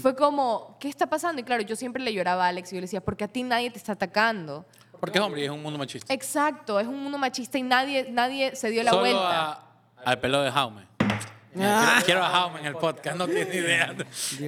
Fue 0.00 0.16
como, 0.16 0.76
¿qué 0.80 0.88
está 0.88 1.06
pasando? 1.06 1.40
Y 1.40 1.44
claro, 1.44 1.62
yo 1.62 1.76
siempre 1.76 2.02
le 2.02 2.12
lloraba 2.12 2.46
a 2.46 2.48
Alex 2.48 2.72
y 2.72 2.76
yo 2.76 2.80
le 2.80 2.86
decía, 2.86 3.00
porque 3.00 3.24
a 3.24 3.28
ti 3.28 3.42
nadie 3.42 3.70
te 3.70 3.78
está 3.78 3.92
atacando. 3.92 4.64
Porque 5.00 5.18
es 5.18 5.24
hombre 5.24 5.40
y 5.42 5.44
es 5.44 5.50
un 5.50 5.62
mundo 5.62 5.78
machista. 5.78 6.12
Exacto, 6.12 6.78
es 6.80 6.86
un 6.86 7.02
mundo 7.02 7.18
machista 7.18 7.58
y 7.58 7.62
nadie, 7.62 8.08
nadie 8.10 8.54
se 8.56 8.70
dio 8.70 8.82
la 8.82 8.90
Solo 8.90 9.02
vuelta. 9.02 9.52
a- 9.52 9.62
al 10.04 10.18
pelo 10.20 10.42
de 10.42 10.50
Jaume. 10.52 10.86
Ah. 11.58 12.02
Quiero, 12.04 12.22
a 12.22 12.28
Jaume 12.28 12.60
en 12.60 12.66
el 12.66 12.74
podcast, 12.76 13.16
no 13.16 13.26
tiene 13.26 13.54
idea. 13.54 13.94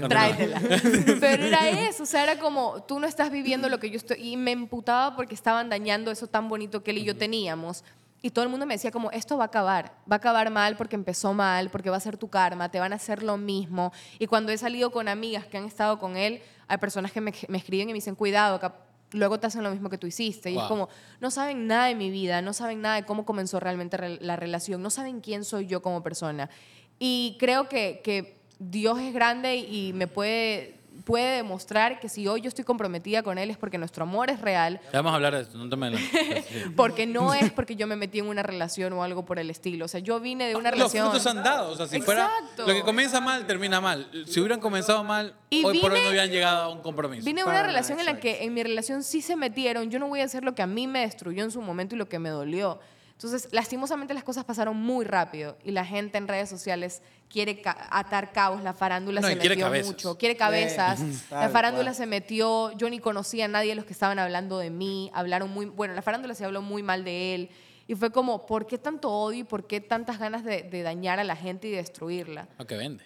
Tráetela. 0.08 0.60
Pero 1.20 1.44
era 1.44 1.68
eso, 1.70 2.02
o 2.02 2.06
sea, 2.06 2.22
era 2.22 2.38
como, 2.38 2.82
tú 2.82 3.00
no 3.00 3.06
estás 3.06 3.30
viviendo 3.30 3.68
lo 3.68 3.78
que 3.80 3.90
yo 3.90 3.96
estoy. 3.96 4.18
Y 4.20 4.36
me 4.36 4.52
emputaba 4.52 5.16
porque 5.16 5.34
estaban 5.34 5.70
dañando 5.70 6.10
eso 6.10 6.26
tan 6.26 6.48
bonito 6.48 6.82
que 6.82 6.90
él 6.90 6.98
y 6.98 7.04
yo 7.04 7.16
teníamos. 7.16 7.82
Y 8.20 8.30
todo 8.30 8.42
el 8.44 8.50
mundo 8.50 8.66
me 8.66 8.74
decía 8.74 8.90
como, 8.90 9.10
esto 9.12 9.36
va 9.38 9.44
a 9.44 9.46
acabar, 9.46 9.92
va 10.10 10.14
a 10.14 10.18
acabar 10.18 10.50
mal 10.50 10.76
porque 10.76 10.96
empezó 10.96 11.32
mal, 11.34 11.70
porque 11.70 11.88
va 11.88 11.96
a 11.96 12.00
ser 12.00 12.16
tu 12.18 12.28
karma, 12.28 12.68
te 12.68 12.80
van 12.80 12.92
a 12.92 12.96
hacer 12.96 13.22
lo 13.22 13.36
mismo. 13.36 13.92
Y 14.18 14.26
cuando 14.26 14.50
he 14.52 14.58
salido 14.58 14.90
con 14.90 15.06
amigas 15.08 15.46
que 15.46 15.56
han 15.56 15.64
estado 15.64 15.98
con 16.00 16.16
él, 16.16 16.42
hay 16.66 16.78
personas 16.78 17.12
que 17.12 17.20
me, 17.20 17.32
me 17.48 17.58
escriben 17.58 17.88
y 17.88 17.92
me 17.92 17.98
dicen, 17.98 18.16
cuidado, 18.16 18.58
luego 19.12 19.38
te 19.40 19.46
hacen 19.46 19.62
lo 19.62 19.70
mismo 19.70 19.88
que 19.90 19.98
tú 19.98 20.06
hiciste. 20.06 20.50
Y 20.50 20.56
es 20.56 20.68
como, 20.68 20.88
no 21.20 21.30
saben 21.30 21.66
nada 21.66 21.86
de 21.86 21.94
mi 21.94 22.10
vida, 22.10 22.42
no 22.42 22.52
saben 22.52 22.80
nada 22.82 22.96
de 22.96 23.04
cómo 23.04 23.24
comenzó 23.24 23.58
realmente 23.60 23.96
re- 23.96 24.18
la 24.20 24.36
relación, 24.36 24.82
no 24.82 24.90
saben 24.90 25.20
quién 25.20 25.44
soy 25.44 25.66
yo 25.66 25.82
como 25.82 26.02
persona. 26.02 26.50
Y 26.98 27.36
creo 27.38 27.68
que, 27.68 28.00
que 28.02 28.36
Dios 28.58 28.98
es 29.00 29.12
grande 29.14 29.56
y 29.56 29.92
me 29.92 30.06
puede, 30.08 30.77
puede 31.08 31.36
demostrar 31.36 32.00
que 32.00 32.10
si 32.10 32.28
hoy 32.28 32.42
yo 32.42 32.48
estoy 32.48 32.66
comprometida 32.66 33.22
con 33.22 33.38
Él 33.38 33.48
es 33.48 33.56
porque 33.56 33.78
nuestro 33.78 34.02
amor 34.02 34.28
es 34.28 34.42
real, 34.42 34.78
Ya 34.92 34.98
vamos 34.98 35.12
a 35.12 35.14
hablar 35.14 35.34
de 35.34 35.40
esto, 35.40 35.56
no 35.56 35.66
te 35.70 35.74
me 35.76 35.90
lo- 35.90 35.96
porque 36.76 37.06
no 37.06 37.32
es 37.32 37.50
porque 37.50 37.76
yo 37.76 37.86
me 37.86 37.96
metí 37.96 38.18
en 38.18 38.26
una 38.26 38.42
relación 38.42 38.92
o 38.92 39.02
algo 39.02 39.24
por 39.24 39.38
el 39.38 39.48
estilo. 39.48 39.86
O 39.86 39.88
sea, 39.88 40.00
yo 40.00 40.20
vine 40.20 40.46
de 40.48 40.54
una 40.54 40.70
Los 40.70 40.78
relación... 40.92 41.06
frutos 41.10 41.26
han 41.26 41.42
dado. 41.42 41.72
O 41.72 41.76
sea, 41.76 41.86
si 41.86 42.02
fuera. 42.02 42.26
Exacto. 42.38 42.66
Lo 42.66 42.74
que 42.74 42.82
comienza 42.82 43.20
mal, 43.22 43.46
termina 43.46 43.80
mal. 43.80 44.06
Si 44.26 44.38
hubieran 44.38 44.60
comenzado 44.60 45.02
mal, 45.02 45.32
Y 45.48 45.64
hoy 45.64 45.78
por 45.80 45.90
hoy 45.92 45.96
vine- 45.96 46.04
no 46.04 46.10
hubieran 46.10 46.30
llegado 46.30 46.62
a 46.64 46.68
un 46.68 46.82
compromiso. 46.82 47.24
Vine 47.24 47.42
de 47.42 47.48
una 47.48 47.62
relación 47.62 47.98
en 47.98 48.04
la 48.04 48.20
que 48.20 48.44
en 48.44 48.52
mi 48.52 48.62
relación 48.62 49.02
sí 49.02 49.22
se 49.22 49.34
metieron. 49.34 49.90
Yo 49.90 49.98
no 49.98 50.08
voy 50.08 50.20
a 50.20 50.24
hacer 50.24 50.44
lo 50.44 50.54
que 50.54 50.60
a 50.60 50.66
mí 50.66 50.86
me 50.86 51.00
destruyó 51.00 51.42
en 51.42 51.50
su 51.50 51.62
momento 51.62 51.94
y 51.94 51.98
lo 51.98 52.06
que 52.08 52.18
me 52.18 52.28
dolió. 52.28 52.78
Entonces, 53.18 53.48
lastimosamente 53.50 54.14
las 54.14 54.22
cosas 54.22 54.44
pasaron 54.44 54.76
muy 54.76 55.04
rápido 55.04 55.58
y 55.64 55.72
la 55.72 55.84
gente 55.84 56.18
en 56.18 56.28
redes 56.28 56.48
sociales 56.48 57.02
quiere 57.28 57.60
ca- 57.60 57.88
atar 57.90 58.30
cabos. 58.30 58.62
La 58.62 58.74
farándula 58.74 59.20
No, 59.20 59.26
se 59.26 59.34
metió 59.34 59.58
cabezas. 59.58 59.86
mucho, 59.88 60.16
quiere 60.16 60.36
cabezas. 60.36 61.00
la 61.28 61.48
farándula 61.48 61.86
cual. 61.90 61.94
se 61.96 62.06
metió. 62.06 62.70
Yo 62.76 62.88
ni 62.88 63.00
conocía 63.00 63.46
a 63.46 63.48
nadie 63.48 63.70
de 63.70 63.74
los 63.74 63.86
que 63.86 63.92
estaban 63.92 64.20
hablando 64.20 64.58
de 64.58 64.70
mí. 64.70 65.10
Hablaron 65.14 65.50
muy. 65.50 65.66
Bueno, 65.66 65.94
la 65.94 66.02
farándula 66.02 66.32
se 66.36 66.44
habló 66.44 66.62
muy 66.62 66.84
mal 66.84 67.02
de 67.02 67.34
él. 67.34 67.50
Y 67.88 67.96
fue 67.96 68.12
como, 68.12 68.46
¿por 68.46 68.68
qué 68.68 68.78
tanto 68.78 69.10
odio 69.10 69.40
y 69.40 69.44
por 69.44 69.66
qué 69.66 69.80
tantas 69.80 70.20
ganas 70.20 70.44
de, 70.44 70.62
de 70.62 70.82
dañar 70.82 71.18
a 71.18 71.24
la 71.24 71.34
gente 71.34 71.66
y 71.66 71.72
destruirla? 71.72 72.46
Lo 72.56 72.68
que 72.68 72.76
vende. 72.76 73.02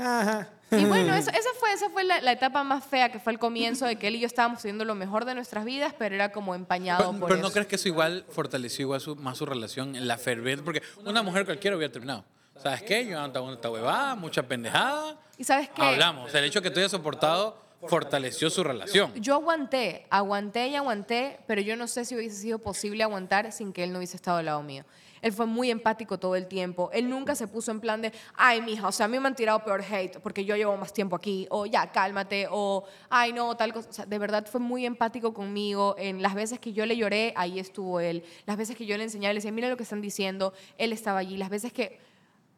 Ajá. 0.00 0.48
Y 0.70 0.84
bueno, 0.86 1.14
eso- 1.14 1.30
esa 1.30 1.50
fue, 1.60 1.72
esa 1.72 1.88
fue 1.90 2.02
la, 2.04 2.20
la 2.20 2.32
etapa 2.32 2.64
más 2.64 2.84
fea, 2.84 3.12
que 3.12 3.20
fue 3.20 3.32
el 3.32 3.38
comienzo 3.38 3.86
de 3.86 3.96
que 3.96 4.08
él 4.08 4.16
y 4.16 4.20
yo 4.20 4.26
estábamos 4.26 4.60
teniendo 4.62 4.84
lo 4.84 4.94
mejor 4.94 5.24
de 5.24 5.34
nuestras 5.34 5.64
vidas, 5.64 5.94
pero 5.96 6.14
era 6.14 6.32
como 6.32 6.54
empañado 6.54 6.98
Pero, 7.06 7.20
por 7.20 7.28
pero 7.28 7.40
eso. 7.40 7.48
no 7.48 7.52
crees 7.52 7.66
que 7.68 7.76
eso 7.76 7.88
igual 7.88 8.24
fortaleció 8.30 8.82
igual 8.84 9.00
su- 9.00 9.14
más 9.16 9.38
su 9.38 9.46
relación 9.46 9.94
en 9.94 10.08
la 10.08 10.18
fervent, 10.18 10.64
porque 10.64 10.82
una 11.04 11.22
mujer 11.22 11.44
cualquiera 11.44 11.76
hubiera 11.76 11.92
terminado. 11.92 12.24
¿Sabes 12.60 12.82
qué? 12.82 13.06
Yo 13.06 13.20
ando 13.20 13.52
esta 13.52 13.70
huevada, 13.70 14.14
mucha 14.14 14.42
pendejada. 14.44 15.16
¿Y 15.38 15.44
sabes 15.44 15.68
qué? 15.74 15.82
Hablamos. 15.82 16.32
El 16.34 16.44
hecho 16.44 16.60
de 16.60 16.68
que 16.68 16.70
tú 16.74 16.80
hayas 16.80 16.92
soportado 16.92 17.56
fortaleció 17.86 18.48
su 18.48 18.64
relación. 18.64 19.12
Yo 19.14 19.34
aguanté, 19.34 20.06
aguanté 20.08 20.68
y 20.68 20.76
aguanté, 20.76 21.38
pero 21.46 21.60
yo 21.60 21.76
no 21.76 21.86
sé 21.86 22.04
si 22.04 22.14
hubiese 22.14 22.36
sido 22.36 22.58
posible 22.58 23.02
aguantar 23.02 23.52
sin 23.52 23.72
que 23.72 23.84
él 23.84 23.92
no 23.92 23.98
hubiese 23.98 24.16
estado 24.16 24.38
al 24.38 24.46
lado 24.46 24.62
mío. 24.62 24.84
Él 25.24 25.32
fue 25.32 25.46
muy 25.46 25.70
empático 25.70 26.18
todo 26.18 26.36
el 26.36 26.46
tiempo. 26.46 26.90
Él 26.92 27.08
nunca 27.08 27.34
se 27.34 27.48
puso 27.48 27.70
en 27.70 27.80
plan 27.80 28.02
de, 28.02 28.12
ay, 28.34 28.60
mija, 28.60 28.86
o 28.86 28.92
sea, 28.92 29.06
a 29.06 29.08
mí 29.08 29.18
me 29.18 29.26
han 29.26 29.34
tirado 29.34 29.64
peor 29.64 29.82
hate 29.82 30.18
porque 30.20 30.44
yo 30.44 30.54
llevo 30.54 30.76
más 30.76 30.92
tiempo 30.92 31.16
aquí, 31.16 31.46
o 31.48 31.64
ya, 31.64 31.90
cálmate, 31.90 32.46
o 32.50 32.84
ay, 33.08 33.32
no, 33.32 33.56
tal 33.56 33.72
cosa. 33.72 33.88
O 33.88 33.92
sea, 33.94 34.04
de 34.04 34.18
verdad 34.18 34.44
fue 34.46 34.60
muy 34.60 34.84
empático 34.84 35.32
conmigo. 35.32 35.94
En 35.96 36.20
las 36.20 36.34
veces 36.34 36.58
que 36.58 36.74
yo 36.74 36.84
le 36.84 36.94
lloré, 36.98 37.32
ahí 37.36 37.58
estuvo 37.58 38.00
él. 38.00 38.22
Las 38.44 38.58
veces 38.58 38.76
que 38.76 38.84
yo 38.84 38.98
le 38.98 39.04
enseñaba, 39.04 39.32
le 39.32 39.38
decía, 39.38 39.50
mira 39.50 39.70
lo 39.70 39.78
que 39.78 39.84
están 39.84 40.02
diciendo, 40.02 40.52
él 40.76 40.92
estaba 40.92 41.20
allí. 41.20 41.38
Las 41.38 41.48
veces 41.48 41.72
que 41.72 41.98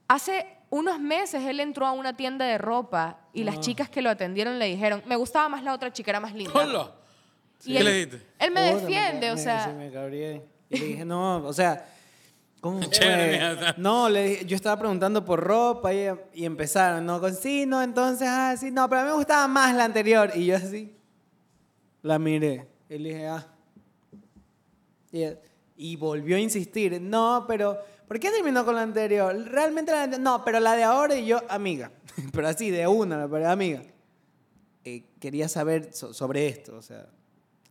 Hace 0.08 0.46
unos 0.70 1.00
meses 1.00 1.42
él 1.44 1.58
entró 1.58 1.84
a 1.86 1.92
una 1.92 2.16
tienda 2.16 2.44
de 2.46 2.58
ropa 2.58 3.18
y 3.32 3.42
las 3.42 3.58
chicas 3.60 3.90
que 3.90 4.02
lo 4.02 4.10
atendieron 4.10 4.58
le 4.58 4.66
dijeron, 4.66 5.02
me 5.06 5.16
gustaba 5.16 5.48
más 5.48 5.64
la 5.64 5.72
otra 5.74 5.92
chica, 5.92 6.10
era 6.12 6.20
más 6.20 6.32
linda. 6.32 6.52
¡Hola! 6.54 6.92
Y 7.64 7.72
¿Qué 7.72 7.78
él, 7.78 7.84
le 7.84 7.92
dijiste? 7.92 8.26
Él 8.38 8.50
me 8.52 8.60
defiende, 8.72 9.30
o 9.32 9.34
me- 9.34 9.40
sea, 9.40 9.74
me 9.76 9.90
cabré. 9.90 10.42
Y 10.70 10.78
le 10.78 10.84
dije, 10.86 11.04
no, 11.04 11.38
o 11.38 11.52
sea. 11.52 11.92
¿Cómo 12.70 12.82
fue? 12.82 12.90
Chévere, 12.90 13.32
mija. 13.32 13.74
No, 13.78 14.08
le 14.08 14.44
yo 14.46 14.54
estaba 14.56 14.78
preguntando 14.78 15.24
por 15.24 15.40
ropa 15.40 15.92
y, 15.94 16.06
y 16.34 16.44
empezaron, 16.44 17.04
¿no? 17.06 17.20
Con 17.20 17.34
sí, 17.34 17.66
no, 17.66 17.82
entonces, 17.82 18.28
ah, 18.30 18.54
sí, 18.58 18.70
no, 18.70 18.88
pero 18.88 19.00
a 19.00 19.04
mí 19.04 19.10
me 19.10 19.16
gustaba 19.16 19.48
más 19.48 19.74
la 19.74 19.84
anterior. 19.84 20.30
Y 20.34 20.46
yo 20.46 20.56
así, 20.56 20.94
la 22.02 22.18
miré. 22.18 22.66
Y 22.88 22.98
le 22.98 23.08
dije, 23.10 23.26
ah. 23.28 23.46
Y, 25.12 25.24
y 25.76 25.96
volvió 25.96 26.36
a 26.36 26.40
insistir, 26.40 27.00
no, 27.00 27.44
pero, 27.48 27.78
¿por 28.08 28.18
qué 28.18 28.30
terminó 28.30 28.64
con 28.64 28.74
la 28.74 28.82
anterior? 28.82 29.34
Realmente 29.50 29.92
la 29.92 30.02
ante- 30.04 30.18
no, 30.18 30.44
pero 30.44 30.60
la 30.60 30.74
de 30.76 30.82
ahora 30.84 31.16
y 31.16 31.26
yo, 31.26 31.40
amiga. 31.48 31.90
pero 32.32 32.48
así, 32.48 32.70
de 32.70 32.86
una, 32.86 33.28
pero 33.28 33.48
amiga. 33.48 33.82
Eh, 34.84 35.04
quería 35.18 35.48
saber 35.48 35.92
so- 35.92 36.12
sobre 36.14 36.46
esto, 36.48 36.76
o 36.76 36.82
sea, 36.82 37.06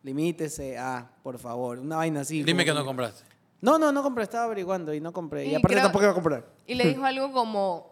limítese 0.03 0.77
a, 0.77 1.09
por 1.23 1.39
favor, 1.39 1.79
una 1.79 1.97
vaina 1.97 2.21
así. 2.21 2.43
Dime 2.43 2.65
que 2.65 2.73
no 2.73 2.83
compraste. 2.85 3.23
No, 3.66 3.80
no, 3.80 3.91
no 3.91 4.03
compré, 4.03 4.24
estaba 4.24 4.43
averiguando 4.45 4.93
y 4.93 5.01
no 5.01 5.11
compré. 5.11 5.45
Y, 5.45 5.49
Y 5.51 5.55
aparte 5.55 5.74
creo- 5.74 5.84
tampoco 5.84 6.03
iba 6.03 6.11
a 6.11 6.13
comprar. 6.13 6.45
y 6.68 6.76
le 6.76 6.86
dijo 6.88 7.03
algo 7.05 7.32
como, 7.32 7.91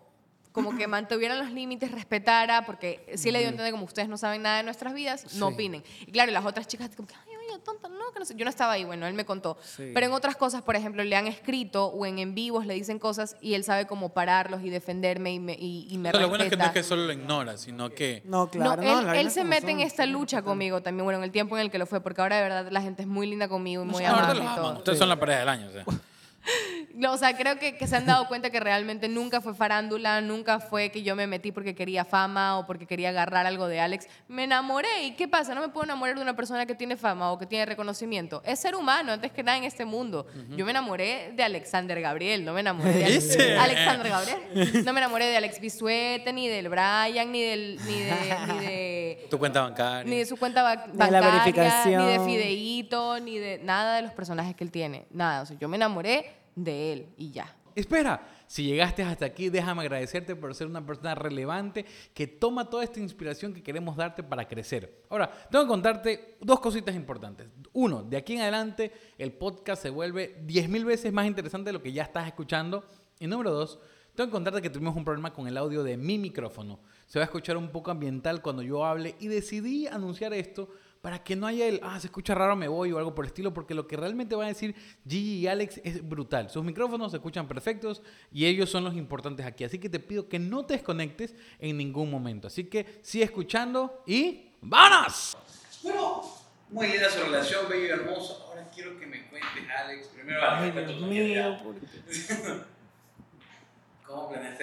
como 0.52 0.78
que 0.78 0.86
mantuvieran 0.88 1.40
los 1.40 1.50
límites, 1.52 1.92
respetara, 1.92 2.64
porque 2.66 3.12
sí 3.16 3.32
le 3.32 3.40
dio 3.40 3.48
a 3.48 3.52
entender 3.52 3.72
como 3.72 3.86
ustedes 3.86 4.08
no 4.08 4.18
saben 4.18 4.44
nada 4.44 4.58
de 4.58 4.64
nuestras 4.64 4.94
vidas, 4.94 5.34
no 5.36 5.48
Sí. 5.48 5.54
opinen. 5.56 5.84
Y 6.06 6.12
claro, 6.12 6.32
las 6.32 6.46
otras 6.46 6.68
chicas 6.68 6.92
como 6.96 7.08
que, 7.08 7.16
ay, 7.16 7.33
tonta, 7.60 7.88
no, 7.90 8.12
que 8.14 8.20
no 8.20 8.26
sé. 8.26 8.36
Yo 8.36 8.44
no 8.46 8.50
estaba 8.50 8.74
ahí, 8.74 8.84
bueno, 8.84 9.06
él 9.08 9.14
me 9.14 9.26
contó. 9.26 9.58
Sí. 9.64 9.92
Pero 9.94 10.06
en 10.08 10.14
otras 10.14 10.36
cosas, 10.36 10.62
por 10.62 10.76
ejemplo, 10.76 11.04
le 11.04 11.16
han 11.16 11.28
escrito 11.28 11.86
o 11.88 12.06
en 12.06 12.20
en 12.20 12.34
vivos 12.36 12.66
le 12.66 12.74
dicen 12.74 13.00
cosas 13.00 13.36
y 13.42 13.54
él 13.56 13.64
sabe 13.64 13.88
cómo 13.88 14.10
pararlos 14.10 14.62
y 14.64 14.70
defenderme 14.70 15.34
y 15.34 15.40
me, 15.40 15.54
y, 15.54 15.88
y 15.90 15.98
me 15.98 16.10
O 16.10 16.12
sea, 16.12 16.22
lo 16.22 16.30
bueno 16.30 16.44
es 16.44 16.50
que 16.50 16.56
no 16.58 16.64
es 16.64 16.68
respeta. 16.70 16.74
que 16.74 16.84
solo 16.88 17.06
lo 17.08 17.14
ignora, 17.14 17.58
sino 17.58 17.90
que... 17.90 18.22
No, 18.26 18.50
claro, 18.50 18.82
no, 18.82 19.02
no. 19.02 19.14
él, 19.14 19.32
se 19.32 19.44
mete 19.44 19.72
en 19.72 19.80
esta 19.80 20.06
lucha 20.06 20.42
conmigo 20.42 20.82
también, 20.82 21.04
bueno, 21.04 21.18
en 21.20 21.24
el 21.26 21.32
tiempo 21.32 21.58
en 21.58 21.64
el 21.64 21.72
que 21.72 21.78
lo 21.78 21.86
fue, 21.86 22.02
porque 22.02 22.22
ahora 22.22 22.38
de 22.38 22.42
verdad 22.44 22.68
la 22.72 22.82
gente 22.82 23.02
es 23.04 23.08
muy 23.08 23.28
linda 23.28 23.48
conmigo 23.48 23.84
y 23.84 23.86
muy 23.88 24.04
No, 24.04 24.10
amable. 24.10 24.78
Ustedes 24.78 25.00
son 25.00 25.10
la 25.10 25.20
pareja 25.20 25.40
del 25.40 25.50
año. 25.50 25.68
O 25.68 25.72
sea. 25.72 25.86
No, 27.04 27.12
o 27.12 27.18
sea, 27.18 27.36
creo 27.36 27.60
que, 27.60 27.76
que 27.76 27.86
se 27.86 27.98
han 27.98 28.06
dado 28.06 28.28
cuenta 28.30 28.50
que 28.50 28.62
realmente 28.62 29.10
nunca 29.10 29.42
fue 29.42 29.54
farándula, 29.54 30.22
nunca 30.22 30.60
fue 30.62 30.90
que 30.90 31.04
yo 31.04 31.18
me 31.18 31.28
metí 31.28 31.52
porque 31.52 31.76
quería 31.76 32.06
fama 32.06 32.58
o 32.60 32.66
porque 32.66 32.86
quería 32.88 33.10
agarrar 33.10 33.46
algo 33.46 33.68
de 33.68 33.82
Alex. 33.82 34.08
Me 34.30 34.46
enamoré. 34.46 35.04
¿Y 35.04 35.12
qué 35.12 35.28
pasa? 35.28 35.54
No 35.54 35.60
me 35.60 35.68
puedo 35.68 35.84
enamorar 35.84 36.16
de 36.16 36.22
una 36.22 36.34
persona 36.36 36.66
que 36.66 36.76
tiene 36.76 36.96
fama 36.96 37.32
o 37.34 37.38
que 37.38 37.46
tiene 37.46 37.66
reconocimiento. 37.66 38.42
Es 38.46 38.60
ser 38.62 38.74
humano, 38.76 39.12
antes 39.12 39.34
que 39.34 39.44
nada 39.44 39.58
en 39.58 39.66
este 39.66 39.84
mundo. 39.84 40.26
Yo 40.56 40.64
me 40.64 40.72
enamoré 40.72 41.34
de 41.36 41.44
Alexander 41.44 42.00
Gabriel, 42.00 42.46
no 42.46 42.54
me 42.54 42.62
enamoré 42.62 42.94
de 42.94 43.06
Alex-. 43.06 43.38
Alexander 43.60 44.10
Gabriel. 44.10 44.86
No 44.86 44.94
me 44.94 45.00
enamoré 45.02 45.26
de 45.26 45.36
Alex 45.38 45.60
Bisuete, 45.60 46.32
ni 46.32 46.48
del 46.48 46.70
Brian, 46.70 47.32
ni 47.32 47.44
del... 47.44 47.80
Ni 47.86 48.00
de, 48.00 48.14
ni 48.48 48.60
de 48.66 49.28
Tu 49.30 49.38
cuenta 49.38 49.62
bancaria. 49.62 50.10
ni 50.10 50.20
de 50.20 50.26
su 50.26 50.38
cuenta 50.38 50.64
ba- 50.64 50.76
De 50.88 51.12
la 51.12 51.20
bancaria, 51.20 51.32
verificación. 51.42 52.06
ni 52.06 52.12
de 52.14 52.20
Fideíto, 52.20 53.20
ni 53.20 53.38
de 53.40 53.60
nada 53.60 53.98
de 53.98 54.04
los 54.04 54.12
personajes 54.14 54.56
que 54.56 54.64
él 54.64 54.72
tiene. 54.72 55.06
Nada. 55.12 55.42
O 55.42 55.46
sea, 55.46 55.58
yo 55.60 55.68
me 55.68 55.76
enamoré 55.76 56.43
de 56.56 56.94
él 56.94 57.08
y 57.18 57.32
ya. 57.32 57.56
Espera, 57.76 58.22
si 58.46 58.66
llegaste 58.66 59.02
hasta 59.02 59.26
aquí, 59.26 59.50
déjame 59.50 59.82
agradecerte 59.82 60.36
por 60.36 60.54
ser 60.54 60.68
una 60.68 60.86
persona 60.86 61.16
relevante 61.16 61.86
que 62.14 62.28
toma 62.28 62.70
toda 62.70 62.84
esta 62.84 63.00
inspiración 63.00 63.52
que 63.52 63.64
queremos 63.64 63.96
darte 63.96 64.22
para 64.22 64.48
crecer. 64.48 65.04
Ahora, 65.10 65.32
tengo 65.50 65.66
que 65.66 65.70
contarte 65.70 66.38
dos 66.40 66.60
cositas 66.60 66.96
importantes. 66.96 67.48
Uno, 67.74 68.04
de 68.04 68.18
aquí 68.18 68.34
en 68.34 68.42
adelante 68.42 68.92
el 69.18 69.32
podcast 69.34 69.82
se 69.82 69.90
vuelve 69.90 70.40
10.000 70.46 70.86
veces 70.86 71.12
más 71.12 71.26
interesante 71.26 71.70
de 71.70 71.74
lo 71.74 71.82
que 71.82 71.92
ya 71.92 72.04
estás 72.04 72.28
escuchando. 72.28 72.86
Y 73.20 73.26
número 73.26 73.52
dos, 73.52 73.80
tengo 74.14 74.28
que 74.28 74.34
contarte 74.34 74.62
que 74.62 74.70
tuvimos 74.70 74.96
un 74.96 75.04
problema 75.04 75.34
con 75.34 75.48
el 75.48 75.58
audio 75.58 75.84
de 75.84 75.98
mi 75.98 76.20
micrófono. 76.20 76.80
Se 77.08 77.18
va 77.18 77.24
a 77.24 77.26
escuchar 77.26 77.58
un 77.58 77.72
poco 77.72 77.90
ambiental 77.90 78.44
cuando 78.44 78.62
yo 78.62 78.86
hable 78.86 79.16
y 79.20 79.28
decidí 79.28 79.88
anunciar 79.88 80.34
esto 80.34 80.70
para 81.04 81.22
que 81.22 81.36
no 81.36 81.48
haya 81.48 81.68
el, 81.68 81.82
ah, 81.84 82.00
se 82.00 82.08
escucha 82.08 82.34
raro, 82.34 82.56
me 82.56 82.70
voy 82.70 82.94
o 82.94 82.98
algo 82.98 83.14
por 83.14 83.26
el 83.26 83.28
estilo, 83.28 83.54
porque 83.54 83.74
lo 83.74 83.86
que 83.88 83.98
realmente 83.98 84.36
van 84.36 84.46
a 84.46 84.48
decir 84.48 84.74
Gigi 85.06 85.40
y 85.40 85.48
Alex 85.48 85.82
es 85.84 86.08
brutal. 86.08 86.50
Sus 86.50 86.64
micrófonos 86.64 87.12
se 87.12 87.18
escuchan 87.18 87.46
perfectos 87.46 88.02
y 88.32 88.46
ellos 88.46 88.70
son 88.70 88.86
los 88.86 88.96
importantes 88.96 89.46
aquí. 89.46 89.66
Así 89.66 89.80
que 89.80 89.90
te 89.90 90.00
pido 90.00 90.30
que 90.30 90.40
no 90.40 90.66
te 90.66 90.76
desconectes 90.76 91.36
en 91.60 91.76
ningún 91.76 92.10
momento. 92.10 92.48
Así 92.48 92.64
que 92.64 93.02
sigue 93.02 93.26
escuchando 93.26 94.02
y 94.08 94.54
¡vámonos! 94.62 95.36
Bueno, 95.82 96.22
muy 96.70 96.88
linda 96.88 97.10
su 97.10 97.20
relación, 97.20 97.68
bello 97.68 97.86
y 97.86 97.90
hermoso. 97.90 98.42
Ahora 98.48 98.72
quiero 98.74 98.98
que 98.98 99.06
me 99.06 99.28
cuentes, 99.28 99.64
Alex. 99.78 100.08
Primero, 100.08 100.40
Ay, 100.42 100.72
Dios 100.72 101.02
mío. 101.02 101.58
¿por 101.66 101.76
qué? 101.82 101.88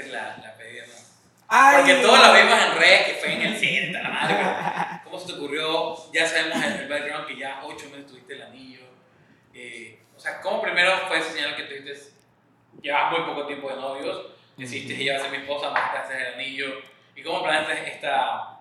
la, 0.11 0.39
la 0.39 0.57
pedida, 0.57 0.87
¿no? 0.87 1.20
Ay. 1.51 1.77
Porque 1.79 1.95
todos 1.97 2.21
la 2.21 2.33
vimos 2.33 2.59
en 2.59 2.79
redes, 2.79 3.07
que 3.07 3.15
fue 3.15 3.35
en 3.35 3.43
el 3.43 3.57
cine, 3.59 3.91
la 3.91 4.09
madre. 4.09 4.37
pero 4.39 5.01
¿Cómo 5.05 5.19
se 5.19 5.27
te 5.27 5.33
ocurrió? 5.33 6.13
Ya 6.13 6.27
sabemos 6.27 6.65
el, 6.65 6.73
el 6.83 6.89
background 6.89 7.27
que 7.27 7.37
ya 7.37 7.61
ocho 7.65 7.87
meses 7.91 8.07
tuviste 8.07 8.35
el 8.35 8.43
anillo. 8.43 8.81
Eh, 9.53 9.99
o 10.17 10.21
sea, 10.21 10.41
¿cómo 10.41 10.63
primero 10.63 10.93
fue 11.09 11.19
esa 11.19 11.33
señal 11.33 11.57
que 11.57 11.65
tuviste? 11.65 11.93
Llevas 12.81 13.11
muy 13.11 13.23
poco 13.23 13.47
tiempo 13.47 13.69
de 13.69 13.77
novios, 13.77 14.27
decidiste 14.57 14.97
que 14.97 15.03
ibas 15.03 15.19
a 15.19 15.23
ser 15.25 15.31
mi 15.33 15.39
esposa, 15.39 15.71
marcaste 15.71 16.15
el 16.17 16.35
anillo. 16.35 16.67
¿Y 17.17 17.23
cómo 17.23 17.43
planeaste 17.43 17.95
esta. 17.95 18.61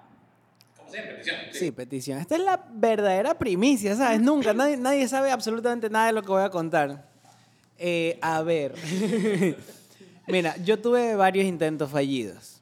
¿Cómo 0.75 0.89
se 0.89 0.97
llama? 0.97 1.09
Petición. 1.11 1.37
Sí, 1.51 1.71
petición. 1.71 2.17
Esta 2.17 2.35
es 2.35 2.41
la 2.41 2.65
verdadera 2.71 3.37
primicia, 3.37 3.95
¿sabes? 3.95 4.19
Nunca, 4.19 4.53
nadie, 4.53 4.77
nadie 4.77 5.07
sabe 5.07 5.31
absolutamente 5.31 5.89
nada 5.91 6.07
de 6.07 6.13
lo 6.13 6.23
que 6.23 6.29
voy 6.29 6.43
a 6.43 6.49
contar. 6.49 7.05
Eh, 7.77 8.17
a 8.21 8.41
ver. 8.41 8.73
Mira, 10.27 10.55
yo 10.57 10.79
tuve 10.79 11.15
varios 11.15 11.45
intentos 11.45 11.91
fallidos. 11.91 12.58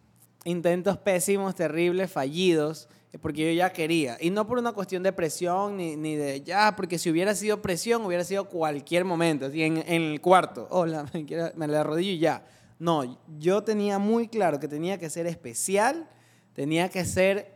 Intentos 0.47 0.97
pésimos, 0.97 1.55
terribles, 1.55 2.09
fallidos, 2.09 2.87
eh, 3.11 3.17
porque 3.17 3.47
yo 3.47 3.51
ya 3.51 3.73
quería. 3.73 4.17
Y 4.21 4.29
no 4.29 4.47
por 4.47 4.57
una 4.57 4.71
cuestión 4.71 5.03
de 5.03 5.11
presión 5.11 5.75
ni, 5.75 5.97
ni 5.97 6.15
de 6.15 6.41
ya, 6.41 6.73
porque 6.77 6.97
si 6.97 7.11
hubiera 7.11 7.35
sido 7.35 7.61
presión, 7.61 8.05
hubiera 8.05 8.23
sido 8.23 8.45
cualquier 8.45 9.03
momento, 9.03 9.47
así 9.47 9.61
en, 9.63 9.77
en 9.79 10.03
el 10.03 10.21
cuarto. 10.21 10.65
Hola, 10.71 11.05
me, 11.13 11.67
le 11.67 11.77
arrodillo 11.77 12.11
y 12.11 12.19
ya. 12.19 12.45
No, 12.79 13.19
yo 13.37 13.61
tenía 13.63 13.99
muy 13.99 14.29
claro 14.29 14.57
que 14.57 14.69
tenía 14.69 14.97
que 14.97 15.09
ser 15.09 15.27
especial, 15.27 16.07
tenía 16.53 16.87
que 16.87 17.03
ser 17.03 17.53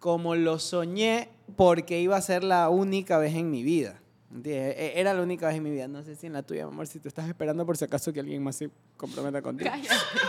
como 0.00 0.34
lo 0.34 0.58
soñé 0.58 1.28
porque 1.56 2.00
iba 2.00 2.16
a 2.16 2.22
ser 2.22 2.42
la 2.42 2.70
única 2.70 3.18
vez 3.18 3.34
en 3.34 3.50
mi 3.50 3.62
vida. 3.62 4.00
¿Entiendes? 4.34 4.74
E- 4.76 4.92
Era 5.00 5.14
la 5.14 5.22
única 5.22 5.46
vez 5.46 5.56
en 5.56 5.62
mi 5.62 5.70
vida. 5.70 5.86
No 5.86 6.02
sé 6.02 6.16
si 6.16 6.26
en 6.26 6.32
la 6.32 6.42
tuya, 6.42 6.66
mi 6.66 6.72
amor, 6.72 6.86
si 6.88 6.98
tú 6.98 7.08
estás 7.08 7.28
esperando 7.28 7.64
por 7.64 7.76
si 7.76 7.84
acaso 7.84 8.12
que 8.12 8.20
alguien 8.20 8.42
más 8.42 8.56
se 8.56 8.68
comprometa 8.96 9.40
contigo. 9.40 9.70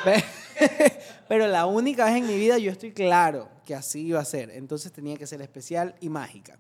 Pe- 0.03 0.23
Pero 1.27 1.48
la 1.48 1.65
única 1.65 2.06
vez 2.06 2.15
en 2.18 2.27
mi 2.27 2.38
vida 2.38 2.57
yo 2.60 2.72
estoy 2.72 2.91
claro 2.91 3.49
que 3.65 3.73
así 3.73 4.02
iba 4.06 4.19
a 4.19 4.26
ser. 4.26 4.52
Entonces 4.52 4.91
tenía 4.91 5.18
que 5.18 5.26
ser 5.26 5.41
especial 5.41 5.95
y 6.02 6.10
mágica. 6.10 6.57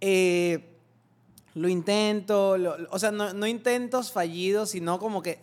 Eh, 0.00 0.70
lo 1.54 1.68
intento, 1.68 2.58
lo- 2.58 2.76
o 2.90 2.98
sea, 2.98 3.12
no, 3.12 3.32
no 3.32 3.46
intentos 3.46 4.10
fallidos, 4.10 4.70
sino 4.70 4.98
como 4.98 5.22
que 5.22 5.38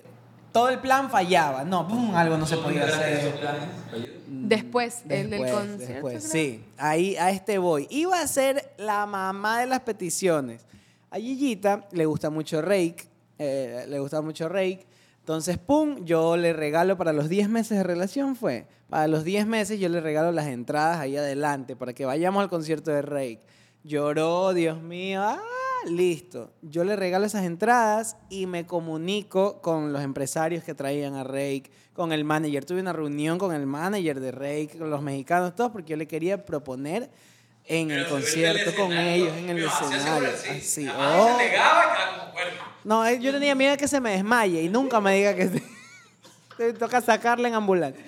todo 0.51 0.67
el 0.67 0.79
plan 0.79 1.09
fallaba. 1.09 1.63
No, 1.63 1.87
pum, 1.87 2.13
algo 2.13 2.35
no 2.37 2.45
se 2.45 2.57
podía 2.57 2.83
hacer. 2.83 3.33
Después, 4.27 5.03
el 5.07 5.29
del 5.29 5.41
Después, 5.41 5.51
concierto. 5.53 5.93
después, 5.93 6.23
sí. 6.25 6.63
Ahí 6.77 7.15
a 7.15 7.31
este 7.31 7.57
voy. 7.57 7.87
Iba 7.89 8.19
a 8.19 8.27
ser 8.27 8.73
la 8.77 9.05
mamá 9.05 9.61
de 9.61 9.67
las 9.67 9.79
peticiones. 9.81 10.65
A 11.11 11.17
Gigita 11.17 11.87
le 11.91 12.05
gusta 12.05 12.29
mucho 12.29 12.61
Rake. 12.61 13.05
eh, 13.37 13.85
le 13.87 13.99
gusta 13.99 14.21
mucho 14.21 14.47
Rake. 14.47 14.85
Entonces, 15.19 15.57
pum, 15.57 16.05
yo 16.05 16.37
le 16.37 16.53
regalo 16.53 16.97
para 16.97 17.11
los 17.11 17.27
10 17.27 17.49
meses 17.49 17.77
de 17.77 17.83
relación, 17.83 18.35
fue. 18.35 18.65
Para 18.89 19.07
los 19.07 19.23
10 19.23 19.45
meses 19.45 19.79
yo 19.79 19.89
le 19.89 19.99
regalo 19.99 20.31
las 20.31 20.47
entradas 20.47 20.99
ahí 20.99 21.17
adelante 21.17 21.75
para 21.75 21.93
que 21.93 22.05
vayamos 22.05 22.41
al 22.41 22.49
concierto 22.49 22.91
de 22.91 23.01
Rake. 23.01 23.41
Lloró, 23.83 24.53
Dios 24.53 24.81
mío. 24.81 25.21
Ah, 25.21 25.41
listo. 25.85 26.53
Yo 26.61 26.83
le 26.85 26.95
regalo 26.95 27.25
esas 27.25 27.43
entradas 27.43 28.15
y 28.29 28.45
me 28.45 28.65
comunico 28.65 29.61
con 29.61 29.91
los 29.91 30.01
empresarios 30.03 30.63
que 30.63 30.73
traían 30.73 31.15
a 31.15 31.23
Rake, 31.23 31.71
con 31.93 32.13
el 32.13 32.23
manager. 32.23 32.63
Tuve 32.63 32.79
una 32.79 32.93
reunión 32.93 33.37
con 33.37 33.53
el 33.53 33.65
manager 33.65 34.21
de 34.21 34.31
Rake, 34.31 34.77
con 34.79 34.89
los 34.89 35.01
mexicanos, 35.01 35.55
todos, 35.55 35.71
porque 35.71 35.89
yo 35.91 35.97
le 35.97 36.07
quería 36.07 36.45
proponer 36.45 37.09
en 37.65 37.91
el 37.91 38.07
concierto 38.07 38.75
con 38.75 38.91
ellos, 38.91 39.35
en 39.37 39.49
el 39.49 39.63
escenario. 39.63 40.29
Así. 40.57 40.85
Madre 40.85 41.53
oh. 41.57 42.31
No, 42.83 43.05
eh, 43.05 43.19
yo 43.19 43.31
tenía 43.31 43.55
miedo 43.55 43.71
de 43.71 43.77
que 43.77 43.87
se 43.87 44.01
me 44.01 44.11
desmaye 44.11 44.63
y 44.63 44.69
nunca 44.69 44.99
me 44.99 45.15
diga 45.15 45.35
que 45.35 45.47
se- 45.49 45.63
te 46.57 46.73
toca 46.73 47.01
sacarla 47.01 47.47
en 47.47 47.53
ambulancia. 47.53 48.03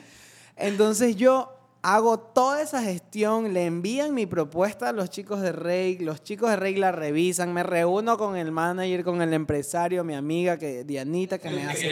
Entonces 0.55 1.15
yo 1.15 1.49
hago 1.81 2.17
toda 2.17 2.61
esa 2.61 2.81
gestión, 2.81 3.53
le 3.53 3.65
envían 3.65 4.13
mi 4.13 4.25
propuesta 4.25 4.89
a 4.89 4.93
los 4.93 5.09
chicos 5.09 5.41
de 5.41 5.51
Rey, 5.51 5.97
los 5.99 6.23
chicos 6.23 6.49
de 6.49 6.55
Rey 6.55 6.75
la 6.75 6.91
revisan, 6.91 7.53
me 7.53 7.61
reúno 7.61 8.17
con 8.17 8.35
el 8.37 8.51
manager, 8.51 9.03
con 9.03 9.21
el 9.21 9.33
empresario, 9.33 10.03
mi 10.03 10.15
amiga 10.15 10.57
que 10.57 10.83
Dianita 10.83 11.37
que 11.37 11.49
me 11.49 11.57
¿Te 11.61 11.67
hace 11.67 11.91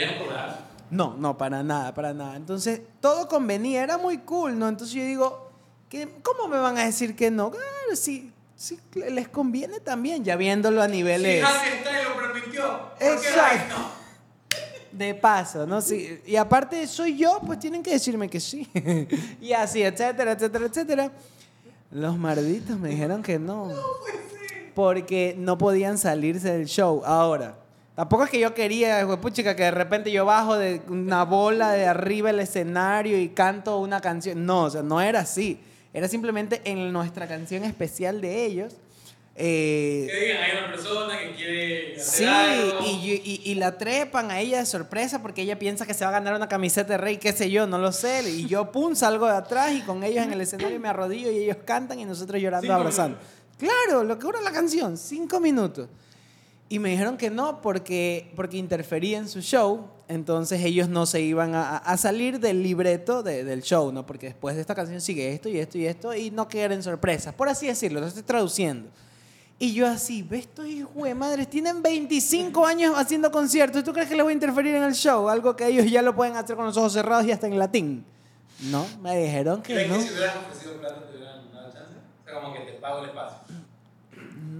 no, 0.92 1.16
no, 1.18 1.38
para 1.38 1.64
nada, 1.64 1.94
para 1.94 2.14
nada. 2.14 2.36
Entonces, 2.36 2.82
todo 3.00 3.28
convenía, 3.30 3.82
era 3.82 3.98
muy 3.98 4.18
cool, 4.20 4.60
¿no? 4.60 4.68
Entonces 4.68 4.94
yo 4.94 5.04
digo, 5.04 5.51
¿qué, 5.92 6.10
¿cómo 6.24 6.48
me 6.48 6.58
van 6.58 6.80
a 6.80 6.86
decir 6.86 7.16
que 7.16 7.30
no? 7.30 7.52
Claro, 7.52 7.96
sí, 7.96 8.32
sí, 8.56 8.80
les 8.96 9.28
conviene 9.28 9.80
también, 9.80 10.24
ya 10.24 10.36
viéndolo 10.38 10.82
a 10.82 10.88
Si 10.88 10.94
niveles 10.94 11.46
Harry 11.46 11.80
Styles 11.82 12.04
lo 12.04 12.16
permitió. 12.16 12.80
¿por 12.80 12.98
qué 12.98 13.14
Exacto. 13.14 13.78
No? 13.78 14.02
de 14.92 15.16
paso, 15.16 15.66
¿no? 15.66 15.82
Sí, 15.82 16.20
y 16.26 16.36
aparte 16.36 16.86
soy 16.86 17.18
yo, 17.18 17.40
pues 17.46 17.60
tienen 17.60 17.82
que 17.82 17.92
decirme 17.92 18.30
que 18.30 18.40
sí. 18.40 18.70
y 19.42 19.54
así, 19.54 19.82
etcétera, 19.82 20.34
etcétera, 20.34 20.66
etcétera. 20.66 21.12
Los 21.92 22.18
marditos 22.18 22.78
me 22.78 22.90
dijeron 22.90 23.24
que 23.24 23.40
no. 23.40 23.70
Porque 24.76 25.36
no 25.38 25.58
podían 25.58 25.98
salirse 25.98 26.52
del 26.52 26.66
show. 26.66 27.04
Ahora, 27.06 27.56
tampoco 27.96 28.24
es 28.24 28.30
que 28.30 28.40
yo 28.40 28.54
quería, 28.54 29.06
puchica, 29.20 29.56
que 29.56 29.64
de 29.64 29.72
repente 29.72 30.12
yo 30.12 30.26
bajo 30.26 30.58
de 30.58 30.82
una 30.88 31.24
bola 31.24 31.72
de 31.72 31.86
arriba 31.86 32.30
el 32.30 32.40
escenario 32.40 33.20
y 33.20 33.30
canto 33.30 33.80
una 33.80 34.02
canción. 34.02 34.46
No, 34.46 34.64
o 34.64 34.70
sea, 34.70 34.82
no 34.82 35.02
era 35.02 35.22
así. 35.22 35.60
Era 35.94 36.08
simplemente 36.08 36.62
en 36.66 36.92
nuestra 36.94 37.28
canción 37.28 37.64
especial 37.64 38.22
de 38.22 38.46
ellos. 38.46 38.74
eh, 39.36 40.08
Que 40.12 40.20
digan, 40.26 40.44
hay 40.44 40.58
una 40.58 40.72
persona 40.72 41.18
que 41.20 41.32
quiere 41.36 41.96
hacer 41.96 42.04
Sí, 42.06 42.26
algo. 42.26 42.80
y, 42.86 43.12
y- 43.24 43.42
y 43.52 43.56
la 43.56 43.78
trepan 43.78 44.30
a 44.30 44.40
ella 44.42 44.60
de 44.60 44.66
sorpresa 44.66 45.22
porque 45.22 45.42
ella 45.44 45.58
piensa 45.58 45.86
que 45.86 45.94
se 45.94 46.04
va 46.04 46.10
a 46.10 46.14
ganar 46.14 46.36
una 46.36 46.50
camiseta 46.50 46.94
de 46.94 46.98
rey, 46.98 47.18
qué 47.18 47.32
sé 47.32 47.50
yo, 47.50 47.66
no 47.66 47.78
lo 47.78 47.92
sé. 47.94 48.30
Y 48.30 48.46
yo, 48.48 48.72
pum, 48.72 48.94
salgo 48.94 49.26
de 49.28 49.34
atrás 49.38 49.72
y 49.74 49.82
con 49.82 50.04
ellos 50.04 50.26
en 50.26 50.34
el 50.34 50.42
escenario 50.42 50.80
me 50.82 50.90
arrodillo 50.90 51.32
y 51.32 51.38
ellos 51.40 51.58
cantan 51.66 52.00
y 52.00 52.06
nosotros 52.06 52.42
llorando, 52.42 52.68
Cinco 52.68 52.74
abrazando. 52.76 53.18
Claro, 53.58 54.04
lo 54.04 54.18
que 54.18 54.24
dura 54.24 54.42
la 54.42 54.52
canción, 54.52 54.98
cinco 54.98 55.40
minutos. 55.40 55.88
Y 56.68 56.80
me 56.80 56.90
dijeron 56.90 57.18
que 57.18 57.30
no 57.30 57.62
porque, 57.62 58.32
porque 58.36 58.58
interfería 58.58 59.18
en 59.18 59.28
su 59.30 59.42
show, 59.42 59.88
entonces 60.12 60.64
ellos 60.64 60.88
no 60.90 61.06
se 61.06 61.22
iban 61.22 61.56
a, 61.56 61.78
a 61.78 61.98
salir 61.98 62.40
del 62.40 62.62
libreto 62.62 63.24
de- 63.24 63.44
del 63.44 63.62
show, 63.64 63.92
¿no? 63.92 64.06
Porque 64.06 64.28
después 64.28 64.56
de 64.56 64.62
esta 64.62 64.76
canción 64.76 65.02
sigue 65.02 65.34
esto 65.34 65.50
y 65.50 65.58
esto 65.58 65.78
y 65.78 65.86
esto 65.88 66.14
y 66.16 66.30
no 66.32 66.48
quieren 66.48 66.84
sorpresas, 66.84 67.34
por 67.34 67.50
así 67.50 67.68
decirlo, 67.68 68.00
lo 68.00 68.08
estoy 68.08 68.24
traduciendo. 68.24 68.90
Y 69.58 69.74
yo 69.74 69.86
así, 69.88 70.24
¿ves 70.24 70.42
estos 70.42 70.66
hijos 70.66 71.04
de 71.04 71.14
madres? 71.14 71.48
Tienen 71.48 71.84
25 71.84 72.66
años 72.66 72.96
haciendo 72.98 73.32
conciertos. 73.32 73.84
¿Tú 73.84 73.94
crees 73.94 74.10
que 74.10 74.16
les 74.16 74.24
voy 74.24 74.32
a 74.32 74.34
interferir 74.34 74.74
en 74.74 74.82
el 74.84 74.94
show? 74.96 75.30
Algo 75.30 75.56
que 75.56 75.68
ellos 75.68 75.86
ya 75.90 76.02
lo 76.02 76.16
pueden 76.16 76.36
hacer 76.36 76.56
con 76.56 76.66
los 76.66 76.76
ojos 76.78 76.94
cerrados 76.94 77.26
y 77.28 77.32
hasta 77.32 77.46
en 77.46 77.60
latín. 77.60 78.04
No, 78.72 78.88
me 79.04 79.16
dijeron 79.20 79.62
que 79.62 79.74
¿Crees 79.74 79.90
no. 79.90 79.96
que 79.98 80.02
si 80.02 80.14
hubieran 80.16 80.38
ofrecido 80.40 80.74
plata 80.80 81.04
te 81.08 81.16
hubieran 81.16 81.52
dado 81.54 81.72
chance? 81.72 81.94
O 81.94 82.26
sea, 82.26 82.42
como 82.42 82.54
que 82.56 82.60
te 82.62 82.72
pago 82.80 83.04
el 83.04 83.10
espacio. 83.10 83.38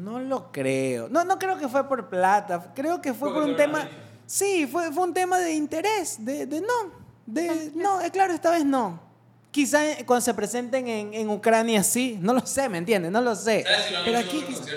No 0.04 0.20
lo 0.20 0.52
creo. 0.52 1.10
No, 1.10 1.24
no 1.24 1.40
creo 1.40 1.58
que 1.58 1.68
fue 1.68 1.88
por 1.88 2.08
plata. 2.10 2.72
Creo 2.76 3.02
que 3.02 3.14
fue 3.16 3.34
por 3.34 3.42
un 3.44 3.56
tema. 3.56 3.80
dicho. 3.80 3.92
Sí, 4.32 4.66
fue, 4.66 4.94
fue 4.94 5.04
un 5.04 5.14
tema 5.14 5.40
de 5.40 5.52
interés. 5.52 6.24
De, 6.24 6.46
de 6.46 6.62
no. 6.62 6.90
De, 7.26 7.70
no, 7.76 8.00
eh, 8.00 8.10
claro, 8.12 8.34
esta 8.34 8.50
vez 8.50 8.64
no. 8.64 8.98
Quizá 9.52 9.82
cuando 10.06 10.22
se 10.22 10.34
presenten 10.34 10.88
en, 10.88 11.14
en 11.14 11.30
Ucrania 11.30 11.84
sí. 11.84 12.18
No 12.22 12.34
lo 12.34 12.46
sé, 12.46 12.70
¿me 12.70 12.78
entiendes? 12.78 13.12
No 13.12 13.20
lo 13.20 13.36
sé. 13.36 13.64
¿Sabes 13.64 13.86
si 13.88 13.94
lo 13.94 14.04
Pero 14.06 14.20
aquí 14.20 14.42
quizá-? 14.48 14.72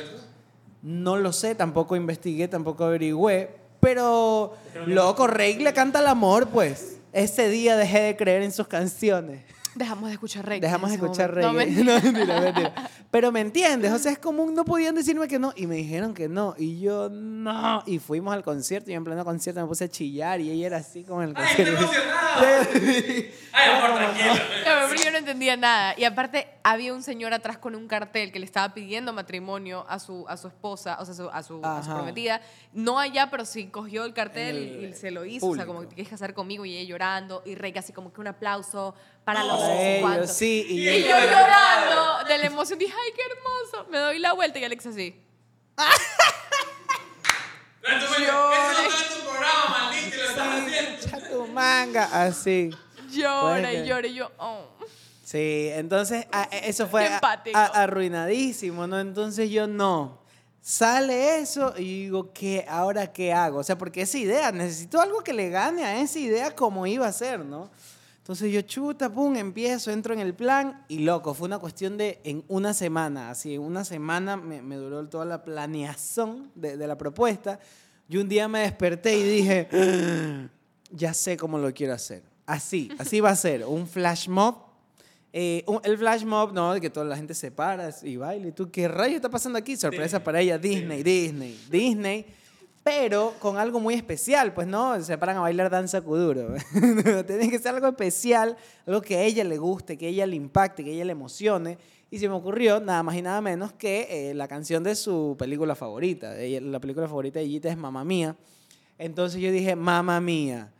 No 0.82 1.16
lo 1.18 1.32
sé, 1.32 1.54
tampoco 1.54 1.94
investigué, 1.94 2.48
tampoco 2.48 2.82
averigüé. 2.82 3.54
Pero, 3.78 4.54
loco, 4.86 5.28
Rey 5.28 5.54
le 5.60 5.72
canta 5.72 6.00
el 6.00 6.08
amor, 6.08 6.48
pues. 6.48 6.96
Ese 7.12 7.48
día 7.48 7.76
dejé 7.76 8.00
de 8.00 8.16
creer 8.16 8.42
en 8.42 8.50
sus 8.50 8.66
canciones. 8.66 9.44
Dejamos 9.74 10.08
de 10.08 10.14
escuchar 10.14 10.46
reggae. 10.46 10.60
Dejamos 10.60 10.90
de 10.90 10.96
en 10.96 11.02
escuchar 11.02 11.34
reggae. 11.34 11.46
No, 11.52 11.52
No, 11.54 11.58
mentira. 11.58 12.00
mentira, 12.00 12.40
mentira. 12.40 12.74
Pero 13.10 13.30
me 13.30 13.40
entiendes, 13.40 13.92
o 13.92 13.98
sea, 13.98 14.10
es 14.12 14.18
común, 14.18 14.54
no 14.54 14.64
podían 14.64 14.94
decirme 14.94 15.28
que 15.28 15.38
no. 15.38 15.52
Y 15.56 15.66
me 15.66 15.76
dijeron 15.76 16.14
que 16.14 16.28
no. 16.28 16.54
Y 16.58 16.80
yo, 16.80 17.08
no. 17.10 17.82
Y 17.86 17.98
fuimos 18.00 18.34
al 18.34 18.42
concierto 18.42 18.90
y 18.90 18.94
en 18.94 19.04
pleno 19.04 19.24
concierto 19.24 19.60
me 19.60 19.66
puse 19.68 19.84
a 19.84 19.88
chillar 19.88 20.40
y 20.40 20.50
ella 20.50 20.66
era 20.66 20.76
así 20.78 21.04
con 21.04 21.22
el 21.22 21.32
¡Ay, 21.36 21.46
estoy 21.50 21.66
emocionado! 21.68 22.44
¡Ay, 23.52 23.70
amor, 23.70 23.94
tranquilo! 23.98 24.34
No, 24.34 24.88
pero 24.90 25.02
yo 25.04 25.10
no 25.12 25.18
entendía 25.18 25.56
nada. 25.56 25.94
Y 25.96 26.04
aparte, 26.04 26.48
había 26.64 26.92
un 26.92 27.02
señor 27.02 27.32
atrás 27.32 27.58
con 27.58 27.74
un 27.76 27.86
cartel 27.86 28.32
que 28.32 28.38
le 28.40 28.46
estaba 28.46 28.74
pidiendo 28.74 29.12
matrimonio 29.12 29.84
a 29.88 29.98
su, 30.00 30.24
a 30.28 30.36
su 30.36 30.48
esposa, 30.48 30.96
o 31.00 31.04
sea, 31.04 31.14
su- 31.14 31.28
a, 31.30 31.42
su, 31.42 31.60
a 31.64 31.82
su 31.84 31.90
prometida. 31.90 32.40
No 32.72 32.98
allá, 32.98 33.30
pero 33.30 33.44
sí 33.44 33.66
cogió 33.66 34.04
el 34.04 34.12
cartel 34.12 34.56
En 34.56 34.84
el 34.84 34.90
y, 34.90 34.94
se 34.94 35.10
lo 35.12 35.24
hizo. 35.24 35.46
O 35.46 35.54
sea, 35.54 35.66
como 35.66 35.82
que 35.82 35.88
quieres 35.88 36.08
casar 36.08 36.34
conmigo 36.34 36.64
y 36.64 36.76
ella 36.76 36.88
llorando. 36.88 37.42
Y 37.46 37.54
Rey 37.54 37.72
así 37.76 37.92
como 37.92 38.12
que 38.12 38.20
un 38.20 38.26
aplauso 38.26 38.94
para 39.24 39.42
los 39.44 39.58
Para 39.58 40.16
ellos, 40.16 40.30
sí. 40.32 40.66
Y 40.68 40.88
Y 40.88 41.02
yo, 41.02 41.08
yo 41.08 41.18
llorando 41.18 42.24
de 42.28 42.38
la 42.38 42.46
emoción. 42.46 42.78
Dije, 42.78 42.92
ay, 42.94 43.12
qué 43.16 43.22
hermoso. 43.22 43.90
Me 43.90 43.98
doy 43.98 44.18
la 44.18 44.32
vuelta 44.32 44.58
y 44.58 44.64
Alex 44.64 44.86
así. 44.86 45.20
Tu 51.30 51.46
manga, 51.48 52.24
así. 52.24 52.70
Llora 53.10 53.72
y 53.72 53.86
llora 53.86 54.06
y 54.06 54.14
yo, 54.14 54.30
oh. 54.38 54.66
Sí, 55.24 55.68
entonces 55.72 56.26
a- 56.32 56.44
eso 56.44 56.86
fue 56.86 57.06
a- 57.06 57.20
arruinadísimo, 57.82 58.86
¿no? 58.86 59.00
Entonces 59.00 59.50
yo 59.50 59.66
no. 59.66 60.22
Sale 60.60 61.38
eso 61.38 61.74
y 61.76 62.04
digo, 62.04 62.32
¿qué? 62.32 62.64
¿Ahora 62.68 63.12
qué 63.12 63.32
hago? 63.32 63.58
O 63.58 63.64
sea, 63.64 63.76
porque 63.76 64.02
esa 64.02 64.16
idea, 64.16 64.50
necesito 64.52 65.00
algo 65.00 65.22
que 65.22 65.32
le 65.34 65.50
gane 65.50 65.84
a 65.84 66.00
esa 66.00 66.18
idea 66.18 66.54
como 66.54 66.86
iba 66.86 67.06
a 67.06 67.12
ser, 67.12 67.40
¿no? 67.40 67.70
Entonces 68.24 68.50
yo 68.50 68.62
chuta, 68.62 69.12
pum, 69.12 69.36
empiezo, 69.36 69.90
entro 69.90 70.14
en 70.14 70.20
el 70.20 70.32
plan 70.32 70.82
y 70.88 71.00
loco, 71.00 71.34
fue 71.34 71.46
una 71.46 71.58
cuestión 71.58 71.98
de 71.98 72.22
en 72.24 72.42
una 72.48 72.72
semana, 72.72 73.28
así, 73.28 73.52
en 73.52 73.60
una 73.60 73.84
semana 73.84 74.38
me, 74.38 74.62
me 74.62 74.76
duró 74.76 75.06
toda 75.10 75.26
la 75.26 75.44
planeación 75.44 76.50
de, 76.54 76.78
de 76.78 76.86
la 76.86 76.96
propuesta. 76.96 77.60
Y 78.08 78.16
un 78.16 78.26
día 78.26 78.48
me 78.48 78.60
desperté 78.60 79.18
y 79.18 79.22
dije, 79.24 79.68
"Ah, 79.70 80.48
ya 80.90 81.12
sé 81.12 81.36
cómo 81.36 81.58
lo 81.58 81.70
quiero 81.74 81.92
hacer. 81.92 82.22
Así, 82.46 82.90
así 82.98 83.20
va 83.20 83.28
a 83.28 83.36
ser, 83.36 83.66
un 83.66 83.86
flash 83.86 84.26
mob. 84.28 84.54
Eh, 85.30 85.62
un- 85.66 85.80
el 85.84 85.98
flash 85.98 86.24
mob, 86.24 86.54
¿no? 86.54 86.72
De 86.72 86.80
que 86.80 86.88
toda 86.88 87.04
la 87.04 87.16
gente 87.18 87.34
se 87.34 87.50
para 87.50 87.90
y 88.04 88.16
baila. 88.16 88.48
¿Y 88.48 88.52
tú 88.52 88.70
qué 88.70 88.88
rayo 88.88 89.16
está 89.16 89.28
pasando 89.28 89.58
aquí? 89.58 89.76
Sorpresa 89.76 90.24
para 90.24 90.40
ella, 90.40 90.56
Disney, 90.56 91.02
Disney, 91.02 91.60
Disney. 91.70 92.24
Pero 92.84 93.32
con 93.40 93.56
algo 93.56 93.80
muy 93.80 93.94
especial, 93.94 94.52
pues 94.52 94.66
no, 94.66 95.00
se 95.02 95.16
paran 95.16 95.38
a 95.38 95.40
bailar 95.40 95.70
danza 95.70 96.02
kuduro. 96.02 96.54
Tiene 97.26 97.48
que 97.50 97.58
ser 97.58 97.74
algo 97.74 97.88
especial, 97.88 98.58
algo 98.86 99.00
que 99.00 99.16
a 99.16 99.22
ella 99.22 99.42
le 99.42 99.56
guste, 99.56 99.96
que 99.96 100.06
a 100.06 100.08
ella 100.10 100.26
le 100.26 100.36
impacte, 100.36 100.84
que 100.84 100.90
a 100.90 100.92
ella 100.92 101.06
le 101.06 101.12
emocione. 101.12 101.78
Y 102.10 102.18
se 102.18 102.28
me 102.28 102.34
ocurrió 102.34 102.80
nada 102.80 103.02
más 103.02 103.16
y 103.16 103.22
nada 103.22 103.40
menos 103.40 103.72
que 103.72 104.30
eh, 104.30 104.34
la 104.34 104.46
canción 104.48 104.84
de 104.84 104.94
su 104.96 105.34
película 105.38 105.74
favorita. 105.74 106.38
Ella- 106.38 106.60
la 106.60 106.78
película 106.78 107.08
favorita 107.08 107.38
de 107.40 107.46
Gita 107.46 107.70
es 107.70 107.76
Mamma 107.78 108.04
Mía. 108.04 108.36
Entonces 108.98 109.40
yo 109.40 109.50
dije, 109.50 109.74
Mamma 109.74 110.20
Mía. 110.20 110.70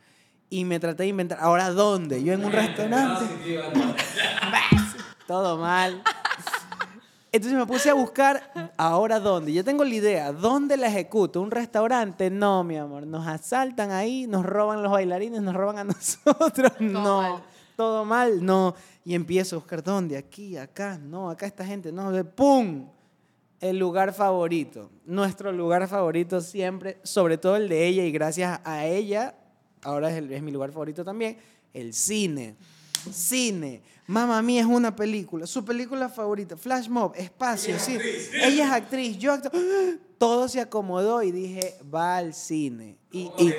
Y 0.51 0.67
me 0.67 0.79
traté 0.79 1.05
de 1.05 1.09
inventar, 1.09 1.39
¿ahora 1.41 1.71
dónde? 1.71 2.23
Yo 2.23 2.35
en 2.35 2.45
un 2.45 2.53
restaurante. 2.53 3.25
Todo 5.27 5.57
mal. 5.57 6.03
Entonces 7.35 7.59
me 7.59 7.67
puse 7.67 7.91
a 7.91 7.95
buscar, 7.95 8.73
¿ahora 8.77 9.19
dónde? 9.19 9.53
Yo 9.53 9.65
tengo 9.65 9.83
la 9.83 9.93
idea, 9.95 10.33
¿dónde 10.33 10.77
la 10.77 10.87
ejecuto? 10.87 11.41
¿Un 11.43 11.51
restaurante? 11.51 12.31
No, 12.31 12.63
mi 12.63 12.77
amor. 12.77 13.07
Nos 13.09 13.27
asaltan 13.27 13.91
ahí, 13.91 14.29
nos 14.29 14.47
roban 14.47 14.85
los 14.85 14.93
bailarines, 14.93 15.43
nos 15.43 15.53
roban 15.55 15.79
a 15.79 15.85
nosotros. 15.85 16.73
no. 16.79 17.23
mal. 17.23 17.43
Todo 17.77 18.05
mal, 18.05 18.45
no. 18.47 18.77
Y 19.05 19.17
empiezo 19.17 19.57
a 19.57 19.59
buscar, 19.59 19.83
¿dónde? 19.83 20.17
Aquí, 20.17 20.57
acá, 20.57 20.97
no, 20.97 21.29
acá 21.29 21.47
esta 21.47 21.65
gente, 21.67 21.91
no. 21.91 22.13
De 22.13 22.23
¡Pum! 22.23 22.87
El 23.61 23.79
lugar 23.79 24.13
favorito. 24.13 24.91
Nuestro 25.05 25.51
lugar 25.51 25.89
favorito 25.89 26.41
siempre, 26.41 26.99
sobre 27.03 27.37
todo 27.37 27.57
el 27.57 27.69
de 27.69 27.85
ella 27.89 28.05
y 28.05 28.13
gracias 28.13 28.61
a 28.63 28.85
ella, 28.87 29.35
ahora 29.83 30.09
es, 30.11 30.17
el- 30.19 30.33
es 30.33 30.41
mi 30.41 30.53
lugar 30.53 30.71
favorito 30.71 31.05
también, 31.05 31.37
el 31.73 31.95
cine. 31.95 32.55
Cine. 33.11 33.83
Mamma 34.07 34.43
mía 34.43 34.61
es 34.61 34.67
una 34.67 34.95
película. 34.95 35.47
Su 35.47 35.65
película 35.65 36.09
favorita. 36.09 36.57
Flash 36.57 36.89
Mob, 36.89 37.15
espacio, 37.17 37.79
sí. 37.79 37.99
Ella 38.43 38.65
es 38.67 38.71
actriz, 38.73 39.17
yo 39.19 39.33
actor. 39.33 39.53
Todo 40.19 40.49
se 40.49 40.61
acomodó 40.61 41.23
y 41.23 41.33
dije, 41.33 41.77
va 41.93 42.17
al 42.19 42.35
cine. 42.35 42.97
Y, 43.11 43.31
y- 43.39 43.53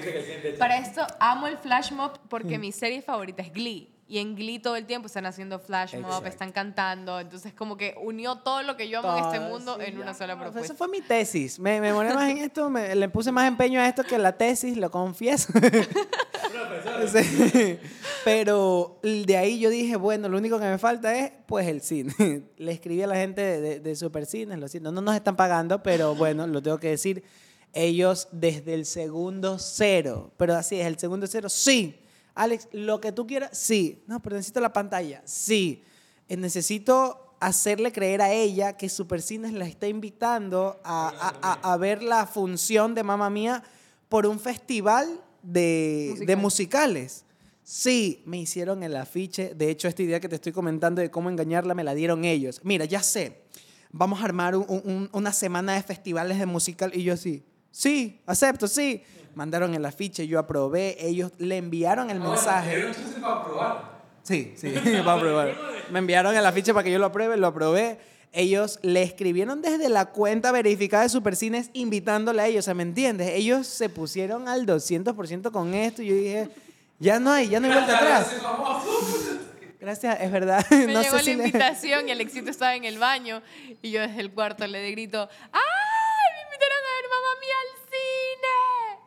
Para 0.57 0.77
esto 0.77 1.05
amo 1.19 1.47
el 1.47 1.57
flash 1.57 1.91
mob 1.91 2.17
porque 2.29 2.57
mi 2.57 2.71
serie 2.71 3.01
favorita 3.01 3.41
es 3.43 3.51
Glee. 3.51 3.91
Y 4.07 4.19
en 4.19 4.35
Glee 4.35 4.59
todo 4.59 4.75
el 4.75 4.85
tiempo 4.85 5.07
están 5.07 5.25
haciendo 5.25 5.57
flash 5.57 5.93
mob, 5.95 6.03
Exacto. 6.05 6.27
están 6.27 6.51
cantando. 6.51 7.19
Entonces 7.19 7.53
como 7.53 7.75
que 7.75 7.95
unió 8.03 8.35
todo 8.37 8.61
lo 8.61 8.77
que 8.77 8.87
yo 8.87 8.99
amo 8.99 9.17
en 9.17 9.23
este 9.25 9.39
Todo, 9.39 9.49
mundo 9.49 9.77
sí, 9.79 9.85
en 9.87 9.95
ya. 9.95 10.01
una 10.03 10.13
sola 10.13 10.35
pues 10.35 10.43
propuesta. 10.51 10.65
Eso 10.73 10.75
fue 10.77 10.87
mi 10.89 11.01
tesis. 11.01 11.57
Me, 11.59 11.81
me 11.81 11.91
moré 11.91 12.13
más 12.13 12.29
en 12.29 12.37
esto, 12.37 12.69
me- 12.69 12.93
le 12.93 13.09
puse 13.09 13.31
más 13.31 13.47
empeño 13.47 13.79
a 13.81 13.87
esto 13.87 14.03
que 14.03 14.19
la 14.19 14.37
tesis, 14.37 14.77
lo 14.77 14.91
confieso. 14.91 15.51
Sí. 17.07 17.79
Pero 18.23 18.99
de 19.03 19.37
ahí 19.37 19.59
yo 19.59 19.69
dije, 19.69 19.95
bueno, 19.95 20.29
lo 20.29 20.37
único 20.37 20.59
que 20.59 20.65
me 20.65 20.77
falta 20.77 21.13
es 21.17 21.31
pues 21.45 21.67
el 21.67 21.81
cine. 21.81 22.43
Le 22.57 22.71
escribí 22.71 23.01
a 23.03 23.07
la 23.07 23.15
gente 23.15 23.41
de, 23.41 23.61
de, 23.61 23.79
de 23.79 23.95
Supercines, 23.95 24.57
lo 24.59 24.67
siento, 24.67 24.91
no 24.91 25.01
nos 25.01 25.15
están 25.15 25.35
pagando, 25.35 25.83
pero 25.83 26.15
bueno, 26.15 26.47
lo 26.47 26.61
tengo 26.61 26.79
que 26.79 26.89
decir. 26.89 27.23
Ellos 27.73 28.29
desde 28.31 28.73
el 28.73 28.85
segundo 28.85 29.59
cero, 29.59 30.31
pero 30.37 30.55
así 30.55 30.79
es, 30.79 30.87
el 30.87 30.97
segundo 30.97 31.27
cero, 31.27 31.49
sí. 31.49 31.99
Alex, 32.35 32.67
lo 32.71 32.99
que 33.01 33.11
tú 33.11 33.25
quieras, 33.25 33.57
sí. 33.57 34.03
No, 34.07 34.21
pero 34.21 34.35
necesito 34.35 34.59
la 34.59 34.73
pantalla, 34.73 35.21
sí. 35.25 35.83
Eh, 36.27 36.37
necesito 36.37 37.35
hacerle 37.39 37.91
creer 37.91 38.21
a 38.21 38.31
ella 38.31 38.77
que 38.77 38.89
Supercines 38.89 39.53
la 39.53 39.65
está 39.67 39.87
invitando 39.87 40.79
a, 40.83 41.09
a- 41.09 41.51
a- 41.53 41.73
a 41.73 41.77
ver 41.77 42.01
la 42.03 42.25
función 42.27 42.93
de 42.95 43.03
Mamma 43.03 43.29
Mía 43.29 43.63
por 44.09 44.25
un 44.27 44.39
festival 44.39 45.21
de, 45.43 46.07
Musical. 46.09 46.27
de 46.27 46.35
musicales. 46.35 47.25
Sí, 47.63 48.21
me 48.25 48.37
hicieron 48.37 48.83
el 48.83 48.95
afiche. 48.95 49.53
De 49.55 49.69
hecho, 49.69 49.87
esta 49.87 50.03
idea 50.03 50.19
que 50.19 50.29
te 50.29 50.35
estoy 50.35 50.51
comentando 50.51 51.01
de 51.01 51.09
cómo 51.09 51.29
engañarla 51.29 51.73
me 51.73 51.83
la 51.83 51.93
dieron 51.95 52.23
ellos. 52.25 52.61
Mira, 52.63 52.85
ya 52.85 53.01
sé. 53.01 53.41
Vamos 53.91 54.21
a 54.21 54.25
armar 54.25 54.55
un- 54.55 54.65
un- 54.67 55.09
una 55.13 55.31
semana 55.33 55.73
de 55.73 55.83
festivales 55.83 56.37
de 56.37 56.45
musical. 56.45 56.91
Y 56.93 57.03
yo 57.03 57.13
así, 57.13 57.43
sí, 57.71 58.21
acepto, 58.25 58.67
sí. 58.67 59.01
Mandaron 59.35 59.73
el 59.75 59.85
afiche, 59.85 60.27
yo 60.27 60.39
aprobé. 60.39 60.97
Ellos 60.99 61.31
le 61.37 61.57
enviaron 61.57 62.09
el 62.09 62.19
mensaje. 62.19 62.85
Sí, 64.23 64.53
sí, 64.55 64.73
para 65.05 65.19
probar. 65.21 65.55
Me 65.91 65.99
enviaron 65.99 66.35
el 66.35 66.45
afiche 66.45 66.73
para 66.73 66.83
que 66.83 66.91
yo 66.91 66.97
lo 66.99 67.05
apruebe, 67.07 67.37
lo 67.37 67.47
aprobé. 67.47 67.99
Ellos 68.31 68.79
le 68.81 69.01
escribieron 69.03 69.61
desde 69.61 69.87
la 69.87 70.07
cuenta 70.07 70.51
verificada 70.51 71.03
de 71.03 71.09
Supercines 71.09 71.69
invitándole 71.73 72.41
a 72.41 72.47
ellos, 72.47 72.63
o 72.63 72.65
sea, 72.65 72.73
¿me 72.73 72.83
entiendes? 72.83 73.29
Ellos 73.33 73.65
se 73.67 73.87
pusieron 73.87 74.47
al 74.49 74.65
200% 74.65 75.51
con 75.51 75.73
esto 75.73 76.01
y 76.01 76.07
yo 76.07 76.15
dije, 76.15 76.49
ya 76.99 77.17
no 77.19 77.31
hay, 77.31 77.47
ya 77.47 77.59
no 77.61 77.67
hay 77.67 77.73
vuelta 77.73 77.95
atrás. 77.97 78.35
Gracias, 79.79 80.17
es 80.19 80.31
verdad. 80.31 80.65
Me 80.71 80.87
no 80.93 81.01
llegó 81.01 81.17
sé 81.19 81.23
si 81.25 81.31
la 81.31 81.37
le- 81.37 81.43
invitación 81.45 82.09
y 82.09 82.11
Alexito 82.11 82.49
estaba 82.49 82.75
en 82.75 82.85
el 82.85 82.97
baño 82.97 83.41
y 83.81 83.91
yo 83.91 84.01
desde 84.01 84.19
el 84.19 84.31
cuarto 84.31 84.65
le 84.67 84.91
grito, 84.91 85.29
¡ay! 85.51 85.61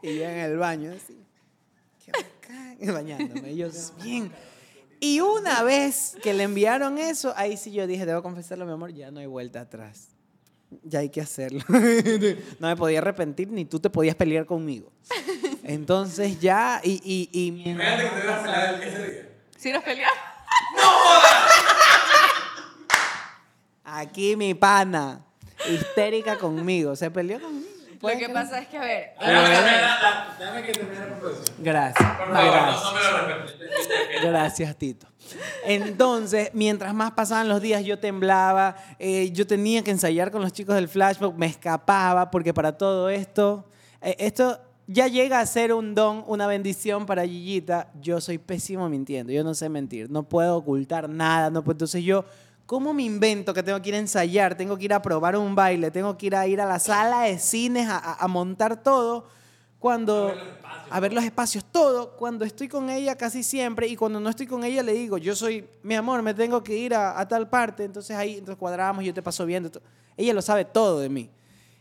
Y 0.03 0.17
yo 0.17 0.25
en 0.25 0.39
el 0.39 0.57
baño, 0.57 0.93
así. 0.93 1.19
Qué 2.05 2.13
bacán, 2.13 2.77
bañándome. 2.95 3.51
Ellos, 3.51 3.93
bien. 4.03 4.33
Y 5.01 5.21
una 5.21 5.63
vez 5.63 6.17
que 6.23 6.35
le 6.35 6.43
enviaron 6.45 6.99
eso, 6.99 7.33
ahí 7.37 7.57
sí 7.57 7.73
yo 7.73 7.87
dije, 7.87 8.05
debo 8.05 8.23
confesarlo, 8.23 8.67
mi 8.67 8.73
amor, 8.73 8.93
ya 8.93 9.11
no 9.11 9.21
hay 9.21 9.27
vuelta 9.27 9.61
atrás. 9.61 10.09
Ya 10.83 10.99
hay 10.99 11.09
que 11.09 11.21
hacerlo. 11.21 11.63
no 12.59 12.69
me 12.69 12.77
podía 12.77 12.99
arrepentir, 12.99 13.51
ni 13.51 13.65
tú 13.65 13.79
te 13.81 13.89
podías 13.91 14.17
pelear 14.17 14.45
conmigo. 14.45 14.93
Entonces 15.63 16.41
ya, 16.41 16.81
y... 16.83 17.01
y, 17.05 17.31
y 17.33 17.77
¿Sí 19.57 19.73
nos 19.73 19.83
peleamos? 19.83 20.19
aquí 23.85 24.37
mi 24.37 24.55
pana, 24.55 25.25
histérica 25.69 26.39
conmigo, 26.39 26.95
se 26.97 27.11
peleó 27.11 27.41
conmigo. 27.41 27.78
Lo 27.99 28.03
¿Puedes 28.03 28.19
que 28.21 28.29
pasa 28.29 28.61
es 28.61 28.69
que, 28.69 28.79
a 28.79 28.81
ver, 28.81 29.11
Déjame 30.39 30.63
que 30.63 30.73
termine 30.73 31.01
la 31.01 31.07
proposición. 31.19 31.57
Gracias. 31.59 32.11
Por 32.17 32.27
favor, 32.33 32.53
gracias. 32.53 32.83
no, 32.85 32.91
no 32.93 32.97
me 32.97 33.11
lo 33.11 33.27
repite. 33.43 34.27
Gracias, 34.29 34.77
Tito. 34.77 35.07
Entonces, 35.65 36.51
mientras 36.55 36.95
más 36.95 37.11
pasaban 37.13 37.49
los 37.49 37.61
días, 37.61 37.85
yo 37.85 37.99
temblaba, 37.99 38.77
eh, 38.99 39.31
yo 39.33 39.47
tenía 39.47 39.83
que 39.83 39.91
ensayar 39.91 40.31
con 40.31 40.43
los 40.43 40.53
chicos 40.53 40.75
del 40.77 40.89
flashback, 40.89 41.35
me 41.35 41.47
escapaba, 41.47 42.31
porque 42.31 42.55
para 42.55 42.79
todo 42.79 43.09
esto, 43.11 43.69
eh, 44.01 44.15
esto 44.19 44.61
ya 44.87 45.07
llega 45.09 45.41
a 45.41 45.47
ser 45.47 45.73
un 45.75 45.95
don, 45.95 46.25
una 46.29 46.47
bendición 46.47 47.05
para 47.05 47.25
Gigita. 47.27 47.89
Yo 48.01 48.21
soy 48.21 48.39
pésimo 48.39 48.89
mintiendo, 48.89 49.33
yo 49.33 49.45
no 49.45 49.55
sé 49.55 49.69
mentir, 49.69 50.09
no 50.11 50.23
puedo 50.23 50.57
ocultar 50.57 51.09
nada, 51.09 51.51
no 51.51 51.63
puedo- 51.63 51.73
entonces 51.75 52.03
yo... 52.05 52.25
¿Cómo 52.69 52.93
me 52.93 53.03
invento 53.03 53.55
que 53.55 53.63
tengo 53.63 53.81
que 53.81 53.89
ir 53.89 53.95
a 53.95 53.99
ensayar? 53.99 54.55
Tengo 54.55 54.77
que 54.77 54.85
ir 54.85 54.93
a 54.93 55.01
probar 55.01 55.35
un 55.39 55.55
baile, 55.55 55.91
tengo 55.91 56.19
que 56.19 56.27
ir 56.27 56.37
a 56.37 56.47
ir 56.47 56.61
a 56.61 56.67
la 56.67 56.79
sala 56.79 57.23
de 57.23 57.39
cines 57.39 57.89
a, 57.89 57.97
a- 57.97 58.17
a 58.23 58.29
montar 58.29 58.83
todo 58.83 59.27
cuando 59.79 60.37
a 60.91 61.01
ver 61.01 61.15
los 61.15 61.25
espacios, 61.25 61.65
todo, 61.65 62.15
cuando 62.19 62.45
estoy 62.45 62.69
con 62.69 62.91
ella 62.91 63.17
casi 63.17 63.43
siempre 63.43 63.87
y 63.89 63.97
cuando 63.97 64.21
no 64.21 64.29
estoy 64.29 64.47
con 64.47 64.65
ella 64.65 64.83
le 64.83 64.93
digo, 64.93 65.17
yo 65.17 65.35
soy, 65.35 65.67
mi 65.83 65.95
amor, 65.95 66.21
me 66.21 66.35
tengo 66.35 66.63
que 66.63 66.77
ir 66.77 66.95
a, 66.95 67.19
a 67.19 67.27
tal 67.27 67.49
parte, 67.49 67.85
entonces 67.85 68.15
ahí 68.15 68.35
entonces 68.35 68.57
cuadramos, 68.59 69.03
yo 69.03 69.15
te 69.15 69.23
paso 69.23 69.47
viendo, 69.47 69.71
to- 69.71 69.81
ella 70.17 70.35
lo 70.35 70.43
sabe 70.43 70.67
todo 70.67 71.01
de 71.01 71.09
mí. 71.09 71.31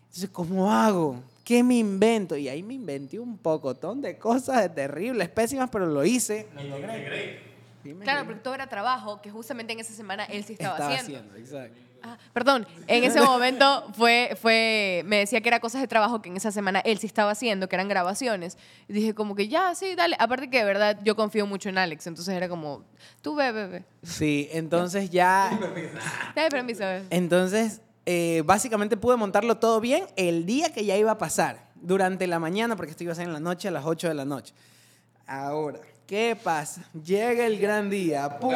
Entonces, 0.03 0.29
¿cómo 0.29 0.71
hago? 0.71 1.21
¿Qué 1.43 1.63
me 1.63 1.75
invento? 1.77 2.37
Y 2.37 2.47
ahí 2.47 2.63
me 2.63 2.75
inventé 2.75 3.19
un 3.19 3.37
pocotón 3.37 4.01
de 4.01 4.17
cosas 4.17 4.61
de 4.61 4.69
terribles, 4.69 5.27
pésimas, 5.29 5.69
pero 5.69 5.85
lo 5.85 6.05
hice. 6.05 6.47
Lo 6.55 6.63
logré. 6.63 7.46
Claro, 7.95 8.25
porque 8.25 8.41
todo 8.41 8.53
era 8.53 8.67
trabajo 8.67 9.21
que 9.21 9.29
justamente 9.29 9.73
en 9.73 9.79
esa 9.79 9.93
semana 9.93 10.25
él 10.25 10.43
sí 10.43 10.53
estaba, 10.53 10.75
Estaba 10.75 10.95
haciendo. 10.95 11.19
haciendo, 11.19 11.37
exacto. 11.37 11.81
Ah, 12.03 12.17
perdón, 12.31 12.67
en 12.85 13.03
ese 13.03 13.19
momento 13.21 13.87
fue, 13.93 14.37
fue, 14.39 15.01
me 15.05 15.17
decía 15.17 15.41
que 15.41 15.49
era 15.49 15.59
cosas 15.59 15.81
de 15.81 15.87
trabajo 15.87 16.21
que 16.21 16.29
en 16.29 16.37
esa 16.37 16.51
semana 16.51 16.79
él 16.81 16.99
sí 16.99 17.07
estaba 17.07 17.31
haciendo, 17.31 17.67
que 17.67 17.75
eran 17.75 17.87
grabaciones. 17.87 18.57
Y 18.87 18.93
dije 18.93 19.13
como 19.15 19.35
que 19.35 19.47
ya, 19.47 19.73
sí, 19.73 19.95
dale. 19.95 20.15
Aparte 20.19 20.49
que 20.49 20.59
de 20.59 20.63
verdad 20.63 20.99
yo 21.03 21.15
confío 21.15 21.47
mucho 21.47 21.69
en 21.69 21.77
Alex, 21.79 22.05
entonces 22.07 22.35
era 22.35 22.47
como, 22.47 22.83
tú 23.21 23.35
ve, 23.35 23.51
ve. 23.51 23.83
Sí, 24.03 24.47
entonces 24.51 25.09
ya... 25.09 25.57
Dale 26.35 26.49
permiso. 26.49 26.83
Entonces, 27.09 27.81
eh, 28.05 28.43
básicamente 28.45 28.95
pude 28.95 29.17
montarlo 29.17 29.57
todo 29.57 29.81
bien 29.81 30.05
el 30.15 30.45
día 30.45 30.71
que 30.71 30.85
ya 30.85 30.95
iba 30.95 31.11
a 31.11 31.17
pasar, 31.17 31.67
durante 31.81 32.27
la 32.27 32.39
mañana, 32.39 32.75
porque 32.75 32.91
esto 32.91 33.03
iba 33.03 33.13
a 33.13 33.15
ser 33.15 33.25
en 33.25 33.33
la 33.33 33.39
noche, 33.39 33.67
a 33.67 33.71
las 33.71 33.85
8 33.85 34.07
de 34.07 34.13
la 34.13 34.25
noche. 34.25 34.53
Ahora, 35.25 35.79
¿Qué 36.07 36.37
pasa? 36.41 36.85
Llega 36.93 37.45
el 37.45 37.59
gran 37.59 37.89
día. 37.89 38.39
¡Pum! 38.39 38.53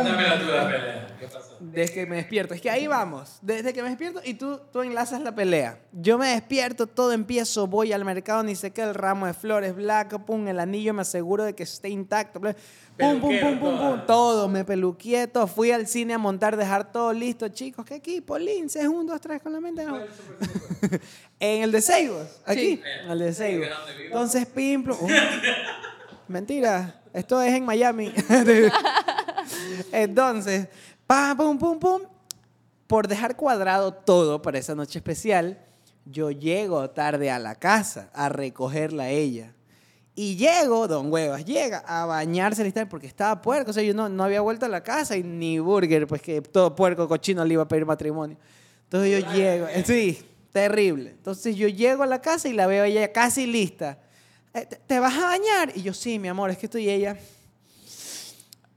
¿Qué 1.19 1.27
pasó? 1.27 1.57
Desde 1.59 1.93
que 1.93 2.05
me 2.05 2.15
despierto. 2.15 2.53
Es 2.53 2.61
que 2.61 2.69
ahí 2.69 2.87
vamos. 2.87 3.39
Desde 3.41 3.73
que 3.73 3.83
me 3.83 3.89
despierto 3.89 4.21
y 4.23 4.35
tú, 4.35 4.61
tú 4.71 4.81
enlazas 4.81 5.21
la 5.21 5.35
pelea. 5.35 5.77
Yo 5.91 6.17
me 6.17 6.29
despierto, 6.29 6.87
todo 6.87 7.11
empiezo, 7.11 7.67
voy 7.67 7.91
al 7.91 8.05
mercado, 8.05 8.41
ni 8.41 8.55
sé 8.55 8.71
qué, 8.71 8.83
el 8.83 8.95
ramo 8.95 9.25
de 9.27 9.33
flores, 9.33 9.75
blanco, 9.75 10.19
pum, 10.25 10.47
el 10.47 10.61
anillo, 10.61 10.93
me 10.93 11.01
aseguro 11.01 11.43
de 11.43 11.53
que 11.53 11.63
esté 11.63 11.89
intacto. 11.89 12.39
Pum, 12.39 13.19
pum, 13.19 13.19
pum, 13.19 13.59
pum, 13.59 13.77
pum. 13.77 14.05
Todo, 14.07 14.47
me 14.47 14.63
peluqué, 14.63 15.27
todo. 15.27 15.45
Fui 15.45 15.71
al 15.71 15.87
cine 15.87 16.13
a 16.13 16.17
montar, 16.17 16.55
dejar 16.55 16.89
todo 16.89 17.11
listo. 17.11 17.49
Chicos, 17.49 17.85
¿qué 17.85 17.95
equipo? 17.95 18.39
Lince, 18.39 18.87
un, 18.87 19.05
dos, 19.05 19.19
tres, 19.19 19.41
con 19.41 19.51
la 19.51 19.59
mente. 19.59 19.83
no. 19.83 19.99
en 21.39 21.63
el 21.63 21.71
de 21.73 21.81
Seibos, 21.81 22.27
aquí. 22.45 22.77
Sí. 22.77 22.81
En 23.03 23.11
el 23.11 23.19
de 23.19 23.33
Seibos. 23.33 23.67
Entonces, 24.05 24.45
pim, 24.45 24.85
plum. 24.85 24.97
Uh, 25.01 25.09
Mentira, 26.29 27.00
esto 27.13 27.41
es 27.41 27.53
en 27.53 27.65
Miami. 27.65 28.13
Entonces, 29.91 30.67
pam, 31.07 31.37
pum, 31.37 31.57
pum, 31.57 31.79
pum. 31.79 32.01
Por 32.87 33.07
dejar 33.07 33.35
cuadrado 33.35 33.93
todo 33.93 34.41
para 34.41 34.59
esa 34.59 34.75
noche 34.75 34.99
especial, 34.99 35.59
yo 36.05 36.31
llego 36.31 36.89
tarde 36.89 37.31
a 37.31 37.39
la 37.39 37.55
casa 37.55 38.09
a 38.13 38.29
recogerla 38.29 39.03
a 39.03 39.09
ella. 39.09 39.53
Y 40.13 40.35
llego, 40.35 40.87
don 40.87 41.11
Huevas, 41.11 41.45
llega 41.45 41.79
a 41.79 42.05
bañarse 42.05 42.63
listar 42.63 42.89
porque 42.89 43.07
estaba 43.07 43.41
puerco. 43.41 43.71
O 43.71 43.73
sea, 43.73 43.81
yo 43.81 43.93
no, 43.93 44.09
no 44.09 44.23
había 44.23 44.41
vuelto 44.41 44.65
a 44.65 44.69
la 44.69 44.83
casa 44.83 45.15
y 45.15 45.23
ni 45.23 45.59
burger, 45.59 46.05
pues 46.05 46.21
que 46.21 46.41
todo 46.41 46.75
puerco, 46.75 47.07
cochino 47.07 47.45
le 47.45 47.53
iba 47.53 47.63
a 47.63 47.67
pedir 47.67 47.85
matrimonio. 47.85 48.37
Entonces 48.83 49.23
yo 49.23 49.31
llego, 49.31 49.67
sí, 49.85 50.21
terrible. 50.51 51.11
Entonces 51.11 51.55
yo 51.55 51.69
llego 51.69 52.03
a 52.03 52.07
la 52.07 52.21
casa 52.21 52.49
y 52.49 52.53
la 52.53 52.67
veo 52.67 52.83
ella 52.83 53.11
casi 53.13 53.47
lista. 53.47 53.99
Eh, 54.53 54.65
¿Te, 54.65 54.99
vas 54.99 55.15
a 55.15 55.25
bañar? 55.25 55.71
Y 55.75 55.81
yo, 55.81 55.93
sí, 55.93 56.19
mi 56.19 56.27
amor, 56.27 56.49
es 56.49 56.57
que 56.57 56.65
estoy 56.65 56.89
ella. 56.89 57.17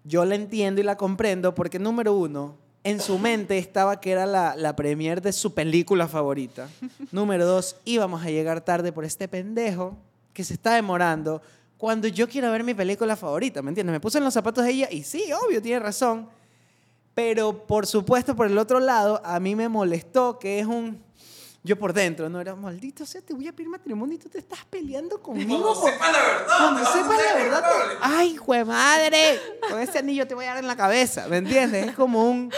Yo 0.05 0.25
la 0.25 0.35
entiendo 0.35 0.81
y 0.81 0.85
la 0.85 0.97
comprendo 0.97 1.55
porque, 1.55 1.79
número 1.79 2.15
uno, 2.15 2.57
en 2.83 3.01
su 3.01 3.19
mente 3.19 3.59
estaba 3.59 4.01
que 4.01 4.13
era 4.13 4.27
la, 4.27 4.55
la 4.57 4.77
premier 4.77 5.23
de 5.23 5.33
su 5.33 5.55
película 5.55 6.07
favorita. 6.07 6.69
número 7.13 7.47
dos, 7.47 7.77
íbamos 7.85 8.23
a 8.25 8.31
llegar 8.31 8.61
tarde 8.61 8.93
por 8.93 9.05
este 9.05 9.29
pendejo 9.29 9.97
que 10.33 10.45
se 10.45 10.55
está 10.55 10.75
demorando 10.75 11.41
cuando 11.85 12.09
yo 12.09 12.29
quiero 12.29 12.51
ver 12.51 12.65
mi 12.65 12.73
película 12.73 13.15
favorita, 13.15 13.61
¿me 13.61 13.71
entiendes? 13.71 13.93
Me 13.93 14.01
puse 14.01 14.17
en 14.17 14.25
los 14.25 14.33
zapatos 14.33 14.65
de 14.65 14.71
ella 14.71 14.89
y 14.91 15.03
sí, 15.03 15.25
obvio, 15.47 15.61
tiene 15.61 15.81
razón. 15.81 16.29
Pero, 17.15 17.67
por 17.67 17.87
supuesto, 17.87 18.35
por 18.35 18.47
el 18.47 18.57
otro 18.59 18.81
lado, 18.81 19.21
a 19.25 19.39
mí 19.39 19.55
me 19.55 19.69
molestó 19.69 20.39
que 20.39 20.59
es 20.59 20.67
un... 20.67 21.03
Yo 21.67 21.79
por 21.79 21.95
dentro, 21.95 22.29
no 22.29 22.41
era 22.43 22.55
maldito, 22.55 23.05
o 23.05 23.07
sea, 23.07 23.23
te 23.23 23.33
voy 23.33 23.49
a 23.49 23.53
pedir 23.53 23.71
matrimonio 23.71 24.17
y 24.17 24.19
tú 24.19 24.29
te 24.29 24.37
estás 24.39 24.67
peleando 24.67 25.21
conmigo. 25.23 25.49
Cuando 25.63 25.81
por- 25.81 25.91
sepa 25.91 26.13
la 26.13 26.19
verdad. 26.19 26.47
cuando 26.59 26.77
te 26.81 26.85
vas 26.85 26.95
a 26.95 26.99
sepa 26.99 27.15
hacer 27.15 27.27
la 27.27 27.35
verdad, 27.43 27.61
te-. 27.63 27.97
¡ay, 28.03 28.37
jue 28.37 28.65
madre! 28.67 29.41
Con 29.71 29.81
ese 29.81 29.99
anillo 29.99 30.27
te 30.29 30.35
voy 30.35 30.45
a 30.45 30.49
dar 30.49 30.59
en 30.59 30.67
la 30.67 30.77
cabeza, 30.77 31.27
¿me 31.27 31.39
entiendes? 31.39 31.87
Es 31.89 31.95
como 31.95 32.23
un... 32.31 32.53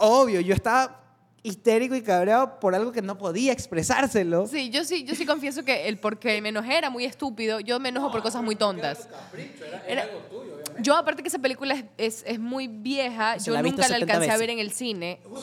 Obvio, 0.00 0.40
yo 0.40 0.52
estaba 0.52 1.03
histérico 1.44 1.94
y 1.94 2.02
cabreado 2.02 2.58
por 2.58 2.74
algo 2.74 2.90
que 2.90 3.02
no 3.02 3.16
podía 3.16 3.52
expresárselo. 3.52 4.46
Sí, 4.48 4.70
yo 4.70 4.82
sí, 4.84 5.04
yo 5.04 5.14
sí 5.14 5.24
confieso 5.26 5.62
que 5.64 5.86
el 5.88 5.98
por 5.98 6.18
qué 6.18 6.40
me 6.42 6.48
enojé 6.48 6.76
era 6.78 6.90
muy 6.90 7.04
estúpido. 7.04 7.60
Yo 7.60 7.78
me 7.78 7.90
enojo 7.90 8.10
por 8.10 8.22
cosas 8.22 8.42
muy 8.42 8.56
tontas. 8.56 9.08
Era- 9.86 10.08
yo, 10.80 10.96
aparte 10.96 11.22
que 11.22 11.28
esa 11.28 11.38
película 11.38 11.74
es, 11.74 11.84
es, 11.98 12.24
es 12.26 12.40
muy 12.40 12.66
vieja, 12.66 13.36
yo 13.36 13.52
la 13.52 13.62
nunca 13.62 13.82
la 13.82 13.88
70 13.88 14.12
alcancé 14.12 14.30
a 14.32 14.36
ver 14.38 14.50
en 14.50 14.58
el 14.58 14.72
cine. 14.72 15.20
Nunca 15.24 15.38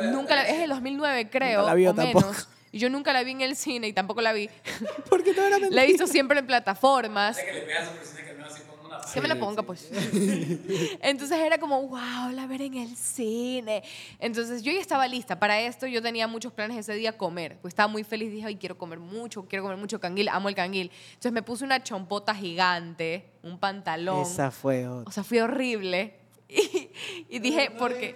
la 0.00 0.10
Nunca 0.10 0.34
la- 0.34 0.48
es 0.48 0.58
del 0.58 0.70
2009, 0.70 1.30
creo, 1.30 1.64
la 1.64 1.74
vio 1.74 1.90
o 1.90 1.94
tampoco. 1.94 2.26
menos. 2.26 2.48
Y 2.72 2.78
yo 2.78 2.88
nunca 2.90 3.12
la 3.12 3.22
vi 3.22 3.30
en 3.32 3.42
el 3.42 3.54
cine 3.54 3.86
y 3.88 3.92
tampoco 3.92 4.20
la 4.22 4.32
vi. 4.32 4.48
Porque 5.10 5.32
no 5.34 5.42
era 5.42 5.58
mentira. 5.58 5.76
La 5.76 5.84
he 5.84 5.86
visto 5.88 6.06
siempre 6.08 6.38
en 6.40 6.46
plataformas. 6.46 7.36
que 7.38 7.52
le 7.52 7.60
pegas 7.60 7.80
a 7.82 7.82
esa 7.84 7.92
persona 7.92 8.22
que 9.12 9.20
no 9.20 9.22
pongo 9.22 9.22
me 9.22 9.28
la 9.28 9.40
ponga, 9.40 9.62
pues. 9.62 9.88
Entonces 11.00 11.38
era 11.38 11.58
como, 11.58 11.80
wow, 11.88 12.30
la 12.32 12.46
ver 12.46 12.62
en 12.62 12.74
el 12.74 12.96
cine. 12.96 13.82
Entonces 14.18 14.62
yo 14.62 14.72
ya 14.72 14.80
estaba 14.80 15.06
lista 15.08 15.38
para 15.38 15.60
esto. 15.60 15.86
Yo 15.86 16.02
tenía 16.02 16.26
muchos 16.28 16.52
planes 16.52 16.76
ese 16.78 16.94
día 16.94 17.16
comer. 17.16 17.58
Pues 17.60 17.72
estaba 17.72 17.88
muy 17.88 18.04
feliz. 18.04 18.30
Dije, 18.30 18.46
ay, 18.46 18.56
quiero 18.56 18.76
comer 18.78 18.98
mucho, 18.98 19.44
quiero 19.48 19.62
comer 19.64 19.78
mucho 19.78 19.98
canguil. 20.00 20.28
Amo 20.28 20.48
el 20.48 20.54
canguil. 20.54 20.90
Entonces 21.08 21.32
me 21.32 21.42
puse 21.42 21.64
una 21.64 21.82
chompota 21.82 22.34
gigante, 22.34 23.24
un 23.42 23.58
pantalón. 23.58 24.22
Esa 24.22 24.50
fue 24.50 24.86
otra. 24.86 25.08
O 25.08 25.12
sea, 25.12 25.24
fui 25.24 25.38
horrible. 25.40 26.14
Y, 26.54 26.90
y 27.30 27.38
dije, 27.38 27.70
porque. 27.78 28.14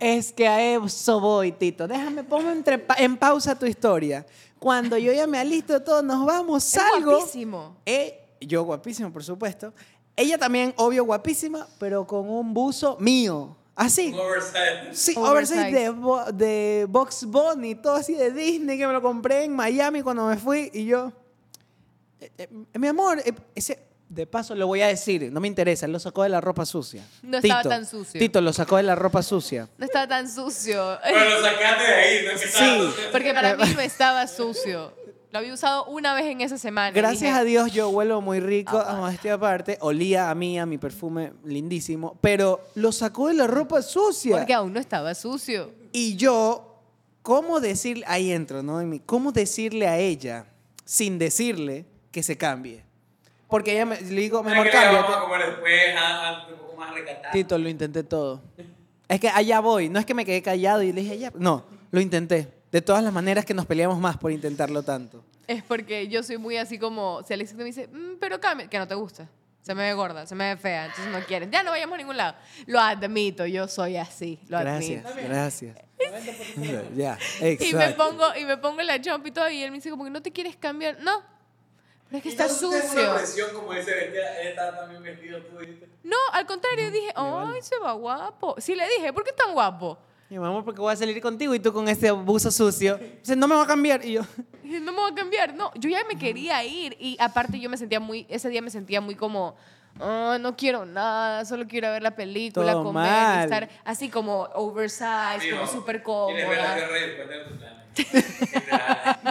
Es 0.00 0.32
que 0.32 0.48
a 0.48 0.74
eso 0.74 1.20
voy, 1.20 1.52
Tito. 1.52 1.86
Déjame, 1.86 2.24
ponme 2.24 2.50
entre 2.50 2.78
pa- 2.78 2.96
en 2.98 3.16
pausa 3.16 3.56
tu 3.56 3.64
historia. 3.64 4.26
Cuando 4.58 4.98
yo 4.98 5.12
ya 5.12 5.28
me 5.28 5.38
alisto 5.38 5.80
todo, 5.80 6.02
nos 6.02 6.26
vamos, 6.26 6.64
Es 6.64 6.70
salgo. 6.72 7.12
guapísimo. 7.18 7.76
Eh, 7.86 8.18
yo 8.40 8.64
guapísimo, 8.64 9.12
por 9.12 9.22
supuesto. 9.22 9.72
Ella 10.16 10.38
también, 10.38 10.72
obvio, 10.76 11.04
guapísima, 11.04 11.66
pero 11.78 12.06
con 12.06 12.28
un 12.28 12.54
buzo 12.54 12.96
mío. 13.00 13.56
Así. 13.76 14.12
Oversize. 14.14 14.92
Sí, 14.92 15.14
Oversize. 15.16 15.58
oversize 15.60 15.70
de, 15.80 15.90
Bo- 15.90 16.24
de 16.32 16.86
Box 16.88 17.24
Bunny, 17.24 17.74
todo 17.74 17.96
así 17.96 18.14
de 18.14 18.30
Disney, 18.30 18.78
que 18.78 18.86
me 18.86 18.92
lo 18.92 19.02
compré 19.02 19.42
en 19.44 19.52
Miami 19.56 20.02
cuando 20.02 20.26
me 20.26 20.36
fui. 20.36 20.70
Y 20.72 20.84
yo, 20.86 21.12
eh, 22.20 22.30
eh, 22.38 22.78
mi 22.78 22.86
amor, 22.86 23.20
eh, 23.24 23.32
ese, 23.56 23.80
de 24.08 24.26
paso 24.28 24.54
lo 24.54 24.68
voy 24.68 24.80
a 24.82 24.86
decir, 24.86 25.32
no 25.32 25.40
me 25.40 25.48
interesa, 25.48 25.86
él 25.86 25.92
lo 25.92 25.98
sacó 25.98 26.22
de 26.22 26.28
la 26.28 26.40
ropa 26.40 26.64
sucia. 26.64 27.02
No 27.22 27.38
estaba 27.38 27.62
tan 27.64 27.84
sucio. 27.84 28.20
Tito 28.20 28.40
lo 28.40 28.52
sacó 28.52 28.76
de 28.76 28.84
la 28.84 28.94
ropa 28.94 29.24
sucia. 29.24 29.68
No 29.76 29.84
estaba 29.84 30.06
tan 30.06 30.30
sucio. 30.30 30.96
Pero 31.02 31.30
lo 31.30 31.42
sacaste 31.42 31.82
de 31.84 31.94
ahí, 31.94 32.24
¿no? 32.26 32.30
Que 32.32 32.38
Sí. 32.38 32.44
estaba- 32.46 32.92
Porque 33.10 33.34
para 33.34 33.56
mí 33.56 33.64
no 33.74 33.80
estaba 33.80 34.28
sucio. 34.28 34.92
Lo 35.34 35.40
había 35.40 35.52
usado 35.52 35.86
una 35.86 36.14
vez 36.14 36.26
en 36.26 36.42
esa 36.42 36.58
semana. 36.58 36.92
Gracias 36.92 37.20
dije, 37.22 37.32
a 37.32 37.42
Dios 37.42 37.72
yo 37.72 37.88
huelo 37.88 38.20
muy 38.20 38.38
rico, 38.38 38.78
Ah, 38.78 38.92
a 38.92 38.94
modestia 38.94 39.34
aparte, 39.34 39.78
olía 39.80 40.30
a 40.30 40.34
mí, 40.36 40.60
a 40.60 40.64
mi 40.64 40.78
perfume 40.78 41.32
lindísimo, 41.44 42.16
pero 42.20 42.60
lo 42.76 42.92
sacó 42.92 43.26
de 43.26 43.34
la 43.34 43.48
ropa 43.48 43.82
sucia. 43.82 44.36
Porque 44.36 44.54
aún 44.54 44.72
no 44.72 44.78
estaba 44.78 45.12
sucio. 45.16 45.72
Y 45.90 46.14
yo, 46.14 46.78
¿cómo 47.22 47.58
decirle, 47.58 48.04
ahí 48.06 48.30
entro, 48.30 48.62
¿no? 48.62 48.80
En 48.80 48.88
mí, 48.88 49.00
¿Cómo 49.04 49.32
decirle 49.32 49.88
a 49.88 49.98
ella, 49.98 50.46
sin 50.84 51.18
decirle, 51.18 51.84
que 52.12 52.22
se 52.22 52.36
cambie? 52.36 52.84
Porque 53.48 53.72
ella 53.72 53.86
me, 53.86 54.00
le 54.02 54.20
digo, 54.20 54.38
a 54.38 54.44
cámbiate. 54.44 54.76
ah, 55.98 56.46
ah. 56.46 57.30
Tito, 57.32 57.58
lo 57.58 57.68
intenté 57.68 58.04
todo. 58.04 58.40
Es 59.08 59.18
que 59.18 59.30
allá 59.30 59.58
voy, 59.58 59.88
no 59.88 59.98
es 59.98 60.06
que 60.06 60.14
me 60.14 60.24
quedé 60.24 60.42
callado 60.42 60.80
y 60.84 60.92
le 60.92 61.00
dije, 61.00 61.18
ya, 61.18 61.32
no, 61.34 61.64
lo 61.90 62.00
intenté. 62.00 62.62
De 62.74 62.82
todas 62.82 63.04
las 63.04 63.12
maneras 63.12 63.44
que 63.44 63.54
nos 63.54 63.66
peleamos 63.66 64.00
más 64.00 64.16
por 64.16 64.32
intentarlo 64.32 64.82
tanto. 64.82 65.24
Es 65.46 65.62
porque 65.62 66.08
yo 66.08 66.24
soy 66.24 66.38
muy 66.38 66.56
así 66.56 66.76
como, 66.76 67.22
si 67.22 67.32
Alexis 67.32 67.56
me 67.56 67.62
dice, 67.62 67.86
"Mm, 67.86 68.16
pero 68.18 68.40
cambia, 68.40 68.66
que 68.68 68.76
no 68.80 68.88
te 68.88 68.96
gusta. 68.96 69.28
Se 69.62 69.76
me 69.76 69.84
ve 69.84 69.94
gorda, 69.94 70.26
se 70.26 70.34
me 70.34 70.52
ve 70.52 70.60
fea, 70.60 70.86
entonces 70.86 71.12
no 71.12 71.20
quieren. 71.20 71.52
Ya 71.52 71.62
no 71.62 71.70
vayamos 71.70 71.94
a 71.94 71.98
ningún 71.98 72.16
lado. 72.16 72.34
Lo 72.66 72.80
admito, 72.80 73.46
yo 73.46 73.68
soy 73.68 73.96
así, 73.96 74.40
lo 74.48 74.58
Gracias, 74.58 75.06
admito. 75.06 75.28
gracias. 75.28 75.76
ya, 76.96 77.16
Y 77.38 77.44
me 77.44 77.52
exacto. 77.52 77.96
pongo, 78.08 78.24
y 78.34 78.44
me 78.44 78.56
pongo 78.56 78.82
la 78.82 78.98
jump 79.02 79.24
y 79.24 79.30
todo, 79.30 79.48
y 79.48 79.62
él 79.62 79.70
me 79.70 79.76
dice 79.76 79.90
como 79.90 80.02
que 80.02 80.10
no 80.10 80.20
te 80.20 80.32
quieres 80.32 80.56
cambiar. 80.56 80.98
No, 81.00 81.22
pero 82.08 82.16
es 82.16 82.22
que 82.24 82.28
está 82.30 82.48
tú 82.48 82.70
tienes 82.70 82.90
una 82.90 82.92
sucio. 82.92 83.14
presión 83.14 83.50
como 83.54 83.72
ese 83.72 83.92
también 84.56 85.00
vestido 85.00 85.40
tú. 85.42 85.58
No, 86.02 86.16
al 86.32 86.44
contrario, 86.44 86.90
dije, 86.90 87.12
ay, 87.14 87.62
se 87.62 87.78
va 87.78 87.92
guapo. 87.92 88.56
Sí, 88.58 88.74
le 88.74 88.84
dije, 88.98 89.12
¿por 89.12 89.22
qué 89.22 89.30
tan 89.32 89.52
guapo? 89.52 89.96
Y 90.30 90.38
mi 90.38 90.44
amor, 90.46 90.64
porque 90.64 90.80
voy 90.80 90.92
a 90.92 90.96
salir 90.96 91.20
contigo 91.20 91.54
y 91.54 91.60
tú 91.60 91.72
con 91.72 91.88
ese 91.88 92.10
buzo 92.10 92.50
sucio. 92.50 92.98
Dice, 93.20 93.36
no 93.36 93.46
me 93.46 93.54
va 93.54 93.62
a 93.64 93.66
cambiar. 93.66 94.04
Y 94.04 94.12
yo, 94.12 94.22
no 94.64 94.92
me 94.92 94.98
voy 94.98 95.12
a 95.12 95.14
cambiar. 95.14 95.54
No, 95.54 95.70
yo 95.74 95.88
ya 95.90 96.02
me 96.04 96.16
quería 96.18 96.64
ir. 96.64 96.96
Y 96.98 97.16
aparte 97.20 97.60
yo 97.60 97.68
me 97.70 97.76
sentía 97.76 98.00
muy, 98.00 98.26
ese 98.28 98.48
día 98.48 98.62
me 98.62 98.70
sentía 98.70 99.00
muy 99.00 99.14
como, 99.14 99.54
"Ah, 100.00 100.38
no 100.40 100.56
quiero 100.56 100.86
nada, 100.86 101.44
solo 101.44 101.66
quiero 101.68 101.90
ver 101.92 102.02
la 102.02 102.16
película, 102.16 102.72
Todo 102.72 102.84
comer, 102.84 103.04
y 103.06 103.10
mal. 103.10 103.44
estar 103.44 103.68
así 103.84 104.08
como 104.08 104.48
oversized, 104.54 105.50
como 105.52 105.66
súper 105.66 106.02
Quieres 106.02 106.48
ver 106.48 106.58
la 106.58 106.74
cómoda. 106.74 107.84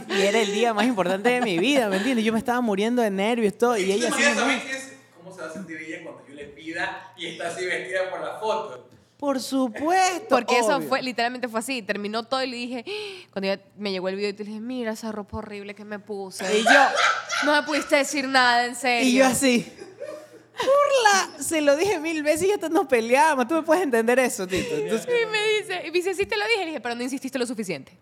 y 0.08 0.14
y 0.20 0.22
era 0.22 0.40
el 0.40 0.54
día 0.54 0.74
más 0.74 0.86
importante 0.86 1.28
de 1.30 1.42
mi 1.42 1.58
vida, 1.58 1.90
¿me 1.90 1.98
entiendes? 1.98 2.24
Yo 2.24 2.32
me 2.32 2.40
estaba 2.40 2.62
muriendo 2.62 3.02
de 3.02 3.10
nervios, 3.10 3.58
todo. 3.58 3.78
Y 3.78 3.92
ella 3.92 4.08
así, 4.10 4.22
es 4.24 4.94
cómo 5.18 5.36
se 5.36 5.42
va 5.42 5.48
a 5.48 5.52
sentir 5.52 5.76
ella 5.78 6.04
cuando 6.04 6.26
yo 6.28 6.34
le 6.34 6.46
pida 6.46 7.12
y 7.18 7.26
está 7.28 7.48
así 7.50 7.66
vestida 7.66 8.10
por 8.10 8.22
la 8.22 8.40
foto. 8.40 8.90
Por 9.24 9.40
supuesto. 9.40 10.28
Porque 10.28 10.60
eso 10.60 10.82
fue, 10.82 11.02
literalmente 11.02 11.48
fue 11.48 11.62
así. 11.62 11.82
Terminó 11.82 12.24
todo 12.24 12.44
y 12.44 12.48
le 12.48 12.58
dije, 12.58 12.86
cuando 13.32 13.48
ya 13.48 13.62
me 13.78 13.90
llegó 13.90 14.10
el 14.10 14.18
video, 14.18 14.32
y 14.32 14.34
te 14.34 14.44
dije, 14.44 14.60
mira 14.60 14.92
esa 14.92 15.14
ropa 15.14 15.38
horrible 15.38 15.74
que 15.74 15.86
me 15.86 15.98
puse. 15.98 16.44
Y 16.60 16.62
yo, 16.62 16.70
No 17.46 17.54
me 17.54 17.64
pudiste 17.64 17.96
decir 17.96 18.28
nada, 18.28 18.66
en 18.66 18.76
serio. 18.76 19.08
y 19.08 19.14
yo 19.14 19.26
así. 19.26 19.66
Burla, 20.58 21.42
se 21.42 21.62
lo 21.62 21.78
dije 21.78 22.02
mil 22.02 22.22
veces 22.22 22.50
y 22.50 22.52
hasta 22.52 22.68
nos 22.68 22.86
peleábamos. 22.86 23.48
Tú 23.48 23.54
me 23.54 23.62
puedes 23.62 23.82
entender 23.82 24.20
eso, 24.20 24.46
Tito. 24.46 24.76
Entonces, 24.76 25.08
Y 25.08 25.26
me 25.32 25.48
dice, 25.48 25.88
y 25.88 25.92
me 25.92 25.98
dice, 26.00 26.14
sí 26.16 26.26
te 26.26 26.36
lo 26.36 26.46
dije. 26.46 26.60
Le 26.60 26.66
dije, 26.66 26.82
pero 26.82 26.94
no 26.94 27.04
insististe 27.04 27.40
lo 27.40 27.46
suficiente. 27.46 27.98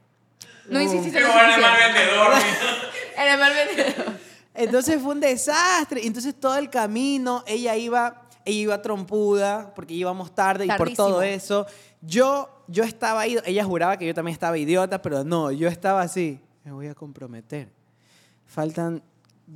No 0.65 0.81
insististe 0.81 1.19
Pero 1.19 1.27
lo 1.27 1.33
bueno, 1.33 1.53
el 1.53 1.61
mal 1.61 1.77
suficiente. 1.77 2.87
Era 3.15 3.33
el 3.33 3.39
mal 3.39 3.53
vendedor. 3.53 4.19
entonces 4.55 4.99
fue 4.99 5.11
un 5.11 5.19
desastre. 5.19 6.03
Entonces 6.03 6.33
todo 6.33 6.57
el 6.57 6.71
camino, 6.71 7.43
ella 7.45 7.75
iba, 7.75 8.20
ella 8.45 8.57
iba 8.59 8.81
trompuda 8.81 9.73
porque 9.75 9.93
íbamos 9.93 10.33
tarde 10.33 10.65
y 10.65 10.67
por 10.77 10.87
todo 10.95 11.21
eso. 11.21 11.65
Yo, 12.01 12.49
yo 12.67 12.83
estaba 12.83 13.21
ahí, 13.21 13.37
ella 13.45 13.63
juraba 13.63 13.97
que 13.97 14.05
yo 14.07 14.13
también 14.13 14.33
estaba 14.33 14.57
idiota, 14.57 15.01
pero 15.01 15.23
no, 15.23 15.51
yo 15.51 15.67
estaba 15.67 16.01
así. 16.01 16.39
Me 16.63 16.71
voy 16.71 16.87
a 16.87 16.95
comprometer. 16.95 17.69
Faltan 18.45 19.01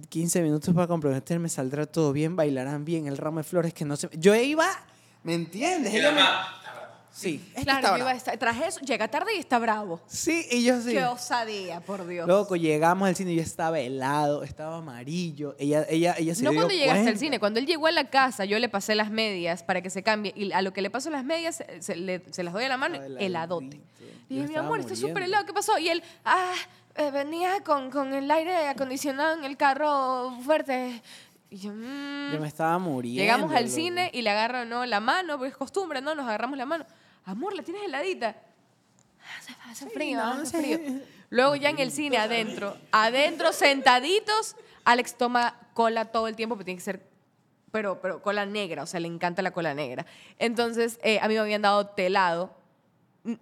15 0.10 0.42
minutos 0.42 0.74
para 0.74 0.88
comprometerme, 0.88 1.50
saldrá 1.50 1.86
todo 1.86 2.12
bien, 2.14 2.36
bailarán 2.36 2.86
bien, 2.86 3.08
el 3.08 3.18
ramo 3.18 3.38
de 3.40 3.44
flores 3.44 3.74
que 3.74 3.86
no 3.86 3.96
se... 3.96 4.10
Yo 4.18 4.36
iba, 4.36 4.68
¿me 5.24 5.34
entiendes? 5.34 5.94
Ella 5.94 6.12
me- 6.12 6.65
Sí, 7.18 7.42
este 7.52 7.64
Claro, 7.64 7.80
está 7.80 7.92
yo 7.92 7.98
iba 7.98 8.10
a 8.10 8.14
bravo. 8.14 8.18
estar- 8.18 8.38
tras 8.38 8.62
eso, 8.62 8.80
llega 8.82 9.08
tarde 9.08 9.34
y 9.38 9.40
está 9.40 9.58
bravo. 9.58 10.02
Sí, 10.06 10.46
y 10.52 10.66
yo 10.66 10.82
sí. 10.82 10.92
Qué 10.92 11.06
osadía, 11.06 11.80
por 11.80 12.06
Dios. 12.06 12.28
Loco, 12.28 12.58
llegamos 12.58 13.08
al 13.08 13.16
cine 13.16 13.32
y 13.32 13.38
yo 13.38 13.42
estaba 13.42 13.80
helado, 13.80 14.44
estaba 14.44 14.80
amarillo. 14.80 15.56
Ella, 15.58 15.86
ella, 15.90 16.16
ella 16.18 16.36
se 16.36 16.44
no 16.44 16.52
dio 16.52 16.60
cuando 16.60 16.74
llegaste 16.76 17.08
al 17.08 17.18
cine, 17.18 17.40
cuando 17.40 17.60
él 17.62 17.66
llegó 17.68 17.88
a 17.88 17.92
la 17.94 18.10
casa, 18.10 18.44
yo 18.44 18.60
le 18.60 18.68
pasé 18.68 18.96
las 18.96 19.12
medias 19.12 19.64
para 19.64 19.82
que 19.82 19.90
se 19.90 20.04
cambie 20.04 20.34
y 20.36 20.52
a 20.52 20.62
lo 20.62 20.74
que 20.74 20.82
le 20.82 20.90
paso 20.90 21.10
las 21.10 21.24
medias 21.24 21.56
se, 21.56 21.82
se 21.82 21.96
le- 21.96 22.22
se 22.32 22.44
las 22.44 22.54
doy 22.54 22.66
a 22.66 22.68
la 22.70 22.76
mano, 22.76 23.00
heladote. 23.18 23.80
Yo 24.28 24.42
dije, 24.42 24.48
mi 24.50 24.56
amor, 24.56 24.82
está 24.82 24.96
súper 24.98 25.24
helado, 25.24 25.46
¿qué 25.46 25.54
pasó? 25.54 25.78
Y 25.78 25.88
él, 25.88 26.04
ah, 26.26 26.52
eh, 26.96 27.12
venía 27.12 27.62
con, 27.64 27.92
con 27.92 28.14
el 28.14 28.30
aire 28.30 28.68
acondicionado 28.68 29.38
en 29.38 29.46
el 29.46 29.56
carro 29.56 30.38
fuerte. 30.44 31.02
Y 31.50 31.60
yo, 31.60 31.72
mm. 31.72 32.34
Yo 32.34 32.40
me 32.42 32.48
estaba 32.50 32.78
muriendo. 32.78 33.22
Llegamos 33.22 33.54
al 33.54 33.64
loco. 33.66 33.76
cine 33.76 34.10
y 34.14 34.22
le 34.22 34.32
agarro 34.32 34.66
¿no? 34.66 34.86
la 34.86 35.00
mano, 35.00 35.38
porque 35.38 35.52
es 35.52 35.56
costumbre, 35.58 36.02
¿no? 36.02 36.14
Nos 36.14 36.26
agarramos 36.28 36.58
la 36.58 36.66
mano. 36.66 36.86
Amor, 37.26 37.56
la 37.56 37.64
tienes 37.64 37.84
heladita. 37.84 38.36
Hace, 39.38 39.56
hace 39.66 39.90
frío, 39.90 40.22
hace 40.22 40.58
frío. 40.58 40.80
Luego 41.30 41.56
ya 41.56 41.70
en 41.70 41.80
el 41.80 41.92
cine, 41.92 42.18
adentro. 42.18 42.78
Adentro, 42.92 43.52
sentaditos, 43.52 44.56
Alex 44.84 45.16
toma 45.18 45.60
cola 45.74 46.06
todo 46.06 46.28
el 46.28 46.36
tiempo, 46.36 46.56
pero 46.56 46.66
tiene 46.66 46.78
que 46.78 46.84
ser, 46.84 47.02
pero, 47.72 48.00
pero 48.00 48.22
cola 48.22 48.46
negra, 48.46 48.84
o 48.84 48.86
sea, 48.86 49.00
le 49.00 49.08
encanta 49.08 49.42
la 49.42 49.52
cola 49.52 49.74
negra. 49.74 50.06
Entonces, 50.38 51.00
eh, 51.04 51.20
a 51.20 51.28
mí 51.28 51.34
me 51.34 51.40
habían 51.40 51.64
dado 51.64 51.88
telado 51.88 52.56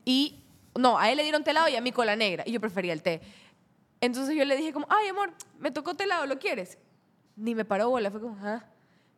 y, 0.05 0.41
no, 0.75 0.97
a 0.97 1.11
él 1.11 1.17
le 1.17 1.23
dieron 1.23 1.43
telado 1.43 1.67
y 1.67 1.75
a 1.75 1.81
mí 1.81 1.91
cola 1.91 2.15
negra, 2.15 2.43
y 2.47 2.53
yo 2.53 2.61
prefería 2.61 2.93
el 2.93 3.03
té. 3.03 3.21
Entonces 3.99 4.35
yo 4.35 4.45
le 4.45 4.55
dije 4.55 4.73
como, 4.73 4.87
ay, 4.89 5.09
amor, 5.09 5.33
me 5.59 5.71
tocó 5.71 5.93
telado, 5.93 6.25
¿lo 6.25 6.39
quieres? 6.39 6.77
Ni 7.35 7.53
me 7.53 7.65
paró 7.65 7.89
bola, 7.89 8.09
fue 8.09 8.21
como, 8.21 8.37
ah. 8.41 8.63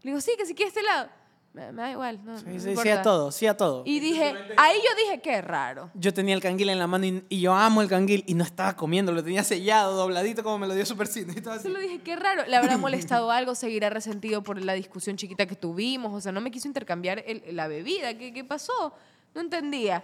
Le 0.02 0.12
digo, 0.12 0.22
sí, 0.22 0.34
que 0.38 0.46
si 0.46 0.54
quieres 0.54 0.74
telado. 0.74 1.10
Me, 1.56 1.72
da 1.72 1.90
igual, 1.92 2.20
no, 2.26 2.34
no 2.34 2.38
Sí, 2.40 2.46
sí, 2.54 2.60
sí 2.60 2.70
importa. 2.72 3.00
a 3.00 3.02
todo, 3.02 3.32
sí 3.32 3.48
a 3.48 3.56
todo. 3.56 3.84
Y 3.86 4.00
dije, 4.02 4.36
ahí 4.58 4.76
yo 4.78 5.04
dije, 5.06 5.22
qué 5.22 5.42
raro. 5.42 5.90
Yo 5.94 6.14
tenía 6.14 6.36
el 6.36 6.42
canguil 6.42 6.68
en 6.70 6.80
la 6.80 6.86
mano 6.88 7.06
y, 7.06 7.24
y 7.30 7.40
yo 7.40 7.54
amo 7.54 7.82
el 7.82 7.88
canguil 7.88 8.24
y 8.28 8.34
no 8.34 8.44
estaba 8.44 8.76
comiendo, 8.76 9.14
lo 9.14 9.24
tenía 9.24 9.44
sellado, 9.44 9.96
dobladito 9.96 10.44
como 10.44 10.58
me 10.60 10.68
lo 10.68 10.76
dio 10.76 10.86
Super 10.86 11.08
Cine. 11.08 11.32
y 11.34 11.38
estaba 11.38 11.56
así. 11.56 11.64
Solo 11.70 11.80
dije, 11.80 12.00
qué 12.00 12.18
raro. 12.18 12.44
¿Le 12.46 12.58
habrá 12.58 12.78
molestado 12.78 13.32
algo? 13.32 13.56
¿Seguirá 13.56 13.90
resentido 13.90 14.44
por 14.44 14.62
la 14.62 14.74
discusión 14.74 15.16
chiquita 15.16 15.46
que 15.46 15.56
tuvimos? 15.56 16.14
O 16.14 16.20
sea, 16.20 16.32
no 16.34 16.42
me 16.42 16.52
quiso 16.52 16.68
intercambiar 16.68 17.24
el- 17.26 17.56
la 17.56 17.68
bebida. 17.70 18.18
¿Qué, 18.18 18.34
¿Qué 18.34 18.44
pasó? 18.44 18.94
No 19.34 19.40
entendía. 19.42 20.04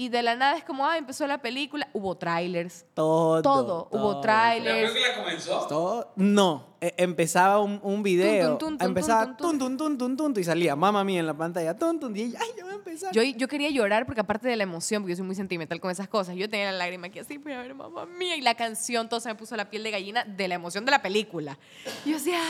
Y 0.00 0.08
de 0.08 0.22
la 0.22 0.34
nada 0.34 0.56
es 0.56 0.64
como, 0.64 0.86
ah, 0.86 0.96
empezó 0.96 1.26
la 1.26 1.42
película. 1.42 1.86
Hubo 1.92 2.16
trailers. 2.16 2.86
Todo. 2.94 3.42
Todo. 3.42 3.88
Hubo 3.90 4.14
¿La 4.14 4.20
trailers. 4.22 4.92
película 4.92 5.14
comenzó? 5.14 5.66
Todo. 5.66 6.12
No, 6.16 6.74
e- 6.80 6.94
empezaba 6.96 7.60
un, 7.60 7.78
un 7.82 8.02
video. 8.02 8.56
Tun, 8.56 8.58
tun, 8.58 8.78
tun, 8.78 8.88
empezaba 8.88 9.36
tun, 9.36 9.36
tun, 9.36 9.58
tun. 9.58 9.76
tun, 9.76 9.98
tun, 9.98 10.16
tun, 10.16 10.32
tun, 10.32 10.40
y 10.40 10.44
salía 10.44 10.74
mamá 10.74 11.04
mía 11.04 11.20
en 11.20 11.26
la 11.26 11.34
pantalla. 11.36 11.76
Tun, 11.76 12.00
tun, 12.00 12.16
y 12.16 12.22
ella, 12.22 12.38
ay, 12.40 12.48
ya 12.56 12.64
va 12.64 12.70
a 12.70 12.74
empezar. 12.76 13.12
Yo, 13.12 13.22
yo 13.22 13.46
quería 13.46 13.68
llorar 13.68 14.06
porque 14.06 14.22
aparte 14.22 14.48
de 14.48 14.56
la 14.56 14.62
emoción, 14.62 15.02
porque 15.02 15.12
yo 15.12 15.16
soy 15.18 15.26
muy 15.26 15.34
sentimental 15.34 15.78
con 15.80 15.90
esas 15.90 16.08
cosas, 16.08 16.34
yo 16.34 16.48
tenía 16.48 16.72
la 16.72 16.78
lágrima 16.78 17.08
aquí 17.08 17.18
así, 17.18 17.36
voy 17.36 17.52
a 17.52 17.60
ver 17.60 17.74
mamá 17.74 18.06
mía, 18.06 18.36
y 18.36 18.40
la 18.40 18.54
canción, 18.54 19.06
todo 19.06 19.20
se 19.20 19.28
me 19.28 19.34
puso 19.34 19.54
la 19.54 19.68
piel 19.68 19.82
de 19.82 19.90
gallina 19.90 20.24
de 20.24 20.48
la 20.48 20.54
emoción 20.54 20.86
de 20.86 20.92
la 20.92 21.02
película. 21.02 21.58
Y 22.06 22.12
yo 22.12 22.16
decía, 22.16 22.40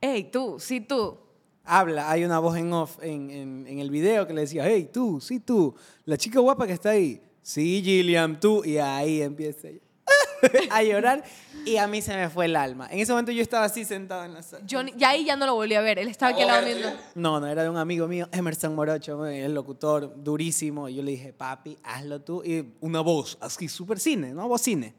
hey, 0.00 0.28
tú, 0.32 0.58
sí, 0.60 0.80
tú. 0.80 1.18
Habla, 1.64 2.10
hay 2.10 2.24
una 2.24 2.38
voz 2.38 2.56
en 2.56 2.72
off 2.72 2.98
en, 3.02 3.30
en, 3.30 3.66
en 3.68 3.78
el 3.78 3.90
video 3.90 4.26
que 4.26 4.34
le 4.34 4.42
decía, 4.42 4.64
hey, 4.66 4.90
tú, 4.92 5.20
sí, 5.20 5.40
tú, 5.40 5.74
la 6.04 6.16
chica 6.16 6.40
guapa 6.40 6.66
que 6.66 6.72
está 6.72 6.90
ahí. 6.90 7.22
Sí, 7.42 7.82
Gilliam, 7.84 8.38
tú. 8.38 8.64
Y 8.64 8.78
ahí 8.78 9.22
empieza 9.22 9.68
ella 9.68 9.80
a 10.70 10.82
llorar 10.82 11.24
y 11.64 11.76
a 11.76 11.86
mí 11.86 12.02
se 12.02 12.16
me 12.16 12.28
fue 12.28 12.46
el 12.46 12.56
alma. 12.56 12.88
En 12.90 12.98
ese 12.98 13.12
momento 13.12 13.32
yo 13.32 13.42
estaba 13.42 13.64
así 13.64 13.84
sentado 13.84 14.24
en 14.24 14.34
la 14.34 14.42
sala. 14.42 14.64
Yo 14.66 14.82
ya 14.96 15.10
ahí 15.10 15.24
ya 15.24 15.36
no 15.36 15.46
lo 15.46 15.54
volví 15.54 15.74
a 15.74 15.80
ver, 15.80 15.98
él 15.98 16.08
estaba 16.08 16.32
aquí 16.32 16.42
al 16.42 16.48
lado 16.48 16.64
viendo. 16.64 16.88
No, 17.14 17.40
no, 17.40 17.46
era 17.46 17.62
de 17.62 17.70
un 17.70 17.76
amigo 17.76 18.08
mío, 18.08 18.28
Emerson 18.32 18.74
Morocho, 18.74 19.24
el 19.26 19.54
locutor 19.54 20.12
durísimo. 20.16 20.88
Y 20.88 20.96
yo 20.96 21.02
le 21.02 21.12
dije, 21.12 21.32
papi, 21.32 21.78
hazlo 21.84 22.20
tú. 22.20 22.42
Y 22.44 22.74
una 22.80 23.00
voz, 23.00 23.38
así, 23.40 23.68
súper 23.68 24.00
cine, 24.00 24.32
¿no? 24.32 24.48
Voz 24.48 24.62
cine. 24.62 24.94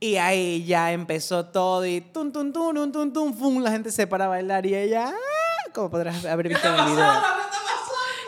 Y 0.00 0.16
ahí 0.16 0.64
ya 0.64 0.92
empezó 0.92 1.46
todo 1.46 1.84
y 1.84 2.00
tun, 2.00 2.32
tun, 2.32 2.52
tun, 2.52 2.74
tun, 2.74 2.92
tun, 2.92 3.12
tun, 3.12 3.34
fum, 3.34 3.60
la 3.62 3.72
gente 3.72 3.90
se 3.90 4.06
para 4.06 4.26
a 4.26 4.28
bailar 4.28 4.64
y 4.64 4.74
ella, 4.76 5.08
¡ah! 5.08 5.37
Como 5.78 5.90
podrás 5.90 6.24
haber 6.24 6.48
visto 6.50 6.66
en 6.68 6.74
el 6.74 6.84
video. 6.86 7.12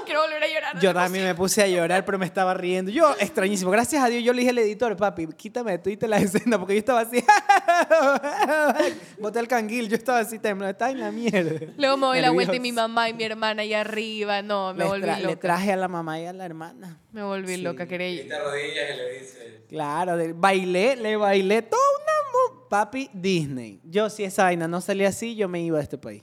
Quiero 0.05 0.23
volver 0.23 0.43
a 0.43 0.49
llorar. 0.49 0.81
Yo 0.81 0.93
también 0.93 1.25
me 1.25 1.35
puse 1.37 1.63
a 1.63 1.69
llorar, 1.69 2.05
pero 2.05 2.19
me 2.19 2.27
estaba 2.27 2.53
riendo. 2.53 2.91
Yo, 2.91 3.15
extrañísimo. 3.21 3.71
Gracias 3.71 4.03
a 4.03 4.09
Dios, 4.09 4.25
yo 4.25 4.33
le 4.33 4.41
dije 4.41 4.51
al 4.51 4.59
editor, 4.59 4.97
papi, 4.97 5.29
quítame 5.37 5.71
de 5.73 5.79
Twitter 5.79 6.09
la 6.09 6.19
escena, 6.19 6.59
porque 6.59 6.75
yo 6.75 6.79
estaba 6.81 7.01
así. 7.03 7.25
Boté 9.21 9.39
el 9.39 9.47
canguil, 9.47 9.89
yo 9.89 9.95
estaba 9.97 10.19
así 10.19 10.41
temblando, 10.41 10.71
estaba 10.73 10.91
en 10.91 10.99
la 11.01 11.13
mierda. 11.13 11.67
Luego 11.77 11.97
me 11.97 12.07
doy 12.07 12.21
la 12.23 12.31
vuelta 12.31 12.57
y 12.57 12.61
mi 12.61 12.71
Nervioso. 12.71 12.89
mamá 12.89 13.09
y 13.09 13.15
mi 13.15 13.23
hermana 13.25 13.63
ahí 13.63 13.73
arriba. 13.75 14.43
No, 14.43 14.75
me 14.75 14.85
volví 14.85 15.03
tra- 15.07 15.19
Le 15.19 15.23
loca. 15.25 15.41
traje 15.41 15.73
a 15.73 15.77
la 15.77 15.87
mamá 15.87 16.19
y 16.19 16.27
a 16.27 16.33
la 16.33 16.45
hermana. 16.45 16.99
Me 17.13 17.23
volví 17.23 17.55
Sí. 17.55 17.63
loca, 17.63 17.85
Y 17.85 17.87
quería 17.89 18.27
te 18.29 18.35
arrodillas 18.35 18.91
y 18.93 18.97
le 18.97 19.19
dice... 19.21 19.65
Claro, 19.69 20.17
de- 20.17 20.33
bailé, 20.33 20.97
le 20.97 21.17
bailé 21.17 21.63
todo 21.63 21.81
una 22.03 22.55
mu- 22.59 22.69
papi 22.69 23.11
Disney. 23.13 23.81
Yo 23.85 24.11
si 24.11 24.25
esa 24.25 24.43
vaina 24.45 24.67
no 24.67 24.81
salía 24.81 25.09
así, 25.09 25.37
yo 25.37 25.49
me 25.49 25.61
iba 25.63 25.77
de 25.79 25.85
este 25.85 25.99
país. 25.99 26.23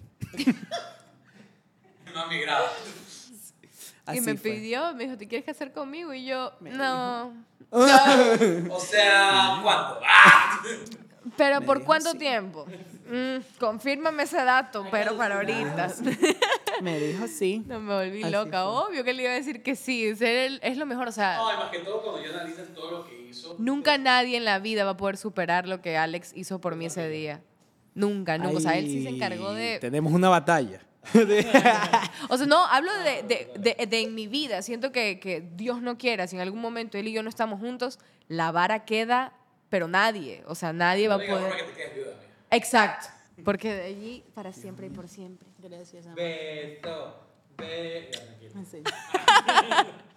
No 2.18 2.24
ha 2.24 2.28
migrado. 2.28 2.66
Así 4.08 4.18
y 4.18 4.22
me 4.22 4.36
fue. 4.36 4.52
pidió, 4.52 4.94
me 4.96 5.04
dijo, 5.04 5.18
¿te 5.18 5.28
quieres 5.28 5.46
casar 5.46 5.72
conmigo? 5.72 6.12
Y 6.16 6.26
yo, 6.26 6.52
no. 6.62 7.34
O 7.72 8.80
sea, 8.80 9.60
¿cuánto? 9.62 10.00
¡Ah! 10.04 10.62
¿Pero 11.36 11.60
Me 11.60 11.66
por 11.66 11.84
cuánto 11.84 12.14
sí. 12.14 12.18
tiempo? 12.18 12.66
Mm, 13.12 13.38
confírmame 13.60 14.24
ese 14.24 14.38
dato, 14.44 14.88
pero 14.90 15.16
para 15.18 15.36
ahorita. 15.36 15.94
Me 16.82 16.98
dijo 17.00 17.28
sí. 17.28 17.64
No 17.68 17.80
me 17.80 17.94
volví 17.94 18.24
Así 18.24 18.32
loca. 18.32 18.64
fue. 18.64 18.72
Obvio 18.88 19.04
que 19.04 19.14
le 19.14 19.24
iba 19.24 19.32
a 19.32 19.36
decir 19.36 19.62
que 19.62 19.76
sí. 19.76 20.16
Ser 20.16 20.60
es 20.64 20.78
lo 20.78 20.86
mejor. 20.86 21.08
O 21.08 21.12
sea, 21.12 21.36
No, 21.38 21.54
y 21.54 21.58
más 21.58 21.70
que 21.70 21.80
todo 21.80 22.02
cuando 22.02 22.24
yo 22.24 22.32
analizo 22.34 22.62
todo 22.74 22.92
lo 22.92 23.06
que 23.08 23.28
hizo. 23.30 23.56
nunca 23.60 23.98
nadie 23.98 24.38
en 24.38 24.46
la 24.46 24.60
vida 24.60 24.86
va 24.86 24.92
a 24.92 24.98
poder 24.98 25.18
superar 25.18 25.68
lo 25.68 25.82
que 25.82 25.98
Alex 25.98 26.32
hizo 26.36 26.60
por 26.62 26.76
mí 26.76 26.86
ese 26.86 27.10
día. 27.10 27.42
Nunca, 27.96 28.38
nunca. 28.38 28.58
O 28.58 28.60
sea, 28.62 28.78
él 28.78 28.86
sí 28.88 29.04
se 29.04 29.10
encargó 29.10 29.54
de... 29.54 29.80
Tenemos 29.80 30.14
una 30.14 30.30
batalla. 30.30 30.80
O 32.30 32.38
sea, 32.38 32.46
no, 32.48 32.66
hablo 32.66 32.92
de, 33.04 33.24
de- 33.24 33.52
de- 33.76 33.86
de 33.86 34.02
en 34.02 34.14
mi 34.16 34.28
vida. 34.28 34.62
Siento 34.62 34.92
que, 34.92 35.20
que 35.20 35.42
Dios 35.56 35.82
no 35.82 35.98
quiera, 35.98 36.28
si 36.28 36.36
en 36.36 36.42
algún 36.42 36.62
momento 36.62 36.98
él 36.98 37.08
y 37.08 37.14
yo 37.14 37.24
no 37.24 37.30
estamos 37.30 37.60
juntos, 37.60 38.00
la 38.28 38.52
vara 38.52 38.86
queda, 38.86 39.34
pero 39.70 39.88
nadie. 39.88 40.44
O 40.48 40.56
sea, 40.56 40.74
nadie 40.74 41.08
va 41.08 41.16
a 41.16 41.18
poder... 41.20 41.30
forma 41.42 41.56
que 41.58 41.64
te 41.64 41.74
quedes 41.74 41.96
viuda, 41.96 42.12
amiga. 42.12 42.28
Exacto. 42.52 43.08
Porque 43.46 43.74
de 43.74 43.84
allí 43.84 44.24
para 44.34 44.52
siempre 44.52 44.88
y 44.88 44.90
por 44.90 45.08
siempre. 45.08 45.48
Gracias, 45.60 46.06
Beto, 46.16 47.16
be- 47.58 48.10
Ya, 48.42 48.50
tranquilo. 48.52 48.84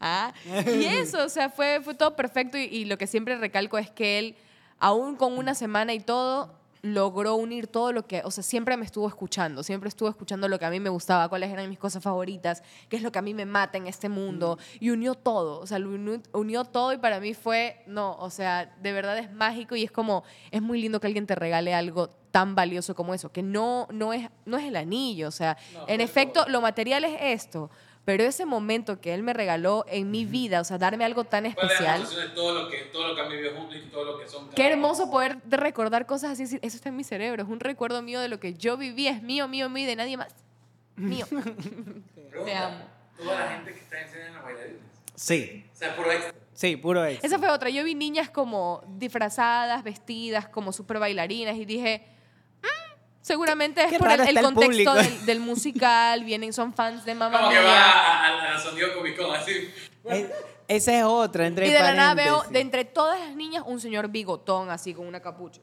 Ah, 0.00 0.32
y 0.66 0.84
eso, 0.84 1.24
o 1.24 1.28
sea, 1.28 1.48
fue, 1.50 1.80
fue 1.82 1.94
todo 1.94 2.16
perfecto 2.16 2.56
y, 2.58 2.62
y 2.62 2.84
lo 2.86 2.98
que 2.98 3.06
siempre 3.06 3.36
recalco 3.36 3.78
es 3.78 3.90
que 3.90 4.18
él, 4.18 4.36
aún 4.78 5.14
con 5.16 5.36
una 5.38 5.54
semana 5.54 5.92
y 5.94 6.00
todo, 6.00 6.54
logró 6.82 7.34
unir 7.34 7.66
todo 7.66 7.92
lo 7.92 8.06
que, 8.06 8.22
o 8.24 8.30
sea, 8.30 8.42
siempre 8.42 8.76
me 8.76 8.84
estuvo 8.84 9.06
escuchando, 9.06 9.62
siempre 9.62 9.88
estuvo 9.88 10.08
escuchando 10.08 10.48
lo 10.48 10.58
que 10.58 10.64
a 10.64 10.70
mí 10.70 10.80
me 10.80 10.88
gustaba, 10.88 11.28
cuáles 11.28 11.50
eran 11.50 11.68
mis 11.68 11.78
cosas 11.78 12.02
favoritas, 12.02 12.62
qué 12.88 12.96
es 12.96 13.02
lo 13.02 13.12
que 13.12 13.18
a 13.18 13.22
mí 13.22 13.34
me 13.34 13.46
mata 13.46 13.78
en 13.78 13.86
este 13.86 14.08
mundo, 14.08 14.58
y 14.78 14.90
unió 14.90 15.14
todo, 15.14 15.60
o 15.60 15.66
sea, 15.66 15.78
lo 15.78 15.90
unió, 15.90 16.20
unió 16.32 16.64
todo 16.64 16.92
y 16.92 16.98
para 16.98 17.20
mí 17.20 17.34
fue, 17.34 17.82
no, 17.86 18.16
o 18.16 18.30
sea, 18.30 18.74
de 18.80 18.92
verdad 18.92 19.18
es 19.18 19.32
mágico 19.32 19.76
y 19.76 19.84
es 19.84 19.90
como, 19.90 20.24
es 20.50 20.62
muy 20.62 20.80
lindo 20.80 21.00
que 21.00 21.06
alguien 21.06 21.26
te 21.26 21.34
regale 21.34 21.74
algo 21.74 22.08
tan 22.30 22.54
valioso 22.54 22.94
como 22.94 23.12
eso, 23.12 23.30
que 23.30 23.42
no, 23.42 23.88
no, 23.90 24.12
es, 24.12 24.28
no 24.44 24.56
es 24.56 24.64
el 24.64 24.76
anillo, 24.76 25.28
o 25.28 25.32
sea, 25.32 25.56
en 25.86 26.00
efecto, 26.00 26.44
lo 26.48 26.60
material 26.60 27.04
es 27.04 27.18
esto, 27.20 27.70
pero 28.04 28.24
ese 28.24 28.46
momento 28.46 29.00
que 29.00 29.14
él 29.14 29.22
me 29.22 29.32
regaló 29.32 29.84
en 29.88 30.10
mi 30.10 30.24
vida, 30.24 30.60
o 30.60 30.64
sea, 30.64 30.78
darme 30.78 31.04
algo 31.04 31.24
tan 31.24 31.44
¿Cuál 31.52 31.70
es 31.70 31.80
la 31.80 31.96
especial. 31.96 32.28
de 32.28 32.34
todo 32.34 32.62
lo 32.62 32.68
que, 32.70 32.78
todo 32.92 33.08
lo 33.08 33.14
que 33.14 33.20
han 33.20 33.28
vivido 33.30 33.54
juntos 33.54 33.76
y 33.76 33.88
todo 33.90 34.04
lo 34.04 34.18
que 34.18 34.26
son? 34.28 34.48
Qué 34.50 34.66
hermoso 34.66 35.10
poder 35.10 35.40
de 35.42 35.56
recordar 35.56 36.06
cosas 36.06 36.32
así. 36.32 36.42
Eso 36.44 36.58
está 36.76 36.88
en 36.88 36.96
mi 36.96 37.04
cerebro. 37.04 37.42
Es 37.42 37.48
un 37.48 37.60
recuerdo 37.60 38.02
mío 38.02 38.20
de 38.20 38.28
lo 38.28 38.40
que 38.40 38.54
yo 38.54 38.76
viví. 38.76 39.06
Es 39.06 39.22
mío, 39.22 39.46
mío, 39.48 39.68
mío 39.68 39.84
y 39.84 39.86
de 39.86 39.96
nadie 39.96 40.16
más. 40.16 40.34
Mío. 40.96 41.26
Te 42.44 42.54
amo. 42.54 42.76
Toda 43.16 43.38
la 43.38 43.48
gente 43.52 43.72
que 43.74 43.80
está 43.80 44.00
en. 44.00 44.10
Sí, 45.14 45.64
O 45.74 45.76
sea, 45.76 45.94
puro 45.94 46.10
extra. 46.10 46.34
sí, 46.54 46.76
puro 46.76 47.04
éxito. 47.04 47.26
Esa 47.26 47.38
fue 47.38 47.50
otra. 47.50 47.68
Yo 47.68 47.84
vi 47.84 47.94
niñas 47.94 48.30
como 48.30 48.82
disfrazadas, 48.96 49.84
vestidas, 49.84 50.48
como 50.48 50.72
súper 50.72 50.98
bailarinas 50.98 51.56
y 51.56 51.66
dije, 51.66 52.02
"Mm, 52.06 52.19
seguramente 53.20 53.82
es 53.82 53.90
Qué 53.90 53.98
por 53.98 54.06
el, 54.10 54.18
raro 54.18 54.22
el 54.22 54.28
está 54.36 54.40
el 54.40 54.46
contexto 54.54 54.92
público". 54.92 54.94
del, 54.94 55.26
del 55.26 55.40
musical. 55.40 56.24
Vienen, 56.24 56.52
son 56.52 56.72
fans 56.74 57.04
de 57.04 57.14
Mamma 57.14 57.38
Como 57.38 57.50
que 57.50 57.56
va 57.58 57.62
Mía. 57.62 57.82
a- 57.90 58.26
a- 58.26 58.54
al 58.54 58.60
San 58.60 58.74
Diego 58.74 58.94
Comic 58.94 59.16
Con, 59.16 59.34
así. 59.34 59.70
Esa 60.68 60.96
es 60.98 61.04
otra, 61.04 61.46
entre 61.46 61.66
Y 61.66 61.70
de 61.72 61.80
la 61.80 61.94
nada 61.94 62.14
veo, 62.14 62.26
paréntesis. 62.38 62.52
de 62.52 62.60
entre 62.60 62.84
todas 62.84 63.18
las 63.20 63.34
niñas, 63.34 63.64
un 63.66 63.80
señor 63.80 64.08
bigotón 64.08 64.70
así 64.70 64.94
con 64.94 65.06
una 65.06 65.20
capucha. 65.20 65.60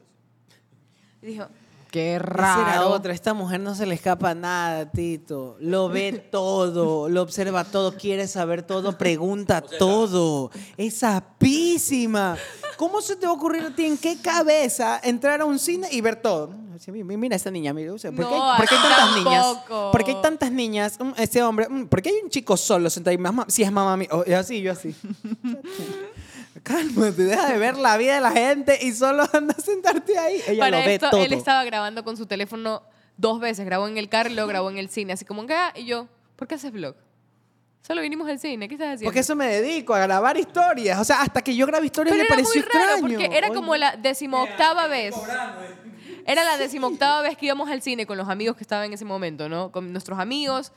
Y 1.22 1.26
dijo, 1.28 1.48
qué 1.90 2.16
Esa 2.16 2.24
era 2.24 2.74
raro. 2.74 2.90
otra. 2.90 3.12
Esta 3.12 3.34
mujer 3.34 3.60
no 3.60 3.74
se 3.74 3.86
le 3.86 3.94
escapa 3.94 4.34
nada, 4.34 4.90
Tito. 4.90 5.56
Lo 5.60 5.88
ve 5.88 6.12
todo, 6.30 7.08
lo 7.08 7.22
observa 7.22 7.64
todo, 7.64 7.94
quiere 7.94 8.26
saber 8.28 8.62
todo, 8.62 8.96
pregunta 8.96 9.60
todo. 9.78 10.50
Es 10.76 10.98
sapísima. 10.98 12.36
¿Cómo 12.76 13.00
se 13.00 13.16
te 13.16 13.26
va 13.26 13.32
a 13.32 13.34
ocurrir 13.34 13.64
a 13.64 13.74
ti 13.74 13.84
en 13.84 13.98
qué 13.98 14.18
cabeza 14.20 15.00
entrar 15.02 15.40
a 15.40 15.44
un 15.44 15.58
cine 15.58 15.88
y 15.90 16.00
ver 16.00 16.16
todo? 16.16 16.54
Mira 16.86 17.34
esta 17.34 17.50
niña, 17.50 17.72
mira, 17.72 17.92
o 17.92 17.98
sea, 17.98 18.12
¿por, 18.12 18.24
qué, 18.28 18.30
No, 18.30 18.54
por 18.56 18.68
qué 18.68 18.74
hay 18.76 18.82
tantas 18.82 19.16
niñas? 19.16 19.46
¿Por 19.68 20.04
qué 20.04 20.10
hay 20.12 20.22
tantas 20.22 20.52
niñas? 20.52 20.98
Ese 21.16 21.42
hombre, 21.42 21.68
mm, 21.68 21.86
¿por 21.88 22.00
qué 22.00 22.10
hay 22.10 22.16
un 22.22 22.30
chico 22.30 22.56
solo 22.56 22.88
sentado 22.88 23.16
ahí? 23.16 23.44
Si 23.48 23.64
es 23.64 23.72
mamá 23.72 23.96
mía. 23.96 24.08
Así, 24.38 24.60
yo 24.62 24.72
así. 24.72 24.94
Cálmate, 26.62 27.22
deja 27.24 27.48
de 27.52 27.58
ver 27.58 27.76
la 27.78 27.96
vida 27.96 28.14
de 28.14 28.20
la 28.20 28.32
gente 28.32 28.78
y 28.82 28.92
solo 28.92 29.24
anda 29.32 29.54
a 29.56 29.60
sentarte 29.60 30.18
ahí. 30.18 30.42
Ella 30.46 30.64
Para 30.64 30.78
lo 30.80 30.86
ve 30.86 30.94
esto, 30.94 31.10
todo. 31.10 31.22
él 31.22 31.32
estaba 31.32 31.64
grabando 31.64 32.04
con 32.04 32.16
su 32.16 32.26
teléfono 32.26 32.82
dos 33.16 33.40
veces. 33.40 33.64
Grabó 33.66 33.88
en 33.88 33.98
el 33.98 34.08
carro 34.08 34.30
y 34.30 34.34
luego 34.34 34.48
grabó 34.48 34.70
en 34.70 34.78
el 34.78 34.88
cine. 34.88 35.12
Así 35.12 35.24
como, 35.24 35.46
que, 35.46 35.54
ah, 35.54 35.72
y 35.74 35.84
yo, 35.86 36.06
¿por 36.36 36.48
qué 36.48 36.54
haces 36.56 36.72
vlog? 36.72 36.94
Solo 37.86 38.02
vinimos 38.02 38.28
al 38.28 38.38
cine. 38.38 38.68
¿Qué 38.68 38.74
estás 38.74 38.88
haciendo? 38.94 39.04
Porque 39.06 39.20
eso 39.20 39.34
me 39.34 39.46
dedico, 39.46 39.94
a 39.94 40.00
grabar 40.00 40.36
historias. 40.36 40.98
O 41.00 41.04
sea, 41.04 41.22
hasta 41.22 41.40
que 41.42 41.54
yo 41.56 41.66
grabé 41.66 41.86
historias 41.86 42.12
Pero 42.12 42.22
le 42.22 42.26
era 42.26 42.34
pareció 42.36 42.60
muy 42.60 42.70
raro 42.70 42.92
extraño. 42.96 43.18
porque 43.18 43.36
era 43.38 43.46
Oye. 43.48 43.56
como 43.56 43.76
la 43.76 43.96
decimoctava 43.96 44.86
vez. 44.88 45.14
Eh. 45.16 46.22
Era 46.26 46.44
la 46.44 46.58
decimoctava 46.58 47.22
vez 47.22 47.36
que 47.38 47.46
íbamos 47.46 47.70
al 47.70 47.80
cine 47.80 48.04
con 48.04 48.18
los 48.18 48.28
amigos 48.28 48.56
que 48.56 48.62
estaban 48.62 48.84
en 48.86 48.92
ese 48.92 49.04
momento, 49.06 49.48
¿no? 49.48 49.72
Con 49.72 49.90
nuestros 49.92 50.18
amigos, 50.18 50.72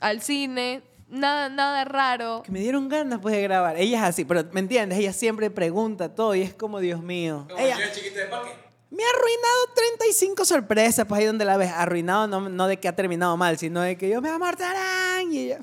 al 0.00 0.22
cine, 0.22 0.80
nada, 1.08 1.48
nada 1.48 1.84
raro. 1.84 2.42
Que 2.42 2.52
me 2.52 2.60
dieron 2.60 2.88
ganas 2.88 3.18
pues 3.20 3.34
de 3.34 3.42
grabar. 3.42 3.76
Ella 3.76 3.98
es 3.98 4.04
así, 4.04 4.24
pero 4.24 4.44
¿me 4.52 4.60
entiendes? 4.60 4.98
Ella 4.98 5.12
siempre 5.12 5.50
pregunta 5.50 6.14
todo 6.14 6.34
y 6.34 6.42
es 6.42 6.54
como, 6.54 6.80
Dios 6.80 7.02
mío. 7.02 7.46
Como 7.48 7.60
Ella 7.60 7.76
yo 7.78 7.94
chiquito 7.94 8.18
de 8.18 8.26
parque. 8.26 8.50
me 8.90 9.02
ha 9.02 9.08
arruinado 9.08 9.74
35 9.74 10.44
sorpresas, 10.44 11.06
pues 11.06 11.20
ahí 11.20 11.26
donde 11.26 11.44
la 11.44 11.56
ves. 11.56 11.70
Arruinado 11.70 12.26
no, 12.26 12.48
no 12.48 12.66
de 12.66 12.78
que 12.78 12.88
ha 12.88 12.96
terminado 12.96 13.36
mal, 13.36 13.58
sino 13.58 13.80
de 13.80 13.96
que 13.96 14.08
yo 14.08 14.20
me 14.20 14.28
amortarán. 14.28 15.32
Y 15.32 15.38
ella, 15.38 15.60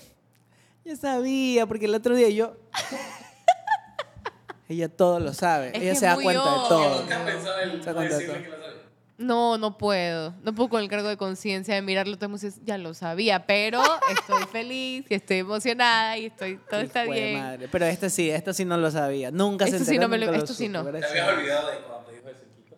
yo 0.83 0.95
sabía, 0.95 1.65
porque 1.65 1.85
el 1.85 1.95
otro 1.95 2.15
día 2.15 2.29
yo... 2.29 2.55
ella 4.69 4.89
todo 4.89 5.19
lo 5.19 5.33
sabe. 5.33 5.69
Es 5.73 5.81
ella 5.81 5.95
se 5.95 6.05
da 6.05 6.15
cuenta 6.15 6.43
de 6.43 6.67
todo. 6.67 7.01
Nunca 7.01 7.17
has 7.17 7.31
pensado 7.31 7.59
en 7.61 7.71
Se 7.71 7.85
da 7.85 7.93
cuenta 7.93 8.17
de 8.17 8.25
todo. 8.25 8.74
No, 9.17 9.57
no 9.57 9.77
puedo. 9.77 10.33
No 10.43 10.53
puedo 10.53 10.67
con 10.69 10.81
el 10.81 10.89
cargo 10.89 11.07
de 11.07 11.15
conciencia 11.15 11.73
de 11.75 11.81
mirarlo. 11.81 12.17
todo 12.17 12.29
dice, 12.29 12.51
Ya 12.65 12.77
lo 12.77 12.93
sabía, 12.93 13.45
pero 13.45 13.81
estoy 14.11 14.43
feliz 14.51 15.05
y 15.09 15.13
estoy 15.13 15.37
emocionada 15.37 16.17
y 16.17 16.25
estoy, 16.25 16.59
todo 16.69 16.81
está 16.81 17.03
Hijo 17.05 17.13
bien. 17.13 17.33
madre. 17.39 17.67
Pero 17.69 17.85
este 17.85 18.09
sí, 18.09 18.29
esto 18.29 18.51
sí 18.53 18.65
no 18.65 18.75
lo 18.77 18.91
sabía. 18.91 19.31
Nunca 19.31 19.65
se 19.67 19.77
Esto 19.77 19.85
sí 19.89 19.97
no 19.97 20.09
me 20.09 20.17
lo- 20.17 20.31
esto 20.33 20.53
sí 20.53 20.67
no. 20.67 20.83
Te 20.83 20.89
habías 21.05 21.29
olvidado 21.29 21.69
de 21.69 21.77
cuando 21.77 22.11
dijo 22.11 22.27
chico. 22.29 22.75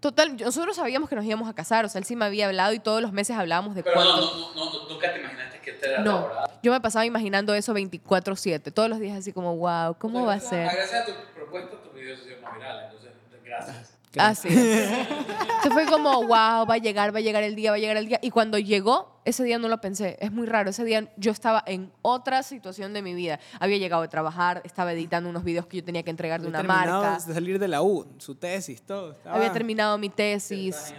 Total, 0.00 0.34
nosotros 0.38 0.76
sabíamos 0.76 1.10
que 1.10 1.16
nos 1.16 1.26
íbamos 1.26 1.46
a 1.46 1.52
casar. 1.52 1.84
O 1.84 1.88
sea, 1.90 1.98
él 1.98 2.06
sí 2.06 2.16
me 2.16 2.24
había 2.24 2.46
hablado 2.46 2.72
y 2.72 2.78
todos 2.78 3.02
los 3.02 3.12
meses 3.12 3.36
hablábamos 3.36 3.74
de 3.74 3.82
Pero 3.82 3.94
cuánto. 3.96 4.16
no, 4.16 4.54
no, 4.54 4.72
no, 4.72 4.88
nunca 4.88 5.12
te 5.12 5.20
imaginaste 5.20 5.60
que 5.60 5.72
te 5.72 5.90
era 5.90 6.02
No, 6.02 6.26
yo 6.62 6.72
me 6.72 6.80
pasaba 6.80 7.04
imaginando 7.04 7.54
eso 7.54 7.74
24/7, 7.74 8.72
todos 8.72 8.88
los 8.88 8.98
días 8.98 9.18
así 9.18 9.34
como, 9.34 9.56
wow, 9.58 9.94
¿cómo 9.98 10.24
va 10.24 10.34
a 10.34 10.40
ser? 10.40 10.70
Gracias 10.72 11.02
a 11.02 11.04
tu 11.04 11.12
propuesta, 11.34 11.76
tus 11.82 11.92
videos 11.92 12.18
se 12.20 12.24
hicieron 12.24 12.44
más 12.44 12.54
virales. 12.56 12.84
Entonces, 12.86 13.12
gracias. 13.44 13.99
Ah, 14.18 14.34
sí. 14.34 14.48
Se 14.48 15.70
fue 15.70 15.86
como, 15.86 16.22
wow, 16.22 16.66
va 16.66 16.74
a 16.74 16.78
llegar, 16.78 17.14
va 17.14 17.18
a 17.18 17.22
llegar 17.22 17.42
el 17.44 17.54
día, 17.54 17.70
va 17.70 17.76
a 17.76 17.78
llegar 17.78 17.96
el 17.96 18.06
día. 18.08 18.18
Y 18.22 18.30
cuando 18.30 18.58
llegó, 18.58 19.20
ese 19.24 19.44
día 19.44 19.58
no 19.58 19.68
lo 19.68 19.80
pensé. 19.80 20.16
Es 20.20 20.32
muy 20.32 20.46
raro. 20.46 20.70
Ese 20.70 20.84
día 20.84 21.12
yo 21.16 21.30
estaba 21.30 21.62
en 21.66 21.92
otra 22.02 22.42
situación 22.42 22.92
de 22.92 23.02
mi 23.02 23.14
vida. 23.14 23.38
Había 23.60 23.76
llegado 23.76 24.02
de 24.02 24.08
trabajar, 24.08 24.62
estaba 24.64 24.92
editando 24.92 25.28
unos 25.30 25.44
videos 25.44 25.66
que 25.66 25.76
yo 25.78 25.84
tenía 25.84 26.02
que 26.02 26.10
entregar 26.10 26.40
de 26.40 26.48
Había 26.48 26.60
una 26.60 26.68
terminado 26.68 27.02
marca. 27.04 27.24
de 27.26 27.34
salir 27.34 27.58
de 27.58 27.68
la 27.68 27.82
U, 27.82 28.06
su 28.18 28.34
tesis, 28.34 28.82
todo. 28.82 29.12
estaba- 29.12 29.36
Había 29.36 29.52
terminado 29.52 29.96
mi 29.98 30.08
tesis. 30.08 30.92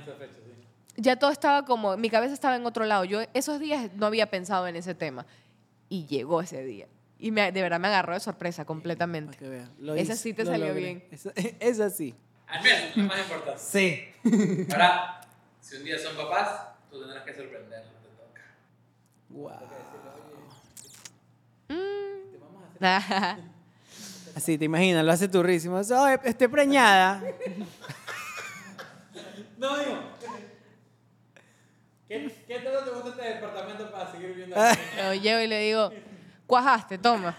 Ya 0.97 1.15
todo 1.17 1.31
estaba 1.31 1.65
como, 1.65 1.97
mi 1.97 2.09
cabeza 2.09 2.33
estaba 2.33 2.55
en 2.55 2.65
otro 2.65 2.85
lado. 2.85 3.03
Yo 3.05 3.19
esos 3.33 3.59
días 3.59 3.89
no 3.95 4.05
había 4.05 4.29
pensado 4.29 4.67
en 4.67 4.75
ese 4.75 4.93
tema. 4.93 5.25
Y 5.89 6.05
llegó 6.05 6.41
ese 6.41 6.63
día. 6.63 6.87
Y 7.19 7.31
me- 7.31 7.51
de 7.51 7.61
verdad 7.61 7.79
me 7.79 7.87
agarró 7.87 8.13
de 8.13 8.19
sorpresa 8.19 8.63
completamente. 8.65 9.37
Esa 9.97 10.15
sí 10.15 10.33
te 10.33 10.43
lo 10.45 10.51
salió 10.51 10.67
logré. 10.67 10.81
bien. 10.81 11.03
Esa, 11.11 11.31
esa 11.59 11.89
sí. 11.89 12.13
Al 12.51 12.61
menos, 12.63 12.97
lo 12.97 13.03
más 13.03 13.19
importante. 13.19 13.59
Sí. 13.59 14.13
Ahora, 14.71 15.21
si 15.61 15.77
un 15.77 15.85
día 15.85 15.97
son 15.97 16.17
papás, 16.17 16.49
tú 16.89 16.99
tendrás 16.99 17.23
que 17.23 17.33
sorprenderlos. 17.33 17.93
Te 18.01 18.09
toca. 18.09 18.41
Wow. 19.29 19.51
Mm. 21.69 22.27
Así, 24.35 24.57
te 24.57 24.65
imaginas, 24.65 25.05
lo 25.05 25.11
hace 25.11 25.29
turrísimo. 25.29 25.77
Oye, 25.77 26.19
esté 26.25 26.49
preñada. 26.49 27.23
No, 29.57 29.77
digo. 29.77 29.99
¿Qué, 32.07 32.43
qué 32.47 32.59
tanto 32.59 32.83
te 32.83 32.89
gusta 32.91 33.09
este 33.11 33.35
departamento 33.35 33.89
para 33.91 34.11
seguir 34.11 34.29
viviendo 34.29 34.59
aquí? 34.59 34.81
Lo 34.97 35.13
llevo 35.13 35.39
y 35.39 35.47
le 35.47 35.59
digo, 35.59 35.93
cuajaste, 36.45 36.97
toma. 36.97 37.37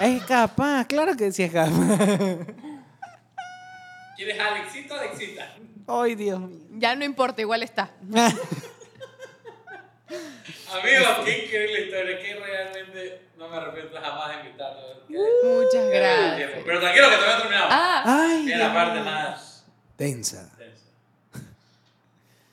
Es 0.00 0.24
capaz, 0.24 0.86
claro 0.86 1.14
que 1.14 1.30
sí 1.30 1.42
es 1.42 1.52
capaz. 1.52 2.38
¿Quieres 4.20 4.38
Alexito 4.38 4.92
o 4.94 4.98
Alexita? 4.98 5.54
Ay, 5.88 6.14
Dios 6.14 6.38
mío. 6.38 6.58
Ya 6.72 6.94
no 6.94 7.06
importa, 7.06 7.40
igual 7.40 7.62
está. 7.62 7.90
Amigos, 10.70 11.08
qué 11.24 11.44
increíble 11.46 11.80
historia. 11.86 12.18
Que 12.20 12.34
realmente 12.34 13.22
no 13.38 13.48
me 13.48 13.56
arrepiento 13.56 13.98
jamás 13.98 14.28
de 14.28 14.40
invitarlo. 14.46 15.06
Qué- 15.08 15.16
Muchas 15.16 15.88
gracias. 15.90 16.50
Pero 16.66 16.80
tranquilo 16.80 17.08
que 17.08 17.16
todavía 17.16 17.36
terminamos. 17.38 17.68
Ah, 17.72 18.02
Ay, 18.04 18.44
Dios 18.44 18.58
la 18.58 18.74
parte 18.74 19.00
más 19.00 19.64
Tensa. 19.96 20.54
tensa. 20.58 20.84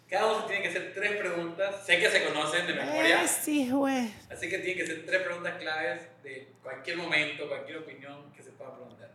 Cada 0.09 0.25
uno 0.31 0.45
tiene 0.45 0.61
que 0.63 0.69
hacer 0.69 0.93
tres 0.95 1.17
preguntas. 1.17 1.85
Sé 1.85 1.99
que 1.99 2.09
se 2.09 2.23
conocen 2.23 2.65
de 2.65 2.75
memoria. 2.75 3.23
Eh, 3.23 3.27
sí, 3.27 3.69
güey. 3.69 4.09
Así 4.31 4.47
que 4.47 4.59
tiene 4.59 4.79
que 4.79 4.87
ser 4.87 5.05
tres 5.05 5.21
preguntas 5.21 5.55
claves 5.59 6.01
de 6.23 6.47
cualquier 6.63 6.95
momento, 6.95 7.45
cualquier 7.49 7.79
opinión 7.79 8.31
que 8.31 8.41
se 8.41 8.51
pueda 8.51 8.73
preguntar. 8.73 9.06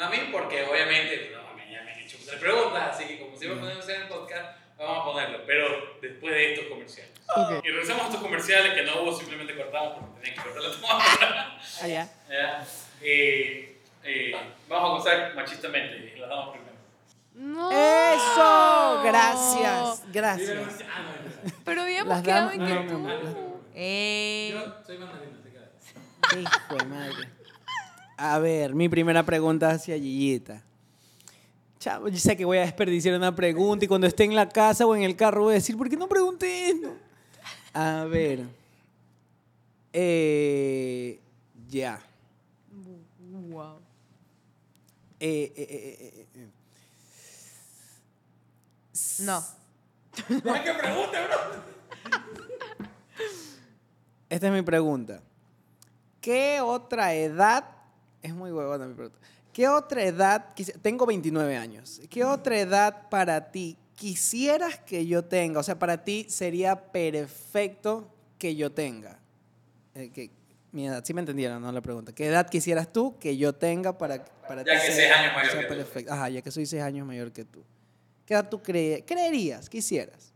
No 0.00 0.06
a 0.06 0.08
mí, 0.08 0.16
porque 0.32 0.64
obviamente 0.64 1.30
no, 1.34 1.54
me, 1.54 1.70
ya 1.70 1.82
me 1.82 1.92
han 1.92 2.00
hecho 2.00 2.16
tres 2.24 2.40
preguntas, 2.40 2.96
así 2.96 3.04
que 3.04 3.18
como 3.20 3.36
siempre 3.36 3.60
podemos 3.60 3.84
hacer 3.84 3.96
en 3.96 4.02
el 4.04 4.08
podcast, 4.08 4.56
vamos 4.78 4.98
a 4.98 5.04
ponerlo, 5.04 5.40
pero 5.46 5.98
después 6.00 6.32
de 6.32 6.54
estos 6.54 6.68
comerciales. 6.68 7.12
Ok. 7.36 7.62
Y 7.62 7.68
regresamos 7.68 8.04
a 8.04 8.06
estos 8.06 8.22
comerciales 8.22 8.72
que 8.72 8.82
no 8.82 9.02
hubo, 9.02 9.12
simplemente 9.12 9.54
cortamos 9.54 9.98
porque 9.98 10.20
tenía 10.20 10.34
que 10.34 10.40
cortar 10.40 10.62
la 10.62 10.72
toma. 10.72 11.60
Allá. 11.82 12.08
Ya. 12.30 12.66
Eh, 13.02 13.76
eh, 14.02 14.36
vamos 14.70 15.04
a 15.04 15.04
comenzar 15.04 15.34
machistamente 15.34 16.14
y 16.16 16.18
las 16.18 16.30
damos 16.30 16.56
primero. 16.56 16.76
no. 17.34 17.70
Eso, 17.70 19.02
gracias, 19.04 20.02
gracias. 20.10 20.82
Ah, 20.90 21.02
no, 21.02 21.50
no, 21.50 21.54
Pero 21.62 21.82
habíamos 21.82 22.22
quedado 22.22 22.52
en 22.52 22.66
que 22.66 22.74
no, 22.74 22.86
tú. 22.86 23.06
Yo 23.06 24.82
soy 24.86 24.96
mandarino, 24.96 25.38
te 25.42 25.50
quedas. 25.50 25.68
Hijo 26.38 26.74
de 26.74 26.84
madre. 26.86 27.39
A 28.22 28.38
ver, 28.38 28.74
mi 28.74 28.86
primera 28.86 29.24
pregunta 29.24 29.70
hacia 29.70 29.96
Gillita. 29.96 30.62
Chavo, 31.78 32.08
yo 32.08 32.18
sé 32.18 32.36
que 32.36 32.44
voy 32.44 32.58
a 32.58 32.60
desperdiciar 32.60 33.16
una 33.16 33.34
pregunta 33.34 33.86
y 33.86 33.88
cuando 33.88 34.06
esté 34.06 34.24
en 34.24 34.34
la 34.34 34.46
casa 34.46 34.84
o 34.84 34.94
en 34.94 35.04
el 35.04 35.16
carro 35.16 35.44
voy 35.44 35.52
a 35.52 35.54
decir, 35.54 35.74
¿por 35.74 35.88
qué 35.88 35.96
no 35.96 36.06
pregunté 36.06 36.68
esto? 36.68 36.94
A 37.72 38.04
ver. 38.04 38.44
Eh, 39.94 41.18
ya. 41.70 41.98
wow. 43.48 43.78
Eh, 45.18 45.50
eh, 45.56 45.66
eh, 45.70 46.12
eh, 46.12 46.26
eh. 46.34 46.48
No. 49.20 49.42
¿Para 50.44 50.62
qué 50.62 50.74
pregunta, 50.74 51.26
bro? 51.26 51.38
Esta 54.28 54.46
es 54.46 54.52
mi 54.52 54.60
pregunta. 54.60 55.22
¿Qué 56.20 56.60
otra 56.60 57.14
edad? 57.14 57.79
Es 58.22 58.34
muy 58.34 58.50
huevona 58.52 58.86
mi 58.86 58.94
pregunta. 58.94 59.18
¿Qué 59.52 59.68
otra 59.68 60.04
edad? 60.04 60.46
Tengo 60.82 61.06
29 61.06 61.56
años. 61.56 62.00
¿Qué 62.10 62.24
otra 62.24 62.58
edad 62.58 63.08
para 63.08 63.50
ti 63.50 63.76
quisieras 63.96 64.78
que 64.78 65.06
yo 65.06 65.24
tenga? 65.24 65.60
O 65.60 65.62
sea, 65.62 65.78
para 65.78 66.04
ti 66.04 66.26
sería 66.28 66.76
perfecto 66.92 68.08
que 68.38 68.54
yo 68.56 68.70
tenga. 68.72 69.18
Eh, 69.94 70.10
que, 70.10 70.30
mi 70.72 70.86
edad, 70.86 71.02
sí 71.04 71.12
me 71.14 71.20
entendieron, 71.20 71.60
¿no? 71.60 71.72
La 71.72 71.80
pregunta. 71.80 72.12
¿Qué 72.14 72.26
edad 72.26 72.48
quisieras 72.48 72.92
tú 72.92 73.18
que 73.18 73.36
yo 73.36 73.52
tenga 73.54 73.98
para, 73.98 74.24
para 74.46 74.62
Ya 74.64 74.74
ti 74.80 74.86
que 74.86 74.92
sea- 74.92 74.94
seis 74.94 75.12
años 75.12 75.34
mayor 75.34 75.50
sea 75.50 75.60
que 75.62 75.66
tú. 75.66 75.74
perfecto? 75.74 76.12
Ajá, 76.12 76.28
ya 76.28 76.42
que 76.42 76.50
soy 76.52 76.66
6 76.66 76.82
años 76.82 77.06
mayor 77.06 77.32
que 77.32 77.44
tú. 77.44 77.64
¿Qué 78.26 78.34
edad 78.34 78.48
tú 78.48 78.62
cree- 78.62 79.04
creerías, 79.04 79.68
quisieras? 79.68 80.32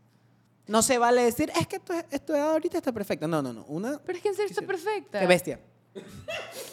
No 0.67 0.81
se 0.81 0.97
vale 0.97 1.21
decir, 1.23 1.51
es 1.57 1.67
que 1.67 1.79
tu, 1.79 1.93
tu 2.25 2.33
edad 2.33 2.49
ahorita 2.51 2.77
está 2.77 2.91
perfecta. 2.91 3.27
No, 3.27 3.41
no, 3.41 3.53
no. 3.53 3.63
Una, 3.65 3.97
Pero 4.03 4.17
es 4.17 4.21
que 4.23 4.29
en 4.29 4.35
serio 4.35 4.49
está 4.49 4.63
perfecta. 4.63 5.19
Qué 5.21 5.27
bestia. 5.27 5.59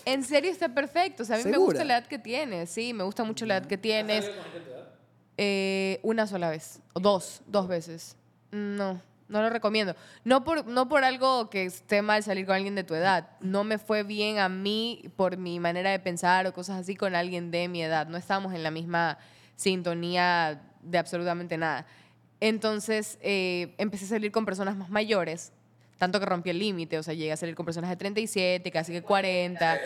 En 0.05 0.25
serio 0.25 0.51
está 0.51 0.69
perfecto. 0.69 1.23
O 1.23 1.27
sea, 1.27 1.37
a 1.37 1.39
mí 1.39 1.45
me 1.51 1.57
gusta 1.57 1.85
la 1.85 1.99
edad 1.99 2.07
que 2.07 2.19
tienes. 2.19 2.71
Sí, 2.71 2.93
me 2.93 3.05
gusta 3.05 3.25
mucho 3.25 3.47
la 3.47 3.59
edad 3.59 3.67
que 3.67 3.79
tienes. 3.79 4.31
Eh, 5.37 6.01
una 6.03 6.27
sola 6.27 6.51
vez. 6.51 6.81
O 6.93 7.01
dos. 7.01 7.43
Dos 7.47 7.69
veces. 7.69 8.17
No, 8.51 9.01
no 9.29 9.43
lo 9.43 9.51
recomiendo. 9.51 9.95
No 10.25 10.45
por, 10.45 10.67
no 10.67 10.89
por 10.89 11.05
algo 11.05 11.51
que 11.51 11.65
esté 11.65 12.03
mal 12.03 12.23
salir 12.23 12.47
con 12.47 12.57
alguien 12.57 12.75
de 12.75 12.85
tu 12.85 12.95
edad. 12.95 13.31
No 13.41 13.65
me 13.65 13.79
fue 13.79 14.03
bien 14.03 14.39
a 14.39 14.49
mí 14.49 15.11
por 15.17 15.37
mi 15.37 15.61
manera 15.61 15.91
de 15.91 15.99
pensar 15.99 16.47
o 16.47 16.53
cosas 16.53 16.81
así 16.81 16.97
con 16.97 17.15
alguien 17.15 17.51
de 17.51 17.69
mi 17.69 17.83
edad. 17.83 18.07
No 18.09 18.19
estábamos 18.19 18.53
en 18.55 18.63
la 18.63 18.71
misma 18.71 19.19
sintonía 19.57 20.61
de 20.83 20.99
absolutamente 20.99 21.57
nada. 21.57 21.87
Entonces 22.41 23.19
eh, 23.23 23.75
empecé 23.79 24.05
a 24.07 24.09
salir 24.09 24.33
con 24.33 24.45
personas 24.45 24.77
más 24.77 24.91
mayores. 24.91 25.53
Tanto 26.03 26.19
que 26.19 26.27
rompió 26.27 26.51
el 26.51 26.59
límite, 26.59 26.99
o 26.99 27.03
sea, 27.05 27.15
llegué 27.15 27.31
a 27.31 27.37
salir 27.37 27.55
con 27.55 27.65
personas 27.65 27.89
de 27.89 27.95
37, 27.95 28.73
casi 28.73 28.91
que 28.91 29.03
40. 29.03 29.79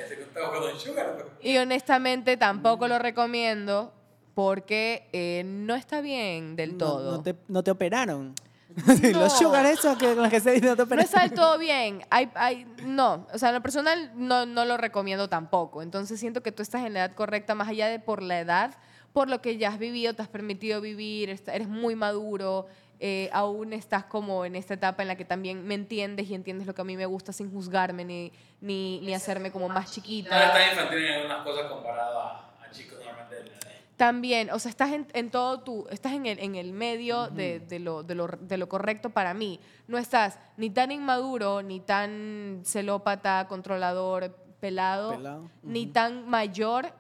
Y 1.43 1.59
honestamente 1.59 2.39
tampoco 2.39 2.89
lo 2.89 2.99
recomiendo 2.99 3.93
porque 4.35 5.11
eh, 5.13 5.43
no 5.45 5.75
está 5.75 6.01
bien 6.01 6.57
del 6.57 6.73
No- 6.73 6.79
todo. 6.79 7.13
No, 7.19 7.23
te, 7.23 7.35
no 7.49 7.63
te 7.63 7.71
operaron. 7.71 8.35
No. 9.13 9.21
Los 9.21 9.37
sugar 9.37 9.67
esos 9.67 9.99
que 9.99 10.07
con 10.15 10.23
los 10.23 10.31
que 10.31 10.41
se 10.41 10.55
no 10.55 10.71
te 10.75 10.77
No 10.79 10.85
operaron. 10.85 11.05
está 11.05 11.21
del 11.21 11.33
todo 11.35 11.59
bien. 11.59 12.03
Hay, 12.09 12.31
hay, 12.35 12.67
no, 12.87 13.27
o 13.35 13.37
sea, 13.39 13.51
en 13.51 13.57
lo 13.57 13.61
personal 13.61 14.11
no, 14.15 14.47
no 14.47 14.65
lo 14.65 14.79
recomiendo 14.79 15.29
tampoco. 15.29 15.83
Entonces 15.83 16.19
siento 16.19 16.43
que 16.43 16.51
tú 16.51 16.63
estás 16.63 16.87
en 16.87 16.95
la 16.95 17.01
edad 17.05 17.15
correcta, 17.15 17.55
más 17.55 17.69
allá 17.69 17.89
de 17.89 17.99
por 18.01 18.23
la 18.23 18.41
edad, 18.41 18.75
por 19.13 19.29
lo 19.29 19.43
que 19.43 19.59
ya 19.59 19.69
has 19.69 19.79
vivido, 19.79 20.15
te 20.15 20.23
has 20.23 20.29
permitido 20.29 20.81
vivir, 20.81 21.29
eres 21.47 21.69
muy 21.69 21.95
maduro, 21.95 22.67
eh, 23.01 23.29
aún 23.33 23.73
estás 23.73 24.05
como 24.05 24.45
en 24.45 24.57
esta 24.57 24.75
etapa 24.75 25.03
en 25.03 25.09
la 25.09 25.17
que 25.17 25.25
también 25.25 25.67
me 25.67 25.75
entiendes 25.75 26.29
y 26.29 26.35
entiendes 26.35 26.67
lo 26.67 26.75
que 26.75 26.83
a 26.83 26.85
mí 26.85 26.97
me 26.97 27.07
gusta 27.07 27.33
sin 27.33 27.51
juzgarme 27.51 28.05
ni, 28.05 28.33
ni, 28.61 29.01
ni 29.01 29.15
hacerme 29.15 29.51
como 29.53 29.69
más 29.69 29.93
chiquita. 29.93 30.71
infantil 30.71 31.05
en 31.05 31.15
algunas 31.15 31.45
cosas 31.45 31.71
comparado 31.71 32.21
a, 32.21 32.55
a 32.63 32.71
chicos 32.71 32.99
normalmente 32.99 33.35
de 33.35 33.41
la 33.45 33.47
edad. 33.49 33.61
También, 33.97 34.51
o 34.51 34.59
sea, 34.59 34.69
estás 34.69 34.93
en, 34.93 35.07
en 35.15 35.31
todo 35.31 35.61
tu, 35.61 35.87
estás 35.91 36.13
en 36.13 36.27
el, 36.27 36.39
en 36.39 36.55
el 36.55 36.73
medio 36.73 37.29
de, 37.29 37.61
de 37.61 37.79
lo, 37.79 38.03
de, 38.03 38.15
lo, 38.15 38.27
de 38.27 38.57
lo 38.59 38.69
correcto 38.69 39.11
para 39.11 39.33
mí. 39.33 39.59
No 39.89 39.97
estás 39.97 40.39
ni 40.59 40.69
tan 40.69 40.93
inmaduro, 40.93 41.63
ni 41.63 41.81
tan 41.81 42.61
celópata, 42.65 43.47
controlador, 43.49 44.37
pelado, 44.61 45.11
Pelado, 45.13 45.51
ni 45.63 45.87
tan 45.87 46.29
mayor 46.29 46.93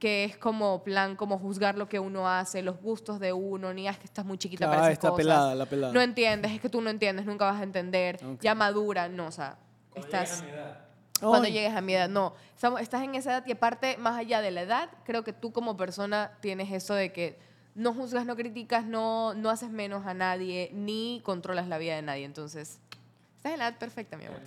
que 0.00 0.24
es 0.24 0.36
como 0.38 0.82
plan, 0.82 1.14
como 1.14 1.38
juzgar 1.38 1.76
lo 1.78 1.88
que 1.88 2.00
uno 2.00 2.26
hace, 2.28 2.62
los 2.62 2.80
gustos 2.80 3.20
de 3.20 3.32
uno, 3.34 3.72
ni 3.74 3.86
"Ah, 3.86 3.92
es 3.92 3.98
que 3.98 4.06
estás 4.06 4.24
muy 4.24 4.38
chiquita 4.38 4.64
Ah, 4.66 4.70
para 4.70 4.80
esas 4.84 4.92
está 4.94 5.10
cosas. 5.10 5.24
pelada, 5.24 5.54
la 5.54 5.66
pelada. 5.66 5.92
No 5.92 6.00
entiendes, 6.00 6.50
es 6.52 6.60
que 6.60 6.68
tú 6.70 6.80
no 6.80 6.88
entiendes, 6.90 7.26
nunca 7.26 7.44
vas 7.44 7.60
a 7.60 7.62
entender. 7.62 8.18
Ok. 8.24 8.40
Ya 8.40 8.54
madura, 8.56 9.08
no, 9.08 9.26
o 9.26 9.30
sea, 9.30 9.58
estás 9.94 10.42
Ay, 10.42 10.48
cuando 11.20 11.48
llegues 11.48 11.74
a 11.76 11.82
mi 11.82 11.94
edad. 11.94 12.08
No, 12.08 12.32
estamos- 12.54 12.80
estás 12.80 13.02
en 13.02 13.14
esa 13.14 13.30
edad 13.32 13.44
y 13.46 13.52
aparte, 13.52 13.98
más 13.98 14.16
allá 14.18 14.40
de 14.40 14.50
la 14.50 14.62
edad, 14.62 14.88
creo 15.04 15.22
que 15.22 15.34
tú 15.34 15.52
como 15.52 15.76
persona 15.76 16.32
tienes 16.40 16.72
eso 16.72 16.94
de 16.94 17.12
que 17.12 17.38
no 17.74 17.92
juzgas, 17.92 18.24
no 18.24 18.36
criticas, 18.36 18.86
no, 18.86 19.34
no 19.34 19.50
haces 19.50 19.68
menos 19.70 20.06
a 20.06 20.14
nadie, 20.14 20.70
ni 20.72 21.20
controlas 21.24 21.68
la 21.68 21.76
vida 21.76 21.94
de 21.96 22.02
nadie. 22.02 22.24
Entonces, 22.24 22.80
estás 23.36 23.52
en 23.52 23.58
la 23.58 23.68
edad 23.68 23.78
perfecta, 23.78 24.16
mi 24.16 24.24
amor. 24.24 24.40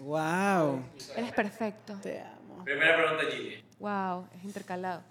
Wow. 0.00 0.82
Eres 1.16 1.32
perfecto. 1.32 1.94
Te 2.02 2.20
amo. 2.20 2.64
Primera 2.64 2.96
pregunta, 2.96 3.22
Gigi. 3.30 3.64
Wow, 3.78 4.26
es 4.36 4.44
intercalado. 4.44 5.02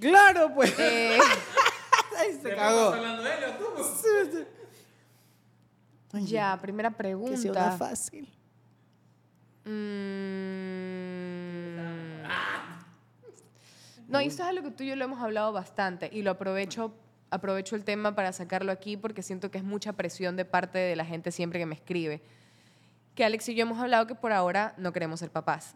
Claro, 0.00 0.52
pues. 0.54 0.74
Eh, 0.78 1.18
Ay, 2.18 2.38
se 2.40 2.54
cagó. 2.54 2.92
hablando 2.94 3.22
de 3.22 3.34
él 3.34 3.44
o 3.44 3.52
tú? 3.58 3.66
Oye, 6.14 6.26
ya, 6.26 6.58
primera 6.60 6.90
Que 6.90 6.96
sea 6.96 7.16
una 7.16 7.28
pregunta. 7.32 7.76
fácil. 7.76 8.28
Mm. 9.64 10.44
No, 14.08 14.20
y 14.20 14.26
esto 14.26 14.42
es 14.42 14.48
algo 14.48 14.62
que 14.62 14.70
tú 14.70 14.84
y 14.84 14.88
yo 14.88 14.96
lo 14.96 15.04
hemos 15.04 15.20
hablado 15.20 15.52
bastante 15.52 16.08
y 16.12 16.22
lo 16.22 16.30
aprovecho, 16.32 16.94
aprovecho 17.30 17.74
el 17.74 17.84
tema 17.84 18.14
para 18.14 18.32
sacarlo 18.32 18.70
aquí 18.70 18.96
porque 18.96 19.22
siento 19.22 19.50
que 19.50 19.58
es 19.58 19.64
mucha 19.64 19.92
presión 19.94 20.36
de 20.36 20.44
parte 20.44 20.78
de 20.78 20.94
la 20.94 21.04
gente 21.04 21.32
siempre 21.32 21.58
que 21.58 21.66
me 21.66 21.74
escribe. 21.74 22.22
Que 23.16 23.24
Alex 23.24 23.48
y 23.48 23.54
yo 23.54 23.62
hemos 23.62 23.78
hablado 23.80 24.06
que 24.06 24.14
por 24.14 24.32
ahora 24.32 24.74
no 24.76 24.92
queremos 24.92 25.20
ser 25.20 25.30
papás. 25.30 25.74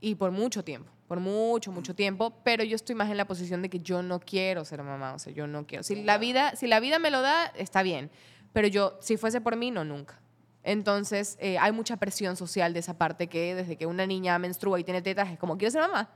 Y 0.00 0.14
por 0.16 0.30
mucho 0.30 0.62
tiempo, 0.62 0.90
por 1.06 1.20
mucho, 1.20 1.70
mucho 1.70 1.94
tiempo, 1.94 2.32
pero 2.42 2.64
yo 2.64 2.76
estoy 2.76 2.94
más 2.94 3.10
en 3.10 3.16
la 3.16 3.26
posición 3.26 3.62
de 3.62 3.68
que 3.68 3.80
yo 3.80 4.02
no 4.02 4.20
quiero 4.20 4.64
ser 4.64 4.82
mamá, 4.82 5.14
o 5.14 5.18
sea, 5.18 5.32
yo 5.32 5.46
no 5.46 5.66
quiero. 5.66 5.82
Si 5.82 6.02
la 6.02 6.18
vida, 6.18 6.56
si 6.56 6.66
la 6.66 6.80
vida 6.80 6.98
me 6.98 7.10
lo 7.10 7.20
da, 7.20 7.46
está 7.56 7.82
bien, 7.82 8.10
pero 8.52 8.68
yo, 8.68 8.96
si 9.00 9.16
fuese 9.16 9.40
por 9.40 9.56
mí, 9.56 9.70
no, 9.70 9.84
nunca. 9.84 10.20
Entonces, 10.62 11.36
eh, 11.40 11.58
hay 11.58 11.72
mucha 11.72 11.98
presión 11.98 12.36
social 12.36 12.72
de 12.72 12.80
esa 12.80 12.96
parte 12.96 13.28
que 13.28 13.54
desde 13.54 13.76
que 13.76 13.86
una 13.86 14.06
niña 14.06 14.38
menstrua 14.38 14.80
y 14.80 14.84
tiene 14.84 15.02
tetas 15.02 15.30
es 15.30 15.38
como, 15.38 15.58
quiero 15.58 15.70
ser 15.70 15.82
mamá. 15.82 16.08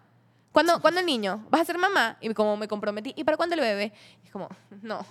¿Cuándo, 0.52 0.80
¿cuándo 0.80 1.00
el 1.00 1.06
niño? 1.06 1.46
¿Vas 1.50 1.60
a 1.60 1.64
ser 1.66 1.78
mamá? 1.78 2.16
Y 2.22 2.32
como 2.32 2.56
me 2.56 2.66
comprometí, 2.66 3.12
¿y 3.14 3.24
para 3.24 3.36
cuándo 3.36 3.54
el 3.54 3.60
bebé? 3.60 3.92
Es 4.24 4.30
como, 4.30 4.48
no. 4.82 5.04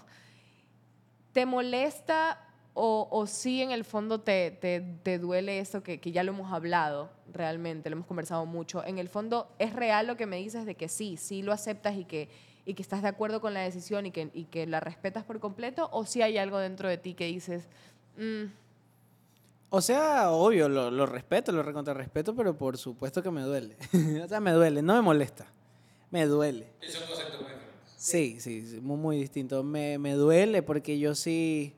¿Te 1.34 1.46
molesta 1.46 2.47
o, 2.80 3.08
o 3.10 3.26
sí 3.26 3.64
en 3.64 3.72
el 3.72 3.84
fondo 3.84 4.20
te, 4.22 4.52
te, 4.52 4.82
te 5.02 5.18
duele 5.18 5.58
esto 5.58 5.82
que, 5.82 6.00
que 6.00 6.12
ya 6.12 6.24
lo 6.24 6.32
hemos 6.32 6.54
hablado 6.54 7.10
realmente, 7.34 7.90
lo 7.90 7.96
hemos 7.96 8.06
conversado 8.08 8.46
mucho? 8.46 8.86
En 8.86 9.00
el 9.00 9.10
fondo, 9.10 9.48
¿es 9.58 9.74
real 9.74 10.06
lo 10.06 10.16
que 10.16 10.28
me 10.28 10.38
dices 10.38 10.66
de 10.68 10.76
que 10.76 10.88
sí, 10.88 11.18
sí 11.18 11.42
lo 11.42 11.52
aceptas 11.54 11.96
y 11.98 12.06
que, 12.06 12.30
y 12.66 12.76
que 12.76 12.84
estás 12.84 13.02
de 13.02 13.08
acuerdo 13.08 13.42
con 13.42 13.56
la 13.56 13.62
decisión 13.62 14.06
y 14.06 14.12
que, 14.12 14.30
y 14.32 14.44
que 14.46 14.68
la 14.68 14.80
respetas 14.80 15.24
por 15.24 15.40
completo? 15.40 15.90
¿O 15.92 16.06
sí 16.06 16.22
hay 16.22 16.38
algo 16.38 16.60
dentro 16.60 16.88
de 16.88 16.98
ti 17.00 17.16
que 17.16 17.26
dices, 17.26 17.68
"Mm, 18.16 18.52
O 19.70 19.82
sea, 19.82 20.30
obvio, 20.32 20.70
lo, 20.70 20.92
lo 20.92 21.06
respeto, 21.08 21.52
lo 21.52 21.64
recontra 21.64 21.94
respeto, 21.96 22.36
pero 22.36 22.56
por 22.56 22.78
supuesto 22.78 23.24
que 23.24 23.32
me 23.32 23.42
duele. 23.42 23.76
o 24.24 24.28
sea, 24.28 24.40
me 24.40 24.52
duele, 24.52 24.82
no 24.84 24.94
me 24.94 25.02
molesta. 25.02 25.48
Me 26.12 26.26
duele. 26.28 26.68
Es 26.82 26.96
un 27.02 27.08
concepto 27.08 27.38
muy 27.42 27.52
diferente. 27.52 27.74
Sí, 27.98 28.40
sí, 28.40 28.68
sí, 28.68 28.80
muy, 28.82 28.98
muy 28.98 29.18
distinto. 29.18 29.64
Me, 29.64 29.98
me 29.98 30.14
duele 30.14 30.62
porque 30.62 31.00
yo 31.00 31.16
sí. 31.16 31.74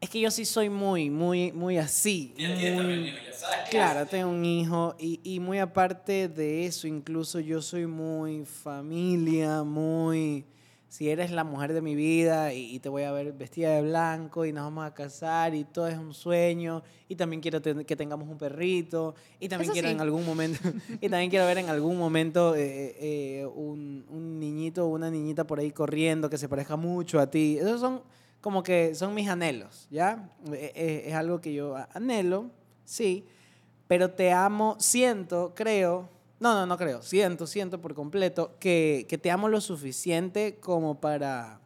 Es 0.00 0.10
que 0.10 0.20
yo 0.20 0.30
sí 0.30 0.44
soy 0.44 0.68
muy, 0.68 1.10
muy, 1.10 1.52
muy 1.52 1.78
así. 1.78 2.34
Muy- 2.38 2.44
hijo, 2.44 3.16
ya 3.26 3.32
sabes 3.32 3.56
qué 3.64 3.70
Claro, 3.70 4.06
tengo 4.06 4.30
un 4.30 4.44
hijo 4.44 4.94
y, 4.98 5.20
y 5.24 5.40
muy 5.40 5.58
aparte 5.58 6.28
de 6.28 6.66
eso, 6.66 6.86
incluso 6.86 7.40
yo 7.40 7.62
soy 7.62 7.86
muy 7.86 8.44
familia, 8.44 9.62
muy... 9.62 10.44
Si 10.88 11.10
eres 11.10 11.32
la 11.32 11.42
mujer 11.44 11.72
de 11.72 11.82
mi 11.82 11.94
vida 11.96 12.54
y, 12.54 12.74
y 12.76 12.78
te 12.78 12.88
voy 12.88 13.02
a 13.02 13.10
ver 13.12 13.32
vestida 13.32 13.70
de 13.74 13.82
blanco 13.82 14.46
y 14.46 14.52
nos 14.52 14.64
vamos 14.64 14.86
a 14.86 14.94
casar 14.94 15.52
y 15.54 15.64
todo 15.64 15.88
es 15.88 15.98
un 15.98 16.14
sueño 16.14 16.82
y 17.08 17.16
también 17.16 17.42
quiero 17.42 17.60
ten- 17.60 17.84
que 17.84 17.96
tengamos 17.96 18.28
un 18.28 18.38
perrito 18.38 19.14
y 19.40 19.48
también 19.48 19.64
Eso 19.64 19.72
quiero 19.72 19.88
sí. 19.88 19.94
en 19.94 20.00
algún 20.00 20.24
momento 20.24 20.60
y 21.00 21.08
también 21.08 21.28
quiero 21.28 21.44
ver 21.44 21.58
en 21.58 21.68
algún 21.68 21.98
momento 21.98 22.54
eh, 22.54 22.96
eh, 23.00 23.46
un, 23.56 24.06
un 24.08 24.38
niñito 24.38 24.86
o 24.86 24.88
una 24.88 25.10
niñita 25.10 25.44
por 25.44 25.58
ahí 25.58 25.72
corriendo 25.72 26.30
que 26.30 26.38
se 26.38 26.48
parezca 26.48 26.76
mucho 26.76 27.18
a 27.18 27.28
ti. 27.30 27.58
Esos 27.60 27.80
son 27.80 28.02
como 28.46 28.62
que 28.62 28.94
son 28.94 29.12
mis 29.12 29.28
anhelos, 29.28 29.88
¿ya? 29.90 30.30
Eh, 30.52 30.70
eh, 30.76 31.02
es 31.06 31.14
algo 31.14 31.40
que 31.40 31.52
yo 31.52 31.74
anhelo, 31.92 32.52
sí, 32.84 33.26
pero 33.88 34.12
te 34.12 34.30
amo, 34.30 34.76
siento, 34.78 35.52
creo, 35.52 36.08
no, 36.38 36.54
no, 36.54 36.64
no 36.64 36.78
creo, 36.78 37.02
siento, 37.02 37.48
siento 37.48 37.80
por 37.80 37.92
completo 37.94 38.54
que, 38.60 39.04
que 39.08 39.18
te 39.18 39.32
amo 39.32 39.48
lo 39.48 39.60
suficiente 39.60 40.60
como 40.60 41.00
para, 41.00 41.58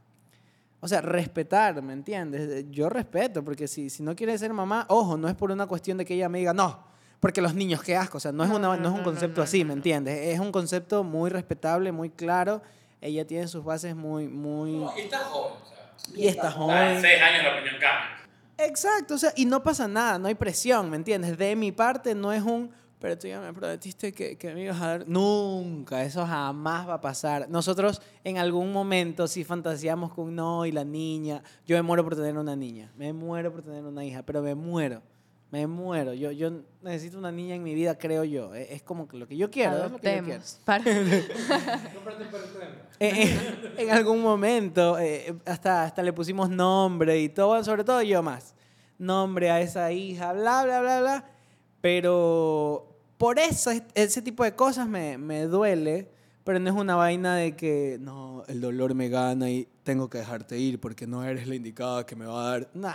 o 0.80 0.88
sea, 0.88 1.02
respetar, 1.02 1.82
¿me 1.82 1.92
entiendes? 1.92 2.64
Yo 2.70 2.88
respeto, 2.88 3.44
porque 3.44 3.68
si, 3.68 3.90
si 3.90 4.02
no 4.02 4.16
quieres 4.16 4.40
ser 4.40 4.54
mamá, 4.54 4.86
ojo, 4.88 5.18
no 5.18 5.28
es 5.28 5.34
por 5.34 5.50
una 5.50 5.66
cuestión 5.66 5.98
de 5.98 6.06
que 6.06 6.14
ella 6.14 6.30
me 6.30 6.38
diga, 6.38 6.54
no, 6.54 6.82
porque 7.20 7.42
los 7.42 7.54
niños, 7.54 7.82
qué 7.82 7.94
asco, 7.94 8.16
o 8.16 8.20
sea, 8.20 8.32
no 8.32 8.42
es, 8.42 8.48
una, 8.48 8.74
no, 8.78 8.88
es 8.88 8.94
un 8.94 9.04
concepto 9.04 9.42
así, 9.42 9.66
¿me 9.66 9.74
entiendes? 9.74 10.18
Es 10.28 10.40
un 10.40 10.50
concepto 10.50 11.04
muy 11.04 11.28
respetable, 11.28 11.92
muy 11.92 12.08
claro, 12.08 12.62
ella 13.02 13.26
tiene 13.26 13.48
sus 13.48 13.62
bases 13.62 13.94
muy, 13.94 14.28
muy... 14.28 14.78
No, 14.78 14.96
y 14.96 15.00
estás 15.02 15.24
joven, 15.24 15.58
o 15.62 15.66
sea. 15.68 15.79
Y 16.14 16.26
está 16.26 16.54
Ah, 16.56 16.92
En 16.92 17.00
seis 17.00 17.20
años 17.22 17.44
la 17.44 17.54
opinión 17.54 17.74
cambia. 17.80 18.16
Exacto, 18.58 19.14
o 19.14 19.18
sea, 19.18 19.32
y 19.36 19.46
no 19.46 19.62
pasa 19.62 19.88
nada, 19.88 20.18
no 20.18 20.28
hay 20.28 20.34
presión, 20.34 20.90
¿me 20.90 20.96
entiendes? 20.96 21.38
De 21.38 21.56
mi 21.56 21.72
parte 21.72 22.14
no 22.14 22.30
es 22.30 22.42
un, 22.42 22.70
pero 22.98 23.16
tú 23.16 23.26
ya 23.26 23.40
me 23.40 23.54
prometiste 23.54 24.12
que, 24.12 24.36
que 24.36 24.52
me 24.52 24.64
ibas 24.64 24.80
a 24.82 24.86
dar. 24.88 25.08
Nunca, 25.08 26.02
eso 26.04 26.26
jamás 26.26 26.86
va 26.86 26.94
a 26.94 27.00
pasar. 27.00 27.48
Nosotros 27.48 28.02
en 28.22 28.36
algún 28.36 28.70
momento 28.70 29.26
sí 29.28 29.44
fantaseamos 29.44 30.12
con 30.12 30.34
no 30.34 30.66
y 30.66 30.72
la 30.72 30.84
niña. 30.84 31.42
Yo 31.66 31.74
me 31.76 31.82
muero 31.82 32.04
por 32.04 32.16
tener 32.16 32.36
una 32.36 32.54
niña, 32.54 32.92
me 32.96 33.14
muero 33.14 33.50
por 33.50 33.62
tener 33.62 33.82
una 33.84 34.04
hija, 34.04 34.22
pero 34.24 34.42
me 34.42 34.54
muero, 34.54 35.00
me 35.50 35.66
muero. 35.66 36.14
Yo, 36.14 36.30
yo 36.30 36.50
necesito 36.82 37.18
una 37.18 37.32
niña 37.32 37.54
en 37.56 37.62
mi 37.62 37.74
vida, 37.74 37.98
creo 37.98 38.24
yo. 38.24 38.54
Es, 38.54 38.70
es 38.70 38.82
como 38.82 39.08
que 39.08 39.16
lo 39.16 39.26
que 39.26 39.36
yo 39.36 39.50
quiero. 39.50 39.84
es 39.86 39.90
lo 39.92 39.98
que 39.98 40.16
yo 40.16 40.24
quiero. 40.24 40.34
adoptemos. 40.34 40.60
Para- 40.64 40.84
Eh, 43.02 43.12
eh, 43.24 43.74
en 43.78 43.90
algún 43.90 44.20
momento, 44.20 44.98
eh, 44.98 45.34
hasta, 45.46 45.84
hasta 45.84 46.02
le 46.02 46.12
pusimos 46.12 46.50
nombre 46.50 47.18
y 47.18 47.30
todo, 47.30 47.64
sobre 47.64 47.82
todo 47.82 48.02
yo 48.02 48.22
más. 48.22 48.54
Nombre 48.98 49.50
a 49.50 49.58
esa 49.62 49.90
hija, 49.90 50.34
bla, 50.34 50.64
bla, 50.64 50.82
bla, 50.82 51.00
bla. 51.00 51.24
Pero 51.80 52.94
por 53.16 53.38
eso, 53.38 53.70
ese 53.94 54.20
tipo 54.20 54.44
de 54.44 54.54
cosas 54.54 54.86
me, 54.86 55.16
me 55.16 55.44
duele, 55.44 56.10
pero 56.44 56.58
no 56.58 56.68
es 56.68 56.76
una 56.76 56.94
vaina 56.94 57.36
de 57.36 57.56
que, 57.56 57.96
no, 58.00 58.42
el 58.48 58.60
dolor 58.60 58.94
me 58.94 59.08
gana 59.08 59.48
y 59.48 59.66
tengo 59.82 60.10
que 60.10 60.18
dejarte 60.18 60.58
ir 60.58 60.78
porque 60.78 61.06
no 61.06 61.24
eres 61.24 61.48
la 61.48 61.54
indicada 61.54 62.04
que 62.04 62.16
me 62.16 62.26
va 62.26 62.46
a 62.46 62.50
dar. 62.50 62.70
Nah, 62.74 62.92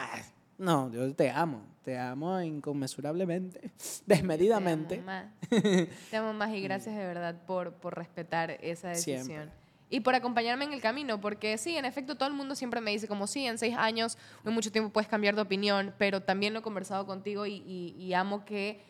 no, 0.58 0.92
yo 0.92 1.14
te 1.14 1.30
amo, 1.30 1.62
te 1.84 1.98
amo 1.98 2.42
inconmensurablemente, 2.42 3.72
desmedidamente. 4.06 4.96
Te 4.96 5.02
amo 5.02 5.06
más. 5.06 5.26
Te 6.12 6.18
amo 6.18 6.34
más 6.34 6.50
y 6.54 6.62
gracias 6.62 6.96
de 6.96 7.06
verdad 7.06 7.36
por, 7.46 7.74
por 7.74 7.96
respetar 7.96 8.52
esa 8.62 8.90
decisión. 8.90 9.26
Siempre. 9.26 9.66
Y 9.90 10.00
por 10.00 10.16
acompañarme 10.16 10.66
en 10.66 10.74
el 10.74 10.82
camino, 10.82 11.22
porque 11.22 11.58
sí, 11.60 11.78
en 11.78 11.86
efecto, 11.86 12.16
todo 12.16 12.28
el 12.28 12.34
mundo 12.34 12.56
siempre 12.56 12.82
me 12.82 12.90
dice 12.92 13.08
como 13.08 13.28
sí, 13.28 13.46
en 13.46 13.58
seis 13.60 13.76
años, 13.78 14.18
en 14.44 14.52
mucho 14.54 14.72
tiempo 14.72 14.92
puedes 14.92 15.08
cambiar 15.08 15.36
de 15.36 15.42
opinión, 15.42 15.94
pero 16.00 16.22
también 16.24 16.54
lo 16.54 16.60
he 16.60 16.64
conversado 16.64 17.06
contigo 17.06 17.46
y, 17.46 17.58
y- 17.68 17.96
y 18.00 18.14
amo 18.14 18.46
que 18.46 18.82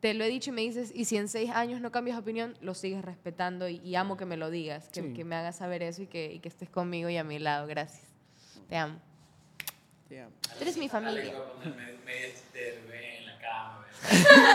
te 0.00 0.14
lo 0.14 0.24
he 0.24 0.28
dicho 0.28 0.50
y 0.50 0.54
me 0.54 0.62
dices, 0.62 0.90
y 0.94 1.04
si 1.04 1.16
en 1.18 1.28
seis 1.28 1.50
años 1.50 1.80
no 1.82 1.92
cambias 1.92 2.16
de 2.16 2.22
opinión, 2.22 2.54
lo 2.62 2.72
sigues 2.74 3.04
respetando 3.04 3.68
y, 3.68 3.76
y 3.84 3.94
amo 3.96 4.16
que 4.16 4.24
me 4.24 4.36
lo 4.38 4.48
digas, 4.50 4.88
que, 4.88 5.02
Sí. 5.02 5.12
que 5.12 5.24
me 5.24 5.34
hagas 5.36 5.56
saber 5.56 5.82
eso 5.82 6.02
y 6.02 6.06
que, 6.06 6.32
y 6.32 6.38
que 6.38 6.48
estés 6.48 6.70
conmigo 6.70 7.08
y 7.10 7.16
a 7.18 7.24
mi 7.24 7.38
lado. 7.38 7.66
Gracias. 7.66 8.06
Te 8.68 8.76
amo. 8.76 8.98
Tú 10.08 10.14
eres 10.62 10.76
mi 10.76 10.88
familia. 10.88 11.34
de 12.54 12.78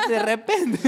De 0.10 0.20
repente. 0.20 0.80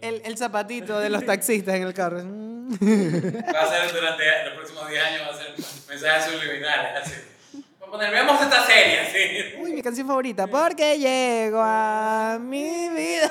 El, 0.00 0.22
el 0.24 0.38
zapatito 0.38 0.98
de 0.98 1.10
los 1.10 1.24
taxistas 1.26 1.74
en 1.74 1.82
el 1.82 1.92
carro. 1.94 2.18
Va 2.22 2.24
a 2.24 3.68
ser 3.68 3.92
durante 3.92 4.24
los 4.44 4.54
próximos 4.54 4.88
10 4.88 5.02
años, 5.02 5.22
va 5.28 5.34
a 5.34 5.36
ser 5.36 5.54
mensajes 5.88 6.32
subliminales. 6.32 7.02
Así. 7.02 7.14
Voy 7.52 7.88
a 7.88 7.90
poner, 7.90 8.10
veamos 8.12 8.40
esta 8.40 8.64
serie, 8.64 9.00
así. 9.00 9.58
Uy, 9.60 9.72
mi 9.72 9.82
canción 9.82 10.06
favorita. 10.06 10.46
Porque 10.46 10.96
llego 10.98 11.58
a 11.60 12.38
mi 12.40 12.88
vida. 12.90 13.30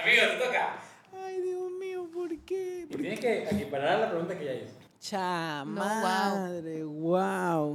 Amigo, 0.00 0.22
te 0.30 0.44
toca. 0.46 0.76
Ay, 1.24 1.40
Dios 1.40 1.72
mío, 1.72 2.08
¿por 2.14 2.28
qué? 2.44 2.86
Y 2.88 2.96
tienes 2.96 3.18
que 3.18 3.42
equiparar 3.50 3.98
la 3.98 4.10
pregunta 4.10 4.38
que 4.38 4.44
ya 4.44 4.52
hice. 4.52 4.74
Cha 5.00 5.64
No, 5.64 5.82
wow. 5.82 6.02
madre, 6.02 6.84
wow. 6.84 7.04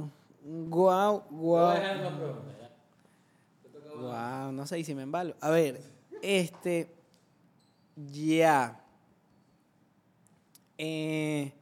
Wow, 0.00 0.10
Voy 0.42 0.92
a 0.92 1.10
wow. 4.00 4.52
no 4.52 4.66
sé 4.66 4.78
y 4.78 4.84
si 4.84 4.94
me 4.94 5.02
embalo. 5.02 5.34
A 5.40 5.50
ver, 5.50 5.80
este. 6.22 6.90
Ya. 7.96 8.80
Eh. 10.78 11.52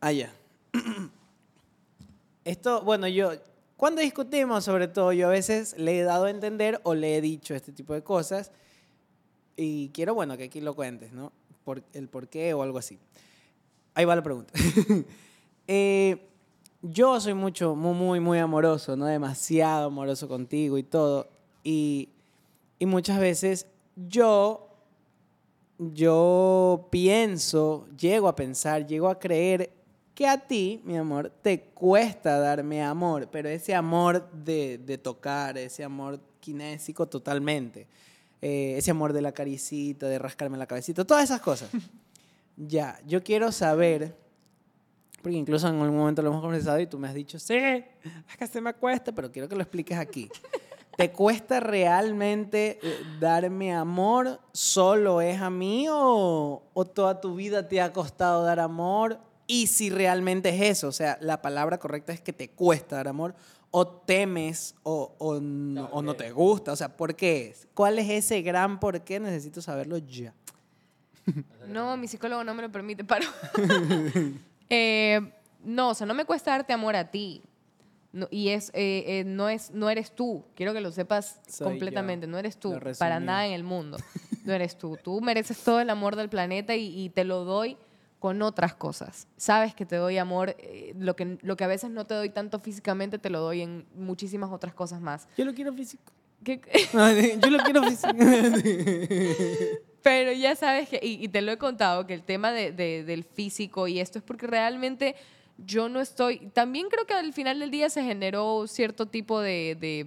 Ah, 0.00 0.12
ya. 0.12 0.32
Esto, 2.44 2.82
bueno, 2.82 3.08
yo. 3.08 3.32
Cuando 3.76 4.00
discutimos, 4.00 4.64
sobre 4.64 4.86
todo, 4.86 5.12
yo 5.12 5.26
a 5.26 5.30
veces 5.30 5.76
le 5.76 5.98
he 5.98 6.02
dado 6.04 6.26
a 6.26 6.30
entender 6.30 6.80
o 6.84 6.94
le 6.94 7.16
he 7.16 7.20
dicho 7.20 7.54
este 7.54 7.72
tipo 7.72 7.94
de 7.94 8.02
cosas. 8.02 8.52
Y 9.56 9.88
quiero, 9.88 10.14
bueno, 10.14 10.36
que 10.36 10.44
aquí 10.44 10.60
lo 10.60 10.74
cuentes, 10.74 11.12
¿no? 11.12 11.32
Por, 11.64 11.82
el 11.92 12.08
por 12.08 12.28
qué 12.28 12.54
o 12.54 12.62
algo 12.62 12.78
así. 12.78 12.98
Ahí 13.94 14.04
va 14.04 14.16
la 14.16 14.22
pregunta. 14.22 14.52
Eh, 15.68 16.31
yo 16.82 17.20
soy 17.20 17.34
mucho, 17.34 17.74
muy, 17.74 17.94
muy, 17.94 18.20
muy 18.20 18.38
amoroso, 18.38 18.96
¿no? 18.96 19.06
Demasiado 19.06 19.86
amoroso 19.86 20.28
contigo 20.28 20.76
y 20.78 20.82
todo. 20.82 21.28
Y, 21.62 22.08
y 22.78 22.86
muchas 22.86 23.20
veces 23.20 23.66
yo, 23.94 24.68
yo 25.78 26.88
pienso, 26.90 27.86
llego 27.96 28.28
a 28.28 28.34
pensar, 28.34 28.86
llego 28.86 29.08
a 29.08 29.18
creer 29.18 29.70
que 30.14 30.26
a 30.26 30.36
ti, 30.36 30.80
mi 30.84 30.96
amor, 30.96 31.32
te 31.42 31.60
cuesta 31.60 32.38
darme 32.38 32.82
amor, 32.82 33.28
pero 33.30 33.48
ese 33.48 33.74
amor 33.74 34.30
de, 34.32 34.78
de 34.78 34.98
tocar, 34.98 35.56
ese 35.56 35.84
amor 35.84 36.20
kinésico 36.40 37.06
totalmente, 37.06 37.86
eh, 38.42 38.74
ese 38.76 38.90
amor 38.90 39.12
de 39.12 39.22
la 39.22 39.32
caricita, 39.32 40.08
de 40.08 40.18
rascarme 40.18 40.58
la 40.58 40.66
cabecita, 40.66 41.04
todas 41.04 41.24
esas 41.24 41.40
cosas. 41.40 41.70
Ya, 42.54 43.00
yo 43.06 43.22
quiero 43.22 43.50
saber, 43.50 44.14
porque 45.22 45.38
incluso 45.38 45.68
en 45.68 45.80
algún 45.80 45.96
momento 45.96 46.20
lo 46.20 46.30
hemos 46.30 46.42
conversado 46.42 46.80
y 46.80 46.86
tú 46.86 46.98
me 46.98 47.08
has 47.08 47.14
dicho, 47.14 47.38
sí, 47.38 47.54
es 47.54 48.36
que 48.38 48.46
se 48.46 48.60
me 48.60 48.74
cuesta, 48.74 49.12
pero 49.12 49.30
quiero 49.30 49.48
que 49.48 49.54
lo 49.54 49.62
expliques 49.62 49.96
aquí. 49.96 50.28
¿Te 50.96 51.10
cuesta 51.10 51.58
realmente 51.60 52.78
eh, 52.82 52.98
darme 53.18 53.72
amor? 53.72 54.40
¿Solo 54.52 55.22
es 55.22 55.40
a 55.40 55.48
mí 55.48 55.86
o, 55.88 56.62
o 56.74 56.84
toda 56.84 57.20
tu 57.20 57.34
vida 57.34 57.66
te 57.66 57.80
ha 57.80 57.92
costado 57.92 58.44
dar 58.44 58.60
amor? 58.60 59.18
Y 59.46 59.68
si 59.68 59.88
realmente 59.88 60.50
es 60.50 60.78
eso, 60.78 60.88
o 60.88 60.92
sea, 60.92 61.16
la 61.20 61.40
palabra 61.40 61.78
correcta 61.78 62.12
es 62.12 62.20
que 62.20 62.32
te 62.32 62.50
cuesta 62.50 62.96
dar 62.96 63.08
amor 63.08 63.34
o 63.70 63.86
temes 63.86 64.74
o, 64.82 65.14
o 65.18 65.40
no, 65.40 65.86
o 65.86 66.02
no 66.02 66.14
te 66.14 66.30
gusta, 66.30 66.72
o 66.72 66.76
sea, 66.76 66.94
¿por 66.94 67.16
qué 67.16 67.48
es? 67.48 67.66
¿Cuál 67.72 67.98
es 67.98 68.10
ese 68.10 68.42
gran 68.42 68.78
por 68.78 69.00
qué? 69.00 69.18
Necesito 69.18 69.62
saberlo 69.62 69.98
ya. 69.98 70.34
No, 71.68 71.96
mi 71.96 72.08
psicólogo 72.08 72.42
no 72.42 72.54
me 72.54 72.62
lo 72.62 72.72
permite, 72.72 73.04
paro. 73.04 73.26
Eh, 74.74 75.20
no, 75.64 75.90
o 75.90 75.94
sea, 75.94 76.06
no 76.06 76.14
me 76.14 76.24
cuesta 76.24 76.50
darte 76.52 76.72
amor 76.72 76.96
a 76.96 77.10
ti. 77.10 77.42
No, 78.12 78.28
y 78.30 78.48
es, 78.48 78.70
eh, 78.74 79.04
eh, 79.06 79.24
no, 79.24 79.48
es, 79.48 79.70
no 79.70 79.88
eres 79.88 80.14
tú. 80.14 80.44
Quiero 80.54 80.72
que 80.74 80.80
lo 80.80 80.90
sepas 80.92 81.40
Soy 81.48 81.66
completamente. 81.66 82.26
yo. 82.26 82.30
No 82.32 82.38
eres 82.38 82.56
tú. 82.58 82.78
Para 82.98 83.20
nada 83.20 83.46
en 83.46 83.52
el 83.52 83.64
mundo. 83.64 83.98
No 84.44 84.52
eres 84.52 84.76
tú. 84.76 84.98
Tú 85.02 85.20
mereces 85.20 85.62
todo 85.62 85.80
el 85.80 85.88
amor 85.88 86.16
del 86.16 86.28
planeta 86.28 86.74
y, 86.74 86.98
y 86.98 87.08
te 87.10 87.24
lo 87.24 87.44
doy 87.44 87.76
con 88.18 88.40
otras 88.42 88.74
cosas. 88.74 89.26
Sabes 89.36 89.74
que 89.74 89.86
te 89.86 89.96
doy 89.96 90.18
amor. 90.18 90.54
eh, 90.58 90.94
lo, 90.98 91.16
que, 91.16 91.38
lo 91.42 91.56
que 91.56 91.64
a 91.64 91.68
veces 91.68 91.90
no 91.90 92.04
te 92.06 92.14
doy 92.14 92.30
tanto 92.30 92.58
físicamente, 92.60 93.18
te 93.18 93.30
lo 93.30 93.40
doy 93.40 93.62
en 93.62 93.86
muchísimas 93.94 94.50
otras 94.50 94.74
cosas 94.74 95.00
más. 95.00 95.26
Yo 95.36 95.44
lo 95.44 95.54
quiero 95.54 95.72
físico. 95.72 96.12
¿Qué- 96.44 96.60
No, 96.92 97.10
yo 97.12 97.50
lo 97.50 97.58
quiero. 97.64 97.82
Pero 100.02 100.32
ya 100.32 100.56
sabes 100.56 100.88
que, 100.88 100.98
y, 101.02 101.24
y 101.24 101.28
te 101.28 101.42
lo 101.42 101.52
he 101.52 101.58
contado, 101.58 102.06
que 102.06 102.14
el 102.14 102.22
tema 102.24 102.50
de- 102.50 102.72
de- 102.72 103.04
del 103.04 103.22
físico 103.24 103.86
y 103.86 104.00
esto 104.00 104.18
es 104.18 104.24
porque 104.24 104.46
realmente 104.48 105.14
yo 105.58 105.88
no 105.88 106.00
estoy, 106.00 106.38
también 106.52 106.88
creo 106.88 107.06
que 107.06 107.14
al 107.14 107.32
final 107.32 107.60
del 107.60 107.70
día 107.70 107.88
se 107.88 108.02
generó 108.02 108.66
cierto 108.66 109.06
tipo 109.06 109.40
de, 109.40 109.76
de, 109.78 110.06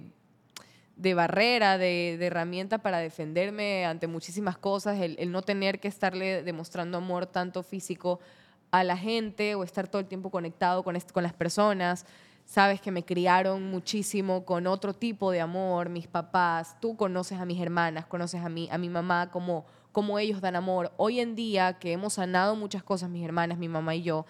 de 0.96 1.14
barrera, 1.14 1.78
de, 1.78 2.16
de 2.18 2.26
herramienta 2.26 2.78
para 2.78 2.98
defenderme 2.98 3.86
ante 3.86 4.06
muchísimas 4.06 4.58
cosas, 4.58 5.00
el, 5.00 5.16
el 5.18 5.32
no 5.32 5.40
tener 5.40 5.80
que 5.80 5.88
estarle 5.88 6.42
demostrando 6.42 6.98
amor 6.98 7.24
tanto 7.26 7.62
físico 7.62 8.20
a 8.72 8.84
la 8.84 8.98
gente 8.98 9.54
o 9.54 9.62
estar 9.64 9.88
todo 9.88 10.00
el 10.00 10.08
tiempo 10.08 10.30
conectado 10.30 10.82
con, 10.82 10.98
con 11.12 11.22
las 11.22 11.32
personas. 11.32 12.04
Sabes 12.46 12.80
que 12.80 12.92
me 12.92 13.04
criaron 13.04 13.68
muchísimo 13.72 14.44
con 14.44 14.68
otro 14.68 14.94
tipo 14.94 15.32
de 15.32 15.40
amor, 15.40 15.88
mis 15.88 16.06
papás, 16.06 16.76
tú 16.80 16.96
conoces 16.96 17.40
a 17.40 17.44
mis 17.44 17.60
hermanas, 17.60 18.06
conoces 18.06 18.40
a 18.40 18.48
mi, 18.48 18.68
a 18.70 18.78
mi 18.78 18.88
mamá, 18.88 19.32
cómo, 19.32 19.66
cómo 19.90 20.16
ellos 20.20 20.40
dan 20.40 20.54
amor. 20.54 20.92
Hoy 20.96 21.18
en 21.18 21.34
día 21.34 21.80
que 21.80 21.90
hemos 21.90 22.14
sanado 22.14 22.54
muchas 22.54 22.84
cosas, 22.84 23.10
mis 23.10 23.24
hermanas, 23.24 23.58
mi 23.58 23.68
mamá 23.68 23.96
y 23.96 24.02
yo, 24.04 24.26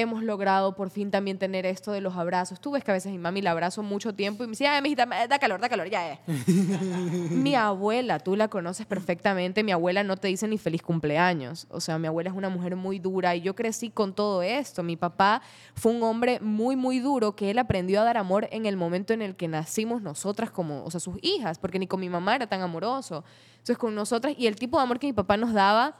hemos 0.00 0.22
logrado 0.22 0.74
por 0.74 0.90
fin 0.90 1.10
también 1.10 1.38
tener 1.38 1.66
esto 1.66 1.92
de 1.92 2.00
los 2.00 2.16
abrazos. 2.16 2.60
Tú 2.60 2.70
ves 2.70 2.84
que 2.84 2.90
a 2.90 2.94
veces 2.94 3.10
mi 3.10 3.18
mami 3.18 3.42
la 3.42 3.50
abrazo 3.50 3.82
mucho 3.82 4.14
tiempo 4.14 4.44
y 4.44 4.46
me 4.46 4.52
dice, 4.52 4.66
ay, 4.66 4.80
mijita, 4.80 5.06
da 5.06 5.38
calor, 5.38 5.60
da 5.60 5.68
calor, 5.68 5.88
ya 5.88 6.12
es. 6.12 6.18
mi 7.30 7.54
abuela, 7.54 8.18
tú 8.18 8.36
la 8.36 8.48
conoces 8.48 8.86
perfectamente, 8.86 9.62
mi 9.62 9.72
abuela 9.72 10.04
no 10.04 10.16
te 10.16 10.28
dice 10.28 10.46
ni 10.46 10.58
feliz 10.58 10.82
cumpleaños. 10.82 11.66
O 11.70 11.80
sea, 11.80 11.98
mi 11.98 12.06
abuela 12.06 12.30
es 12.30 12.36
una 12.36 12.48
mujer 12.48 12.76
muy 12.76 12.98
dura 12.98 13.34
y 13.34 13.40
yo 13.40 13.54
crecí 13.54 13.90
con 13.90 14.14
todo 14.14 14.42
esto. 14.42 14.82
Mi 14.82 14.96
papá 14.96 15.42
fue 15.74 15.92
un 15.92 16.02
hombre 16.02 16.38
muy, 16.40 16.76
muy 16.76 17.00
duro 17.00 17.34
que 17.34 17.50
él 17.50 17.58
aprendió 17.58 18.00
a 18.00 18.04
dar 18.04 18.16
amor 18.16 18.48
en 18.52 18.66
el 18.66 18.76
momento 18.76 19.12
en 19.12 19.22
el 19.22 19.34
que 19.34 19.48
nacimos 19.48 20.02
nosotras 20.02 20.50
como, 20.50 20.84
o 20.84 20.90
sea, 20.90 21.00
sus 21.00 21.16
hijas, 21.22 21.58
porque 21.58 21.78
ni 21.78 21.86
con 21.86 22.00
mi 22.00 22.08
mamá 22.08 22.36
era 22.36 22.46
tan 22.46 22.60
amoroso. 22.60 23.24
Entonces, 23.68 23.80
con 23.82 23.94
nosotras, 23.94 24.34
y 24.38 24.46
el 24.46 24.56
tipo 24.56 24.78
de 24.78 24.84
amor 24.84 24.98
que 24.98 25.08
mi 25.08 25.12
papá 25.12 25.36
nos 25.36 25.52
daba 25.52 25.94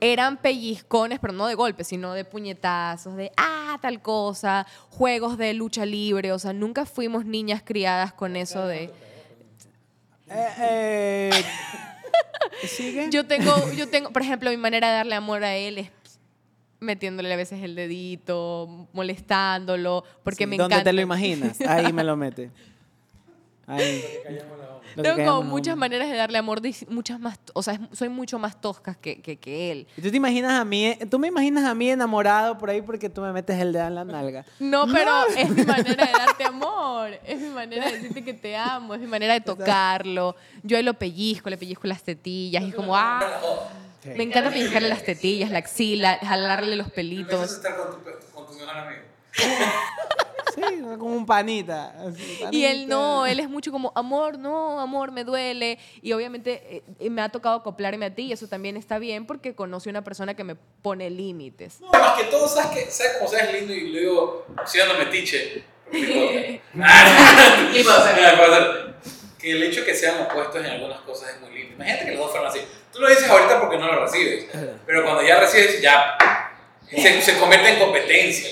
eran 0.00 0.38
pellizcones, 0.38 1.18
pero 1.18 1.34
no 1.34 1.46
de 1.46 1.54
golpes, 1.54 1.88
sino 1.88 2.14
de 2.14 2.24
puñetazos, 2.24 3.16
de 3.16 3.30
ah, 3.36 3.78
tal 3.82 4.00
cosa, 4.00 4.66
juegos 4.88 5.36
de 5.36 5.52
lucha 5.52 5.84
libre. 5.84 6.32
O 6.32 6.38
sea, 6.38 6.54
nunca 6.54 6.86
fuimos 6.86 7.26
niñas 7.26 7.60
criadas 7.62 8.14
con 8.14 8.34
eso 8.34 8.66
de. 8.66 8.84
Eh, 10.30 10.48
eh, 10.58 11.30
¿Sigue? 12.66 13.08
Yo 13.10 13.26
tengo, 13.26 13.52
yo 13.76 13.86
tengo, 13.90 14.10
por 14.10 14.22
ejemplo, 14.22 14.48
mi 14.48 14.56
manera 14.56 14.88
de 14.88 14.94
darle 14.94 15.16
amor 15.16 15.44
a 15.44 15.54
él 15.54 15.76
es 15.76 15.90
metiéndole 16.80 17.30
a 17.30 17.36
veces 17.36 17.62
el 17.62 17.74
dedito, 17.74 18.88
molestándolo, 18.94 20.02
porque 20.24 20.44
Sí, 20.44 20.46
me 20.46 20.56
¿Dónde 20.56 20.76
encanta. 20.76 20.88
te 20.88 20.94
lo 20.94 21.02
imaginas? 21.02 21.60
Ahí 21.68 21.92
me 21.92 22.04
lo 22.04 22.16
mete. 22.16 22.50
Que 23.76 25.02
Tengo 25.02 25.24
como 25.24 25.42
muchas 25.42 25.76
maneras 25.76 26.08
de 26.08 26.16
darle 26.16 26.38
amor, 26.38 26.60
muchas 26.88 27.20
más, 27.20 27.38
o 27.52 27.62
sea, 27.62 27.78
soy 27.92 28.08
mucho 28.08 28.38
más 28.38 28.60
tosca 28.60 28.94
que, 28.94 29.20
que, 29.20 29.36
que 29.36 29.70
él. 29.70 29.86
¿Y 29.96 30.02
tú 30.02 30.10
te 30.10 30.16
imaginas 30.16 30.52
a 30.52 30.64
mí, 30.64 30.96
tú 31.10 31.18
me 31.18 31.28
imaginas 31.28 31.64
a 31.64 31.74
mí 31.74 31.90
enamorado 31.90 32.56
por 32.56 32.70
ahí 32.70 32.80
porque 32.80 33.08
tú 33.10 33.20
me 33.20 33.32
metes 33.32 33.60
el 33.60 33.72
dedo 33.72 33.86
en 33.86 33.94
la 33.94 34.04
nalga? 34.04 34.44
No, 34.58 34.86
pero 34.90 35.12
es 35.36 35.50
mi 35.50 35.64
manera 35.64 36.06
de 36.06 36.12
darte 36.12 36.44
amor. 36.44 37.10
Es 37.24 37.40
mi 37.40 37.50
manera 37.50 37.86
de 37.86 37.92
decirte 37.92 38.24
que 38.24 38.34
te 38.34 38.56
amo. 38.56 38.94
Es 38.94 39.00
mi 39.00 39.06
manera 39.06 39.34
de 39.34 39.40
tocarlo. 39.40 40.34
Yo 40.62 40.76
ahí 40.76 40.82
lo 40.82 40.94
pellizco, 40.94 41.50
le 41.50 41.58
pellizco 41.58 41.86
las 41.86 42.02
tetillas. 42.02 42.62
Y 42.62 42.68
es 42.68 42.74
como, 42.74 42.96
ah. 42.96 43.20
Sí. 44.02 44.10
Me 44.16 44.22
encanta 44.22 44.50
pellizcarle 44.50 44.88
las 44.88 45.02
tetillas, 45.02 45.50
la 45.50 45.58
axila, 45.58 46.18
jalarle 46.22 46.76
los 46.76 46.90
pelitos. 46.90 47.52
estar 47.52 47.76
con 47.76 47.90
tu, 47.90 48.10
con 48.32 48.46
tu 48.46 48.52
mejor 48.54 48.76
amigo. 48.76 49.02
Sí, 50.58 50.80
como 50.98 51.14
un 51.14 51.26
panita. 51.26 51.94
así, 52.06 52.40
Y 52.50 52.64
él 52.64 52.88
no, 52.88 53.26
él 53.26 53.40
es 53.40 53.48
mucho 53.48 53.70
como, 53.70 53.92
amor, 53.94 54.38
no, 54.38 54.80
amor, 54.80 55.12
me 55.12 55.24
duele. 55.24 55.78
Y 56.02 56.12
obviamente 56.12 56.82
eh, 56.98 57.10
me 57.10 57.22
ha 57.22 57.28
tocado 57.28 57.56
acoplarme 57.56 58.06
a 58.06 58.14
ti 58.14 58.22
y 58.22 58.32
eso 58.32 58.48
también 58.48 58.76
está 58.76 58.98
bien 58.98 59.26
porque 59.26 59.54
conocí 59.54 59.88
a 59.88 59.92
una 59.92 60.04
persona 60.04 60.34
que 60.34 60.44
me 60.44 60.54
pone 60.54 61.10
límites. 61.10 61.80
No, 61.80 61.90
más 61.90 62.18
que 62.18 62.24
todo, 62.24 62.48
¿sabes, 62.48 62.70
que, 62.84 62.90
¿sabes 62.90 63.14
cómo 63.18 63.30
seas 63.30 63.52
lindo? 63.52 63.72
Y 63.72 63.92
lo 63.92 64.00
digo, 64.00 64.46
siendo 64.66 64.94
metiche. 64.98 65.64
Ah, 66.80 67.06
ser. 68.04 68.94
Que 69.38 69.52
el 69.52 69.62
hecho 69.62 69.80
de 69.80 69.86
que 69.86 69.94
sean 69.94 70.22
opuestos 70.22 70.64
en 70.64 70.70
algunas 70.72 71.00
cosas 71.00 71.30
es 71.34 71.40
muy 71.40 71.50
lindo. 71.52 71.74
Imagínate 71.76 72.04
que 72.06 72.10
los 72.12 72.20
dos 72.20 72.30
fueran 72.32 72.50
así. 72.50 72.60
Tú 72.92 72.98
lo 73.00 73.08
dices 73.08 73.28
ahorita 73.28 73.60
porque 73.60 73.78
no 73.78 73.86
lo 73.86 74.04
recibes. 74.04 74.46
Pero 74.84 75.04
cuando 75.04 75.22
ya 75.22 75.38
recibes, 75.38 75.80
ya 75.80 76.18
se, 76.90 77.22
se 77.22 77.38
convierte 77.38 77.74
en 77.74 77.78
competencia. 77.78 78.48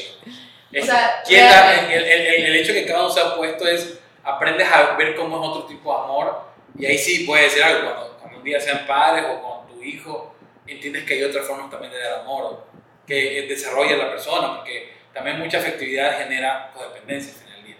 Es- 0.72 0.84
O 0.84 0.86
sea, 0.86 1.22
realmente. 1.28 1.96
el, 1.96 2.04
el- 2.04 2.44
el 2.46 2.56
hecho 2.56 2.72
de 2.72 2.80
que 2.82 2.86
cada 2.86 3.00
uno 3.00 3.10
sea 3.10 3.28
opuesto 3.28 3.66
es 3.66 3.98
aprendes 4.24 4.68
a 4.70 4.96
ver 4.96 5.14
cómo 5.14 5.40
es 5.42 5.48
otro 5.48 5.66
tipo 5.66 5.92
de 5.96 6.04
amor 6.04 6.42
y 6.78 6.86
ahí 6.86 6.98
sí 6.98 7.24
puede 7.24 7.48
ser 7.48 7.62
algo. 7.62 7.92
Cuando, 7.94 8.18
cuando 8.18 8.38
un 8.38 8.44
día 8.44 8.60
sean 8.60 8.86
padres 8.86 9.24
o 9.28 9.40
con 9.40 9.68
tu 9.68 9.82
hijo, 9.82 10.34
entiendes 10.66 11.04
que 11.04 11.14
hay 11.14 11.22
otras 11.24 11.46
formas 11.46 11.70
también 11.70 11.92
de 11.92 11.98
dar 12.00 12.20
amor 12.20 12.66
que 13.06 13.38
eh, 13.38 13.46
desarrolla 13.46 13.96
la 13.96 14.10
persona, 14.10 14.56
porque 14.56 14.92
también 15.14 15.38
mucha 15.38 15.58
afectividad 15.58 16.18
genera 16.18 16.72
codependencia 16.74 17.32
al 17.32 17.38
final 17.38 17.56
del 17.58 17.66
día. 17.66 17.76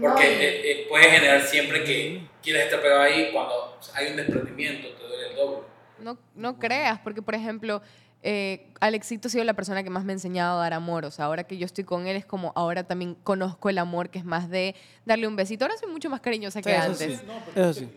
Porque 0.00 0.24
No. 0.24 0.40
eh, 0.40 0.60
eh, 0.64 0.86
puede 0.88 1.10
generar 1.10 1.42
siempre 1.42 1.84
que 1.84 2.22
quieres 2.42 2.64
estar 2.64 2.80
pegado 2.80 3.02
ahí 3.02 3.30
cuando 3.30 3.78
hay 3.94 4.06
un 4.08 4.16
desprendimiento, 4.16 4.88
te 4.96 5.06
duele 5.06 5.28
el 5.28 5.36
doble. 5.36 5.58
No, 5.98 6.18
no 6.34 6.58
creas, 6.58 6.98
porque 7.04 7.20
por 7.22 7.34
ejemplo, 7.34 7.82
eh, 8.26 8.66
Alexito 8.80 9.28
ha 9.28 9.30
sido 9.30 9.44
la 9.44 9.52
persona 9.52 9.82
que 9.82 9.90
más 9.90 10.04
me 10.04 10.12
ha 10.12 10.14
enseñado 10.14 10.58
a 10.58 10.62
dar 10.62 10.72
amor. 10.72 11.04
O 11.04 11.10
sea, 11.10 11.26
ahora 11.26 11.44
que 11.44 11.58
yo 11.58 11.66
estoy 11.66 11.84
con 11.84 12.06
él 12.06 12.16
es 12.16 12.24
como 12.24 12.52
ahora 12.56 12.82
también 12.84 13.16
conozco 13.22 13.68
el 13.68 13.76
amor 13.76 14.08
que 14.08 14.18
es 14.18 14.24
más 14.24 14.48
de 14.48 14.74
darle 15.04 15.28
un 15.28 15.36
besito. 15.36 15.66
Ahora 15.66 15.76
soy 15.76 15.92
mucho 15.92 16.08
más 16.08 16.20
cariñosa 16.20 16.62
que 16.62 16.74
eso 16.74 16.82
antes. 16.82 17.18
sí. 17.20 17.26
Eso 17.54 17.72
sí. 17.74 17.88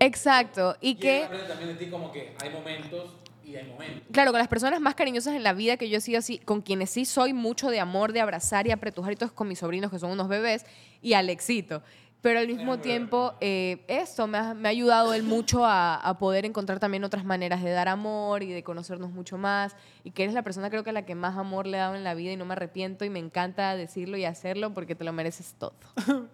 Exacto. 0.00 0.76
Y 0.80 0.94
que, 0.94 1.24
aprende 1.24 1.46
también 1.46 1.68
de 1.68 1.84
ti 1.84 1.90
como 1.90 2.10
que 2.10 2.34
hay 2.42 2.50
momentos 2.50 3.16
y 3.44 3.54
hay 3.54 3.68
momentos. 3.68 4.02
claro, 4.12 4.32
con 4.32 4.38
las 4.38 4.48
personas 4.48 4.80
más 4.80 4.94
cariñosas 4.94 5.34
en 5.34 5.42
la 5.42 5.52
vida 5.52 5.76
que 5.76 5.90
yo 5.90 5.98
he 5.98 6.00
sido 6.00 6.18
así, 6.18 6.38
con 6.38 6.62
quienes 6.62 6.90
sí 6.90 7.04
soy 7.04 7.34
mucho 7.34 7.68
de 7.68 7.78
amor, 7.78 8.12
de 8.12 8.20
abrazar 8.20 8.66
y 8.66 8.70
apretujar 8.70 9.12
y 9.12 9.16
todo 9.16 9.26
es 9.26 9.32
con 9.32 9.46
mis 9.46 9.58
sobrinos 9.58 9.90
que 9.90 9.98
son 9.98 10.10
unos 10.10 10.28
bebés 10.28 10.64
y 11.02 11.12
Alexito. 11.12 11.82
Pero 12.26 12.40
al 12.40 12.48
mismo 12.48 12.80
tiempo, 12.80 13.34
eh, 13.40 13.84
esto 13.86 14.26
me 14.26 14.36
ha, 14.38 14.52
me 14.52 14.66
ha 14.68 14.70
ayudado 14.70 15.14
él 15.14 15.22
mucho 15.22 15.64
a, 15.64 15.94
a 15.94 16.18
poder 16.18 16.44
encontrar 16.44 16.80
también 16.80 17.04
otras 17.04 17.24
maneras 17.24 17.62
de 17.62 17.70
dar 17.70 17.88
amor 17.88 18.42
y 18.42 18.50
de 18.50 18.64
conocernos 18.64 19.12
mucho 19.12 19.38
más. 19.38 19.76
Y 20.02 20.10
que 20.10 20.24
eres 20.24 20.34
la 20.34 20.42
persona 20.42 20.68
creo 20.68 20.82
que 20.82 20.90
a 20.90 20.92
la 20.92 21.06
que 21.06 21.14
más 21.14 21.36
amor 21.38 21.68
le 21.68 21.76
he 21.76 21.80
dado 21.80 21.94
en 21.94 22.02
la 22.02 22.14
vida 22.14 22.32
y 22.32 22.36
no 22.36 22.44
me 22.44 22.54
arrepiento 22.54 23.04
y 23.04 23.10
me 23.10 23.20
encanta 23.20 23.76
decirlo 23.76 24.16
y 24.16 24.24
hacerlo 24.24 24.74
porque 24.74 24.96
te 24.96 25.04
lo 25.04 25.12
mereces 25.12 25.54
todo. 25.56 25.74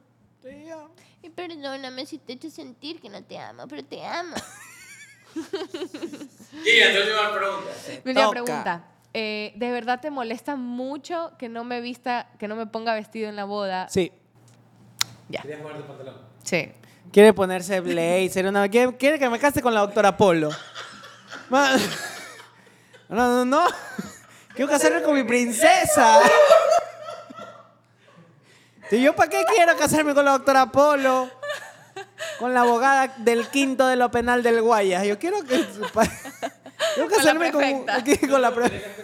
Y 1.23 1.29
perdóname 1.29 2.07
si 2.07 2.17
te 2.19 2.33
he 2.33 2.37
hecho 2.37 2.49
sentir 2.49 2.99
que 2.99 3.11
no 3.11 3.23
te 3.23 3.39
amo, 3.39 3.69
pero 3.69 3.85
te 3.85 4.03
amo. 4.03 4.35
Y 5.35 6.79
entonces. 6.81 8.05
Mi 8.05 8.15
pregunta. 8.15 8.85
eh, 9.13 9.53
¿De 9.57 9.71
verdad 9.71 10.01
te 10.01 10.11
molesta 10.11 10.57
mucho 10.57 11.33
que 11.39 11.51
no 11.51 11.65
me 11.65 11.83
vista, 11.83 12.31
que 12.39 12.49
no 12.49 12.57
me 12.57 12.67
ponga 12.67 12.95
vestido 12.95 13.29
en 13.29 13.37
la 13.37 13.45
boda? 13.45 13.89
Sí. 13.91 14.11
Ya. 15.33 15.43
¿Querías 15.43 15.61
ponerte 15.63 15.83
pantalón? 15.89 16.17
Sí. 16.45 16.71
Quiere 17.13 17.33
ponerse 17.33 17.81
blazer, 17.81 18.47
una... 18.47 18.69
quiere, 18.69 18.97
quiere 18.97 19.19
que 19.19 19.29
me 19.29 19.39
case 19.39 19.61
con 19.63 19.75
la 19.75 19.81
doctora 19.81 20.17
Polo. 20.17 20.51
Ma- 21.49 21.77
No, 23.09 23.29
no, 23.29 23.45
no. 23.45 23.67
Quiero 24.55 24.71
casarme 24.71 25.03
con 25.03 25.15
mi 25.15 25.25
princesa. 25.25 26.21
¿Y 28.91 29.03
yo 29.03 29.15
para 29.17 29.31
qué 29.31 29.43
quiero 29.55 29.77
casarme 29.77 30.15
con 30.15 30.25
la 30.25 30.33
doctora 30.33 30.71
Polo? 30.73 31.31
Con 32.39 32.53
la 32.55 32.61
abogada 32.63 33.15
del 33.19 33.49
quinto 33.49 33.87
de 33.87 33.97
lo 33.97 34.11
penal 34.11 34.43
del 34.43 34.61
Guayas. 34.63 35.05
Yo 35.05 35.19
quiero 35.19 35.43
que... 35.45 35.65
Quiero 36.95 37.09
la 37.11 37.17
casarme 37.17 37.53
con, 37.53 37.85
prefecta. 37.87 38.29
con 38.29 38.43
la 38.43 38.55
pre- 38.55 38.95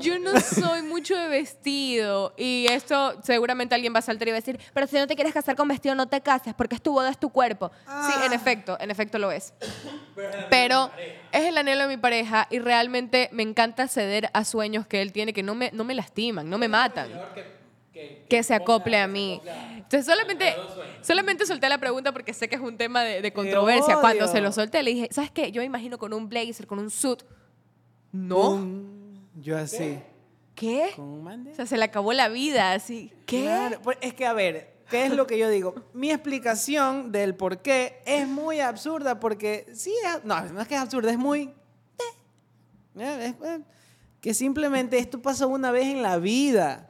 Yo 0.00 0.18
no 0.18 0.38
soy 0.40 0.82
mucho 0.82 1.16
de 1.16 1.28
vestido 1.28 2.34
y 2.36 2.66
esto 2.70 3.20
seguramente 3.22 3.74
alguien 3.74 3.94
va 3.94 3.98
a 3.98 4.02
saltar 4.02 4.28
y 4.28 4.30
va 4.30 4.36
a 4.36 4.40
decir, 4.40 4.58
pero 4.72 4.86
si 4.86 4.96
no 4.96 5.06
te 5.06 5.14
quieres 5.14 5.32
casar 5.32 5.56
con 5.56 5.68
vestido 5.68 5.94
no 5.94 6.06
te 6.06 6.20
cases 6.20 6.54
porque 6.54 6.74
es 6.74 6.82
tu 6.82 6.92
boda, 6.92 7.10
es 7.10 7.18
tu 7.18 7.30
cuerpo. 7.30 7.70
Sí, 7.86 8.12
en 8.24 8.32
efecto, 8.32 8.76
en 8.80 8.90
efecto 8.90 9.18
lo 9.18 9.30
es. 9.32 9.54
Pero 10.50 10.90
es 11.32 11.44
el 11.44 11.56
anhelo 11.56 11.82
de 11.82 11.88
mi 11.88 11.96
pareja 11.96 12.46
y 12.50 12.58
realmente 12.58 13.28
me 13.32 13.42
encanta 13.42 13.88
ceder 13.88 14.30
a 14.34 14.44
sueños 14.44 14.86
que 14.86 15.00
él 15.00 15.12
tiene 15.12 15.32
que 15.32 15.42
no 15.42 15.54
me, 15.54 15.70
no 15.72 15.84
me 15.84 15.94
lastiman, 15.94 16.48
no 16.48 16.58
me 16.58 16.68
matan. 16.68 17.08
Que 18.28 18.42
se 18.42 18.54
acople 18.54 18.98
a 18.98 19.06
mí. 19.06 19.40
Entonces 19.76 20.06
solamente, 20.06 20.54
solamente 21.02 21.46
solté 21.46 21.68
la 21.68 21.78
pregunta 21.78 22.12
porque 22.12 22.32
sé 22.32 22.48
que 22.48 22.56
es 22.56 22.60
un 22.60 22.76
tema 22.76 23.02
de, 23.02 23.20
de 23.20 23.32
controversia. 23.32 23.96
Cuando 24.00 24.28
se 24.28 24.40
lo 24.40 24.52
solté 24.52 24.82
le 24.82 24.92
dije, 24.92 25.08
¿sabes 25.10 25.30
qué? 25.30 25.50
Yo 25.52 25.60
me 25.60 25.66
imagino 25.66 25.98
con 25.98 26.12
un 26.12 26.28
blazer, 26.28 26.66
con 26.66 26.78
un 26.78 26.90
suit. 26.90 27.22
No. 28.12 29.01
Yo 29.36 29.56
así. 29.58 29.98
¿Qué? 30.54 30.90
Con 30.96 31.06
un 31.06 31.24
mande. 31.24 31.52
O 31.52 31.54
sea, 31.54 31.66
se 31.66 31.76
le 31.76 31.84
acabó 31.84 32.12
la 32.12 32.28
vida, 32.28 32.72
así. 32.72 33.12
¿Qué? 33.26 33.42
Claro, 33.44 33.78
pues, 33.82 33.96
es 34.02 34.12
que, 34.14 34.26
a 34.26 34.32
ver, 34.34 34.74
¿qué 34.90 35.06
es 35.06 35.12
lo 35.12 35.26
que 35.26 35.38
yo 35.38 35.48
digo? 35.48 35.74
Mi 35.94 36.10
explicación 36.10 37.10
del 37.10 37.34
por 37.34 37.62
qué 37.62 38.00
es 38.04 38.28
muy 38.28 38.60
absurda 38.60 39.18
porque 39.18 39.66
sí, 39.74 39.94
es- 40.04 40.24
no, 40.24 40.40
no 40.50 40.60
es 40.60 40.68
que 40.68 40.74
es 40.74 40.80
absurda, 40.80 41.10
es 41.10 41.18
muy... 41.18 41.42
eh, 41.98 43.00
eh, 43.00 43.34
es- 43.40 43.46
eh, 43.48 43.60
que 44.20 44.34
simplemente 44.34 44.98
esto 44.98 45.20
pasa 45.20 45.46
una 45.46 45.70
vez 45.72 45.86
en 45.86 46.02
la 46.02 46.18
vida. 46.18 46.88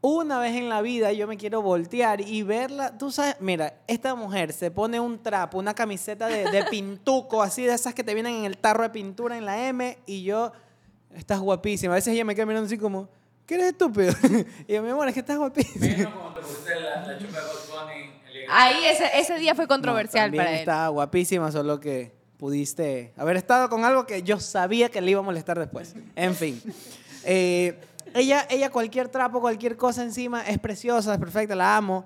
Una 0.00 0.40
vez 0.40 0.56
en 0.56 0.68
la 0.68 0.82
vida 0.82 1.12
yo 1.12 1.28
me 1.28 1.36
quiero 1.36 1.62
voltear 1.62 2.20
y 2.22 2.42
verla. 2.42 2.98
Tú 2.98 3.12
sabes, 3.12 3.36
mira, 3.38 3.74
esta 3.86 4.16
mujer 4.16 4.52
se 4.52 4.72
pone 4.72 4.98
un 4.98 5.22
trapo, 5.22 5.58
una 5.58 5.74
camiseta 5.74 6.26
de, 6.26 6.50
de 6.50 6.64
pintuco, 6.70 7.40
así 7.40 7.62
de 7.62 7.74
esas 7.74 7.94
que 7.94 8.02
te 8.02 8.14
vienen 8.14 8.34
en 8.36 8.44
el 8.46 8.58
tarro 8.58 8.82
de 8.82 8.90
pintura 8.90 9.36
en 9.38 9.44
la 9.46 9.68
M, 9.68 9.96
y 10.06 10.24
yo, 10.24 10.52
estás 11.16 11.40
guapísima. 11.40 11.94
A 11.94 11.96
veces 11.96 12.14
ella 12.14 12.24
me 12.24 12.34
queda 12.34 12.46
mirando 12.46 12.66
así 12.66 12.78
como, 12.78 13.08
¿qué 13.46 13.54
eres 13.54 13.66
estúpido? 13.68 14.12
y 14.68 14.72
yo, 14.74 14.82
mi 14.82 14.90
amor, 14.90 15.08
es 15.08 15.14
que 15.14 15.20
estás 15.20 15.38
guapísima. 15.38 15.86
Menos 15.86 16.12
cuando 16.14 16.34
te 16.34 16.40
pusiste 16.40 16.74
la, 16.80 17.06
la 17.06 17.18
chupa 17.18 17.38
de 17.38 17.44
Hot 17.44 17.68
Bunny. 17.70 18.02
el- 18.34 18.50
Ahí 18.50 18.84
ese, 18.86 19.04
ese 19.18 19.38
día 19.38 19.54
fue 19.54 19.64
No, 19.64 19.68
controversial 19.68 20.24
también 20.26 20.44
para 20.44 20.52
él. 20.54 20.60
Estaba 20.60 20.88
guapísima, 20.88 21.50
solo 21.52 21.78
que 21.80 22.12
pudiste 22.36 23.12
haber 23.16 23.36
estado 23.36 23.68
con 23.68 23.84
algo 23.84 24.04
que 24.04 24.22
yo 24.24 24.40
sabía 24.40 24.88
que 24.88 25.00
le 25.00 25.12
iba 25.12 25.20
a 25.20 25.22
molestar 25.22 25.58
después. 25.58 25.94
En 26.16 26.34
fin. 26.34 26.60
Eh, 27.24 27.78
ella, 28.14 28.46
ella, 28.50 28.68
cualquier 28.70 29.08
trapo, 29.08 29.40
cualquier 29.40 29.76
cosa 29.76 30.02
encima, 30.02 30.42
es 30.42 30.58
preciosa, 30.58 31.12
es 31.14 31.20
perfecta, 31.20 31.54
la 31.54 31.76
amo. 31.76 32.04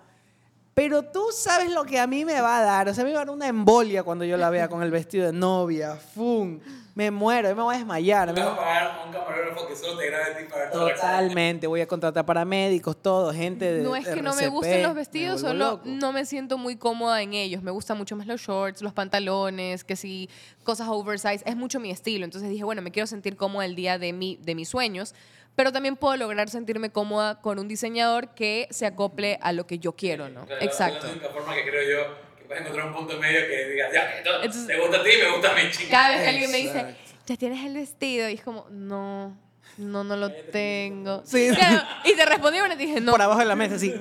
Pero 0.74 1.02
tú 1.04 1.24
sabes 1.32 1.72
lo 1.72 1.84
que 1.84 1.98
a 1.98 2.06
mí 2.06 2.26
me 2.26 2.38
va 2.38 2.58
a 2.58 2.62
dar. 2.62 2.88
O 2.90 2.92
sea, 2.94 3.02
me 3.02 3.10
va 3.12 3.22
a 3.22 3.24
dar 3.24 3.30
una 3.34 3.48
embolia 3.48 4.02
cuando 4.02 4.26
yo 4.26 4.36
la 4.36 4.50
vea 4.50 4.68
con 4.68 4.82
el 4.82 4.90
vestido 4.90 5.24
de 5.26 5.32
novia. 5.32 5.96
¡Fum! 5.96 6.60
Me 6.96 7.10
muero, 7.10 7.50
yo 7.50 7.54
me 7.54 7.62
voy 7.62 7.74
a 7.74 7.78
desmayar. 7.78 8.32
Te 8.32 8.40
me- 8.40 8.46
pagar 8.46 8.86
a 8.86 9.04
un 9.04 9.12
camarógrafo 9.12 9.66
que 9.68 9.76
solo 9.76 9.98
te 9.98 10.06
grabe 10.06 10.24
a 10.32 10.38
ti 10.38 10.44
para. 10.50 10.70
Totalmente, 10.70 11.66
voy 11.66 11.82
a 11.82 11.86
contratar 11.86 12.24
paramédicos, 12.24 12.96
todo, 13.02 13.34
gente 13.34 13.70
de 13.70 13.82
No 13.82 13.94
es 13.94 14.08
que 14.08 14.22
no 14.22 14.34
me 14.34 14.48
gusten 14.48 14.82
los 14.82 14.94
vestidos, 14.94 15.42
solo 15.42 15.72
loco. 15.72 15.82
no 15.84 16.12
me 16.12 16.24
siento 16.24 16.56
muy 16.56 16.76
cómoda 16.76 17.20
en 17.20 17.34
ellos. 17.34 17.62
Me 17.62 17.70
gustan 17.70 17.98
mucho 17.98 18.16
más 18.16 18.26
los 18.26 18.40
shorts, 18.40 18.80
los 18.80 18.94
pantalones, 18.94 19.84
que 19.84 19.94
si 19.94 20.30
cosas 20.64 20.88
oversize. 20.88 21.42
Es 21.44 21.54
mucho 21.54 21.80
mi 21.80 21.90
estilo. 21.90 22.24
Entonces 22.24 22.48
dije, 22.48 22.64
bueno, 22.64 22.80
me 22.80 22.90
quiero 22.90 23.06
sentir 23.06 23.36
cómoda 23.36 23.66
el 23.66 23.76
día 23.76 23.98
de, 23.98 24.14
mi, 24.14 24.38
de 24.40 24.54
mis 24.54 24.70
sueños, 24.70 25.14
pero 25.54 25.72
también 25.72 25.96
puedo 25.96 26.16
lograr 26.16 26.48
sentirme 26.48 26.88
cómoda 26.88 27.42
con 27.42 27.58
un 27.58 27.68
diseñador 27.68 28.28
que 28.34 28.68
se 28.70 28.86
acople 28.86 29.38
a 29.42 29.52
lo 29.52 29.66
que 29.66 29.78
yo 29.78 29.92
quiero, 29.92 30.30
¿no? 30.30 30.46
Claro, 30.46 30.62
Exacto. 30.64 30.98
Es 31.00 31.04
la 31.04 31.10
única 31.12 31.28
forma 31.28 31.54
que 31.54 31.62
creo 31.62 31.82
yo 32.06 32.25
puedes 32.46 32.62
encontrar 32.62 32.86
un 32.88 32.94
punto 32.94 33.18
medio 33.18 33.40
que 33.46 33.68
digas, 33.70 33.92
ya, 33.92 34.18
Entonces- 34.18 34.66
te 34.66 34.78
gusta 34.80 34.98
a 34.98 35.02
ti, 35.02 35.10
me 35.22 35.30
gusta 35.32 35.50
a 35.52 35.54
mí, 35.54 35.70
chica. 35.70 35.90
Cada 35.90 36.08
vez 36.10 36.22
que 36.22 36.28
alguien 36.28 36.50
me 36.50 36.56
dice, 36.58 36.96
ya 37.26 37.36
tienes 37.36 37.64
el 37.64 37.74
vestido, 37.74 38.28
y 38.28 38.34
es 38.34 38.42
como, 38.42 38.66
no, 38.70 39.36
no, 39.78 40.04
no 40.04 40.16
lo 40.16 40.32
tengo. 40.32 41.22
Sí. 41.24 41.48
Claro, 41.54 41.82
y 42.04 42.14
te 42.14 42.24
respondí 42.24 42.58
y 42.58 42.76
dije, 42.76 43.00
no. 43.00 43.12
Por 43.12 43.20
abajo 43.20 43.40
de 43.40 43.46
la 43.46 43.56
mesa, 43.56 43.74
así. 43.74 43.92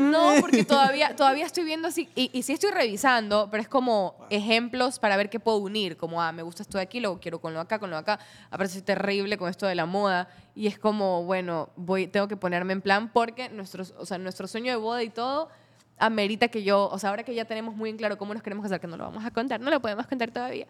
No, 0.00 0.34
porque 0.40 0.64
todavía, 0.64 1.14
todavía 1.14 1.44
estoy 1.44 1.64
viendo 1.64 1.88
así, 1.88 2.08
y, 2.14 2.30
y 2.32 2.42
sí 2.42 2.52
estoy 2.52 2.70
revisando, 2.70 3.48
pero 3.50 3.62
es 3.62 3.68
como 3.68 4.26
ejemplos 4.30 4.98
para 4.98 5.16
ver 5.16 5.28
qué 5.28 5.40
puedo 5.40 5.58
unir, 5.58 5.96
como, 5.96 6.22
ah, 6.22 6.32
me 6.32 6.42
gusta 6.42 6.62
esto 6.62 6.78
de 6.78 6.84
aquí, 6.84 7.00
lo 7.00 7.20
quiero 7.20 7.40
con 7.40 7.52
lo 7.52 7.60
acá, 7.60 7.78
con 7.78 7.90
lo 7.90 7.96
acá, 7.96 8.18
aparece 8.50 8.80
terrible 8.80 9.36
con 9.36 9.50
esto 9.50 9.66
de 9.66 9.74
la 9.74 9.86
moda, 9.86 10.28
y 10.54 10.66
es 10.66 10.78
como, 10.78 11.24
bueno, 11.24 11.70
voy, 11.76 12.06
tengo 12.06 12.28
que 12.28 12.36
ponerme 12.36 12.72
en 12.72 12.80
plan, 12.80 13.12
porque 13.12 13.48
nuestros, 13.50 13.92
o 13.98 14.06
sea, 14.06 14.16
nuestro 14.18 14.46
sueño 14.48 14.70
de 14.72 14.76
boda 14.76 15.02
y 15.02 15.10
todo 15.10 15.50
amerita 15.98 16.48
que 16.48 16.62
yo, 16.62 16.88
o 16.88 16.98
sea, 16.98 17.10
ahora 17.10 17.22
que 17.24 17.34
ya 17.34 17.44
tenemos 17.44 17.74
muy 17.76 17.90
en 17.90 17.96
claro 17.96 18.18
cómo 18.18 18.34
nos 18.34 18.42
queremos 18.42 18.62
casar, 18.62 18.80
que 18.80 18.86
no 18.86 18.96
lo 18.96 19.04
vamos 19.04 19.24
a 19.24 19.30
contar, 19.30 19.60
no 19.60 19.70
lo 19.70 19.80
podemos 19.80 20.06
contar 20.06 20.30
todavía. 20.30 20.66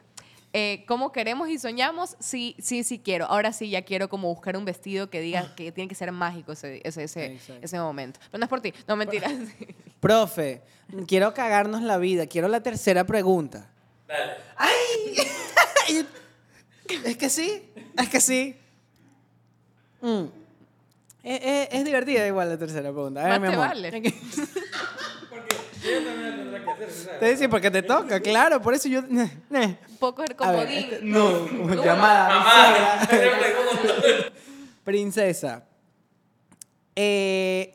Eh, 0.53 0.85
cómo 0.87 1.13
queremos 1.13 1.49
y 1.51 1.59
soñamos, 1.59 2.17
sí, 2.19 2.55
sí, 2.59 2.83
sí 2.85 2.99
quiero. 3.01 3.27
Ahora 3.27 3.53
sí 3.53 3.69
ya 3.69 3.83
quiero 3.83 4.09
como 4.09 4.29
buscar 4.33 4.57
un 4.57 4.65
vestido 4.65 5.11
que 5.11 5.21
diga 5.21 5.55
que 5.55 5.71
tiene 5.73 5.89
que 5.89 5.95
ser 5.95 6.13
mágico 6.13 6.53
ese, 6.53 6.81
ese, 6.85 7.05
ese, 7.05 7.39
ese 7.61 7.79
momento. 7.79 8.21
Pero 8.31 8.39
no 8.39 8.45
es 8.45 8.49
por 8.49 8.61
ti, 8.61 8.73
no 8.87 8.97
mentiras. 8.97 9.33
Profe, 10.01 10.63
quiero 11.07 11.35
cagarnos 11.35 11.83
la 11.83 11.99
vida. 11.99 12.27
Quiero 12.27 12.49
la 12.49 12.63
tercera 12.63 13.05
pregunta. 13.05 13.69
Dale. 14.09 14.33
Es 17.05 17.17
que 17.17 17.29
sí, 17.29 17.63
es 17.99 18.09
que 18.09 18.21
sí. 18.21 18.57
Mm. 20.01 20.25
Es, 21.25 21.41
es- 21.43 21.69
es 21.73 21.85
divertida 21.85 22.25
igual 22.27 22.49
la 22.49 22.57
tercera 22.59 22.93
pregunta. 22.93 23.21
A 23.23 23.25
ver, 23.25 23.33
Más 23.33 23.41
mi 23.41 23.49
te 23.49 23.55
amor. 23.55 23.69
vale. 23.69 24.13
Porque 25.87 25.93
yo 25.93 26.05
también 26.05 26.31
la 26.31 26.37
tendré 26.37 26.65
que 26.65 26.71
hacer, 26.71 26.91
¿sabes? 26.91 27.21
Te 27.21 27.27
decía 27.27 27.49
porque 27.49 27.71
te 27.71 27.83
toca, 27.83 28.21
claro, 28.21 28.61
por 28.63 28.75
eso 28.75 28.89
yo. 28.89 29.01
Un 29.09 29.77
poco 29.99 30.23
el 30.23 30.29
ver, 30.29 30.37
comodín. 30.37 30.69
este- 30.79 31.01
no, 31.03 31.75
llamada. 31.85 32.29
Mamá. 32.29 33.09
Princesa. 34.85 35.65
Eh, 36.95 37.75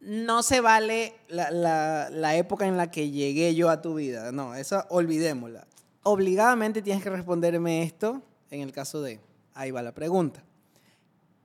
no 0.00 0.42
se 0.42 0.60
vale 0.60 1.14
la, 1.28 1.50
la- 1.50 2.08
la 2.10 2.36
época 2.36 2.66
en 2.66 2.76
la 2.76 2.90
que 2.90 3.10
llegué 3.10 3.54
yo 3.54 3.70
a 3.70 3.80
tu 3.82 3.94
vida. 3.94 4.32
No, 4.32 4.54
esa 4.54 4.86
olvidémosla. 4.90 5.66
Obligadamente 6.02 6.82
tienes 6.82 7.02
que 7.02 7.10
responderme 7.10 7.82
esto 7.82 8.22
en 8.50 8.60
el 8.60 8.72
caso 8.72 9.00
de. 9.02 9.20
Ahí 9.54 9.70
va 9.70 9.82
la 9.82 9.92
pregunta. 9.92 10.42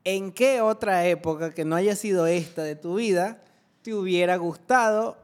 ¿En 0.04 0.32
qué 0.32 0.62
otra 0.62 1.06
época 1.06 1.54
que 1.54 1.64
no 1.66 1.76
haya 1.76 1.96
sido 1.96 2.26
esta 2.26 2.64
de 2.64 2.76
tu 2.76 2.96
vida 2.96 3.42
te 3.84 3.94
hubiera 3.94 4.36
gustado 4.38 5.18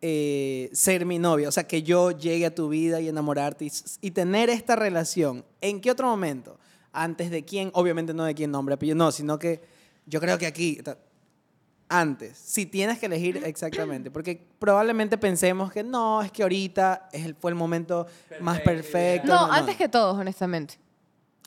eh, 0.00 0.70
ser 0.72 1.06
mi 1.06 1.18
novia? 1.18 1.48
O 1.48 1.52
sea, 1.52 1.64
que 1.64 1.82
yo 1.82 2.10
llegue 2.10 2.46
a 2.46 2.54
tu 2.54 2.68
vida 2.68 3.00
y 3.00 3.08
enamorarte 3.08 3.70
y, 4.00 4.10
tener 4.10 4.50
esta 4.50 4.76
relación. 4.76 5.44
¿En 5.60 5.80
qué 5.80 5.90
otro 5.90 6.06
momento? 6.08 6.58
Antes 6.92 7.30
de 7.30 7.44
quién, 7.44 7.70
obviamente 7.74 8.14
no 8.14 8.24
de 8.24 8.34
quién 8.34 8.50
nombre, 8.50 8.74
apellido, 8.74 8.96
no, 8.96 9.12
sino 9.12 9.38
que 9.38 9.62
yo 10.06 10.20
creo 10.20 10.38
que 10.38 10.46
aquí. 10.46 10.80
antes. 11.88 12.36
Si 12.38 12.66
tienes 12.66 12.98
que 12.98 13.06
elegir 13.06 13.42
exactamente. 13.44 14.10
Porque 14.10 14.46
probablemente 14.58 15.18
pensemos 15.18 15.72
que 15.72 15.82
no, 15.82 16.22
es 16.22 16.32
que 16.32 16.42
ahorita 16.42 17.08
es 17.12 17.24
el, 17.24 17.34
fue 17.34 17.50
el 17.50 17.54
momento 17.54 18.06
más 18.40 18.60
perfecto. 18.60 19.28
No, 19.28 19.50
antes 19.52 19.76
que 19.76 19.88
todos, 19.88 20.16
honestamente. 20.16 20.78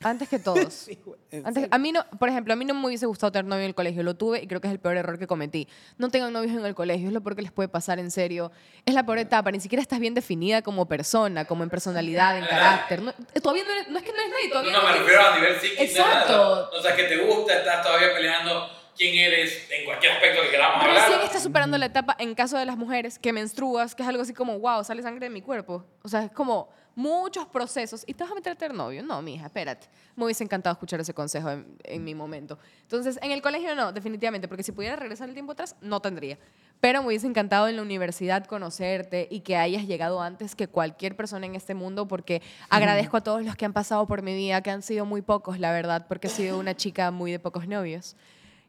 Antes 0.02 0.28
que 0.28 0.38
todos. 0.40 0.72
Sí, 0.72 0.98
güey, 1.04 1.18
Antes, 1.44 1.68
a 1.70 1.78
mí 1.78 1.92
no, 1.92 2.04
por 2.18 2.28
ejemplo, 2.28 2.52
a 2.52 2.56
mí 2.56 2.64
no 2.64 2.74
me 2.74 2.86
hubiese 2.86 3.06
gustado 3.06 3.30
tener 3.32 3.44
novio 3.44 3.62
en 3.62 3.68
el 3.68 3.74
colegio, 3.74 4.02
lo 4.02 4.14
tuve 4.14 4.42
y 4.42 4.46
creo 4.46 4.60
que 4.60 4.68
es 4.68 4.72
el 4.72 4.78
peor 4.80 4.96
error 4.96 5.18
que 5.18 5.26
cometí. 5.26 5.68
No 5.98 6.08
tengan 6.08 6.32
novios 6.32 6.56
en 6.56 6.64
el 6.64 6.74
colegio, 6.74 7.08
es 7.08 7.12
lo 7.12 7.20
peor 7.22 7.36
que 7.36 7.42
les 7.42 7.52
puede 7.52 7.68
pasar 7.68 7.98
en 7.98 8.10
serio. 8.10 8.50
Es 8.86 8.94
la 8.94 9.04
peor 9.04 9.18
etapa, 9.18 9.50
ni 9.50 9.60
siquiera 9.60 9.82
estás 9.82 9.98
bien 10.00 10.14
definida 10.14 10.62
como 10.62 10.86
persona, 10.86 11.44
como 11.44 11.62
en 11.64 11.70
personalidad, 11.70 12.36
en 12.38 12.46
carácter. 12.46 13.02
No, 13.02 13.10
eh, 13.34 13.40
todavía 13.40 13.64
no, 13.64 13.70
eres- 13.72 13.88
no 13.88 13.98
es 13.98 14.04
que 14.04 14.12
no 14.12 14.18
eres 14.18 14.30
nadie, 14.30 14.46
No, 14.46 14.50
todavía 14.52 14.72
no, 14.72 14.78
me 14.78 14.84
tienes- 14.84 15.00
refiero 15.02 15.22
a 15.26 15.34
nivel 15.38 15.60
psíquico. 15.60 15.82
Exacto. 15.82 16.32
nada. 16.32 16.70
O 16.78 16.82
sea, 16.82 16.96
que 16.96 17.04
te 17.04 17.16
gusta, 17.24 17.54
estás 17.58 17.82
todavía 17.82 18.14
peleando 18.14 18.68
quién 18.96 19.14
eres 19.16 19.66
en 19.70 19.84
cualquier 19.86 20.12
aspecto 20.12 20.42
que 20.42 20.50
queramos 20.50 20.84
Recién 20.84 21.04
hablar. 21.04 21.22
estás 21.24 21.42
superando 21.42 21.78
la 21.78 21.86
etapa, 21.86 22.16
en 22.18 22.34
caso 22.34 22.58
de 22.58 22.66
las 22.66 22.76
mujeres, 22.76 23.18
que 23.18 23.32
menstruas, 23.32 23.94
que 23.94 24.02
es 24.02 24.08
algo 24.08 24.22
así 24.22 24.34
como, 24.34 24.58
wow, 24.58 24.84
sale 24.84 25.02
sangre 25.02 25.26
de 25.26 25.30
mi 25.30 25.40
cuerpo. 25.40 25.84
O 26.02 26.08
sea, 26.08 26.24
es 26.24 26.32
como 26.32 26.68
muchos 26.94 27.46
procesos. 27.46 28.04
¿Y 28.06 28.14
te 28.14 28.24
vas 28.24 28.32
a 28.32 28.34
meter 28.34 28.52
a 28.52 28.56
tener 28.56 28.76
novio? 28.76 29.02
No, 29.02 29.22
mija, 29.22 29.46
espérate. 29.46 29.88
Me 30.16 30.24
hubiese 30.24 30.44
encantado 30.44 30.72
escuchar 30.72 31.00
ese 31.00 31.14
consejo 31.14 31.50
en, 31.50 31.76
en 31.84 32.04
mi 32.04 32.14
momento. 32.14 32.58
Entonces, 32.82 33.18
en 33.22 33.30
el 33.30 33.42
colegio 33.42 33.74
no, 33.74 33.92
definitivamente, 33.92 34.48
porque 34.48 34.62
si 34.62 34.72
pudiera 34.72 34.96
regresar 34.96 35.28
el 35.28 35.34
tiempo 35.34 35.52
atrás, 35.52 35.76
no 35.80 36.00
tendría. 36.00 36.38
Pero 36.80 37.02
me 37.02 37.08
hubiese 37.08 37.26
encantado 37.26 37.68
en 37.68 37.76
la 37.76 37.82
universidad 37.82 38.46
conocerte 38.46 39.28
y 39.30 39.40
que 39.40 39.56
hayas 39.56 39.86
llegado 39.86 40.22
antes 40.22 40.56
que 40.56 40.66
cualquier 40.66 41.14
persona 41.14 41.44
en 41.44 41.54
este 41.54 41.74
mundo, 41.74 42.08
porque 42.08 42.40
agradezco 42.70 43.18
a 43.18 43.20
todos 43.20 43.44
los 43.44 43.54
que 43.54 43.66
han 43.66 43.74
pasado 43.74 44.06
por 44.06 44.22
mi 44.22 44.34
vida, 44.34 44.62
que 44.62 44.70
han 44.70 44.82
sido 44.82 45.04
muy 45.04 45.20
pocos, 45.20 45.58
la 45.58 45.72
verdad, 45.72 46.06
porque 46.08 46.28
he 46.28 46.30
sido 46.30 46.58
una 46.58 46.74
chica 46.74 47.10
muy 47.10 47.32
de 47.32 47.38
pocos 47.38 47.68
novios 47.68 48.16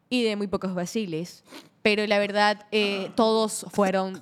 y 0.10 0.24
de 0.24 0.36
muy 0.36 0.48
pocos 0.48 0.76
vaciles. 0.76 1.46
Pero 1.82 2.06
la 2.06 2.20
verdad, 2.20 2.68
eh, 2.72 3.12
todos 3.16 3.66
fueron. 3.72 4.22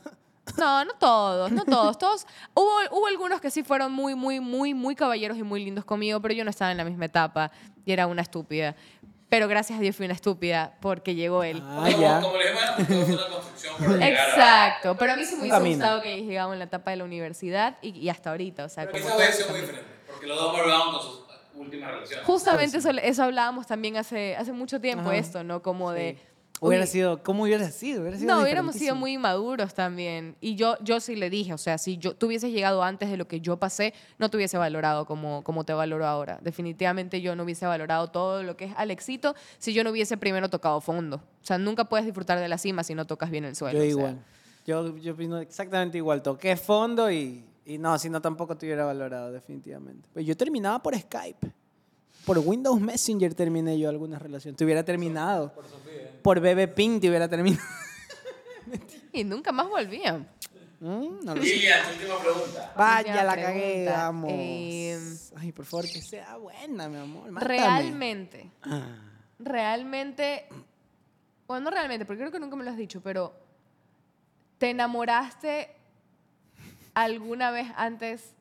No, 0.58 0.86
no 0.86 0.94
todos, 0.94 1.52
no 1.52 1.64
todos. 1.66 1.98
Todos. 1.98 2.28
Hubo, 2.54 2.72
hubo 2.92 3.08
algunos 3.08 3.40
que 3.42 3.50
sí 3.52 3.64
fueron 3.64 3.92
muy, 3.92 4.16
muy, 4.16 4.40
muy, 4.40 4.74
muy 4.74 4.96
caballeros 4.96 5.38
y 5.38 5.44
muy 5.44 5.64
lindos 5.64 5.86
conmigo, 5.86 6.20
pero 6.22 6.34
yo 6.34 6.44
no 6.44 6.50
estaba 6.50 6.72
en 6.72 6.78
la 6.78 6.84
misma 6.86 7.06
etapa 7.06 7.52
y 7.86 7.92
era 7.92 8.08
una 8.08 8.22
estúpida. 8.22 8.76
Pero 9.30 9.48
gracias 9.48 9.78
a 9.78 9.82
Dios 9.82 9.96
fui 9.96 10.06
una 10.06 10.16
estúpida 10.16 10.76
porque 10.82 11.14
llegó 11.14 11.44
él. 11.44 11.62
Ah, 11.64 11.88
como, 11.92 12.02
ya. 12.02 12.20
como 12.22 12.34
construcción 13.32 13.76
por 13.78 14.02
a- 14.04 14.08
Exacto. 14.08 14.96
Pero 14.98 15.14
a 15.14 15.16
mí 15.16 15.24
sí 15.26 15.36
me 15.36 15.42
hubiese 15.42 15.60
gustado 15.70 16.02
que 16.02 16.24
llegado 16.24 16.52
en 16.54 16.60
la 16.60 16.66
etapa 16.66 16.92
de 16.92 16.98
la 16.98 17.04
universidad 17.04 17.78
y, 17.82 17.90
y 17.98 18.10
hasta 18.10 18.32
ahorita. 18.32 18.66
O 18.66 18.70
sea, 18.70 18.90
Pero 18.90 19.04
como 19.04 19.18
quizás 19.18 19.36
sido 19.36 19.50
muy 19.50 19.62
diferente, 19.62 19.88
porque 20.08 20.28
los 20.28 20.38
dos 20.40 20.52
volvamos 20.52 20.96
con 20.98 21.02
sus 21.12 21.22
últimas 21.56 21.92
relaciones. 21.92 22.26
Justamente 22.26 22.78
eso, 22.78 22.90
eso 22.90 23.24
hablábamos 23.24 23.68
también 23.68 23.98
hace, 23.98 24.36
hace 24.36 24.52
mucho 24.52 24.82
tiempo, 24.82 25.10
Ajá. 25.10 25.18
esto, 25.18 25.44
¿no? 25.44 25.62
Como 25.62 25.92
de. 25.92 26.18
Hubiera 26.62 26.84
"Oye, 26.84 26.92
sido, 26.92 27.24
¿cómo 27.24 27.44
hubiera 27.44 27.70
sido? 27.72 28.02
Hubiera 28.02 28.18
sido 28.18 28.34
No, 28.36 28.42
hubiéramos 28.42 28.76
sido 28.76 28.96
muy 28.96 29.18
maduros 29.18 29.74
también. 29.74 30.36
Y 30.42 30.56
yo, 30.56 30.76
yo 30.82 31.00
sí 31.00 31.16
le 31.16 31.30
dije, 31.30 31.54
o 31.54 31.58
sea, 31.58 31.78
si 31.78 31.98
yo 31.98 32.14
tú 32.16 32.28
hubieses 32.28 32.52
llegado 32.52 32.84
antes 32.84 33.10
de 33.10 33.18
lo 33.18 33.28
que 33.28 33.40
yo 33.40 33.58
pasé, 33.58 33.94
no 34.18 34.30
te 34.30 34.38
hubiese 34.38 34.58
valorado 34.58 35.06
como, 35.06 35.44
como 35.44 35.64
te 35.64 35.74
valoro 35.74 36.06
ahora. 36.06 36.40
Definitivamente 36.42 37.22
yo 37.22 37.36
no 37.36 37.44
hubiese 37.44 37.66
valorado 37.66 38.10
todo 38.10 38.44
lo 38.44 38.58
que 38.58 38.66
es 38.66 38.74
al 38.76 38.92
éxito 38.92 39.36
si 39.58 39.74
yo 39.74 39.84
no 39.84 39.92
hubiese 39.92 40.18
primero 40.18 40.50
tocado 40.50 40.82
fondo. 40.82 41.18
O 41.18 41.46
sea, 41.46 41.58
nunca 41.58 41.86
puedes 41.86 42.06
disfrutar 42.06 42.40
de 42.40 42.48
la 42.48 42.58
cima 42.58 42.84
si 42.84 42.94
no 42.94 43.06
tocas 43.08 43.32
bien 43.32 43.46
el 43.46 43.56
suelo. 43.56 43.80
Yo 43.80 43.84
o 43.84 43.86
sea. 43.86 43.92
igual. 43.92 44.26
Yo, 44.68 44.98
yo 44.98 45.14
opino 45.14 45.38
exactamente 45.40 45.98
igual. 45.98 46.22
Toqué 46.22 46.56
fondo 46.58 47.10
y, 47.10 47.44
y 47.66 47.78
no, 47.78 47.98
si 47.98 48.10
no 48.10 48.22
tampoco 48.22 48.56
te 48.58 48.66
hubiera 48.66 48.86
valorado, 48.86 49.32
definitivamente. 49.32 50.10
Pues 50.14 50.26
yo 50.26 50.36
terminaba 50.36 50.82
por 50.84 50.96
Skype. 50.96 51.52
Por 52.30 52.38
Windows 52.46 52.80
Messenger 52.80 53.34
terminé 53.34 53.80
yo 53.80 53.90
algunas 53.90 54.22
relaciones. 54.22 54.56
Te 54.56 54.64
hubiera 54.64 54.84
terminado. 54.86 55.52
Por 56.22 56.40
BB 56.40 56.68
Ping 56.76 57.00
te 57.00 57.10
hubiera 57.10 57.28
terminado. 57.28 57.64
Y 59.12 59.24
nunca 59.24 59.52
más 59.52 59.68
volvían. 59.68 60.30
Mm, 60.80 61.26
no 61.26 61.34
lo 61.34 61.42
sé. 61.42 61.48
Lilian, 61.56 61.80
tu 61.86 61.90
última 61.94 62.20
pregunta. 62.20 62.74
Vaya, 62.78 63.00
Última 63.14 63.24
la 63.24 63.36
cagué, 63.36 63.62
pregunta. 63.74 63.98
vamos. 64.04 64.32
Eh, 64.32 65.00
Ay, 65.38 65.52
por 65.54 65.66
favor, 65.66 65.86
que 65.92 66.02
sea 66.04 66.38
buena, 66.38 66.88
mi 66.88 66.98
amor. 66.98 67.32
mátame. 67.32 67.58
Realmente, 67.58 68.52
Ah. 68.62 68.96
realmente, 69.40 70.46
bueno, 71.48 71.64
no 71.66 71.72
realmente, 71.72 72.06
porque 72.06 72.20
creo 72.20 72.32
que 72.32 72.40
nunca 72.40 72.56
me 72.56 72.64
lo 72.64 72.70
has 72.70 72.78
dicho, 72.78 73.02
pero 73.02 73.34
¿te 74.60 74.70
enamoraste 74.70 75.70
alguna 76.94 77.50
vez 77.50 77.68
antes, 77.76 78.36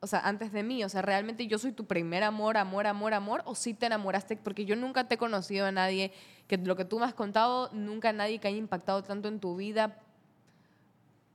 o 0.00 0.06
sea, 0.06 0.20
antes 0.20 0.52
de 0.52 0.62
mí? 0.62 0.84
O 0.84 0.88
sea, 0.88 1.02
¿realmente 1.02 1.46
yo 1.46 1.58
soy 1.58 1.72
tu 1.72 1.86
primer 1.86 2.22
amor, 2.22 2.56
amor, 2.56 2.86
amor, 2.86 3.14
amor? 3.14 3.42
¿O 3.44 3.54
sí 3.54 3.74
te 3.74 3.86
enamoraste? 3.86 4.36
Porque 4.36 4.64
yo 4.64 4.76
nunca 4.76 5.08
te 5.08 5.14
he 5.14 5.18
conocido 5.18 5.66
a 5.66 5.72
nadie, 5.72 6.12
que 6.46 6.58
lo 6.58 6.76
que 6.76 6.84
tú 6.84 6.98
me 6.98 7.06
has 7.06 7.14
contado, 7.14 7.70
nunca 7.72 8.12
nadie 8.12 8.38
que 8.38 8.48
haya 8.48 8.56
impactado 8.56 9.02
tanto 9.02 9.28
en 9.28 9.40
tu 9.40 9.56
vida 9.56 10.00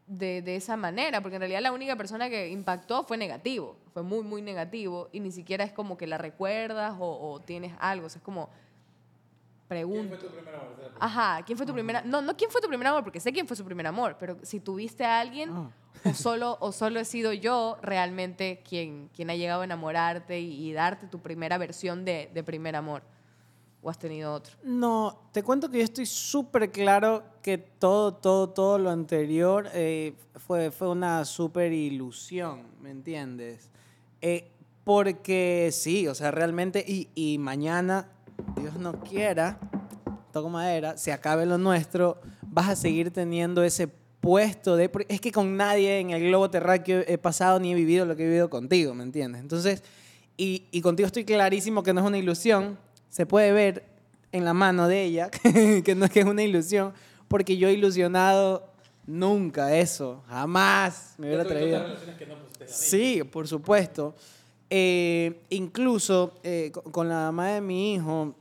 de, 0.07 0.41
de 0.41 0.55
esa 0.55 0.77
manera, 0.77 1.21
porque 1.21 1.35
en 1.35 1.41
realidad 1.41 1.61
la 1.61 1.71
única 1.71 1.95
persona 1.95 2.29
que 2.29 2.49
impactó 2.49 3.03
fue 3.03 3.17
negativo, 3.17 3.77
fue 3.93 4.03
muy, 4.03 4.23
muy 4.23 4.41
negativo, 4.41 5.09
y 5.11 5.21
ni 5.21 5.31
siquiera 5.31 5.63
es 5.63 5.71
como 5.71 5.97
que 5.97 6.05
la 6.05 6.17
recuerdas 6.17 6.95
o, 6.99 7.31
o 7.31 7.39
tienes 7.39 7.73
algo, 7.79 8.07
o 8.07 8.09
sea, 8.09 8.19
es 8.19 8.23
como 8.23 8.49
pregunta. 9.72 10.18
Ajá, 10.99 11.43
¿quién 11.45 11.57
fue 11.57 11.65
tu 11.65 11.72
primera? 11.73 12.02
No, 12.03 12.22
no 12.22 12.35
quién 12.35 12.52
fue 12.52 12.60
tu 12.60 12.68
primer 12.68 12.85
amor, 12.88 13.06
porque 13.06 13.22
sé 13.22 13.31
quién 13.31 13.48
fue 13.48 13.56
su 13.56 13.64
primer 13.64 13.88
amor, 13.88 14.18
pero 14.19 14.38
si 14.43 14.60
tuviste 14.60 15.06
a 15.06 15.22
alguien 15.22 15.49
Ah. 15.49 15.72
o 16.03 16.14
solo 16.14 16.57
o 16.60 16.73
solo 16.73 16.99
he 16.99 17.06
sido 17.06 17.31
yo 17.31 17.77
realmente 17.81 18.61
quien, 18.68 19.10
quien 19.15 19.30
ha 19.30 19.35
llegado 19.35 19.61
a 19.61 19.64
enamorarte 19.64 20.41
y, 20.41 20.68
y 20.69 20.73
darte 20.73 21.07
tu 21.07 21.19
primera 21.19 21.57
versión 21.57 22.03
de, 22.03 22.30
de 22.34 22.43
primer 22.43 22.76
amor. 22.76 23.02
¿O 23.81 23.89
has 23.89 23.98
tenido 23.98 24.34
otro? 24.34 24.53
No, 24.64 25.30
te 25.31 25.41
cuento 25.41 25.69
que 25.69 25.77
yo 25.80 25.84
estoy 25.85 26.06
súper 26.06 26.69
claro 26.69 27.23
que 27.41 27.57
todo, 27.57 28.14
todo, 28.14 28.49
todo 28.49 28.77
lo 28.77 28.89
anterior 28.91 29.69
eh, 29.73 30.14
fue, 30.35 30.69
fue 30.69 30.89
una 30.89 31.23
súper 31.26 31.72
ilusión, 31.72 32.68
¿me 32.81 32.91
entiendes? 32.91 33.69
Eh, 34.22 34.52
porque 34.84 35.69
sí, 35.72 36.07
o 36.07 36.14
sea, 36.14 36.30
realmente, 36.31 36.84
y, 36.85 37.07
y 37.15 37.38
mañana, 37.39 38.10
Dios 38.59 38.76
no 38.77 38.99
quiera, 39.01 39.59
toco 40.31 40.49
madera, 40.49 40.97
se 40.97 41.11
acabe 41.11 41.45
lo 41.45 41.57
nuestro, 41.57 42.19
vas 42.43 42.69
a 42.69 42.76
seguir 42.76 43.11
teniendo 43.11 43.63
ese 43.63 43.88
puesto 43.88 44.76
de... 44.76 44.89
Es 45.09 45.19
que 45.19 45.31
con 45.31 45.57
nadie 45.57 45.99
en 45.99 46.11
el 46.11 46.22
globo 46.23 46.49
terráqueo 46.49 47.03
he 47.07 47.18
pasado 47.18 47.59
ni 47.59 47.72
he 47.72 47.76
vivido 47.76 48.05
lo 48.05 48.15
que 48.15 48.23
he 48.23 48.27
vivido 48.27 48.49
contigo, 48.49 48.93
¿me 48.93 49.03
entiendes? 49.03 49.41
Entonces, 49.41 49.84
y, 50.38 50.68
y 50.72 50.81
contigo 50.81 51.07
estoy 51.07 51.26
clarísimo 51.26 51.84
que 51.84 51.93
no 51.93 52.01
es 52.01 52.07
una 52.07 52.18
ilusión, 52.18 52.77
se 53.09 53.26
puede 53.26 53.51
ver 53.51 53.85
en 54.31 54.45
la 54.45 54.53
mano 54.53 54.88
de 54.88 55.03
ella 55.03 55.30
que 55.84 55.95
no 55.95 56.05
es 56.05 56.11
que 56.11 56.22
es 56.22 56.26
una 56.26 56.43
ilusión, 56.43 56.93
porque 57.27 57.57
yo 57.57 57.68
he 57.68 57.73
ilusionado 57.73 58.72
nunca 59.05 59.76
eso, 59.76 60.23
jamás 60.27 61.15
me 61.18 61.27
hubiera 61.27 61.43
atrevido. 61.43 61.84
Sí, 62.68 63.23
por 63.23 63.47
supuesto. 63.47 64.15
Eh, 64.73 65.41
incluso 65.49 66.34
eh, 66.43 66.72
co- 66.73 66.81
con 66.84 67.10
la 67.10 67.15
mamá 67.26 67.49
de 67.49 67.60
mi 67.61 67.93
hijo 67.95 68.34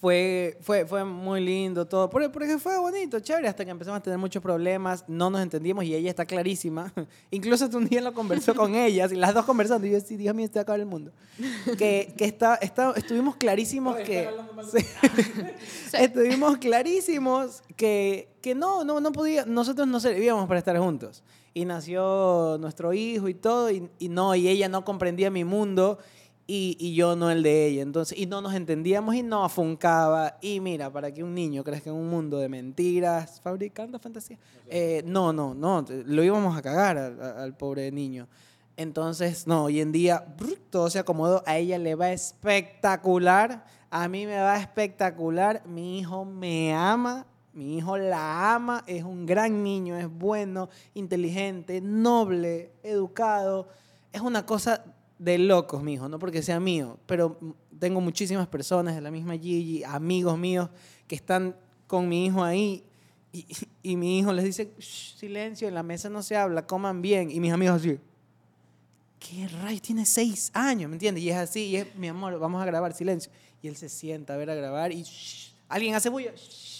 fue, 0.00 0.56
fue, 0.62 0.86
fue 0.86 1.04
muy 1.04 1.40
lindo 1.44 1.84
todo, 1.86 2.08
porque, 2.08 2.58
fue 2.58 2.78
bonito, 2.78 3.18
chévere, 3.20 3.48
hasta 3.48 3.64
que 3.66 3.70
empezamos 3.72 3.98
a 3.98 4.02
tener 4.02 4.18
muchos 4.18 4.40
problemas, 4.42 5.04
no 5.08 5.28
nos 5.28 5.42
entendíamos 5.42 5.84
y 5.84 5.94
ella 5.94 6.08
está 6.08 6.24
clarísima. 6.24 6.90
Incluso 7.30 7.68
un 7.76 7.86
día 7.86 8.00
lo 8.00 8.14
conversó 8.14 8.54
con 8.54 8.74
ellas 8.76 9.12
y 9.12 9.16
las 9.16 9.34
dos 9.34 9.44
conversando 9.44 9.86
y 9.86 9.90
yo, 9.90 10.00
sí, 10.00 10.16
Dios 10.16 10.34
mío, 10.34 10.48
acá 10.58 10.74
en 10.76 10.80
el 10.82 10.86
mundo. 10.86 11.10
Que, 11.76 12.14
que 12.16 12.24
está, 12.24 12.54
está, 12.54 12.92
estuvimos 12.96 13.36
clarísimos 13.36 13.96
que... 13.96 14.30
Sí. 14.70 15.96
Estuvimos 15.98 16.56
clarísimos 16.58 17.62
que, 17.76 18.28
que 18.40 18.54
no, 18.54 18.84
no, 18.84 19.00
no 19.00 19.12
podía, 19.12 19.44
nosotros 19.44 19.86
no 19.88 19.98
servíamos 20.00 20.46
para 20.46 20.58
estar 20.60 20.78
juntos. 20.78 21.22
Y 21.54 21.64
nació 21.64 22.58
nuestro 22.60 22.92
hijo 22.92 23.28
y 23.28 23.34
todo, 23.34 23.70
y, 23.70 23.88
y 24.00 24.08
no, 24.08 24.34
y 24.34 24.48
ella 24.48 24.68
no 24.68 24.84
comprendía 24.84 25.30
mi 25.30 25.44
mundo 25.44 25.98
y, 26.46 26.76
y 26.78 26.94
yo 26.94 27.14
no 27.16 27.30
el 27.30 27.42
de 27.42 27.66
ella. 27.66 27.82
Entonces, 27.82 28.18
y 28.18 28.26
no 28.26 28.40
nos 28.40 28.54
entendíamos 28.54 29.14
y 29.14 29.22
no 29.22 29.44
afuncaba. 29.44 30.36
Y 30.42 30.60
mira, 30.60 30.92
para 30.92 31.12
que 31.12 31.22
un 31.22 31.34
niño 31.34 31.62
crezca 31.62 31.90
en 31.90 31.96
un 31.96 32.08
mundo 32.10 32.38
de 32.38 32.48
mentiras, 32.48 33.40
fabricando 33.40 33.98
fantasía. 33.98 34.36
eh, 34.68 35.02
no, 35.06 35.32
no, 35.32 35.54
no, 35.54 35.84
lo 35.88 36.24
íbamos 36.24 36.56
a 36.56 36.62
cagar 36.62 36.98
al, 36.98 37.20
al 37.20 37.56
pobre 37.56 37.90
niño. 37.92 38.26
Entonces, 38.76 39.46
no, 39.46 39.64
hoy 39.64 39.80
en 39.80 39.92
día 39.92 40.26
brr, 40.36 40.58
todo 40.70 40.90
se 40.90 40.98
acomodó. 40.98 41.44
A 41.46 41.56
ella 41.56 41.78
le 41.78 41.94
va 41.94 42.10
espectacular. 42.10 43.64
A 43.90 44.08
mí 44.08 44.26
me 44.26 44.38
va 44.40 44.58
espectacular. 44.58 45.62
Mi 45.66 46.00
hijo 46.00 46.24
me 46.24 46.74
ama. 46.74 47.26
Mi 47.54 47.78
hijo 47.78 47.96
la 47.96 48.54
ama. 48.54 48.84
Es 48.86 49.04
un 49.04 49.26
gran 49.26 49.62
niño. 49.62 49.96
Es 49.96 50.08
bueno, 50.08 50.68
inteligente, 50.94 51.80
noble, 51.80 52.72
educado. 52.82 53.68
Es 54.12 54.20
una 54.20 54.44
cosa 54.44 54.84
de 55.18 55.38
locos, 55.38 55.82
mi 55.82 55.94
hijo. 55.94 56.08
No 56.08 56.18
porque 56.18 56.42
sea 56.42 56.60
mío. 56.60 56.98
Pero 57.06 57.38
tengo 57.78 58.00
muchísimas 58.00 58.48
personas 58.48 58.94
de 58.94 59.00
la 59.00 59.10
misma 59.10 59.34
Gigi, 59.34 59.84
amigos 59.84 60.38
míos, 60.38 60.68
que 61.06 61.14
están 61.14 61.56
con 61.86 62.08
mi 62.08 62.26
hijo 62.26 62.42
ahí. 62.42 62.84
Y, 63.82 63.96
mi 63.96 64.20
hijo 64.20 64.32
les 64.32 64.44
dice, 64.44 64.72
"Shh, 64.78 65.16
silencio, 65.16 65.66
en 65.66 65.74
la 65.74 65.82
mesa 65.82 66.08
no 66.08 66.22
se 66.22 66.36
habla, 66.36 66.66
coman 66.66 67.02
bien. 67.02 67.32
Y 67.32 67.40
mis 67.40 67.52
amigos 67.52 67.80
así, 67.80 67.98
¿qué 69.18 69.48
rayos? 69.48 69.82
Tiene 69.82 70.06
seis 70.06 70.50
años, 70.54 70.88
¿me 70.88 70.94
entiendes? 70.94 71.24
Y 71.24 71.30
es 71.30 71.36
así, 71.36 71.66
y 71.66 71.76
es, 71.76 71.96
mi 71.96 72.06
amor, 72.06 72.38
vamos 72.38 72.62
a 72.62 72.64
grabar, 72.64 72.94
silencio. 72.94 73.32
Y 73.60 73.66
él 73.66 73.76
se 73.76 73.88
sienta 73.88 74.34
a 74.34 74.36
ver 74.36 74.50
a 74.50 74.54
grabar 74.54 74.92
y 74.92 75.04
alguien 75.68 75.96
hace 75.96 76.10
bulla, 76.10 76.32
shh, 76.36 76.73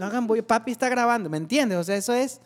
no 0.00 0.06
hagan 0.06 0.26
bulla, 0.26 0.42
papi 0.42 0.72
está 0.72 0.88
grabando, 0.88 1.28
¿me 1.28 1.36
entiendes? 1.36 1.76
O 1.76 1.84
sea, 1.84 1.94
eso 1.94 2.14
es 2.14 2.40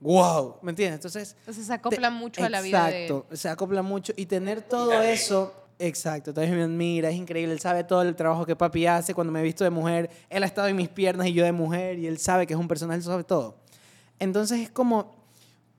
wow, 0.00 0.56
¿me 0.62 0.70
entiendes? 0.70 0.98
Entonces, 0.98 1.34
Entonces 1.40 1.66
se 1.66 1.72
acopla 1.72 2.08
te- 2.08 2.14
mucho 2.14 2.44
a 2.44 2.48
la 2.48 2.60
vida 2.60 2.86
de... 2.86 3.06
Exacto, 3.06 3.36
se 3.36 3.48
acopla 3.48 3.82
mucho 3.82 4.12
y 4.16 4.26
tener 4.26 4.62
todo 4.62 5.02
eso, 5.02 5.52
exacto, 5.78 6.32
también 6.32 6.56
me 6.56 6.62
admira, 6.62 7.10
es 7.10 7.16
increíble, 7.16 7.52
él 7.52 7.58
sabe 7.58 7.82
todo 7.82 8.02
el 8.02 8.14
trabajo 8.14 8.46
que 8.46 8.54
papi 8.54 8.86
hace 8.86 9.12
cuando 9.12 9.32
me 9.32 9.40
he 9.40 9.42
visto 9.42 9.64
de 9.64 9.70
mujer, 9.70 10.08
él 10.30 10.42
ha 10.42 10.46
estado 10.46 10.68
en 10.68 10.76
mis 10.76 10.88
piernas 10.88 11.26
y 11.26 11.32
yo 11.32 11.42
de 11.44 11.50
mujer 11.52 11.98
y 11.98 12.06
él 12.06 12.18
sabe 12.18 12.46
que 12.46 12.52
es 12.54 12.60
un 12.60 12.68
personaje, 12.68 12.98
él 12.98 13.04
sabe 13.04 13.24
todo. 13.24 13.56
Entonces 14.20 14.60
es 14.60 14.70
como 14.70 15.16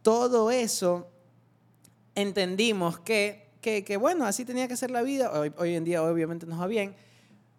todo 0.01 0.51
eso 0.51 1.07
entendimos 2.15 2.99
que, 2.99 3.51
que, 3.61 3.83
que, 3.83 3.95
bueno, 3.97 4.25
así 4.25 4.43
tenía 4.43 4.67
que 4.67 4.75
ser 4.75 4.91
la 4.91 5.01
vida, 5.01 5.31
hoy, 5.31 5.53
hoy 5.57 5.75
en 5.75 5.83
día 5.83 6.03
obviamente 6.03 6.45
nos 6.45 6.59
va 6.59 6.67
bien, 6.67 6.95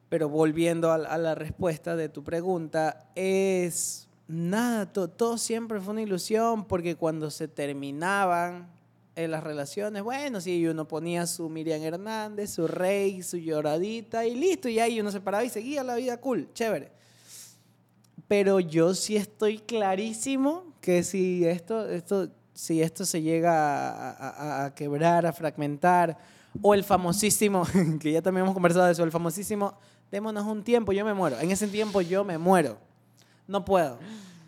pero 0.09 0.28
volviendo 0.28 0.93
a, 0.93 0.99
la- 0.99 1.35
respuesta 1.35 1.97
de 1.97 2.09
tu 2.09 2.23
pregunta, 2.23 3.11
es 3.15 4.09
nada, 4.28 4.93
to- 4.93 5.09
todo 5.09 5.37
siempre 5.39 5.81
fue 5.81 5.93
una 5.93 6.03
ilusión 6.03 6.65
porque 6.65 6.95
cuando 6.97 7.31
se 7.31 7.49
terminaban 7.49 8.69
en 9.16 9.31
las 9.31 9.43
relaciones, 9.43 10.03
bueno, 10.03 10.41
sí, 10.41 10.66
uno 10.66 10.87
ponía 10.87 11.27
su 11.27 11.49
Miriam 11.49 11.83
Hernández, 11.83 12.51
su 12.51 12.66
rey, 12.69 13.23
su 13.23 13.39
lloradita 13.39 14.27
y 14.27 14.35
listo, 14.35 14.69
y 14.69 14.78
ahí 14.78 15.01
uno 15.01 15.11
se 15.11 15.20
paraba 15.20 15.43
y 15.45 15.49
seguía 15.49 15.83
la 15.83 15.95
vida 15.97 16.19
cool, 16.20 16.49
chévere. 16.53 16.93
Pero 18.28 18.61
yo 18.61 18.95
sí 18.95 19.16
estoy 19.16 19.59
clarísimo 19.59 20.65
que 20.81 21.03
si 21.03 21.45
esto, 21.45 21.89
esto, 21.89 22.28
si 22.55 22.83
esto 22.83 23.05
se 23.07 23.23
llega 23.23 24.11
a- 24.11 24.65
a 24.66 24.74
quebrar, 24.74 25.27
a 25.27 25.33
fragmentar, 25.33 26.19
o 26.62 26.74
el 26.74 26.85
famosísimo, 26.85 27.65
que 28.01 28.12
ya 28.12 28.23
también 28.23 28.43
hemos 28.45 28.55
conversado 28.55 28.87
de 28.87 28.93
eso, 28.93 29.05
el 29.05 29.12
famosísimo, 29.12 29.78
démonos 30.11 30.45
un 30.47 30.62
tiempo, 30.62 30.93
yo 30.93 31.05
me 31.05 31.15
muero. 31.15 31.39
En 31.41 31.51
ese 31.51 31.66
tiempo 31.69 32.01
yo 32.01 32.24
me 32.24 32.39
muero. 32.39 32.78
No 33.47 33.65
puedo. 33.65 33.99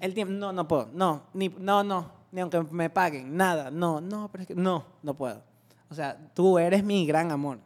El 0.00 0.14
tiempo, 0.14 0.32
no, 0.34 0.52
no 0.52 0.66
puedo. 0.68 0.88
No, 0.92 1.22
ni, 1.34 1.48
no, 1.48 1.82
no, 1.84 2.10
ni 2.32 2.40
aunque 2.40 2.62
me 2.70 2.90
paguen, 2.90 3.36
nada. 3.36 3.70
No, 3.70 4.00
no, 4.00 4.28
pero 4.30 4.42
es 4.42 4.48
que 4.48 4.54
no, 4.54 4.84
no 5.02 5.14
puedo. 5.14 5.42
O 5.90 5.94
sea, 5.94 6.16
tú 6.34 6.58
eres 6.58 6.84
mi 6.84 7.06
gran 7.06 7.30
amor. 7.30 7.58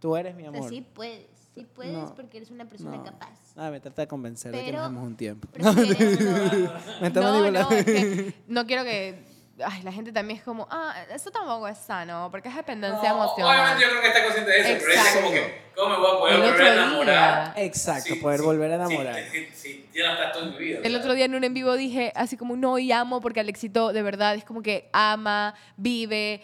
Tú 0.00 0.16
eres 0.16 0.34
mi 0.34 0.46
O 0.46 0.50
sea, 0.50 0.58
amor. 0.58 0.70
sí 0.70 0.80
puedes, 0.94 1.26
sí 1.54 1.66
puedes 1.74 1.92
No, 1.94 2.14
porque 2.14 2.36
eres 2.38 2.50
una 2.50 2.66
persona 2.66 2.96
no. 2.96 3.04
capaz. 3.04 3.30
Ah, 3.56 3.70
me 3.70 3.80
trata 3.80 4.02
de 4.02 4.08
convencer 4.08 4.52
de 4.52 4.58
que 4.58 4.64
Pero 4.66 4.78
nos 4.82 4.90
demos 4.90 5.06
un 5.06 5.16
tiempo. 5.16 5.48
no- 5.58 5.72
no, 7.52 7.68
no 8.48 8.66
quiero 8.66 8.84
que... 8.84 9.33
Ay, 9.64 9.82
la 9.82 9.92
gente 9.92 10.10
también 10.10 10.38
es 10.38 10.44
como, 10.44 10.66
ah, 10.70 10.94
esto 11.12 11.30
tampoco 11.30 11.68
es 11.68 11.78
sano, 11.78 12.28
porque 12.30 12.48
es 12.48 12.56
dependencia 12.56 13.10
No, 13.10 13.22
emocional. 13.22 13.54
Obviamente 13.56 13.82
yo 13.84 13.88
creo 13.90 14.00
que 14.02 14.08
está 14.08 14.22
consciente 14.24 14.50
de 14.50 14.58
eso, 14.60 14.68
pero 14.80 14.92
es 14.92 14.98
Exacto. 14.98 15.20
como 15.20 15.32
que, 15.32 15.62
¿cómo 15.76 15.88
me 15.90 15.96
voy 15.98 16.06
a 16.14 16.18
poder 16.18 16.34
El 16.34 16.40
volver 16.42 16.66
a 16.66 16.72
enamorar? 16.72 17.54
día, 17.54 17.64
Exacto, 17.64 18.14
Sí, 18.14 18.20
poder 18.20 18.40
sí, 18.40 18.46
volver 18.46 18.72
a 18.72 18.74
enamorar. 18.74 19.24
Sí, 19.30 19.48
sí, 19.52 19.90
ya 19.94 20.06
no 20.08 20.12
estás 20.14 20.32
todo 20.32 20.44
en 20.46 20.50
mi 20.52 20.58
vida. 20.58 20.80
El 20.82 20.96
otro 20.96 21.14
día 21.14 21.26
en 21.26 21.34
un 21.36 21.44
en 21.44 21.54
vivo 21.54 21.74
dije 21.76 22.12
así 22.16 22.36
como 22.36 22.56
no 22.56 22.78
y 22.78 22.90
amo 22.90 23.20
porque 23.20 23.38
Alexito 23.40 23.92
de 23.92 24.02
verdad 24.02 24.34
es 24.34 24.44
como 24.44 24.60
que 24.60 24.88
ama, 24.92 25.54
vive, 25.76 26.42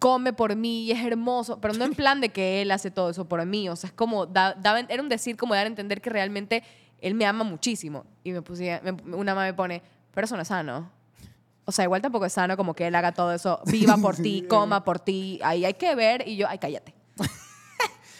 come 0.00 0.32
por 0.32 0.56
mí 0.56 0.86
y 0.86 0.90
es 0.90 1.04
hermoso, 1.06 1.60
pero 1.60 1.72
no 1.74 1.84
en 1.84 1.94
plan 1.94 2.20
de 2.20 2.30
que 2.30 2.62
él 2.62 2.72
hace 2.72 2.90
todo 2.90 3.10
eso 3.10 3.28
por 3.28 3.44
mí, 3.46 3.68
o 3.68 3.76
sea, 3.76 3.88
es 3.88 3.94
como, 3.94 4.26
da- 4.26 4.54
daba- 4.54 4.80
era 4.88 5.00
un 5.02 5.08
decir 5.08 5.36
como 5.36 5.54
dar 5.54 5.66
a 5.66 5.68
entender 5.68 6.00
que 6.00 6.10
realmente 6.10 6.64
él 7.00 7.14
me 7.14 7.26
ama 7.26 7.44
muchísimo. 7.44 8.04
Y 8.24 8.32
me 8.32 8.42
puse, 8.42 8.80
me- 8.82 9.14
una 9.14 9.34
mamá 9.36 9.46
me 9.46 9.54
pone, 9.54 9.82
pero 10.12 10.24
eso 10.24 10.34
no 10.34 10.42
es 10.42 10.48
sano. 10.48 10.90
O 11.66 11.72
sea, 11.72 11.84
igual 11.84 12.02
tampoco 12.02 12.26
es 12.26 12.32
sano 12.32 12.56
como 12.56 12.74
que 12.74 12.86
él 12.86 12.94
haga 12.94 13.12
todo 13.12 13.32
eso, 13.32 13.60
viva 13.66 13.96
por 13.96 14.16
ti, 14.22 14.44
coma 14.48 14.84
por 14.84 14.98
ti, 15.00 15.40
ahí 15.42 15.64
hay 15.64 15.74
que 15.74 15.94
ver 15.94 16.26
y 16.28 16.36
yo, 16.36 16.46
ay, 16.48 16.58
cállate. 16.58 16.94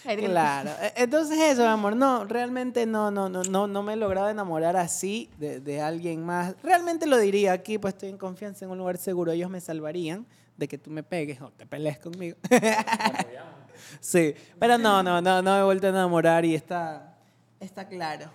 Claro. 0.05 0.71
E- 0.83 0.93
Entonces 0.97 1.39
eso, 1.39 1.63
mi 1.63 1.69
amor, 1.69 1.97
no, 1.97 2.25
realmente 2.27 2.85
no, 2.85 3.11
no, 3.11 3.31
no, 3.31 3.43
no, 3.43 3.67
no 3.67 3.83
me 3.83 3.95
he 3.95 3.97
logrado 3.97 4.29
enamorar 4.29 4.77
así 4.77 5.31
de, 5.39 5.61
de 5.61 5.81
alguien 5.81 6.23
más. 6.27 6.55
Realmente 6.63 7.07
lo 7.07 7.17
diría 7.17 7.53
aquí, 7.55 7.79
pues 7.79 7.95
estoy 7.95 8.11
en 8.11 8.19
confianza 8.19 8.67
en 8.67 8.71
un 8.71 8.77
lugar 8.77 8.99
seguro. 8.99 9.33
Ellos 9.33 9.49
me 9.49 9.63
salvarían 9.63 10.27
de 10.59 10.69
que 10.69 10.77
tú 10.77 10.91
me 10.91 11.03
pegues 11.03 11.41
o 11.41 11.51
te 11.53 11.65
pelees 11.65 11.99
conmigo. 11.99 12.37
sí, 14.01 14.35
pero 14.59 14.77
no, 14.79 15.03
no, 15.03 15.21
no, 15.23 15.41
no 15.43 15.55
me 15.55 15.61
he 15.61 15.65
vuelto 15.65 15.87
a 15.87 15.91
enamorar 15.91 16.45
y 16.45 16.55
está, 16.55 17.17
está 17.59 17.89
claro. 17.89 18.27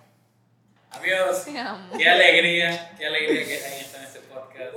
Amigos, 0.92 1.44
Te 1.44 1.58
amo. 1.58 1.96
qué 1.96 2.08
alegría, 2.08 2.92
qué 2.98 3.06
alegría 3.06 3.44
que 3.46 3.54
hayan 3.56 3.72
estado 3.80 4.02
en 4.02 4.08
este 4.08 4.20
podcast. 4.20 4.72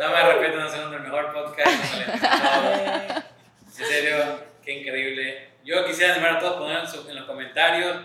No 0.00 0.08
me 0.10 0.16
arrepiento 0.16 0.58
de 0.58 0.64
hacer 0.64 0.80
el 0.82 1.00
mejor 1.00 1.32
podcast. 1.32 1.68
no 1.94 3.82
En 3.84 3.86
serio, 3.90 4.40
qué 4.64 4.72
increíble. 4.80 5.48
Yo 5.64 5.84
quisiera 5.86 6.14
animar 6.14 6.36
a 6.36 6.38
todos 6.40 6.56
a 6.56 6.58
poner 6.58 6.78
en, 6.80 6.88
su- 6.88 7.08
en 7.08 7.16
los 7.16 7.24
comentarios 7.24 7.98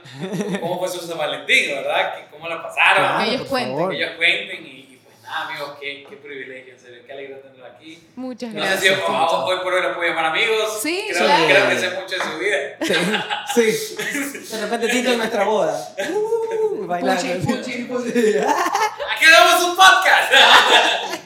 cómo 0.59 0.79
fue 0.79 0.87
su 0.89 0.99
San 1.07 1.17
Valentín, 1.17 1.75
¿verdad? 1.75 2.15
Que- 2.15 2.25
¿Cómo 2.29 2.47
la 2.47 2.61
pasaron? 2.61 3.03
Claro, 3.05 3.23
Que 3.23 3.35
ellos 3.35 3.47
cuenten. 3.47 3.89
Que 3.89 3.95
ellos 3.95 4.11
cuenten 4.17 4.65
y, 4.65 4.86
nada, 5.27 5.47
amigos, 5.49 5.77
qué, 5.79 6.05
qué 6.09 6.15
privilegio, 6.17 6.73
en 6.73 6.79
serio, 6.79 7.01
qué 7.05 7.11
alegría 7.13 7.41
tenerlo 7.41 7.65
aquí. 7.65 8.03
Muchas 8.15 8.53
No 8.53 8.61
gracias. 8.61 8.99
hoy 9.07 9.57
por 9.63 9.73
hoy 9.73 9.81
lo 9.81 9.95
puedo 9.95 10.09
llamar 10.09 10.25
amigos. 10.25 10.79
Sí, 10.81 11.05
creo, 11.09 11.25
claro. 11.25 11.45
creo 11.45 11.69
que 11.69 11.77
sé 11.77 11.89
mucho 11.91 12.15
de 12.15 12.21
su 12.21 12.37
vida. 12.39 13.45
Sí, 13.53 13.71
sí. 13.71 14.55
De 14.55 14.61
repente 14.61 14.87
Tito 14.89 15.11
en 15.11 15.17
nuestra 15.17 15.43
boda. 15.43 15.89
Uh, 16.09 16.85
bailando. 16.87 17.21
Puchi, 17.45 17.83
puchi, 17.83 18.09
Aquí 18.37 19.25
damos 19.31 19.63
un 19.63 19.75
podcast. 19.75 20.31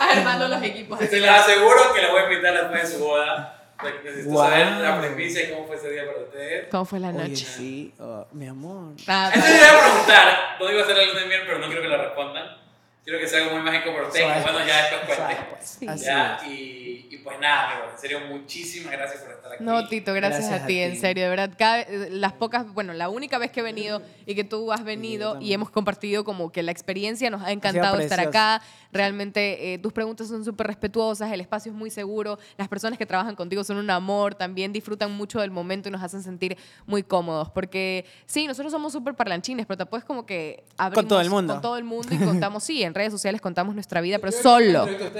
Armando 0.00 0.48
los 0.48 0.62
equipos. 0.62 0.98
Se 0.98 1.20
les 1.20 1.30
aseguro 1.30 1.92
que 1.94 2.02
les 2.02 2.10
voy 2.10 2.20
a 2.22 2.24
invitar 2.24 2.54
después 2.54 2.82
de 2.90 2.96
su 2.98 3.04
boda. 3.04 3.56
Necesito 4.04 4.30
Wow. 4.30 4.44
saber 4.44 4.66
la 4.72 5.00
premisa 5.00 5.40
y 5.40 5.50
cómo 5.52 5.66
fue 5.66 5.76
ese 5.76 5.90
día 5.90 6.04
para 6.04 6.18
ustedes. 6.18 6.68
¿Cómo 6.70 6.84
fue 6.84 7.00
la 7.00 7.08
Oye, 7.08 7.16
noche? 7.28 7.46
sí, 7.46 7.94
oh, 7.98 8.26
mi 8.32 8.46
amor. 8.46 8.92
Ah, 9.08 9.30
Eso 9.34 9.46
les 9.46 9.58
voy 9.58 9.68
a 9.68 9.80
preguntar. 9.80 10.56
No 10.60 10.70
iba 10.70 10.80
a 10.80 10.84
hacer 10.84 10.96
algo 10.98 11.14
de 11.18 11.26
miel, 11.26 11.40
pero 11.46 11.58
no 11.60 11.66
quiero 11.66 11.80
que 11.80 11.88
lo 11.88 11.96
respondan. 11.96 12.58
Quiero 13.04 13.18
que 13.18 13.26
sea 13.26 13.42
algo 13.44 13.56
muy 13.56 13.62
mágico 13.62 13.92
por 13.92 14.04
ustedes. 14.04 14.42
Bueno, 14.42 14.58
ya 14.66 14.90
después 14.90 15.18
pues. 15.48 15.68
Sí. 15.68 15.86
Así 15.88 16.04
Ya, 16.04 16.36
es. 16.36 16.48
y, 16.48 17.08
y 17.10 17.16
pues 17.24 17.40
nada, 17.40 17.70
amigos. 17.70 17.90
En 17.94 17.98
serio, 18.00 18.20
muchísimas 18.28 18.92
gracias 18.92 19.22
por 19.22 19.32
estar 19.32 19.52
aquí. 19.52 19.64
No, 19.64 19.88
Tito, 19.88 20.12
gracias, 20.12 20.40
Gracias 20.40 20.60
a 20.60 20.64
a 20.64 20.66
ti, 20.66 20.78
en 20.80 21.00
serio, 21.00 21.24
de 21.24 21.30
verdad. 21.30 21.50
Cada, 21.58 21.86
las 22.10 22.34
pocas, 22.34 22.72
bueno, 22.72 22.92
la 22.92 23.08
única 23.08 23.38
vez 23.38 23.50
que 23.50 23.60
he 23.60 23.62
venido 23.62 24.02
y 24.26 24.34
que 24.34 24.44
tú 24.44 24.70
has 24.70 24.84
venido 24.84 25.40
y 25.40 25.52
hemos 25.54 25.70
compartido 25.70 26.24
como 26.24 26.52
que 26.52 26.62
la 26.62 26.72
experiencia, 26.72 27.30
nos 27.30 27.42
ha 27.42 27.52
encantado 27.52 27.98
estar 27.98 28.20
acá. 28.20 28.62
Realmente 28.92 29.72
eh, 29.74 29.78
tus 29.78 29.92
preguntas 29.92 30.28
son 30.28 30.44
súper 30.44 30.66
respetuosas, 30.66 31.32
el 31.32 31.40
espacio 31.40 31.70
es 31.70 31.78
muy 31.78 31.90
seguro, 31.90 32.38
las 32.58 32.66
personas 32.68 32.98
que 32.98 33.06
trabajan 33.06 33.36
contigo 33.36 33.62
son 33.62 33.76
un 33.76 33.88
amor, 33.88 34.34
también 34.34 34.72
disfrutan 34.72 35.12
mucho 35.12 35.40
del 35.40 35.52
momento 35.52 35.88
y 35.88 35.92
nos 35.92 36.02
hacen 36.02 36.22
sentir 36.22 36.58
muy 36.86 37.02
cómodos. 37.04 37.50
Porque 37.50 38.04
sí, 38.26 38.46
nosotros 38.46 38.72
somos 38.72 38.92
súper 38.92 39.14
parlanchines, 39.14 39.64
pero 39.66 39.78
después 39.78 40.04
como 40.04 40.26
que 40.26 40.64
abrimos 40.76 41.08
todo 41.08 41.20
el 41.20 41.30
mundo. 41.30 41.54
Con 41.54 41.62
todo 41.62 41.76
el 41.76 41.84
mundo 41.84 42.14
y 42.14 42.18
contamos, 42.24 42.64
sí, 42.64 42.82
en 42.82 42.94
redes 43.00 43.12
sociales 43.12 43.40
contamos 43.40 43.74
nuestra 43.74 44.00
vida, 44.00 44.18
pero 44.18 44.32
solo. 44.32 44.86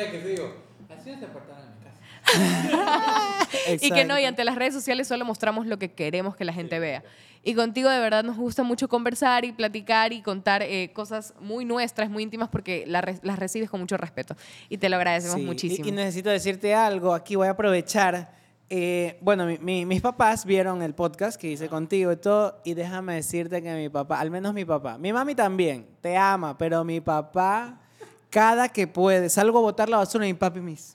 Y 3.81 3.91
que 3.91 4.05
no, 4.05 4.19
y 4.19 4.25
ante 4.25 4.45
las 4.45 4.57
redes 4.57 4.75
sociales 4.75 5.09
solo 5.09 5.25
mostramos 5.25 5.67
lo 5.67 5.79
que 5.79 5.93
queremos 5.93 6.37
que 6.37 6.45
la 6.45 6.53
gente 6.53 6.79
vea. 6.79 7.03
Y 7.43 7.55
contigo 7.55 7.89
de 7.89 7.99
verdad 7.99 8.23
nos 8.23 8.37
gusta 8.37 8.63
mucho 8.63 8.89
conversar 8.89 9.45
y 9.45 9.53
platicar 9.53 10.13
y 10.13 10.21
contar 10.23 10.63
eh, 10.63 10.91
cosas 10.93 11.35
muy 11.41 11.65
nuestras, 11.65 12.11
muy 12.11 12.23
íntimas, 12.23 12.49
porque 12.51 12.85
la 12.87 13.01
re- 13.01 13.19
las 13.23 13.39
recibes 13.39 13.71
con 13.71 13.81
mucho 13.81 13.97
respeto. 13.97 14.37
Y 14.69 14.79
te 14.79 14.89
lo 14.89 14.97
agradecemos 14.97 15.37
Sí, 15.37 15.43
y- 15.43 15.47
muchísimo. 15.47 15.89
Y, 15.89 15.93
necesito 15.93 16.31
decirte 16.31 16.75
algo, 16.75 17.15
aquí 17.15 17.37
voy 17.37 17.49
a 17.49 17.53
aprovechar. 17.53 18.39
Eh, 18.73 19.19
bueno, 19.21 19.47
mi- 19.47 19.59
mi- 19.59 19.85
mis 19.85 20.01
papás 20.01 20.45
vieron 20.45 20.81
el 20.83 20.95
podcast 20.95 21.41
que 21.41 21.51
hice 21.51 21.69
contigo 21.69 22.13
y 22.13 22.17
todo, 22.17 22.61
y 22.65 22.75
déjame 22.75 23.17
decirte 23.17 23.61
que 23.63 23.75
mi 23.75 23.89
papá, 23.89 24.21
al 24.21 24.31
menos 24.31 24.55
mi 24.55 24.65
papá, 24.65 24.97
mi 24.97 25.13
mami 25.13 25.35
también, 25.35 25.89
te 26.01 26.17
ama, 26.17 26.57
pero 26.57 26.85
mi 26.85 27.01
papá, 27.01 27.81
cada 28.31 28.69
que 28.69 28.87
puede, 28.87 29.29
salgo 29.29 29.59
a 29.59 29.63
botar 29.63 29.89
la 29.89 29.97
basura 29.97 30.25
y 30.25 30.33
mi 30.33 30.39
papi 30.39 30.61
me 30.61 30.71
dice, 30.71 30.95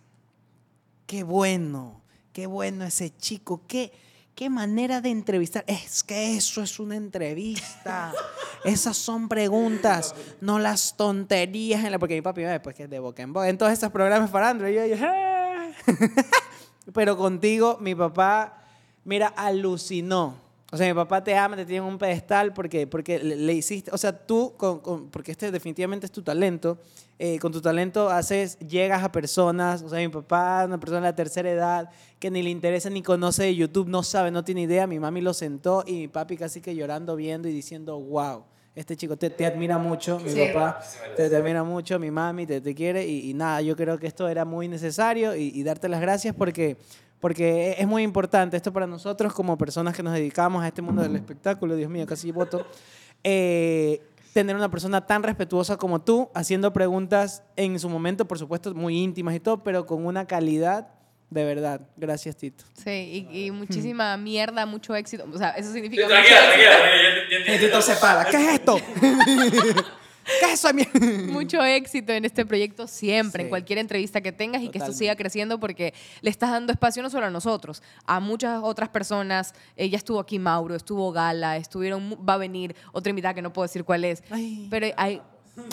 qué 1.06 1.24
bueno, 1.24 2.02
qué 2.32 2.48
bueno 2.48 2.86
ese 2.86 3.14
chico, 3.18 3.62
qué, 3.68 3.92
qué 4.36 4.50
manera 4.50 5.02
de 5.02 5.10
entrevistar. 5.10 5.66
Es 5.68 6.02
que 6.02 6.38
eso 6.38 6.62
es 6.64 6.80
una 6.80 6.96
entrevista. 6.96 8.14
Esas 8.64 8.96
son 8.96 9.28
preguntas, 9.28 10.16
no 10.42 10.60
las 10.60 10.96
tonterías. 10.98 11.84
En 11.84 11.92
la, 11.92 12.00
porque 12.00 12.16
mi 12.16 12.22
papi 12.22 12.42
me 12.42 12.48
ve, 12.48 12.60
pues 12.62 12.74
que 12.76 12.84
es 12.84 12.90
de 12.90 13.00
boca 13.00 13.22
en 13.22 13.32
boca. 13.34 13.48
En 13.50 13.58
todos 13.58 13.72
esos 13.74 13.92
programas 13.92 14.30
para 14.32 14.50
Android, 14.50 14.74
yo, 14.76 14.86
yo. 14.96 14.96
Pero 16.94 17.18
contigo, 17.18 17.78
mi 17.82 17.96
papá, 17.96 18.62
mira, 19.04 19.28
alucinó. 19.28 20.44
O 20.72 20.78
sea, 20.78 20.88
mi 20.88 20.94
papá 20.94 21.24
te 21.24 21.36
ama, 21.38 21.56
te 21.56 21.66
tiene 21.66 21.86
en 21.86 21.94
un 21.94 21.98
pedestal 21.98 22.52
porque, 22.54 22.86
porque 22.88 23.20
le, 23.20 23.36
le 23.36 23.54
hiciste, 23.54 23.92
o 23.94 23.98
sea, 23.98 24.26
tú, 24.26 24.54
con, 24.58 24.80
con- 24.80 25.10
porque 25.10 25.32
este 25.32 25.52
definitivamente 25.52 26.06
es 26.08 26.12
tu 26.12 26.22
talento, 26.22 26.78
eh, 27.18 27.40
con 27.40 27.52
tu 27.52 27.62
talento 27.62 28.10
haces, 28.10 28.58
llegas 28.60 29.04
a 29.04 29.12
personas, 29.12 29.84
o 29.84 29.90
sea, 29.90 30.00
mi 30.00 30.10
papá, 30.10 30.64
una 30.66 30.80
persona 30.80 31.02
de 31.02 31.08
la 31.08 31.16
tercera 31.16 31.50
edad, 31.50 31.90
que 32.20 32.30
ni 32.32 32.42
le 32.44 32.50
interesa 32.50 32.90
ni 32.90 33.04
conoce 33.04 33.44
de 33.44 33.56
YouTube, 33.56 33.88
no 33.88 34.04
sabe, 34.04 34.32
no 34.32 34.44
tiene 34.44 34.64
idea, 34.64 34.86
mi 34.86 35.00
mami 35.00 35.22
lo 35.22 35.34
sentó 35.34 35.84
y 35.88 35.94
mi 35.94 36.08
papi 36.08 36.36
casi 36.36 36.60
que 36.62 36.76
llorando, 36.76 37.16
viendo 37.16 37.48
y 37.48 37.54
diciendo, 37.54 37.98
wow, 38.00 38.44
este 38.76 38.96
chico 38.98 39.16
te, 39.18 39.30
te 39.30 39.46
admira 39.46 39.78
mucho, 39.78 40.20
mi 40.20 40.30
Sí. 40.30 40.40
papá 40.48 40.80
te, 41.16 41.30
te 41.30 41.36
admira 41.36 41.64
mucho, 41.64 41.98
mi 42.00 42.12
mami 42.12 42.46
te, 42.46 42.60
te 42.62 42.76
quiere 42.76 43.08
y, 43.08 43.30
y 43.30 43.34
nada, 43.34 43.62
yo 43.62 43.76
creo 43.76 43.98
que 43.98 44.08
esto 44.08 44.28
era 44.28 44.44
muy 44.46 44.68
necesario 44.68 45.36
y, 45.36 45.52
y 45.54 45.64
darte 45.64 45.88
las 45.90 46.02
gracias 46.02 46.36
porque, 46.36 46.76
porque 47.22 47.76
es 47.80 47.88
muy 47.88 48.04
importante 48.04 48.58
esto 48.58 48.74
para 48.74 48.86
nosotros 48.88 49.34
como 49.34 49.58
personas 49.58 49.96
que 49.96 50.04
nos 50.04 50.14
dedicamos 50.14 50.64
a 50.64 50.68
este 50.68 50.82
mundo 50.82 51.02
del 51.02 51.16
espectáculo, 51.16 51.76
Dios 51.76 51.90
mío, 51.90 52.06
casi 52.06 52.32
voto. 52.32 52.66
Eh, 53.24 54.02
tener 54.34 54.56
una 54.56 54.70
persona 54.70 55.06
tan 55.06 55.24
respetuosa 55.24 55.78
como 55.78 56.02
tú, 56.02 56.30
haciendo 56.34 56.74
preguntas 56.74 57.42
en 57.56 57.80
su 57.80 57.88
momento, 57.90 58.26
por 58.28 58.38
supuesto, 58.38 58.76
muy 58.76 58.98
íntimas 59.02 59.34
y 59.34 59.40
todo, 59.40 59.64
pero 59.64 59.86
con 59.86 60.06
una 60.06 60.26
calidad 60.28 60.90
de 61.30 61.44
verdad. 61.44 61.82
Gracias, 61.98 62.36
Tito. 62.38 62.64
Sí, 62.82 63.28
y, 63.32 63.46
y 63.48 63.52
muchísima 63.52 64.16
mierda, 64.18 64.66
mucho 64.66 64.96
éxito. 64.96 65.26
O 65.34 65.38
sea, 65.38 65.50
eso 65.52 65.72
significa. 65.74 66.04
Sí, 66.04 66.08
Tranquila, 66.10 66.40
tranquila. 66.40 67.38
entiendo. 67.38 67.66
Tito 67.68 67.82
se 67.82 67.96
para. 67.96 68.26
¿Qué 68.30 68.38
es 68.38 68.54
esto? 68.54 68.78
¿Qué 70.40 70.46
es 70.48 70.54
eso? 70.54 70.74
mierda? 70.74 70.92
mucho 71.32 71.64
éxito 71.64 72.12
en 72.12 72.26
este 72.26 72.46
proyecto 72.46 72.88
siempre, 72.88 73.42
Sí. 73.42 73.46
en 73.46 73.50
cualquier 73.50 73.78
entrevista 73.80 74.22
que 74.22 74.32
tengas 74.32 74.64
y 74.64 74.70
que 74.70 74.80
esto 74.80 74.92
siga 74.92 75.16
creciendo 75.16 75.60
porque 75.60 75.94
le 76.22 76.30
estás 76.32 76.50
dando 76.50 76.74
espacio 76.74 77.04
no 77.04 77.10
solo 77.12 77.28
a 77.28 77.30
nosotros, 77.30 77.84
a 78.08 78.20
muchas 78.20 78.60
otras 78.64 78.90
personas. 78.90 79.54
Ya 79.78 79.98
estuvo 79.98 80.20
aquí 80.20 80.40
Mauro, 80.40 80.74
estuvo 80.76 81.12
Gala, 81.12 81.58
estuvieron, 81.58 82.18
va 82.28 82.34
a 82.34 82.38
venir 82.38 82.76
otra 82.92 83.12
invitada 83.12 83.34
que 83.36 83.42
no 83.44 83.54
puedo 83.54 83.68
decir 83.68 83.84
cuál 83.84 84.04
es. 84.06 84.24
Ay. 84.32 84.68
Pero 84.72 84.88
hay, 84.98 85.22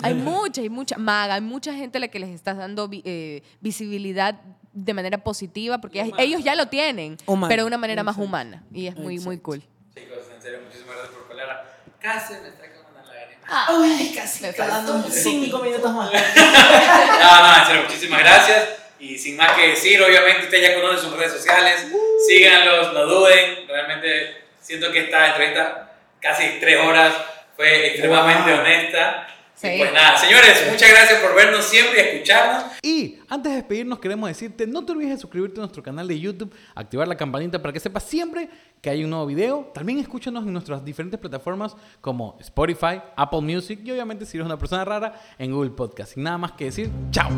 hay 0.03 0.13
mucha, 0.13 0.61
hay 0.61 0.69
mucha, 0.69 0.97
Maga, 0.99 1.33
hay 1.35 1.41
mucha 1.41 1.73
gente 1.73 1.97
a 1.97 2.01
la 2.01 2.07
que 2.09 2.19
les 2.19 2.29
estás 2.29 2.55
dando 2.57 2.87
eh, 2.91 3.41
visibilidad 3.59 4.39
de 4.73 4.93
manera 4.93 5.17
positiva 5.19 5.77
porque 5.79 6.01
ellos- 6.01 6.15
ellos 6.19 6.43
ya 6.43 6.55
lo 6.55 6.67
tienen, 6.67 7.17
Humana. 7.25 7.49
pero 7.49 7.63
de 7.63 7.67
una 7.67 7.77
manera 7.77 8.03
más 8.03 8.13
Exacto. 8.15 8.27
humana 8.27 8.63
y 8.73 8.87
es 8.87 8.95
muy, 8.95 9.19
muy 9.19 9.35
Exacto. 9.35 9.43
cool. 9.43 9.63
Chicos, 9.95 10.17
en 10.35 10.41
serio, 10.41 10.59
muchísimas 10.65 10.95
gracias 10.95 11.15
por 11.15 11.27
colar. 11.27 11.77
Casi 11.99 12.33
me 12.33 12.47
está 12.49 12.63
con 12.73 12.91
una 12.91 13.03
lágrima. 13.13 13.43
Ay, 13.47 14.13
casi 14.15 14.43
quedando 14.51 15.03
cinco 15.09 15.59
minutos 15.59 15.91
más. 15.93 16.11
No, 17.21 17.41
no, 17.47 17.57
en 17.59 17.65
serio, 17.65 17.81
muchísimas 17.83 18.19
gracias. 18.19 18.69
Y 18.99 19.17
sin 19.17 19.35
más 19.37 19.51
que 19.53 19.67
decir, 19.69 20.01
obviamente 20.01 20.45
usted 20.45 20.61
ya 20.61 20.75
conoce 20.81 21.01
sus 21.03 21.13
redes 21.17 21.33
sociales. 21.33 21.87
Síganlos, 22.27 22.93
no 22.93 23.05
duden. 23.05 23.67
Realmente 23.67 24.43
siento 24.61 24.91
que 24.91 25.01
esta 25.01 25.27
entrevista, 25.27 25.91
casi 26.21 26.57
tres 26.59 26.79
horas, 26.79 27.13
fue 27.55 27.87
extremadamente 27.87 28.51
Wow. 28.51 28.61
honesta. 28.61 29.27
Sí. 29.63 29.75
Pues 29.77 29.93
nada, 29.93 30.17
señores, 30.17 30.67
muchas 30.69 30.89
gracias 30.89 31.21
por 31.21 31.33
vernos 31.35 31.63
siempre 31.63 31.95
y 31.95 32.15
escucharnos. 32.15 32.65
Y 32.81 33.19
antes 33.29 33.49
de 33.49 33.55
despedirnos 33.59 33.97
queremos 33.99 34.27
decirte, 34.27 34.67
no 34.67 34.85
te 34.85 34.91
olvides 34.91 35.11
de 35.11 35.17
suscribirte 35.19 35.61
a 35.61 35.61
nuestro 35.61 35.81
canal 35.81 36.05
de 36.05 36.19
YouTube, 36.19 36.53
activar 36.75 37.07
la 37.07 37.15
campanita 37.15 37.61
para 37.61 37.71
que 37.71 37.79
sepas 37.79 38.03
siempre 38.03 38.49
que 38.81 38.89
hay 38.89 39.05
un 39.05 39.11
nuevo 39.11 39.25
video. 39.25 39.71
También 39.73 39.99
escúchanos 39.99 40.45
en 40.45 40.51
nuestras 40.51 40.83
diferentes 40.83 41.17
plataformas 41.17 41.77
como 42.01 42.37
Spotify, 42.41 43.01
Apple 43.15 43.39
Music 43.39 43.79
y 43.85 43.91
obviamente 43.91 44.25
si 44.25 44.35
eres 44.35 44.47
una 44.47 44.59
persona 44.59 44.83
rara 44.83 45.17
en 45.37 45.53
Google 45.53 45.71
Podcast. 45.71 46.15
Sin 46.15 46.23
nada 46.23 46.37
más 46.37 46.51
que 46.51 46.65
decir, 46.65 46.89
chao. 47.11 47.29